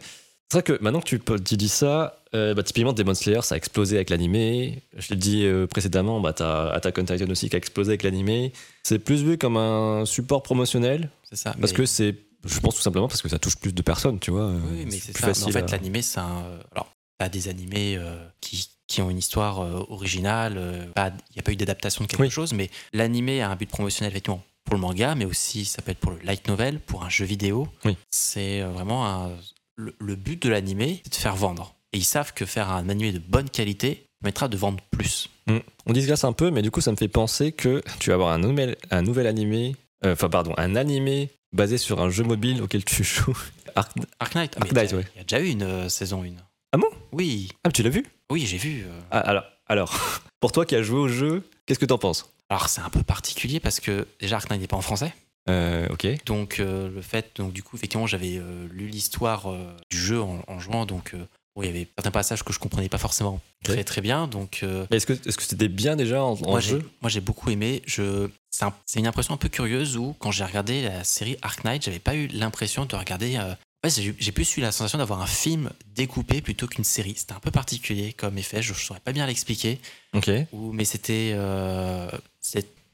c'est 0.52 0.58
vrai 0.68 0.78
que 0.78 0.82
maintenant 0.82 1.00
que 1.00 1.16
tu, 1.38 1.56
dis 1.56 1.68
ça, 1.68 2.16
euh, 2.34 2.52
bah, 2.54 2.62
typiquement 2.62 2.92
Demon 2.92 3.14
Slayer, 3.14 3.40
ça 3.42 3.54
a 3.54 3.58
explosé 3.58 3.96
avec 3.96 4.10
l'animé. 4.10 4.82
Je 4.96 5.08
l'ai 5.10 5.16
dit 5.16 5.44
euh, 5.46 5.66
précédemment, 5.66 6.20
bah, 6.20 6.32
t'as 6.32 6.70
Attack 6.72 6.98
on 6.98 7.04
Titan 7.04 7.28
aussi 7.30 7.48
qui 7.48 7.56
a 7.56 7.58
explosé 7.58 7.90
avec 7.90 8.02
l'animé. 8.02 8.52
C'est 8.82 8.98
plus 8.98 9.22
vu 9.22 9.38
comme 9.38 9.56
un 9.56 10.04
support 10.04 10.42
promotionnel 10.42 11.10
C'est 11.28 11.36
ça. 11.36 11.54
parce 11.58 11.72
mais- 11.72 11.78
que 11.78 11.86
c'est, 11.86 12.14
je 12.44 12.60
pense 12.60 12.74
tout 12.76 12.82
simplement 12.82 13.08
parce 13.08 13.22
que 13.22 13.28
ça 13.28 13.38
touche 13.38 13.56
plus 13.56 13.72
de 13.74 13.82
personnes, 13.82 14.18
tu 14.18 14.30
vois. 14.30 14.48
Oui, 14.50 14.84
mais 14.84 14.90
c'est 14.92 15.12
ça. 15.12 15.18
Mais 15.20 15.24
en 15.24 15.34
facile 15.34 15.52
fait, 15.52 15.70
l'animé, 15.70 16.02
c'est 16.02 16.20
un. 16.20 16.42
euh, 16.44 16.62
Alors, 16.72 16.88
t'as 17.18 17.28
des 17.28 17.48
animés 17.48 17.96
euh, 17.96 18.16
qui, 18.40 18.68
qui 18.86 19.00
ont 19.00 19.08
une 19.10 19.18
histoire 19.18 19.60
euh, 19.60 19.84
originale. 19.88 20.54
euh, 20.58 20.84
Il 20.96 21.34
n'y 21.34 21.38
a 21.38 21.42
pas 21.42 21.52
eu 21.52 21.56
d'adaptation 21.56 22.04
de 22.04 22.08
quelque 22.10 22.20
Oui. 22.22 22.30
chose, 22.30 22.52
mais 22.52 22.70
l'animé 22.92 23.40
a 23.42 23.50
un 23.50 23.56
but 23.56 23.68
promotionnel, 23.70 24.12
effectivement, 24.12 24.42
pour 24.64 24.74
le 24.74 24.80
manga, 24.80 25.14
mais 25.14 25.24
aussi, 25.24 25.64
ça 25.64 25.82
peut 25.82 25.90
être 25.92 25.98
pour 25.98 26.10
le 26.12 26.18
light 26.24 26.46
novel, 26.48 26.78
pour 26.80 27.04
un 27.04 27.08
jeu 27.08 27.24
vidéo. 27.24 27.68
Oui. 27.84 27.96
C'est 28.10 28.60
euh, 28.62 28.68
vraiment 28.68 29.06
un- 29.08 29.30
le, 29.76 29.94
le 30.00 30.14
but 30.16 30.42
de 30.42 30.48
l'animé, 30.48 31.00
c'est 31.04 31.10
de 31.10 31.14
faire 31.16 31.36
vendre. 31.36 31.74
Et 31.92 31.98
ils 31.98 32.04
savent 32.04 32.32
que 32.32 32.46
faire 32.46 32.70
un 32.70 32.88
animé 32.88 33.12
de 33.12 33.18
bonne 33.18 33.50
qualité 33.50 34.06
permettra 34.20 34.48
de 34.48 34.56
vendre 34.56 34.82
plus. 34.90 35.28
Mm. 35.46 35.58
On 35.86 35.92
disgresse 35.92 36.24
un 36.24 36.32
peu, 36.32 36.50
mais 36.50 36.62
du 36.62 36.70
coup, 36.70 36.80
ça 36.80 36.90
me 36.92 36.96
fait 36.96 37.08
penser 37.08 37.52
que 37.52 37.82
tu 37.98 38.10
vas 38.10 38.14
avoir 38.14 38.30
un 38.32 38.38
nouvel, 38.38 38.76
un 38.90 39.02
nouvel 39.02 39.26
animé, 39.26 39.74
euh, 40.04 40.12
enfin, 40.14 40.28
pardon, 40.28 40.54
un 40.56 40.76
animé 40.76 41.30
basé 41.52 41.76
sur 41.78 42.00
un 42.00 42.08
jeu 42.10 42.24
mobile 42.24 42.62
auquel 42.62 42.84
tu 42.84 43.04
joues. 43.04 43.36
Arc- 43.74 43.92
Arc 44.20 44.34
Knight, 44.34 44.56
Knight, 44.58 44.70
il 44.72 44.76
y 44.76 44.94
a- 44.94 44.96
ouais. 44.96 45.06
il 45.14 45.18
y 45.18 45.20
a 45.20 45.24
déjà 45.24 45.40
eu 45.40 45.48
une 45.48 45.62
euh, 45.62 45.88
saison 45.88 46.22
1. 46.22 46.28
Ah 46.74 46.78
Oui, 47.12 47.48
Ah, 47.64 47.68
mais 47.68 47.72
tu 47.72 47.82
l'as 47.82 47.90
vu? 47.90 48.04
Oui, 48.30 48.46
j'ai 48.46 48.56
vu. 48.58 48.84
euh. 48.86 49.00
Ah, 49.10 49.18
alors, 49.20 49.44
alors, 49.66 49.98
pour 50.40 50.52
toi 50.52 50.64
qui 50.64 50.74
as 50.76 50.82
joué 50.82 50.98
au 50.98 51.08
jeu, 51.08 51.42
qu'est-ce 51.66 51.78
que 51.78 51.84
t'en 51.86 51.98
penses? 51.98 52.30
Alors 52.48 52.68
c'est 52.68 52.80
un 52.82 52.90
peu 52.90 53.02
particulier 53.02 53.60
parce 53.60 53.80
que 53.80 54.06
déjà 54.20 54.36
Ark 54.36 54.48
Knight 54.50 54.60
n'est 54.60 54.66
pas 54.68 54.76
en 54.76 54.82
français. 54.82 55.12
Euh, 55.48 55.88
Ok. 55.90 56.06
Donc 56.26 56.60
euh, 56.60 56.88
le 56.88 57.02
fait, 57.02 57.32
donc 57.36 57.52
du 57.52 57.62
coup 57.62 57.76
effectivement 57.76 58.06
j'avais 58.06 58.36
euh, 58.38 58.66
lu 58.72 58.86
l'histoire 58.86 59.46
du 59.90 59.98
jeu 59.98 60.20
en, 60.22 60.42
en 60.46 60.58
jouant, 60.60 60.86
donc 60.86 61.14
bon, 61.56 61.62
il 61.62 61.66
y 61.66 61.68
avait 61.68 61.88
certains 61.96 62.10
passages 62.10 62.42
que 62.44 62.52
je 62.52 62.58
comprenais 62.58 62.88
pas 62.88 62.98
forcément 62.98 63.40
très 63.64 63.84
très 63.84 64.00
bien. 64.00 64.26
Donc 64.28 64.64
Est-ce 64.90 65.06
que 65.06 65.12
est-ce 65.12 65.36
que 65.36 65.42
c'était 65.42 65.68
bien 65.68 65.96
déjà 65.96 66.22
en, 66.22 66.32
en 66.34 66.50
moi 66.50 66.60
jeu? 66.60 66.82
moi 67.00 67.10
j'ai 67.10 67.20
beaucoup 67.20 67.50
aimé. 67.50 67.82
Je 67.86 68.28
c'est 68.50 68.64
un- 68.64 68.74
c'est 68.86 69.00
une 69.00 69.06
impression 69.06 69.34
un 69.34 69.38
peu 69.38 69.48
curieuse 69.48 69.96
où 69.96 70.14
quand 70.18 70.30
j'ai 70.30 70.44
regardé 70.44 70.82
la 70.82 71.04
série 71.04 71.36
Ark 71.42 71.64
Knight, 71.64 71.84
j'avais 71.84 71.98
pas 71.98 72.14
eu 72.14 72.26
l'impression 72.28 72.84
de 72.84 72.94
regarder. 72.96 73.38
ouais, 73.84 73.90
j'ai 73.90 74.32
plus 74.32 74.56
eu 74.56 74.60
la 74.60 74.70
sensation 74.72 74.98
d'avoir 74.98 75.20
un 75.22 75.26
film 75.26 75.70
découpé 75.96 76.40
plutôt 76.40 76.66
qu'une 76.68 76.84
série. 76.84 77.14
C'était 77.16 77.32
un 77.32 77.40
peu 77.40 77.50
particulier 77.50 78.12
comme 78.12 78.38
effet. 78.38 78.62
Je, 78.62 78.74
je 78.74 78.84
saurais 78.84 79.00
pas 79.00 79.12
bien 79.12 79.26
l'expliquer. 79.26 79.80
Ok. 80.14 80.30
Ou- 80.52 80.72
mais 80.72 80.84
c'était 80.84 81.34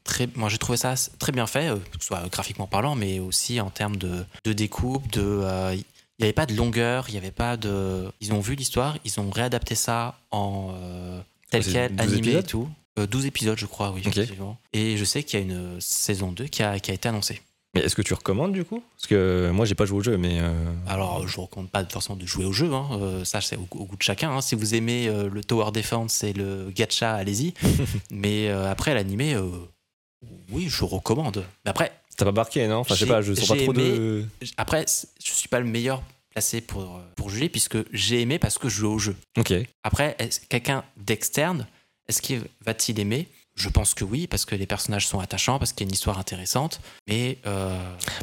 très 0.08 0.28
moi 0.34 0.48
j'ai 0.48 0.58
trouvé 0.58 0.78
ça 0.78 0.94
très 1.18 1.32
bien 1.32 1.46
fait 1.46 1.68
euh, 1.68 1.76
que 1.76 2.00
ce 2.00 2.06
soit 2.06 2.26
graphiquement 2.30 2.66
parlant 2.66 2.94
mais 2.96 3.18
aussi 3.20 3.60
en 3.60 3.70
termes 3.70 3.96
de, 3.96 4.24
de 4.44 4.52
découpe 4.52 5.08
de 5.12 5.20
euh, 5.22 5.74
il 5.74 6.22
n'y 6.22 6.24
avait 6.24 6.32
pas 6.32 6.46
de 6.46 6.54
longueur 6.54 7.04
il 7.08 7.12
n'y 7.12 7.18
avait 7.18 7.30
pas 7.30 7.56
de 7.56 8.10
ils 8.20 8.32
ont 8.32 8.40
vu 8.40 8.54
l'histoire 8.56 8.96
ils 9.04 9.20
ont 9.20 9.30
réadapté 9.30 9.74
ça 9.76 10.18
en 10.32 10.70
euh, 10.74 11.20
tel 11.50 11.62
C'est 11.62 11.72
quel 11.72 11.96
12 11.96 12.12
animé 12.12 12.32
et 12.38 12.42
tout. 12.42 12.68
Euh, 12.98 13.06
12 13.06 13.26
épisodes 13.26 13.58
je 13.58 13.66
crois 13.66 13.92
oui 13.92 14.02
effectivement. 14.04 14.58
Et 14.72 14.96
je 14.96 15.04
sais 15.04 15.22
qu'il 15.22 15.38
y 15.38 15.42
a 15.42 15.44
une 15.44 15.80
saison 15.80 16.32
2 16.32 16.46
qui 16.46 16.62
a, 16.62 16.80
qui 16.80 16.90
a 16.90 16.94
été 16.94 17.08
annoncée. 17.08 17.40
Mais 17.74 17.82
est-ce 17.82 17.94
que 17.94 18.02
tu 18.02 18.14
recommandes 18.14 18.52
du 18.52 18.64
coup? 18.64 18.82
Parce 18.96 19.06
que 19.06 19.50
moi 19.52 19.66
j'ai 19.66 19.74
pas 19.74 19.84
joué 19.84 19.98
au 19.98 20.02
jeu, 20.02 20.16
mais 20.16 20.38
euh, 20.40 20.52
alors 20.88 21.28
je 21.28 21.36
vous 21.36 21.42
recommande 21.42 21.68
pas 21.70 21.84
forcément 21.84 22.16
de 22.16 22.26
jouer 22.26 22.46
au 22.46 22.52
jeu 22.52 22.72
hein. 22.72 22.88
Ça 23.24 23.40
c'est 23.40 23.56
au, 23.56 23.68
au 23.72 23.84
goût 23.84 23.96
de 23.96 24.02
chacun 24.02 24.30
hein. 24.30 24.40
si 24.40 24.54
vous 24.54 24.74
aimez 24.74 25.06
le 25.06 25.44
tower 25.44 25.70
defense 25.70 26.24
et 26.24 26.32
le 26.32 26.72
gacha 26.74 27.14
allez-y. 27.14 27.54
Mais 28.10 28.48
après 28.48 28.94
l'animé 28.94 29.36
oui 30.50 30.66
je 30.68 30.84
recommande 30.84 31.44
mais 31.64 31.70
après 31.70 31.92
t'as 32.16 32.24
pas 32.24 32.32
marqué 32.32 32.66
non 32.66 32.78
Enfin 32.78 32.94
je 32.94 33.00
sais 33.00 33.06
pas, 33.06 33.22
je 33.22 33.32
sens 33.34 33.48
pas 33.48 33.56
trop 33.56 33.72
de. 33.72 34.24
après 34.56 34.84
je 35.24 35.30
suis 35.32 35.48
pas 35.48 35.60
le 35.60 35.66
meilleur 35.66 36.02
placé 36.30 36.60
pour, 36.60 36.82
euh, 36.96 37.00
pour 37.16 37.30
juger 37.30 37.48
puisque 37.48 37.78
j'ai 37.92 38.20
aimé 38.20 38.38
parce 38.38 38.58
que 38.58 38.68
je 38.68 38.76
joue 38.80 38.92
au 38.92 38.98
jeu 38.98 39.16
Ok. 39.38 39.52
après 39.82 40.16
quelqu'un 40.48 40.84
d'externe 40.96 41.66
est-ce 42.08 42.22
qu'il 42.22 42.42
va-t-il 42.64 42.98
aimer? 43.00 43.28
Je 43.54 43.68
pense 43.68 43.92
que 43.92 44.04
oui 44.04 44.26
parce 44.26 44.44
que 44.44 44.54
les 44.54 44.66
personnages 44.66 45.06
sont 45.06 45.18
attachants 45.20 45.58
parce 45.58 45.72
qu'il 45.72 45.84
y 45.84 45.86
a 45.86 45.88
une 45.88 45.94
histoire 45.94 46.18
intéressante 46.18 46.80
mais 47.08 47.38
euh, 47.46 47.76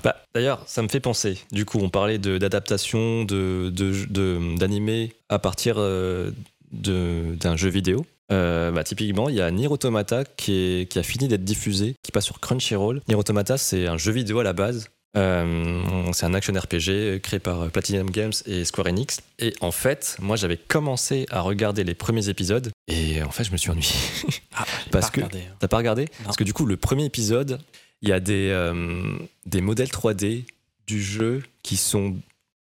Bah, 0.04 0.16
D'ailleurs, 0.34 0.64
ça 0.68 0.82
me 0.82 0.88
fait 0.88 1.00
penser. 1.00 1.38
Du 1.52 1.66
coup, 1.66 1.80
on 1.80 1.90
parlait 1.90 2.18
de- 2.18 2.38
d'adaptation 2.38 3.24
de, 3.26 3.70
de, 3.74 4.06
de- 4.10 4.58
d'animé 4.58 5.14
à 5.30 5.40
partir 5.40 5.76
euh, 5.78 6.32
d'un 6.72 7.56
jeu 7.56 7.70
vidéo. 7.70 8.06
Euh, 8.32 8.72
bah, 8.72 8.84
typiquement, 8.84 9.30
il 9.30 9.36
y 9.36 9.42
a 9.42 9.52
Nier 9.52 9.68
Automata 9.68 10.24
qui, 10.26 10.54
est- 10.54 10.92
qui 10.92 10.98
a 11.00 11.04
fini 11.04 11.28
d'être 11.28 11.44
diffusé, 11.44 11.96
qui 12.04 12.12
passe 12.12 12.26
sur 12.26 12.40
Crunchyroll. 12.40 13.02
Nier 13.08 13.16
Automata, 13.16 13.58
c'est 13.58 13.88
un 13.88 13.98
jeu 13.98 14.12
vidéo 14.12 14.40
à 14.40 14.44
la 14.44 14.54
base. 14.54 14.90
Euh, 15.18 15.82
c'est 16.12 16.26
un 16.26 16.34
action 16.34 16.52
RPG 16.54 17.20
créé 17.22 17.40
par 17.40 17.70
Platinum 17.72 18.10
Games 18.10 18.34
et 18.48 18.66
Square 18.66 18.88
Enix. 18.88 19.22
Et 19.40 19.54
en 19.62 19.72
fait, 19.72 20.18
moi, 20.20 20.36
j'avais 20.36 20.58
commencé 20.58 21.26
à 21.30 21.40
regarder 21.42 21.84
les 21.86 21.94
premiers 21.96 22.28
épisodes 22.28 22.70
et 22.90 23.24
en 23.24 23.32
fait, 23.32 23.46
je 23.46 23.52
me 23.54 23.58
suis 23.58 23.70
ennuyé. 23.72 23.88
ah, 24.56 24.66
Parce 24.92 25.12
pas 25.12 25.12
que- 25.12 25.22
hein. 25.22 25.30
T'as 25.60 25.68
pas 25.70 25.78
regardé? 25.78 26.10
Parce 26.26 26.36
que 26.36 26.44
du 26.44 26.52
coup, 26.52 26.66
le 26.66 26.76
premier 26.76 27.06
épisode, 27.06 27.60
il 28.02 28.10
y 28.10 28.12
a 28.12 28.20
des, 28.20 28.50
euh, 28.52 29.04
des 29.46 29.62
modèles 29.62 29.88
3D 29.90 30.44
du 30.86 31.02
jeu 31.02 31.44
qui 31.64 31.78
sont 31.78 32.18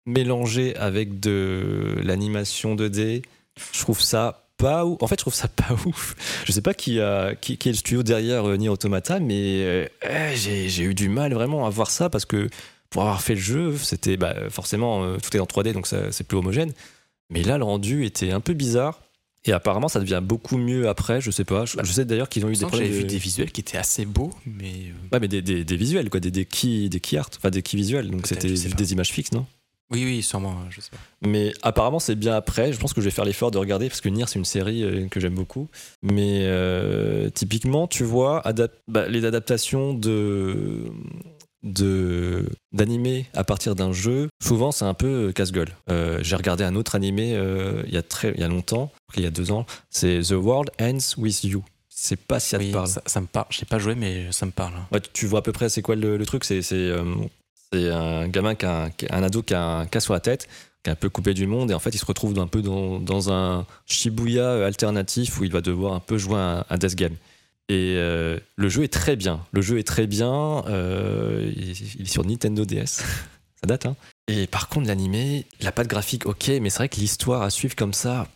mélangés 0.07 0.77
avec 0.77 1.19
de 1.19 1.97
l'animation 2.05 2.77
2D. 2.77 3.23
Je 3.73 3.81
trouve 3.81 4.01
ça 4.01 4.44
pas 4.57 4.85
ouf. 4.87 5.03
En 5.03 5.07
fait, 5.07 5.17
je 5.17 5.23
trouve 5.23 5.35
ça 5.35 5.49
pas 5.49 5.75
ouf. 5.87 6.15
Je 6.47 6.53
sais 6.53 6.63
pas 6.63 6.75
qui, 6.75 7.01
a, 7.01 7.35
qui, 7.35 7.57
qui 7.59 7.69
est 7.69 7.73
le 7.73 7.79
studio 7.79 8.03
derrière 8.03 8.49
euh, 8.49 8.57
Nier 8.57 8.69
Automata, 8.69 9.21
mais 9.21 9.63
euh, 9.65 9.87
eh, 10.03 10.37
j'ai 10.37 10.69
j'ai 10.69 10.85
eu 10.85 10.95
du 10.95 11.09
mal 11.09 11.33
vraiment 11.35 11.67
à 11.67 11.71
voir 11.71 11.91
ça 11.91 12.09
parce 12.11 12.25
que 12.25 12.49
pour 12.91 13.03
avoir 13.03 13.23
fait 13.23 13.35
le 13.35 13.41
jeu, 13.41 13.77
c'était 13.77 14.17
bah, 14.17 14.35
forcément 14.51 15.05
euh, 15.05 15.17
tout 15.23 15.37
est 15.37 15.41
en 15.41 15.47
3D 15.47 15.73
donc 15.73 15.87
c'est 15.87 16.25
plus 16.25 16.37
homogène. 16.39 16.73
Mais 17.31 17.43
là, 17.43 17.59
le 17.59 17.65
rendu 17.65 18.05
était 18.05 18.31
un 18.31 18.41
peu 18.41 18.53
bizarre. 18.53 19.01
Et 19.47 19.53
apparemment, 19.53 19.89
ça 19.89 20.01
devient 20.01 20.21
beaucoup 20.23 20.57
mieux 20.57 20.89
après. 20.89 21.21
Je 21.21 21.31
sais 21.31 21.45
pas. 21.45 21.67
Je, 21.67 21.77
je 21.83 21.93
sais 21.93 22.05
d'ailleurs 22.07 22.31
qu'ils 22.31 22.47
ont 22.47 22.49
eu 22.49 22.55
des 22.57 22.61
problèmes. 22.65 22.87
j'avais 22.87 22.97
de- 22.97 23.03
vu 23.03 23.05
des 23.07 23.19
visuels 23.19 23.51
qui 23.53 23.61
étaient 23.61 23.77
assez 23.77 24.07
beaux 24.07 24.31
mais 24.47 24.73
Ouais, 25.13 25.21
mais 25.21 25.29
des, 25.29 25.43
des, 25.43 25.65
des 25.65 25.77
visuels, 25.77 26.09
quoi, 26.09 26.19
des, 26.21 26.31
des 26.31 26.47
key, 26.47 26.89
des 26.89 27.01
key 27.01 27.19
art, 27.19 27.29
enfin 27.37 27.51
des 27.51 27.61
key 27.61 27.77
visuels. 27.77 28.11
Donc 28.11 28.27
c'était 28.27 28.49
des 28.49 28.93
images 28.93 29.11
fixes, 29.11 29.33
non? 29.33 29.45
Oui 29.95 30.05
oui 30.05 30.23
sûrement 30.23 30.57
je 30.71 30.81
sais 30.81 30.91
pas 30.91 30.99
Mais 31.27 31.53
apparemment, 31.63 31.99
c'est 31.99 32.15
bien 32.17 32.35
après. 32.35 32.73
Je 32.73 32.79
pense 32.79 32.93
que 32.93 33.01
je 33.01 33.07
vais 33.07 33.11
faire 33.11 33.25
l'effort 33.25 33.51
de 33.51 33.59
regarder 33.59 33.89
parce 33.89 34.01
que 34.03 34.09
Nier, 34.11 34.25
c'est 34.27 34.39
une 34.39 34.45
série 34.45 34.83
euh, 34.83 35.09
que 35.09 35.21
j'aime 35.21 35.35
beaucoup. 35.35 35.69
Mais 36.03 36.41
euh, 36.43 37.31
typiquement, 37.31 37.87
tu 37.87 38.05
vois, 38.05 38.43
adap- 38.45 38.73
bah, 38.89 39.09
les 39.09 39.25
adaptations 39.25 39.95
de 39.95 40.91
à 43.35 43.45
partir 43.45 43.75
d'un 43.75 43.93
jeu, 43.93 44.29
souvent 44.43 44.71
c'est 44.73 44.85
un 44.85 44.95
peu 44.95 45.29
euh, 45.29 45.33
casse-gueule. 45.33 45.71
Euh, 45.91 46.19
J'ai 46.23 46.37
regardé 46.37 46.65
un 46.65 46.75
autre 46.77 46.95
animé 46.95 47.35
euh, 47.35 47.83
il 47.87 47.95
y 47.95 47.97
a 47.97 48.03
très 48.03 48.33
il 48.35 48.41
y 48.41 48.45
a 48.45 48.49
longtemps, 48.49 48.93
il 49.17 49.23
y 49.23 49.27
a 49.27 49.31
deux 49.31 49.51
ans. 49.51 49.65
C'est 49.91 50.21
The 50.21 50.33
World 50.33 50.71
Ends 50.81 51.15
with 51.19 51.45
You. 51.45 51.65
C'est 51.89 52.17
pas 52.21 52.41
si 52.41 52.51
ça 52.51 52.59
oui, 52.59 52.69
te 52.69 52.73
parle. 52.75 52.89
ça, 52.89 53.03
ça 53.07 53.21
me 53.21 53.27
parle 53.27 53.47
j'ai 53.51 53.67
pas 53.67 53.79
joué 53.79 53.95
mais 53.95 54.33
ça 54.33 54.47
me 54.47 54.51
parle 54.51 54.75
hein. 54.75 54.87
Ouais, 54.93 55.01
tu- 55.13 55.27
vois 55.27 55.39
à 55.39 55.43
peu 55.43 55.53
près 55.53 55.69
c'est 55.69 55.81
quoi 55.81 55.95
le, 55.95 56.17
le 56.17 56.27
truc 56.27 56.45
C'est 56.45 56.61
c'est, 56.61 56.75
euh, 56.75 57.05
c'est 57.75 57.91
un 57.91 58.29
gamin 58.29 58.55
qui 58.55 58.66
a 58.66 58.91
un, 59.11 59.22
ado 59.22 59.43
qui 59.43 59.55
a 59.55 59.79
un 59.79 59.87
cas 59.87 60.01
sur 60.01 60.12
la 60.12 60.20
tête, 60.20 60.49
qui 60.83 60.91
est 60.91 60.93
un 60.93 60.97
peu 60.97 61.09
coupé 61.09 61.35
du 61.35 61.47
monde, 61.47 61.70
et 61.70 61.75
en 61.75 61.79
fait 61.79 61.91
il 61.91 61.99
se 61.99 62.07
retrouve 62.07 62.39
un 62.39 62.47
peu 62.47 62.62
dans, 62.62 63.01
dans 63.01 63.33
un 63.33 63.66
Shibuya 63.87 64.64
alternatif 64.64 65.41
où 65.41 65.45
il 65.45 65.53
va 65.53 65.61
devoir 65.61 65.95
un 65.95 66.01
peu 66.01 66.18
jouer 66.18 66.39
un, 66.39 66.64
un 66.68 66.79
death 66.79 66.95
game. 66.95 67.16
Et 67.68 67.95
euh, 67.97 68.39
le 68.57 68.68
jeu 68.68 68.85
est 68.85 68.93
très 68.93 69.16
bien. 69.16 69.41
Le 69.53 69.62
jeu 69.62 69.79
est 69.79 69.87
très 69.87 70.07
bien. 70.07 70.62
euh, 70.68 71.51
il, 71.57 71.70
il 71.99 72.03
est 72.03 72.11
sur 72.11 72.25
Nintendo 72.25 72.64
DS. 72.66 72.85
ça 73.61 73.66
date, 73.66 73.87
hein 73.87 73.97
Et 74.29 74.47
par 74.47 74.68
contre, 74.68 74.87
l'animé, 74.87 75.47
il 75.61 75.66
a 75.66 75.72
pas 75.72 75.83
de 75.83 75.89
graphique, 75.89 76.27
ok, 76.27 76.49
mais 76.61 76.68
c'est 76.68 76.79
vrai 76.79 76.89
que 76.91 76.97
l'histoire 76.97 77.41
à 77.43 77.49
suivre 77.49 77.75
comme 77.75 77.95
ça, 77.95 78.29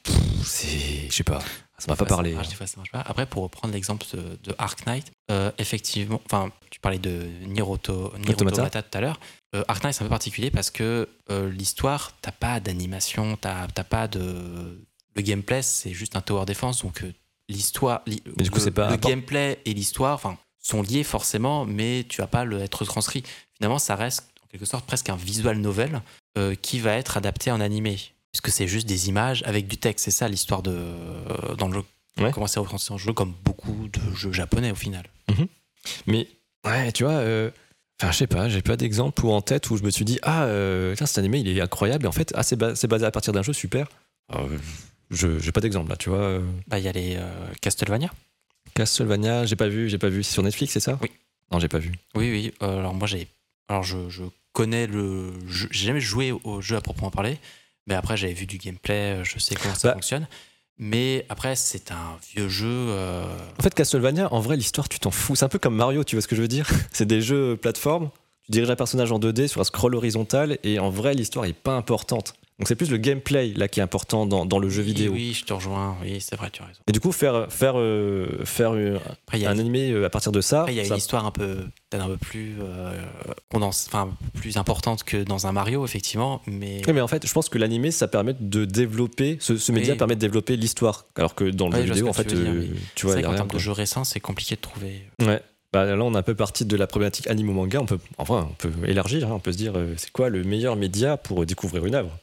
c'est. 0.42 1.10
Je 1.10 1.14
sais 1.14 1.24
pas. 1.24 1.40
Ça 1.78 1.92
m'a 1.92 1.96
pas 1.96 2.06
parlé. 2.06 2.30
Ça 2.30 2.36
marche, 2.36 2.48
des 2.48 2.54
fois, 2.56 2.66
ça 2.66 2.76
marche 2.78 2.90
pas. 2.90 3.04
Après, 3.06 3.26
pour 3.26 3.44
reprendre 3.44 3.72
l'exemple 3.74 4.04
de, 4.12 4.50
de 4.50 4.54
Ark 4.58 4.84
Knight, 4.86 5.12
euh, 5.30 5.52
effectivement, 5.58 6.20
enfin, 6.24 6.50
parlais 6.88 6.98
de 6.98 7.46
Nier, 7.46 7.62
Auto, 7.62 8.12
Nier 8.18 8.30
Automata. 8.30 8.56
Automata. 8.62 8.82
tout 8.82 8.98
à 8.98 9.00
l'heure. 9.00 9.20
Euh, 9.54 9.64
Ark 9.68 9.82
Knight, 9.82 9.94
c'est 9.94 10.02
un 10.02 10.06
peu 10.06 10.10
particulier 10.10 10.50
parce 10.50 10.70
que 10.70 11.08
euh, 11.30 11.50
l'histoire, 11.50 12.12
t'as 12.20 12.32
pas 12.32 12.60
d'animation, 12.60 13.36
t'as 13.36 13.66
pas 13.68 14.08
de. 14.08 14.80
Le 15.14 15.22
gameplay, 15.22 15.62
c'est 15.62 15.92
juste 15.92 16.16
un 16.16 16.20
tower 16.20 16.44
defense, 16.46 16.82
donc 16.82 17.02
euh, 17.02 17.12
l'histoire. 17.48 18.02
li- 18.06 18.22
du 18.36 18.50
coup, 18.50 18.60
c'est 18.60 18.70
pas 18.70 18.90
Le 18.90 18.96
gameplay 18.96 19.58
et 19.64 19.74
l'histoire, 19.74 20.14
enfin, 20.14 20.38
sont 20.60 20.82
liés 20.82 21.02
forcément, 21.04 21.64
mais 21.64 22.04
tu 22.08 22.20
vas 22.20 22.26
pas 22.26 22.44
le 22.44 22.60
être 22.60 22.84
transcrit. 22.84 23.22
Finalement, 23.56 23.78
ça 23.78 23.96
reste 23.96 24.28
en 24.44 24.46
quelque 24.46 24.66
sorte 24.66 24.86
presque 24.86 25.08
un 25.08 25.16
visual 25.16 25.58
novel 25.58 26.02
euh, 26.36 26.54
qui 26.54 26.78
va 26.78 26.92
être 26.94 27.16
adapté 27.16 27.50
en 27.50 27.60
animé. 27.60 27.98
Puisque 28.32 28.50
c'est 28.50 28.68
juste 28.68 28.86
des 28.86 29.08
images 29.08 29.42
avec 29.46 29.66
du 29.66 29.78
texte, 29.78 30.04
c'est 30.04 30.10
ça 30.10 30.28
l'histoire 30.28 30.62
de 30.62 30.70
euh, 30.72 31.54
dans 31.56 31.68
le 31.68 31.74
jeu. 31.74 31.84
Ouais. 32.22 32.30
Comment 32.32 32.46
c'est 32.46 32.58
en 32.60 32.98
jeu 32.98 33.12
comme 33.12 33.32
beaucoup 33.44 33.88
de 33.88 34.14
jeux 34.14 34.32
japonais 34.32 34.70
au 34.70 34.74
final. 34.74 35.04
Mais 36.06 36.28
ouais, 36.64 36.92
tu 36.92 37.04
vois, 37.04 37.12
euh, 37.14 37.50
enfin, 38.00 38.12
je 38.12 38.16
sais 38.18 38.26
pas, 38.26 38.48
j'ai 38.48 38.62
pas 38.62 38.76
d'exemple 38.76 39.24
ou 39.24 39.30
en 39.30 39.40
tête 39.42 39.70
où 39.70 39.76
je 39.76 39.82
me 39.82 39.90
suis 39.90 40.04
dit, 40.04 40.18
ah, 40.22 40.44
euh, 40.44 40.94
tiens, 40.96 41.06
cet 41.06 41.18
animé, 41.18 41.38
il 41.40 41.48
est 41.56 41.60
incroyable. 41.60 42.04
Et 42.04 42.08
en 42.08 42.12
fait, 42.12 42.32
ah, 42.36 42.42
c'est 42.42 42.56
ba- 42.56 42.74
c'est 42.74 42.88
basé 42.88 43.04
à 43.06 43.10
partir 43.10 43.32
d'un 43.32 43.42
jeu, 43.42 43.52
super. 43.52 43.88
Euh, 44.34 44.46
je 45.10 45.38
j'ai 45.38 45.52
pas 45.52 45.60
d'exemple 45.60 45.88
là, 45.90 45.96
tu 45.96 46.10
vois. 46.10 46.40
Bah 46.66 46.78
il 46.78 46.84
y 46.84 46.88
a 46.88 46.92
les 46.92 47.16
euh, 47.16 47.22
Castlevania. 47.62 48.10
Castlevania, 48.74 49.46
j'ai 49.46 49.56
pas 49.56 49.68
vu, 49.68 49.88
j'ai 49.88 49.98
pas 49.98 50.08
vu. 50.08 50.22
C'est 50.22 50.32
sur 50.34 50.42
Netflix, 50.42 50.72
c'est 50.72 50.80
ça? 50.80 50.98
Oui. 51.00 51.10
Non, 51.50 51.58
j'ai 51.58 51.68
pas 51.68 51.78
vu. 51.78 51.92
Oui 52.14 52.30
oui. 52.30 52.52
alors 52.60 52.92
moi 52.92 53.06
j'ai 53.06 53.26
alors 53.68 53.82
je, 53.82 54.08
je 54.10 54.22
connais 54.52 54.86
le 54.86 55.30
j'ai 55.48 55.86
jamais 55.86 56.00
joué 56.00 56.30
au 56.32 56.60
jeu 56.60 56.76
à 56.76 56.80
proprement 56.82 57.10
parler, 57.10 57.38
mais 57.86 57.94
après 57.94 58.16
j'avais 58.18 58.34
vu 58.34 58.44
du 58.44 58.58
gameplay, 58.58 59.22
je 59.24 59.38
sais 59.38 59.54
comment 59.54 59.74
ça 59.74 59.88
Bah. 59.88 59.94
fonctionne. 59.94 60.26
Mais 60.78 61.26
après 61.28 61.56
c'est 61.56 61.90
un 61.90 62.18
vieux 62.34 62.48
jeu. 62.48 62.66
euh, 62.68 63.24
En 63.58 63.62
fait, 63.62 63.74
Castlevania, 63.74 64.32
en 64.32 64.40
vrai, 64.40 64.56
l'histoire, 64.56 64.88
tu 64.88 65.00
t'en 65.00 65.10
fous. 65.10 65.34
C'est 65.36 65.44
un 65.44 65.48
peu 65.48 65.58
comme 65.58 65.74
Mario, 65.74 66.04
tu 66.04 66.14
vois 66.16 66.22
ce 66.22 66.28
que 66.28 66.36
je 66.36 66.42
veux 66.42 66.48
dire? 66.48 66.68
C'est 66.92 67.06
des 67.06 67.20
jeux 67.20 67.56
plateforme. 67.56 68.10
Tu 68.44 68.52
diriges 68.52 68.70
un 68.70 68.76
personnage 68.76 69.12
en 69.12 69.18
2D 69.18 69.48
sur 69.48 69.60
un 69.60 69.64
scroll 69.64 69.94
horizontal 69.94 70.58
et 70.62 70.78
en 70.78 70.88
vrai, 70.90 71.14
l'histoire 71.14 71.44
est 71.46 71.52
pas 71.52 71.74
importante. 71.74 72.34
Donc 72.58 72.66
c'est 72.66 72.74
plus 72.74 72.90
le 72.90 72.96
gameplay 72.96 73.52
là 73.54 73.68
qui 73.68 73.78
est 73.78 73.82
important 73.84 74.26
dans, 74.26 74.44
dans 74.44 74.58
le 74.58 74.68
jeu 74.68 74.82
vidéo. 74.82 75.12
Oui, 75.12 75.32
je 75.32 75.44
te 75.44 75.52
rejoins. 75.52 75.96
Oui, 76.02 76.20
c'est 76.20 76.34
vrai, 76.34 76.50
tu 76.50 76.60
as 76.62 76.66
raison. 76.66 76.80
Et 76.88 76.92
du 76.92 76.98
coup, 76.98 77.12
faire, 77.12 77.46
faire, 77.52 77.74
euh, 77.78 78.26
faire 78.44 78.74
euh, 78.74 78.98
Après 79.26 79.44
un 79.46 79.58
animé 79.58 79.92
euh, 79.92 80.04
à 80.06 80.10
partir 80.10 80.32
de 80.32 80.40
ça, 80.40 80.66
il 80.68 80.74
y 80.74 80.80
a 80.80 80.84
ça- 80.84 80.94
une 80.94 80.98
histoire 80.98 81.24
un 81.24 81.30
peu, 81.30 81.56
peut-être 81.88 82.04
un 82.04 82.08
peu 82.08 82.16
plus 82.16 82.56
enfin, 83.52 84.10
plus 84.34 84.56
importante 84.56 85.04
que 85.04 85.22
dans 85.22 85.46
un 85.46 85.52
Mario, 85.52 85.84
effectivement. 85.84 86.42
Mais 86.46 86.82
Oui, 86.86 86.92
mais 86.92 87.00
en 87.00 87.08
fait, 87.08 87.26
je 87.26 87.32
pense 87.32 87.48
que 87.48 87.58
l'animé, 87.58 87.90
ça 87.90 88.08
permet 88.08 88.34
de 88.38 88.64
développer, 88.64 89.38
ce, 89.40 89.56
ce 89.56 89.72
média 89.72 89.92
Oui. 89.92 89.98
permet 89.98 90.14
de 90.14 90.20
développer 90.20 90.56
l'histoire. 90.56 91.06
Alors 91.16 91.34
que 91.34 91.44
dans 91.44 91.68
le 91.68 91.74
Ouais, 91.76 91.86
jeu 91.86 91.94
vidéo, 91.94 92.08
en 92.08 92.12
fait, 92.12 92.24
tu 92.24 92.34
dire, 92.34 92.44
vois, 93.04 93.14
il 93.18 93.22
y 93.22 93.24
a 93.24 93.28
rien. 93.28 93.36
termes 93.36 93.48
de 93.48 93.52
quoi. 93.52 93.60
jeux 93.60 93.72
récents, 93.72 94.04
c'est 94.04 94.20
compliqué 94.20 94.56
de 94.56 94.60
trouver. 94.60 95.02
Ouais. 95.20 95.40
Bah, 95.72 95.84
là, 95.84 96.02
on 96.02 96.14
a 96.14 96.18
un 96.18 96.22
peu 96.22 96.34
parti 96.34 96.64
de 96.64 96.76
la 96.76 96.86
problématique 96.86 97.26
animo-manga. 97.26 97.80
On 97.82 97.86
peut, 97.86 97.98
enfin, 98.16 98.48
on 98.50 98.54
peut 98.54 98.70
élargir, 98.86 99.28
hein, 99.28 99.34
on 99.34 99.38
peut 99.40 99.52
se 99.52 99.58
dire, 99.58 99.74
c'est 99.96 100.10
quoi 100.10 100.30
le 100.30 100.42
meilleur 100.42 100.76
média 100.76 101.16
pour 101.16 101.44
découvrir 101.44 101.84
une 101.84 101.94
œuvre? 101.94 102.18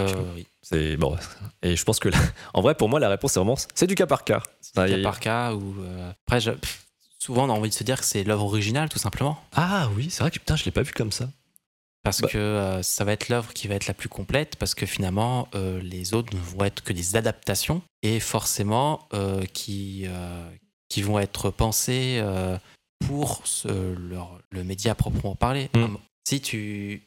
Euh, 0.00 0.32
oui. 0.34 0.46
C'est 0.62 0.96
bon. 0.96 1.16
Et 1.62 1.76
je 1.76 1.84
pense 1.84 1.98
que, 1.98 2.08
là- 2.08 2.18
en 2.54 2.60
vrai, 2.60 2.74
pour 2.74 2.88
moi, 2.88 2.98
la 3.00 3.08
réponse, 3.08 3.32
c'est 3.32 3.40
vraiment, 3.40 3.56
c'est 3.74 3.86
du 3.86 3.94
cas 3.94 4.06
par 4.06 4.24
cas. 4.24 4.42
Enfin, 4.74 4.86
Cas 4.86 4.96
y 4.96 5.00
a- 5.00 5.02
par 5.02 5.20
cas 5.20 5.52
ou 5.54 5.74
euh, 5.82 6.10
après 6.26 6.40
je- 6.40 6.50
pff, 6.52 6.84
souvent 7.18 7.44
on 7.46 7.50
a 7.50 7.52
envie 7.56 7.70
de 7.70 7.74
se 7.74 7.84
dire 7.84 7.98
que 8.00 8.04
c'est 8.06 8.24
l'œuvre 8.24 8.44
originale 8.44 8.88
tout 8.88 8.98
simplement 8.98 9.38
Ah 9.54 9.88
oui, 9.96 10.08
c'est 10.10 10.20
vrai 10.22 10.30
que 10.30 10.38
putain, 10.38 10.56
je 10.56 10.64
l'ai 10.64 10.70
pas 10.70 10.82
vu 10.82 10.92
comme 10.92 11.12
ça. 11.12 11.28
parce 12.02 12.20
Bah. 12.20 12.28
que 12.28 12.38
euh, 12.38 12.82
ça 12.82 13.04
va 13.04 13.12
être 13.12 13.28
l'œuvre 13.28 13.52
qui 13.52 13.66
va 13.68 13.74
être 13.74 13.86
la 13.88 13.94
plus 13.94 14.08
complète 14.08 14.54
parce 14.56 14.74
que 14.76 14.86
finalement 14.86 15.48
les 15.82 16.14
autres 16.14 16.34
ne 16.36 16.40
vont 16.40 16.64
être 16.64 16.82
que 16.84 16.92
des 16.92 17.16
adaptations 17.16 17.82
et 18.02 18.20
forcément 18.20 19.08
qui 19.52 20.06
qui 20.88 21.02
vont 21.02 21.18
être 21.18 21.50
pensées 21.50 22.22
pour 23.06 23.40
ce- 23.44 23.94
leur- 23.94 24.38
le 24.50 24.62
média 24.64 24.92
à 24.92 24.94
proprement 24.94 25.34
parler. 25.34 25.68
Mm. 25.74 25.96
Si 26.28 26.40
tu 26.40 27.02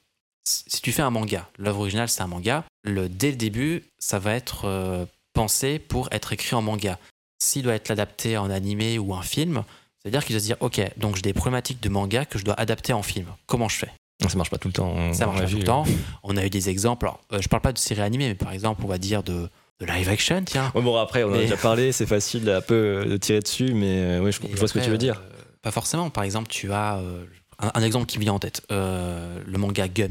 si 0.68 0.82
tu 0.82 0.91
fais 0.91 1.02
un 1.02 1.10
manga, 1.12 1.47
l'œuvre 1.58 1.80
originale 1.82 2.10
c'est 2.10 2.22
un 2.22 2.28
manga, 2.28 2.64
le, 2.84 3.08
dès 3.10 3.32
le 3.32 3.38
début 3.38 3.84
ça 4.00 4.20
va 4.20 4.34
être 4.34 4.66
euh, 4.66 5.06
pensé 5.34 5.80
pour 5.80 6.10
être 6.12 6.34
écrit 6.34 6.56
en 6.56 6.62
manga. 6.62 6.97
S'il 7.41 7.64
doit 7.64 7.74
être 7.76 7.91
adapté 7.91 8.38
en 8.38 8.50
animé 8.50 9.00
ou 9.00 9.14
un 9.14 9.22
film, 9.22 9.64
c'est-à-dire 10.02 10.26
qu'il 10.26 10.34
doit 10.36 10.41
se 10.41 10.45
dire 10.45 10.58
ok 10.60 10.82
donc 10.97 11.16
j'ai 11.16 11.22
des 11.22 11.34
problématiques 11.34 11.82
de 11.82 11.89
manga 11.89 12.26
que 12.26 12.38
je 12.39 12.43
dois 12.43 12.56
adapter 12.60 12.93
en 12.93 13.04
film. 13.04 13.28
Comment 13.47 13.70
je 13.70 13.78
fais? 13.78 13.91
Ça 14.28 14.36
marche 14.38 14.50
pas 14.50 14.58
tout 14.58 14.68
le 14.68 14.74
temps. 14.74 14.89
on- 14.89 15.14
ça 15.14 15.26
marche 15.26 15.39
pas 15.39 15.47
tout 15.47 15.56
le 15.58 15.64
temps. 15.64 15.86
On 16.24 16.36
a 16.36 16.45
eu 16.45 16.50
des 16.50 16.68
exemples. 16.70 17.06
Alors, 17.06 17.22
euh, 17.32 17.39
je 17.41 17.47
parle 17.47 17.62
pas 17.62 17.72
de 17.72 17.78
séries 17.78 18.02
animées, 18.02 18.28
mais 18.28 18.36
par 18.36 18.52
exemple, 18.52 18.82
on 18.84 18.88
va 18.88 18.97
dire 18.97 19.24
de, 19.24 19.47
de 19.80 19.86
live 19.86 20.10
action, 20.10 20.43
tiens. 20.45 20.70
Ouais, 20.76 20.82
bon, 20.82 20.97
après, 20.97 21.24
on 21.24 21.30
en 21.30 21.36
a 21.36 21.38
déjà 21.39 21.56
parlé, 21.56 21.93
c'est 21.93 22.06
facile 22.06 22.50
un 22.50 22.60
peu 22.60 22.74
euh, 22.74 23.06
de 23.06 23.16
tirer 23.16 23.39
dessus, 23.39 23.74
mais 23.74 24.00
euh, 24.02 24.20
ouais, 24.22 24.34
je, 24.34 24.41
je 24.52 24.58
vois 24.58 24.68
ce 24.68 24.74
que 24.74 24.80
tu 24.80 24.89
veux 24.89 24.97
dire. 24.97 25.22
euh, 25.24 25.30
pas 25.62 25.72
forcément. 25.72 26.10
Par 26.10 26.26
exemple, 26.26 26.50
tu 26.50 26.70
as 26.74 26.97
euh, 26.97 27.24
un, 27.60 27.72
un 27.76 27.82
exemple 27.82 28.08
qui 28.08 28.18
me 28.18 28.24
vient 28.24 28.34
en 28.34 28.39
tête 28.39 28.62
euh, 28.74 29.41
le 29.45 29.58
manga 29.58 29.88
Gun, 29.88 30.10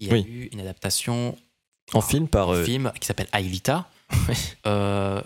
qui 0.00 0.10
a 0.10 0.12
Oui. 0.14 0.24
eu 0.28 0.48
une 0.52 0.60
adaptation 0.60 1.36
En 1.92 2.00
film 2.00 2.26
par. 2.28 2.48
euh, 2.52 2.64
film 2.64 2.92
qui 3.00 3.06
s'appelle 3.06 3.28
Aelita. 3.32 3.88
Euh, 4.66 5.22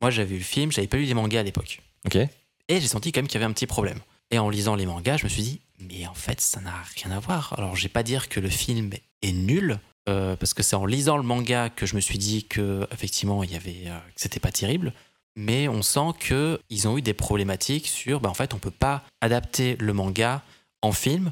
moi, 0.00 0.10
j'avais 0.10 0.28
vu 0.30 0.38
le 0.38 0.44
film, 0.44 0.72
j'avais 0.72 0.86
pas 0.88 0.96
lu 0.96 1.04
les 1.04 1.14
mangas 1.14 1.40
à 1.40 1.42
l'époque. 1.42 1.80
Ok. 2.06 2.16
Et 2.16 2.80
j'ai 2.80 2.88
senti 2.88 3.12
quand 3.12 3.18
même 3.20 3.28
qu'il 3.28 3.40
y 3.40 3.42
avait 3.44 3.50
un 3.50 3.54
petit 3.54 3.66
problème. 3.66 4.00
Et 4.30 4.38
en 4.38 4.48
lisant 4.48 4.74
les 4.74 4.86
mangas, 4.86 5.18
je 5.18 5.24
me 5.24 5.28
suis 5.28 5.42
dit, 5.42 5.60
mais 5.78 6.06
en 6.06 6.14
fait, 6.14 6.40
ça 6.40 6.60
n'a 6.60 6.74
rien 6.96 7.10
à 7.14 7.20
voir. 7.20 7.54
Alors, 7.58 7.76
je 7.76 7.82
vais 7.82 7.88
pas 7.88 8.02
dire 8.02 8.28
que 8.28 8.40
le 8.40 8.48
film 8.48 8.90
est 9.22 9.32
nul, 9.32 9.78
euh, 10.08 10.34
parce 10.36 10.54
que 10.54 10.62
c'est 10.62 10.74
en 10.76 10.86
lisant 10.86 11.16
le 11.16 11.22
manga 11.22 11.68
que 11.70 11.86
je 11.86 11.94
me 11.94 12.00
suis 12.00 12.18
dit 12.18 12.44
que 12.44 12.86
effectivement, 12.92 13.44
il 13.44 13.52
y 13.52 13.56
avait, 13.56 13.84
euh, 13.86 13.98
que 14.14 14.20
c'était 14.20 14.40
pas 14.40 14.50
terrible. 14.50 14.92
Mais 15.36 15.68
on 15.68 15.82
sent 15.82 16.10
que 16.18 16.60
ils 16.68 16.88
ont 16.88 16.98
eu 16.98 17.02
des 17.02 17.14
problématiques 17.14 17.86
sur, 17.86 18.20
bah, 18.20 18.28
en 18.30 18.34
fait, 18.34 18.54
on 18.54 18.58
peut 18.58 18.70
pas 18.72 19.04
adapter 19.20 19.76
le 19.78 19.92
manga 19.92 20.42
en 20.82 20.92
film 20.92 21.30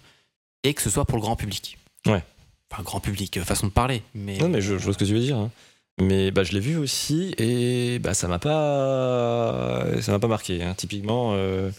et 0.63 0.75
que 0.75 0.83
ce 0.83 0.91
soit 0.91 1.05
pour 1.07 1.17
le 1.17 1.23
grand 1.23 1.37
public. 1.37 1.77
Ouais. 2.07 2.23
Enfin, 2.73 2.83
grand 2.83 3.01
public, 3.01 3.37
euh, 3.37 3.45
façon 3.45 3.67
de 3.67 3.73
parler. 3.73 4.03
Mais, 4.15 4.39
Non, 4.39 4.49
mais 4.49 4.61
je, 4.61 4.79
je 4.79 4.85
vois 4.85 4.93
ce 4.93 4.99
que 4.99 5.05
tu 5.05 5.13
veux 5.15 5.21
dire. 5.21 5.37
hein. 5.37 5.51
Mais 6.01 6.31
bah, 6.31 6.45
je 6.45 6.53
l'ai 6.53 6.61
vu 6.61 6.77
aussi 6.77 7.35
et 7.37 7.99
bah, 7.99 8.15
ça 8.15 8.27
m'a 8.29 8.39
pas, 8.39 9.85
ça 10.01 10.13
m'a 10.13 10.19
pas 10.19 10.29
marqué. 10.29 10.63
hein. 10.63 10.75
Typiquement, 10.75 11.33
euh, 11.35 11.71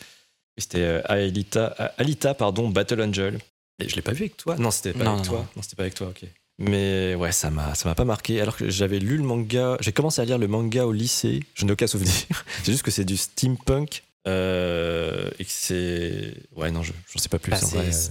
c'était 0.58 0.80
euh, 0.82 1.02
Alita, 1.06 1.68
Alita, 1.98 2.34
pardon, 2.34 2.70
Battle 2.70 3.02
Angel. 3.02 3.39
Et 3.84 3.89
je 3.89 3.96
l'ai 3.96 4.02
pas 4.02 4.12
vu 4.12 4.24
avec 4.26 4.38
toi? 4.38 4.56
Non, 4.58 4.70
c'était 4.70 4.94
pas 4.94 5.04
Non, 5.06 5.14
avec 5.14 5.26
non, 5.26 5.30
toi. 5.32 5.39
non. 5.39 5.48
Non, 5.56 5.62
c'était 5.62 5.76
pas 5.76 5.84
avec 5.84 5.96
toi. 5.96 6.10
Ok. 6.10 6.24
Mais 6.60 7.16
ouais, 7.16 7.32
ça 7.32 7.50
m'a, 7.50 7.74
ça 7.74 7.89
m'a 7.89 7.96
pas 7.96 8.06
marqué. 8.06 8.39
Alors 8.42 8.56
que 8.58 8.70
j'avais 8.70 9.00
lu 9.00 9.18
le 9.18 9.24
manga, 9.24 9.78
j'ai 9.80 9.92
commencé 9.94 10.22
à 10.22 10.26
lire 10.26 10.38
le 10.38 10.48
manga 10.48 10.86
au 10.86 10.92
lycée. 10.92 11.39
Je 11.56 11.66
n'ai 11.66 11.72
aucun 11.72 11.88
souvenir. 11.88 12.14
c'est 12.64 12.72
juste 12.72 12.84
que 12.84 12.92
c'est 12.92 13.06
du 13.06 13.18
steampunk. 13.18 14.04
Euh, 14.28 15.30
et 15.39 15.45
que 15.45 15.51
c'est. 15.51 16.34
Ouais, 16.55 16.72
non, 16.72 16.84
je, 16.84 16.93
j'en 17.11 17.19
sais 17.19 17.30
pas 17.30 17.39
plus. 17.39 17.51
Bah, 17.51 17.57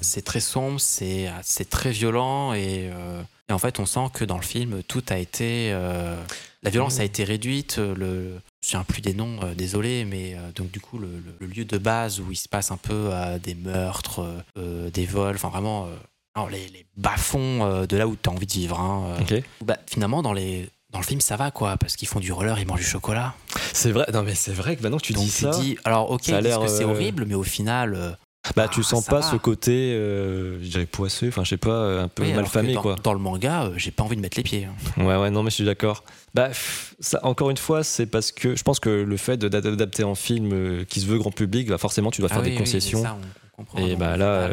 c'est 0.03 0.23
très 0.25 0.41
sombre, 0.41 0.81
c'est 0.81 1.29
c'est 1.43 1.69
très 1.69 1.91
violent 1.91 2.53
et, 2.53 2.91
euh, 2.93 3.23
et 3.49 3.53
en 3.53 3.59
fait 3.59 3.79
on 3.81 3.87
sent 3.87 4.07
que 4.13 4.25
dans 4.25 4.37
le 4.37 4.43
film 4.43 4.83
tout 4.83 5.03
a 5.09 5.19
été 5.19 5.71
euh, 5.73 6.17
la 6.63 6.71
violence 6.71 6.99
a 7.01 7.05
été 7.05 7.25
réduite. 7.25 7.77
euh, 7.79 7.95
Le 7.95 8.41
je 8.63 8.69
souviens 8.69 8.85
plus 8.85 9.01
des 9.01 9.15
noms, 9.15 9.39
euh, 9.43 9.55
désolé, 9.55 10.05
mais 10.05 10.35
euh, 10.35 10.51
donc 10.55 10.71
du 10.71 10.81
coup 10.81 10.99
le, 10.99 11.07
le- 11.09 11.35
le 11.41 11.47
lieu 11.47 11.65
de 11.65 11.79
base 11.79 12.21
où 12.21 12.31
il 12.31 12.37
se 12.37 12.47
passe 12.49 12.71
un 12.71 12.77
peu 12.77 13.09
euh, 13.11 13.39
des 13.39 13.55
meurtres, 13.55 14.21
euh, 14.21 14.41
euh, 14.59 14.91
des 14.91 15.07
vols, 15.07 15.37
enfin 15.37 15.49
vraiment 15.49 15.87
euh, 15.87 15.97
non, 16.37 16.47
les, 16.47 16.69
les 16.69 16.85
bas-fonds 16.97 17.65
euh, 17.65 17.87
de 17.87 17.97
là 17.97 18.07
où 18.07 18.17
tu 18.23 18.29
as 18.29 18.33
envie 18.33 18.47
de 18.47 18.53
vivre. 18.53 18.79
hein, 18.79 19.15
euh. 19.15 19.19
Bah, 19.65 19.79
finalement 19.87 20.23
dans 20.23 20.35
les 20.35 20.69
dans 20.93 20.99
le 20.99 21.05
film 21.05 21.21
ça 21.21 21.37
va 21.37 21.51
quoi 21.51 21.77
parce 21.77 21.97
qu'ils 21.97 22.09
font 22.09 22.21
du 22.21 22.33
roller, 22.33 22.59
ils 22.59 22.67
mangent 22.67 22.81
du 22.81 22.85
chocolat. 22.87 23.35
C'est 23.73 23.93
vrai. 23.93 24.07
Non, 24.13 24.23
mais 24.23 24.35
c'est 24.35 24.53
vrai 24.53 24.77
que 24.77 24.83
maintenant 24.83 24.99
que 24.99 25.05
tu 25.05 25.13
donc 25.13 25.25
dis 25.25 25.31
tu 25.31 25.43
ça. 25.45 25.51
dis 25.51 25.77
alors 25.85 26.11
ok 26.11 26.23
que 26.23 26.69
c'est 26.69 26.85
euh, 26.85 26.89
horrible 26.89 27.25
mais 27.27 27.35
au 27.35 27.43
final 27.45 27.95
euh, 27.95 28.11
Bah, 28.57 28.65
Ah, 28.67 28.69
tu 28.73 28.83
sens 28.83 29.05
ça 29.05 29.11
pas 29.11 29.21
va. 29.21 29.31
ce 29.31 29.37
côté, 29.37 29.93
euh, 29.95 30.59
je 30.63 30.69
dirais 30.69 30.87
poisseux, 30.87 31.29
enfin, 31.29 31.45
je 31.45 31.51
sais 31.51 31.57
pas, 31.59 32.01
un 32.03 32.09
peu 32.09 32.23
oui, 32.23 32.31
mal 32.31 32.39
alors 32.39 32.49
que 32.51 32.59
famé, 32.59 32.73
dans, 32.73 32.83
quoi. 32.83 32.97
dans 33.03 33.13
le 33.13 33.19
manga 33.19 33.71
j'ai 33.77 33.91
pas 33.91 34.03
envie 34.03 34.17
de 34.17 34.21
mettre 34.23 34.37
les 34.39 34.43
pieds. 34.43 34.65
hein. 34.65 35.03
Ouais, 35.05 35.17
ouais, 35.17 35.31
non, 35.31 35.43
mais 35.43 35.51
je 35.51 35.57
suis 35.57 35.65
d'accord. 35.65 36.05
Bah, 36.35 36.49
pff, 36.49 36.95
ça, 37.01 37.21
encore 37.25 37.51
une 37.51 37.57
fois, 37.59 37.85
c'est 37.85 38.07
parce 38.07 38.33
que 38.33 38.57
je 38.57 38.63
pense 38.63 38.81
que 38.81 38.89
le 38.89 39.17
fait 39.19 39.37
d'adapter 39.37 40.05
en 40.05 40.15
film 40.15 40.85
qui 40.87 41.01
se 41.01 41.07
veut 41.07 41.19
grand 41.19 41.31
public, 41.33 41.69
bah, 41.69 41.77
forcément, 41.79 42.11
tu 42.11 42.21
dois 42.23 42.29
faire 42.29 42.39
Ah 42.39 42.43
oui, 42.43 42.47
des 42.51 42.53
oui, 42.57 42.59
concessions. 42.59 43.03
ça, 43.03 43.17
on- 43.21 43.27
on 43.63 43.65
comprend. 43.65 43.87
Et 43.87 43.95
bah 43.95 44.17
là, 44.17 44.47
un 44.47 44.49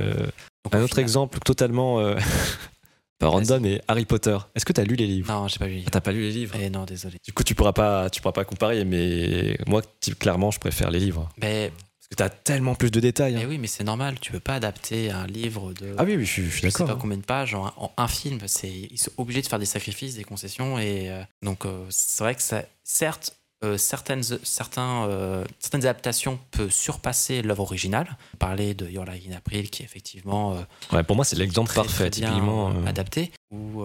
au 0.79 0.83
autre 0.83 0.87
final- 0.89 0.99
exemple 0.99 1.39
totalement 1.39 1.99
pas 3.19 3.27
random, 3.27 3.61
mais 3.61 3.81
Harry 3.87 4.05
Potter. 4.05 4.37
Est-ce 4.55 4.65
que 4.65 4.73
t'as 4.73 4.83
lu 4.83 4.95
les 4.95 5.07
livres? 5.07 5.31
Non, 5.33 5.47
j'ai 5.47 5.57
pas 5.59 5.67
lu. 5.67 5.81
Ah, 5.85 5.89
T'as 5.91 6.01
pas 6.01 6.11
lu 6.11 6.21
les 6.21 6.31
livres? 6.31 6.55
Eh 6.59 6.69
non, 6.69 6.85
désolé. 6.85 7.17
Du 7.25 7.33
coup, 7.33 7.43
tu 7.43 7.55
pourras 7.55 7.73
pas, 7.73 8.09
tu 8.09 8.21
pourras 8.21 8.31
pas 8.33 8.45
comparer, 8.45 8.85
mais 8.85 9.57
moi, 9.67 9.81
clairement, 10.19 10.51
je 10.51 10.59
préfère 10.59 10.91
les 10.91 10.99
livres 10.99 11.29
Mais, 11.41 11.71
parce 11.71 12.07
que 12.09 12.15
t'as 12.15 12.29
tellement 12.29 12.75
plus 12.75 12.91
de 12.91 12.99
détails. 12.99 13.35
hein. 13.35 13.39
mais 13.39 13.45
oui, 13.45 13.57
mais 13.57 13.67
c'est 13.67 13.83
normal. 13.83 14.19
Tu 14.19 14.31
peux 14.31 14.39
pas 14.39 14.55
adapter 14.55 15.09
un 15.11 15.25
livre 15.27 15.73
de. 15.73 15.95
Ah 15.97 16.03
oui, 16.03 16.15
oui, 16.15 16.25
je 16.25 16.31
suis, 16.31 16.43
je 16.45 16.49
suis 16.49 16.57
je 16.61 16.61
sais 16.69 16.73
d'accord. 16.73 16.87
pas 16.87 16.93
hein. 16.93 16.97
combien 17.01 17.17
de 17.17 17.23
pages 17.25 17.53
en 17.55 17.65
un, 17.67 17.73
en 17.77 17.91
un 17.97 18.07
film. 18.07 18.39
C'est, 18.45 18.69
ils 18.69 18.97
sont 18.99 19.11
obligés 19.17 19.41
de 19.41 19.47
faire 19.47 19.59
des 19.59 19.65
sacrifices, 19.65 20.15
des 20.15 20.23
concessions. 20.23 20.77
Et 20.79 21.09
euh, 21.09 21.21
donc, 21.41 21.65
euh, 21.65 21.85
c'est 21.89 22.23
vrai 22.23 22.35
que 22.35 22.41
ça, 22.41 22.63
certes, 22.83 23.36
euh, 23.63 23.77
certaines, 23.77 24.23
certains, 24.43 25.05
euh, 25.07 25.43
certaines 25.59 25.81
adaptations 25.81 26.39
peuvent 26.51 26.71
surpasser 26.71 27.41
l'œuvre 27.41 27.63
originale. 27.63 28.17
Parler 28.39 28.73
de 28.73 28.87
Your 28.87 29.05
Lie 29.05 29.27
in 29.31 29.35
April, 29.35 29.69
qui 29.69 29.81
est 29.83 29.85
effectivement 29.85 30.53
euh, 30.55 30.61
Ouais, 30.95 31.03
pour 31.03 31.15
moi, 31.15 31.25
c'est 31.25 31.35
l'exemple 31.37 31.73
parfait, 31.73 32.09
très 32.09 32.21
bien 32.21 32.29
typiquement. 32.29 32.71
adapté. 32.85 33.31
Ou 33.51 33.83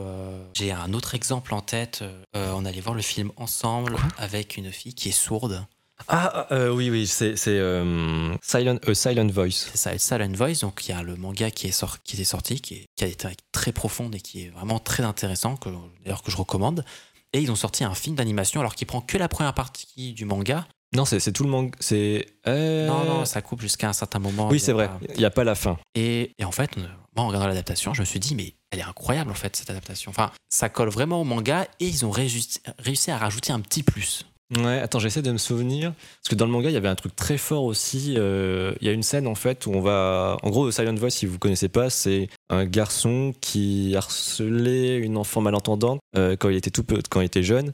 j'ai 0.54 0.72
un 0.72 0.92
autre 0.92 1.14
exemple 1.14 1.54
en 1.54 1.60
tête. 1.60 2.02
on 2.34 2.64
allait 2.64 2.80
voir 2.80 2.94
le 2.94 3.02
film 3.02 3.30
ensemble 3.36 3.96
avec 4.18 4.56
une 4.56 4.70
fille 4.72 4.94
qui 4.94 5.08
est 5.10 5.12
sourde. 5.12 5.64
Ah, 6.08 6.48
euh, 6.50 6.68
oui, 6.70 6.90
oui, 6.90 7.06
c'est 7.06 7.36
euh, 7.46 8.34
Silent, 8.42 8.78
A 8.88 8.92
Silent 8.94 9.28
Voice. 9.28 9.50
C'est 9.72 9.76
ça, 9.76 9.96
Silent 9.98 10.32
Voice. 10.34 10.58
Donc 10.62 10.84
il 10.86 10.90
y 10.90 10.94
a 10.94 11.02
le 11.04 11.14
manga 11.14 11.50
qui 11.52 11.68
est, 11.68 11.72
sor- 11.72 12.02
qui 12.02 12.20
est 12.20 12.24
sorti, 12.24 12.60
qui, 12.60 12.74
est, 12.74 12.86
qui 12.96 13.04
a 13.04 13.06
été 13.06 13.28
très 13.52 13.70
profonde 13.70 14.12
et 14.16 14.20
qui 14.20 14.42
est 14.46 14.48
vraiment 14.48 14.80
très 14.80 15.04
intéressant, 15.04 15.58
d'ailleurs 16.04 16.24
que 16.24 16.32
je 16.32 16.36
recommande. 16.36 16.84
Et 17.32 17.40
ils 17.40 17.50
ont 17.50 17.56
sorti 17.56 17.84
un 17.84 17.94
film 17.94 18.16
d'animation 18.16 18.60
alors 18.60 18.74
qu'il 18.74 18.86
prend 18.86 19.00
que 19.00 19.16
la 19.18 19.28
première 19.28 19.54
partie 19.54 20.12
du 20.12 20.24
manga. 20.24 20.66
Non, 20.94 21.06
c'est 21.06 21.32
tout 21.32 21.44
le 21.44 21.48
manga. 21.50 21.70
C'est. 21.80 22.26
euh, 22.46 22.86
Non, 22.86 23.04
non, 23.04 23.24
ça 23.24 23.40
coupe 23.40 23.62
jusqu'à 23.62 23.88
un 23.88 23.94
certain 23.94 24.18
moment. 24.18 24.48
Oui, 24.48 24.60
c'est 24.60 24.72
vrai. 24.72 24.90
Il 25.14 25.18
n'y 25.18 25.24
a 25.24 25.30
pas 25.30 25.44
la 25.44 25.54
fin. 25.54 25.78
Et, 25.94 26.34
et 26.38 26.44
en 26.44 26.52
fait, 26.52 26.76
moi, 26.76 26.88
en 27.16 27.28
regardant 27.28 27.46
l'adaptation, 27.48 27.94
je 27.94 28.00
me 28.00 28.04
suis 28.04 28.20
dit, 28.20 28.34
mais 28.34 28.54
elle 28.70 28.80
est 28.80 28.82
incroyable, 28.84 29.30
en 29.30 29.34
fait, 29.34 29.56
cette 29.56 29.70
adaptation. 29.70 30.10
Enfin, 30.10 30.30
ça 30.50 30.68
colle 30.68 30.90
vraiment 30.90 31.20
au 31.20 31.24
manga 31.24 31.66
et 31.80 31.86
ils 31.86 32.04
ont 32.04 32.10
réussi, 32.10 32.60
réussi 32.78 33.10
à 33.10 33.16
rajouter 33.16 33.52
un 33.54 33.60
petit 33.60 33.82
plus. 33.82 34.26
Ouais, 34.54 34.80
attends, 34.80 34.98
j'essaie 34.98 35.22
de 35.22 35.32
me 35.32 35.38
souvenir. 35.38 35.94
Parce 35.94 36.28
que 36.28 36.34
dans 36.34 36.44
le 36.44 36.52
manga, 36.52 36.68
il 36.68 36.74
y 36.74 36.76
avait 36.76 36.88
un 36.88 36.94
truc 36.94 37.16
très 37.16 37.38
fort 37.38 37.64
aussi. 37.64 38.16
euh, 38.18 38.74
Il 38.80 38.86
y 38.86 38.90
a 38.90 38.92
une 38.92 39.02
scène, 39.02 39.26
en 39.26 39.34
fait, 39.34 39.64
où 39.66 39.70
on 39.72 39.80
va. 39.80 40.36
En 40.42 40.50
gros, 40.50 40.70
Silent 40.70 40.94
Voice, 40.94 41.10
si 41.10 41.24
vous 41.26 41.38
connaissez 41.38 41.68
pas, 41.68 41.88
c'est 41.88 42.28
un 42.50 42.66
garçon 42.66 43.32
qui 43.40 43.94
harcelait 43.96 44.98
une 44.98 45.16
enfant 45.16 45.40
malentendante 45.40 46.00
euh, 46.18 46.36
quand 46.36 46.50
il 46.50 46.56
était 46.56 46.70
tout 46.70 46.84
peu, 46.84 47.00
quand 47.08 47.22
il 47.22 47.26
était 47.26 47.42
jeune. 47.42 47.72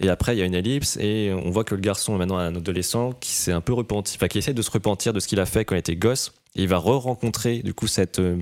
Et 0.00 0.10
après, 0.10 0.36
il 0.36 0.38
y 0.38 0.42
a 0.42 0.44
une 0.44 0.54
ellipse 0.54 0.96
et 0.98 1.32
on 1.32 1.50
voit 1.50 1.64
que 1.64 1.74
le 1.74 1.80
garçon 1.80 2.14
est 2.14 2.18
maintenant 2.18 2.38
un 2.38 2.54
adolescent 2.54 3.12
qui 3.14 3.32
s'est 3.32 3.50
un 3.52 3.60
peu 3.60 3.72
repenti, 3.72 4.14
enfin, 4.16 4.28
qui 4.28 4.38
essaie 4.38 4.54
de 4.54 4.62
se 4.62 4.70
repentir 4.70 5.12
de 5.12 5.18
ce 5.18 5.26
qu'il 5.26 5.40
a 5.40 5.46
fait 5.46 5.64
quand 5.64 5.74
il 5.74 5.78
était 5.78 5.96
gosse. 5.96 6.32
Et 6.54 6.62
il 6.62 6.68
va 6.68 6.78
re-rencontrer, 6.78 7.60
du 7.62 7.74
coup, 7.74 7.86
cette, 7.88 8.18
euh, 8.20 8.36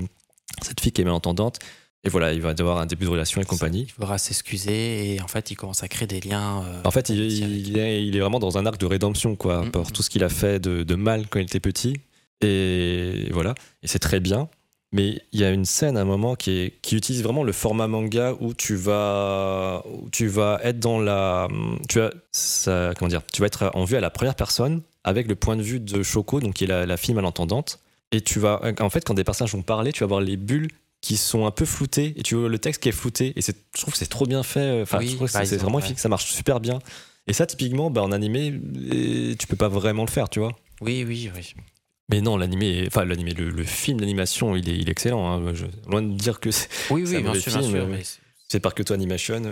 cette 0.63 0.81
fille 0.81 0.93
qui 0.93 1.01
est 1.03 1.05
malentendante. 1.05 1.61
Et 2.07 2.09
voilà, 2.09 2.33
il 2.33 2.41
va 2.41 2.55
devoir 2.55 2.79
un 2.79 2.87
début 2.87 3.05
de 3.05 3.11
relation 3.11 3.41
et 3.43 3.45
compagnie. 3.45 3.83
Il 3.89 3.91
faudra 3.91 4.17
s'excuser 4.17 5.15
et 5.15 5.21
en 5.21 5.27
fait, 5.27 5.51
il 5.51 5.57
commence 5.57 5.83
à 5.83 5.89
créer 5.89 6.07
des 6.07 6.21
liens. 6.21 6.63
euh, 6.65 6.81
En 6.85 6.91
fait, 6.93 7.09
il, 7.09 7.77
est, 7.79 8.03
il 8.07 8.17
est 8.17 8.21
vraiment 8.21 8.39
dans 8.39 8.59
un 8.59 8.65
arc 8.65 8.79
de 8.79 8.87
rédemption, 8.87 9.35
quoi, 9.35 9.63
Mm, 9.65 9.71
par 9.73 9.83
mm. 9.83 9.91
tout 9.91 10.03
ce 10.03 10.11
qu'il 10.11 10.23
a 10.23 10.29
fait 10.29 10.61
de, 10.61 10.85
de 10.85 10.95
mal 10.95 11.27
quand 11.29 11.41
il 11.41 11.47
était 11.47 11.59
petit. 11.61 11.95
Et 12.43 13.29
voilà, 13.33 13.55
et 13.83 13.89
c'est 13.89 13.99
très 13.99 14.21
bien. 14.21 14.49
Mais 14.93 15.21
il 15.33 15.41
y 15.41 15.45
a 15.45 15.51
une 15.51 15.65
scène 15.65 15.97
à 15.97 16.03
un 16.03 16.05
moment 16.05 16.37
qui, 16.37 16.51
est, 16.53 16.75
qui 16.81 16.95
utilise 16.97 17.23
vraiment 17.25 17.43
le 17.43 17.51
format 17.53 17.89
manga 17.89 18.35
où 18.41 18.55
tu 18.55 18.77
vas, 18.77 19.83
où 19.93 20.09
tu 20.11 20.29
vas 20.29 20.61
être 20.63 20.79
dans 20.79 21.01
la. 21.01 21.49
Tu 21.89 21.99
ça, 22.31 22.93
comment 22.97 23.09
dire, 23.09 23.23
tu 23.33 23.41
vas 23.41 23.47
être 23.49 23.73
en 23.75 23.85
vue 23.85 23.97
à 23.97 24.01
la 24.01 24.11
première 24.11 24.37
personne 24.37 24.83
avec 25.03 25.27
le 25.27 25.35
point 25.35 25.57
de 25.57 25.63
vue 25.63 25.81
de 25.81 26.03
Shoko, 26.05 26.39
donc 26.41 26.55
qui 26.55 26.65
est 26.65 26.69
la, 26.69 26.87
la 26.87 26.97
fille 26.97 27.15
malentendante. 27.15 27.81
Et 28.13 28.21
tu 28.21 28.39
vas, 28.39 28.61
en 28.79 28.89
fait, 28.91 29.05
quand 29.05 29.15
des 29.15 29.25
personnages 29.25 29.53
vont 29.53 29.63
parler, 29.63 29.93
tu 29.93 30.01
vas 30.05 30.07
voir 30.07 30.21
les 30.21 30.37
bulles 30.37 30.69
qui 31.07 31.17
sont 31.17 31.47
un 31.47 31.53
peu 31.53 31.65
floutées 31.65 32.15
et 32.17 32.23
tu 32.25 32.35
vois 32.35 32.49
le 32.49 32.59
texte 32.59 32.83
qui 32.83 32.89
est 32.89 32.93
flouté. 32.93 33.33
Et 33.37 33.41
c'est- 33.43 33.57
je 33.77 33.81
trouve 33.83 33.93
que 33.93 33.99
c'est 33.99 34.07
trop 34.09 34.27
bien 34.27 34.43
fait. 34.43 34.83
Enfin, 34.83 34.99
Oui, 34.99 35.09
je 35.09 35.15
trouve 35.15 35.31
que 35.31 35.45
c'est 35.47 35.57
vraiment 35.57 35.77
ouais. 35.79 35.85
efficace, 35.85 36.03
ça 36.03 36.09
marche 36.09 36.27
super 36.33 36.59
bien. 36.59 36.81
Et 37.29 37.33
ça, 37.33 37.47
typiquement, 37.47 37.91
bah, 37.91 38.03
en 38.03 38.11
animé, 38.11 38.53
euh, 38.93 39.35
tu 39.39 39.47
peux 39.47 39.55
pas 39.57 39.69
vraiment 39.69 40.05
le 40.05 40.11
faire, 40.11 40.29
tu 40.29 40.41
vois. 40.41 40.53
Oui, 40.81 41.05
oui, 41.07 41.31
oui. 41.35 41.55
Mais 42.09 42.21
non, 42.21 42.37
l'animé, 42.37 42.85
enfin 42.89 43.05
l'animé, 43.05 43.35
le, 43.35 43.51
le 43.51 43.63
film 43.65 44.01
d'animation, 44.01 44.57
il 44.57 44.69
est, 44.69 44.77
il 44.77 44.89
est 44.89 44.93
excellent. 44.93 45.29
hein. 45.29 45.55
Je- 45.55 45.67
loin 45.89 46.03
de 46.03 46.13
dire 46.15 46.41
que 46.41 46.51
c'est 46.51 46.69
Oui, 46.91 47.05
oui, 47.07 47.23
bien 47.23 47.35
sûr, 47.35 47.53
bien 47.53 47.61
film, 47.63 47.73
sûr. 47.73 47.87
mais- 47.89 47.97
mais 47.99 48.03
c'est- 48.49 48.61
par 48.61 48.75
Kyoto 48.75 48.95
Animation, 48.95 49.43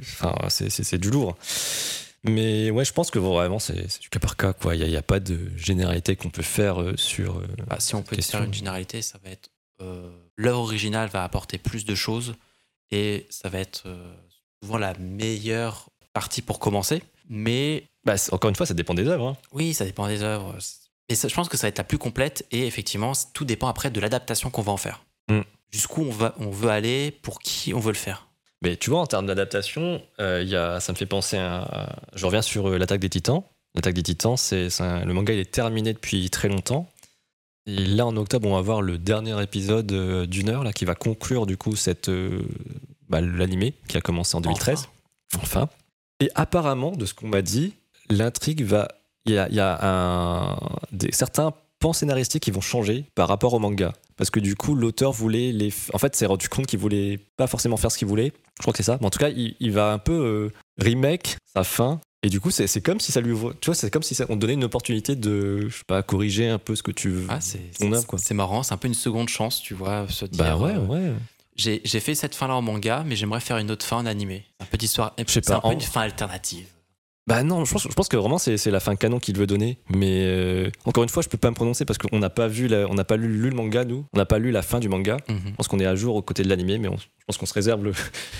enfin, 0.00 0.34
c'est 0.48 0.98
du 0.98 1.10
lourd. 1.10 1.36
Mais 2.24 2.70
ouais, 2.70 2.84
je 2.84 2.92
pense 2.92 3.10
que 3.10 3.18
vraiment, 3.18 3.58
c'est 3.58 4.00
du 4.00 4.08
cas 4.08 4.20
par 4.20 4.36
cas. 4.36 4.54
Il 4.74 4.86
n'y 4.86 4.96
a, 4.96 4.98
a, 4.98 5.02
pas 5.02 5.18
de 5.20 5.38
généralité 5.56 6.14
qu'on 6.16 6.30
peut 6.30 6.42
faire 6.42 6.76
sur. 6.96 7.42
Bah, 7.66 7.76
si 7.80 7.94
on 7.94 8.02
peut 8.02 8.16
faire 8.20 8.42
une 8.42 8.54
généralité, 8.54 9.02
ça 9.02 9.18
va 9.24 9.30
être 9.30 9.50
l'œuvre 10.42 10.60
originale 10.60 11.08
va 11.08 11.24
apporter 11.24 11.58
plus 11.58 11.84
de 11.84 11.94
choses 11.94 12.34
et 12.90 13.26
ça 13.30 13.48
va 13.48 13.58
être 13.58 13.84
souvent 14.62 14.78
la 14.78 14.94
meilleure 14.98 15.88
partie 16.12 16.42
pour 16.42 16.58
commencer. 16.58 17.02
Mais. 17.28 17.84
Bah, 18.04 18.14
encore 18.32 18.50
une 18.50 18.56
fois, 18.56 18.66
ça 18.66 18.74
dépend 18.74 18.94
des 18.94 19.06
œuvres. 19.06 19.28
Hein. 19.28 19.36
Oui, 19.52 19.74
ça 19.74 19.84
dépend 19.84 20.08
des 20.08 20.22
œuvres. 20.22 20.56
Et 21.08 21.14
je 21.14 21.34
pense 21.34 21.48
que 21.48 21.56
ça 21.56 21.66
va 21.66 21.68
être 21.68 21.78
la 21.78 21.84
plus 21.84 21.98
complète 21.98 22.46
et 22.50 22.66
effectivement, 22.66 23.12
tout 23.34 23.44
dépend 23.44 23.68
après 23.68 23.90
de 23.90 24.00
l'adaptation 24.00 24.50
qu'on 24.50 24.62
va 24.62 24.72
en 24.72 24.76
faire. 24.76 25.04
Mm. 25.28 25.40
Jusqu'où 25.70 26.02
on, 26.02 26.10
va, 26.10 26.34
on 26.38 26.50
veut 26.50 26.70
aller, 26.70 27.10
pour 27.10 27.38
qui 27.40 27.72
on 27.74 27.80
veut 27.80 27.92
le 27.92 27.98
faire. 27.98 28.28
Mais 28.62 28.76
tu 28.76 28.90
vois, 28.90 29.00
en 29.00 29.06
termes 29.06 29.26
d'adaptation, 29.26 30.02
euh, 30.20 30.42
y 30.42 30.54
a, 30.54 30.80
ça 30.80 30.92
me 30.92 30.96
fait 30.96 31.06
penser 31.06 31.36
à. 31.36 31.96
Je 32.14 32.24
reviens 32.24 32.42
sur 32.42 32.68
euh, 32.68 32.78
l'attaque 32.78 33.00
des 33.00 33.08
titans. 33.08 33.42
L'attaque 33.74 33.94
des 33.94 34.02
titans, 34.02 34.36
c'est 34.36 34.68
le 34.80 35.12
manga 35.12 35.32
il 35.32 35.40
est 35.40 35.50
terminé 35.50 35.94
depuis 35.94 36.28
très 36.28 36.48
longtemps. 36.48 36.91
Et 37.66 37.84
là, 37.84 38.06
en 38.06 38.16
octobre, 38.16 38.48
on 38.48 38.54
va 38.54 38.60
voir 38.60 38.82
le 38.82 38.98
dernier 38.98 39.40
épisode 39.42 39.92
euh, 39.92 40.26
d'une 40.26 40.48
heure 40.48 40.64
là, 40.64 40.72
qui 40.72 40.84
va 40.84 40.94
conclure 40.94 41.46
du 41.46 41.56
coup 41.56 41.76
cette 41.76 42.10
bah, 43.08 43.20
l'animé 43.20 43.74
qui 43.88 43.96
a 43.96 44.00
commencé 44.00 44.36
en 44.36 44.40
2013. 44.40 44.88
Enfin. 45.36 45.68
Et 46.20 46.30
apparemment, 46.34 46.92
de 46.92 47.04
ce 47.04 47.14
qu'on 47.14 47.28
m'a 47.28 47.42
dit, 47.42 47.74
l'intrigue 48.08 48.64
va. 48.64 48.88
Il 49.24 49.32
y 49.32 49.38
a, 49.38 49.48
y 49.50 49.60
a 49.60 49.78
un, 49.82 50.58
des, 50.90 51.12
certains 51.12 51.52
pans 51.78 51.92
scénaristiques 51.92 52.42
qui 52.42 52.50
vont 52.50 52.60
changer 52.60 53.04
par 53.14 53.28
rapport 53.28 53.54
au 53.54 53.58
manga. 53.58 53.92
Parce 54.16 54.30
que 54.30 54.40
du 54.40 54.54
coup, 54.56 54.74
l'auteur 54.74 55.12
voulait 55.12 55.52
les. 55.52 55.72
En 55.92 55.98
fait, 55.98 56.16
s'est 56.16 56.26
rendu 56.26 56.48
compte 56.48 56.66
qu'il 56.66 56.78
voulait 56.78 57.18
pas 57.36 57.46
forcément 57.46 57.76
faire 57.76 57.90
ce 57.90 57.98
qu'il 57.98 58.08
voulait. 58.08 58.32
Je 58.56 58.62
crois 58.62 58.72
que 58.72 58.78
c'est 58.78 58.82
ça. 58.82 58.98
Mais 59.00 59.06
en 59.06 59.10
tout 59.10 59.18
cas, 59.18 59.28
il, 59.28 59.72
va 59.72 59.92
un 59.92 59.98
peu 59.98 60.12
euh, 60.12 60.52
remake 60.78 61.36
sa 61.52 61.64
fin. 61.64 62.00
Et 62.24 62.28
du 62.28 62.40
coup, 62.40 62.50
c'est 62.50 62.80
comme 62.80 63.00
si 63.00 63.10
ça 63.10 63.20
lui. 63.20 63.36
Tu 63.60 63.66
vois, 63.66 63.74
c'est 63.74 63.90
comme 63.90 64.04
si 64.04 64.14
ça, 64.14 64.26
on 64.28 64.36
donnait 64.36 64.52
une 64.52 64.64
opportunité 64.64 65.16
de, 65.16 65.68
je 65.68 65.78
sais 65.78 65.84
pas, 65.84 66.02
corriger 66.02 66.48
un 66.48 66.58
peu 66.58 66.76
ce 66.76 66.82
que 66.82 66.92
tu 66.92 67.08
veux. 67.08 67.26
Ah, 67.28 67.40
c'est 67.40 68.34
marrant, 68.34 68.62
c'est 68.62 68.74
un 68.74 68.76
peu 68.76 68.88
une 68.88 68.94
seconde 68.94 69.28
chance, 69.28 69.60
tu 69.60 69.74
vois. 69.74 70.06
Se 70.08 70.26
bah 70.26 70.56
ouais, 70.56 70.74
euh, 70.76 70.86
ouais. 70.86 71.12
J'ai 71.56 72.00
fait 72.00 72.14
cette 72.14 72.34
fin-là 72.34 72.54
en 72.54 72.62
manga, 72.62 73.02
mais 73.04 73.16
j'aimerais 73.16 73.40
faire 73.40 73.58
une 73.58 73.70
autre 73.70 73.84
fin 73.84 73.96
en 73.96 74.06
animé. 74.06 74.44
Un 74.60 74.66
petite 74.66 74.84
histoire. 74.84 75.14
Je 75.18 75.32
sais 75.32 75.40
pas. 75.40 75.56
Un 75.56 75.60
peu 75.60 75.72
une 75.72 75.80
fin 75.80 76.02
alternative. 76.02 76.66
Bah 77.28 77.44
non, 77.44 77.64
je 77.64 77.72
pense, 77.72 77.84
je 77.84 77.94
pense 77.94 78.08
que 78.08 78.16
vraiment 78.16 78.38
c'est 78.38 78.66
la 78.66 78.80
fin 78.80 78.96
canon 78.96 79.20
qu'il 79.20 79.36
veut 79.38 79.46
donner. 79.46 79.78
Mais 79.88 80.24
euh, 80.26 80.70
encore 80.84 81.04
une 81.04 81.08
fois, 81.08 81.22
je 81.22 81.28
peux 81.28 81.38
pas 81.38 81.50
me 81.50 81.54
prononcer 81.54 81.84
parce 81.84 81.98
qu'on 81.98 82.18
n'a 82.18 82.30
pas 82.30 82.48
vu, 82.48 82.68
on 82.88 82.94
n'a 82.94 83.04
pas 83.04 83.16
lu, 83.16 83.28
le 83.28 83.50
manga 83.50 83.84
nous, 83.84 84.04
on 84.12 84.18
n'a 84.18 84.26
pas 84.26 84.38
lu 84.38 84.50
la 84.50 84.62
fin 84.62 84.80
du 84.80 84.88
manga. 84.88 85.18
Mhm. 85.28 85.40
Je 85.46 85.52
pense 85.52 85.68
qu'on 85.68 85.78
est 85.78 85.86
à 85.86 85.94
jour 85.94 86.16
aux 86.16 86.22
côtés 86.22 86.42
de 86.42 86.48
l'animé, 86.48 86.78
mais 86.78 86.88
je 86.88 87.24
pense 87.26 87.36
qu'on 87.36 87.46
se 87.46 87.54
réserve 87.54 87.84
le. 87.84 87.92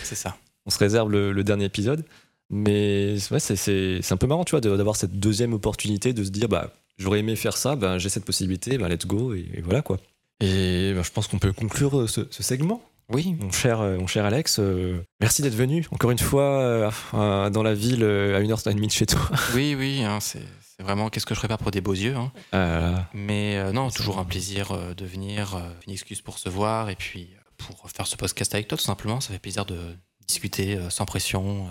C'est 0.02 0.16
ça. 0.16 0.36
on 0.66 0.70
se 0.70 0.78
réserve 0.78 1.10
le, 1.10 1.44
dernier 1.44 1.66
épisode. 1.66 2.04
Mais 2.52 3.16
ouais, 3.30 3.40
c'est 3.40 4.12
un 4.12 4.16
peu 4.16 4.26
marrant, 4.26 4.44
tu 4.44 4.52
vois, 4.52 4.60
d'avoir 4.60 4.96
cette 4.96 5.18
deuxième 5.18 5.52
opportunité 5.52 6.12
de 6.12 6.22
se 6.22 6.30
dire, 6.30 6.48
bah 6.48 6.72
j'aurais 6.98 7.20
aimé 7.20 7.34
faire 7.34 7.56
ça, 7.56 7.74
bah, 7.74 7.98
j'ai 7.98 8.08
cette 8.08 8.24
possibilité, 8.24 8.78
bah 8.78 8.88
let's 8.88 9.06
go 9.06 9.34
et, 9.34 9.60
voilà 9.64 9.82
quoi. 9.82 9.98
Et 10.40 10.92
bah, 10.94 11.02
je 11.02 11.10
pense 11.10 11.26
qu'on 11.26 11.38
peut 11.38 11.52
conclure 11.52 12.00
euh, 12.00 12.06
ce 12.06 12.42
segment. 12.42 12.82
Oui. 13.12 13.36
Mon 13.38 13.50
cher, 13.50 13.80
euh, 13.80 13.98
mon 13.98 14.06
cher 14.06 14.24
Alex, 14.24 14.58
euh, 14.58 15.02
merci 15.20 15.42
d'être 15.42 15.54
venu 15.54 15.86
encore 15.90 16.10
une 16.10 16.18
fois 16.18 16.90
euh, 17.14 17.50
dans 17.50 17.62
la 17.62 17.74
ville 17.74 18.04
à 18.04 18.40
une 18.40 18.50
heure 18.50 18.66
et 18.66 18.74
demie 18.74 18.86
de 18.86 18.92
chez 18.92 19.06
toi. 19.06 19.20
Oui, 19.54 19.74
oui, 19.78 20.02
hein, 20.02 20.18
c'est 20.20 20.42
vraiment 20.78 21.10
qu'est-ce 21.10 21.26
que 21.26 21.34
je 21.34 21.40
prépare 21.40 21.58
pour 21.58 21.70
des 21.70 21.80
beaux 21.80 21.94
yeux. 21.94 22.16
Hein. 22.16 22.32
Ah 22.52 23.06
Mais 23.12 23.72
non, 23.72 23.90
toujours 23.90 24.18
un 24.18 24.24
plaisir 24.24 24.94
de 24.96 25.04
venir, 25.04 25.60
une 25.86 25.92
excuse 25.92 26.20
pour 26.20 26.38
se 26.38 26.48
voir 26.48 26.90
et 26.90 26.96
puis 26.96 27.30
pour 27.58 27.90
faire 27.90 28.06
ce 28.06 28.16
podcast 28.16 28.54
avec 28.54 28.68
toi 28.68 28.78
tout 28.78 28.84
simplement. 28.84 29.20
Ça 29.20 29.32
fait 29.32 29.38
plaisir 29.38 29.66
de 29.66 29.78
discuter 30.26 30.78
sans 30.88 31.04
pression. 31.04 31.66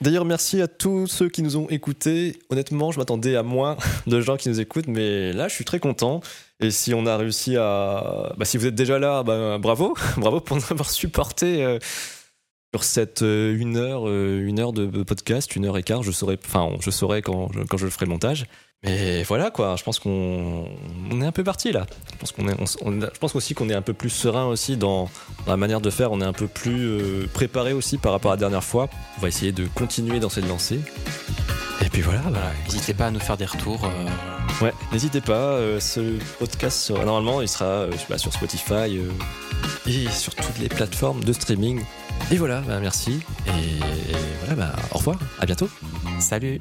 D'ailleurs, 0.00 0.24
merci 0.24 0.60
à 0.60 0.68
tous 0.68 1.06
ceux 1.06 1.28
qui 1.28 1.42
nous 1.42 1.56
ont 1.56 1.68
écoutés. 1.68 2.38
Honnêtement, 2.50 2.92
je 2.92 2.98
m'attendais 2.98 3.36
à 3.36 3.42
moins 3.42 3.76
de 4.06 4.20
gens 4.20 4.36
qui 4.36 4.48
nous 4.48 4.60
écoutent, 4.60 4.88
mais 4.88 5.32
là, 5.32 5.48
je 5.48 5.54
suis 5.54 5.64
très 5.64 5.80
content. 5.80 6.20
Et 6.60 6.70
si 6.70 6.92
on 6.94 7.06
a 7.06 7.16
réussi 7.16 7.56
à. 7.56 8.32
Bah, 8.36 8.44
si 8.44 8.56
vous 8.56 8.66
êtes 8.66 8.74
déjà 8.74 8.98
là, 8.98 9.22
bah, 9.22 9.58
bravo. 9.58 9.96
bravo 10.16 10.40
pour 10.40 10.56
nous 10.56 10.64
avoir 10.70 10.90
supporté 10.90 11.62
euh, 11.62 11.78
sur 12.74 12.82
cette 12.84 13.22
euh, 13.22 13.56
une, 13.58 13.76
heure, 13.76 14.08
euh, 14.08 14.44
une 14.44 14.58
heure 14.58 14.72
de 14.72 15.02
podcast, 15.04 15.54
une 15.54 15.66
heure 15.66 15.78
et 15.78 15.82
quart. 15.82 16.02
Je 16.02 16.10
saurai, 16.10 16.38
enfin, 16.44 16.70
je 16.80 16.90
saurai 16.90 17.22
quand 17.22 17.50
quand 17.68 17.76
je 17.76 17.86
ferai 17.86 18.06
le 18.06 18.10
montage. 18.10 18.46
Mais 18.84 19.22
voilà, 19.24 19.50
quoi. 19.50 19.76
Je 19.76 19.82
pense 19.82 19.98
qu'on 19.98 20.68
on 21.10 21.20
est 21.20 21.26
un 21.26 21.32
peu 21.32 21.44
parti 21.44 21.72
là. 21.72 21.86
Je 22.12 22.18
pense, 22.18 22.32
qu'on 22.32 22.48
est, 22.48 22.54
je 22.56 23.18
pense 23.18 23.34
aussi 23.34 23.54
qu'on 23.54 23.68
est 23.68 23.74
un 23.74 23.82
peu 23.82 23.92
plus 23.92 24.10
serein 24.10 24.46
aussi 24.46 24.76
dans, 24.76 25.10
la 25.46 25.56
manière 25.56 25.80
de 25.80 25.90
faire. 25.90 26.12
On 26.12 26.20
est 26.20 26.24
un 26.24 26.32
peu 26.32 26.46
plus 26.46 27.26
préparé 27.34 27.72
aussi 27.72 27.98
par 27.98 28.12
rapport 28.12 28.30
à 28.30 28.34
la 28.34 28.40
dernière 28.40 28.64
fois. 28.64 28.88
On 29.16 29.20
va 29.20 29.28
essayer 29.28 29.52
de 29.52 29.66
continuer 29.74 30.20
dans 30.20 30.28
cette 30.28 30.46
lancée. 30.46 30.80
Et 31.84 31.88
puis 31.88 32.02
voilà. 32.02 32.20
Bah, 32.30 32.40
N'hésitez 32.66 32.94
pas 32.94 33.06
à 33.06 33.10
nous 33.10 33.20
faire 33.20 33.36
des 33.36 33.46
retours. 33.46 33.80
Ouais, 34.60 34.72
n'hésitez 34.92 35.20
pas. 35.20 35.52
Euh, 35.54 35.78
ce 35.78 36.18
podcast, 36.38 36.90
normalement, 36.90 37.40
il 37.42 37.48
sera 37.48 37.64
euh, 37.64 37.92
sur 38.16 38.32
Spotify 38.32 38.98
euh, 38.98 39.10
et 39.86 40.08
sur 40.10 40.34
toutes 40.34 40.58
les 40.58 40.68
plateformes 40.68 41.22
de 41.22 41.32
streaming. 41.32 41.84
Et 42.32 42.36
voilà, 42.36 42.60
bah, 42.62 42.80
merci. 42.80 43.20
Et, 43.46 43.50
voilà, 44.40 44.54
bah, 44.56 44.76
au 44.92 44.98
revoir. 44.98 45.18
À 45.38 45.46
bientôt. 45.46 45.68
Salut. 46.18 46.60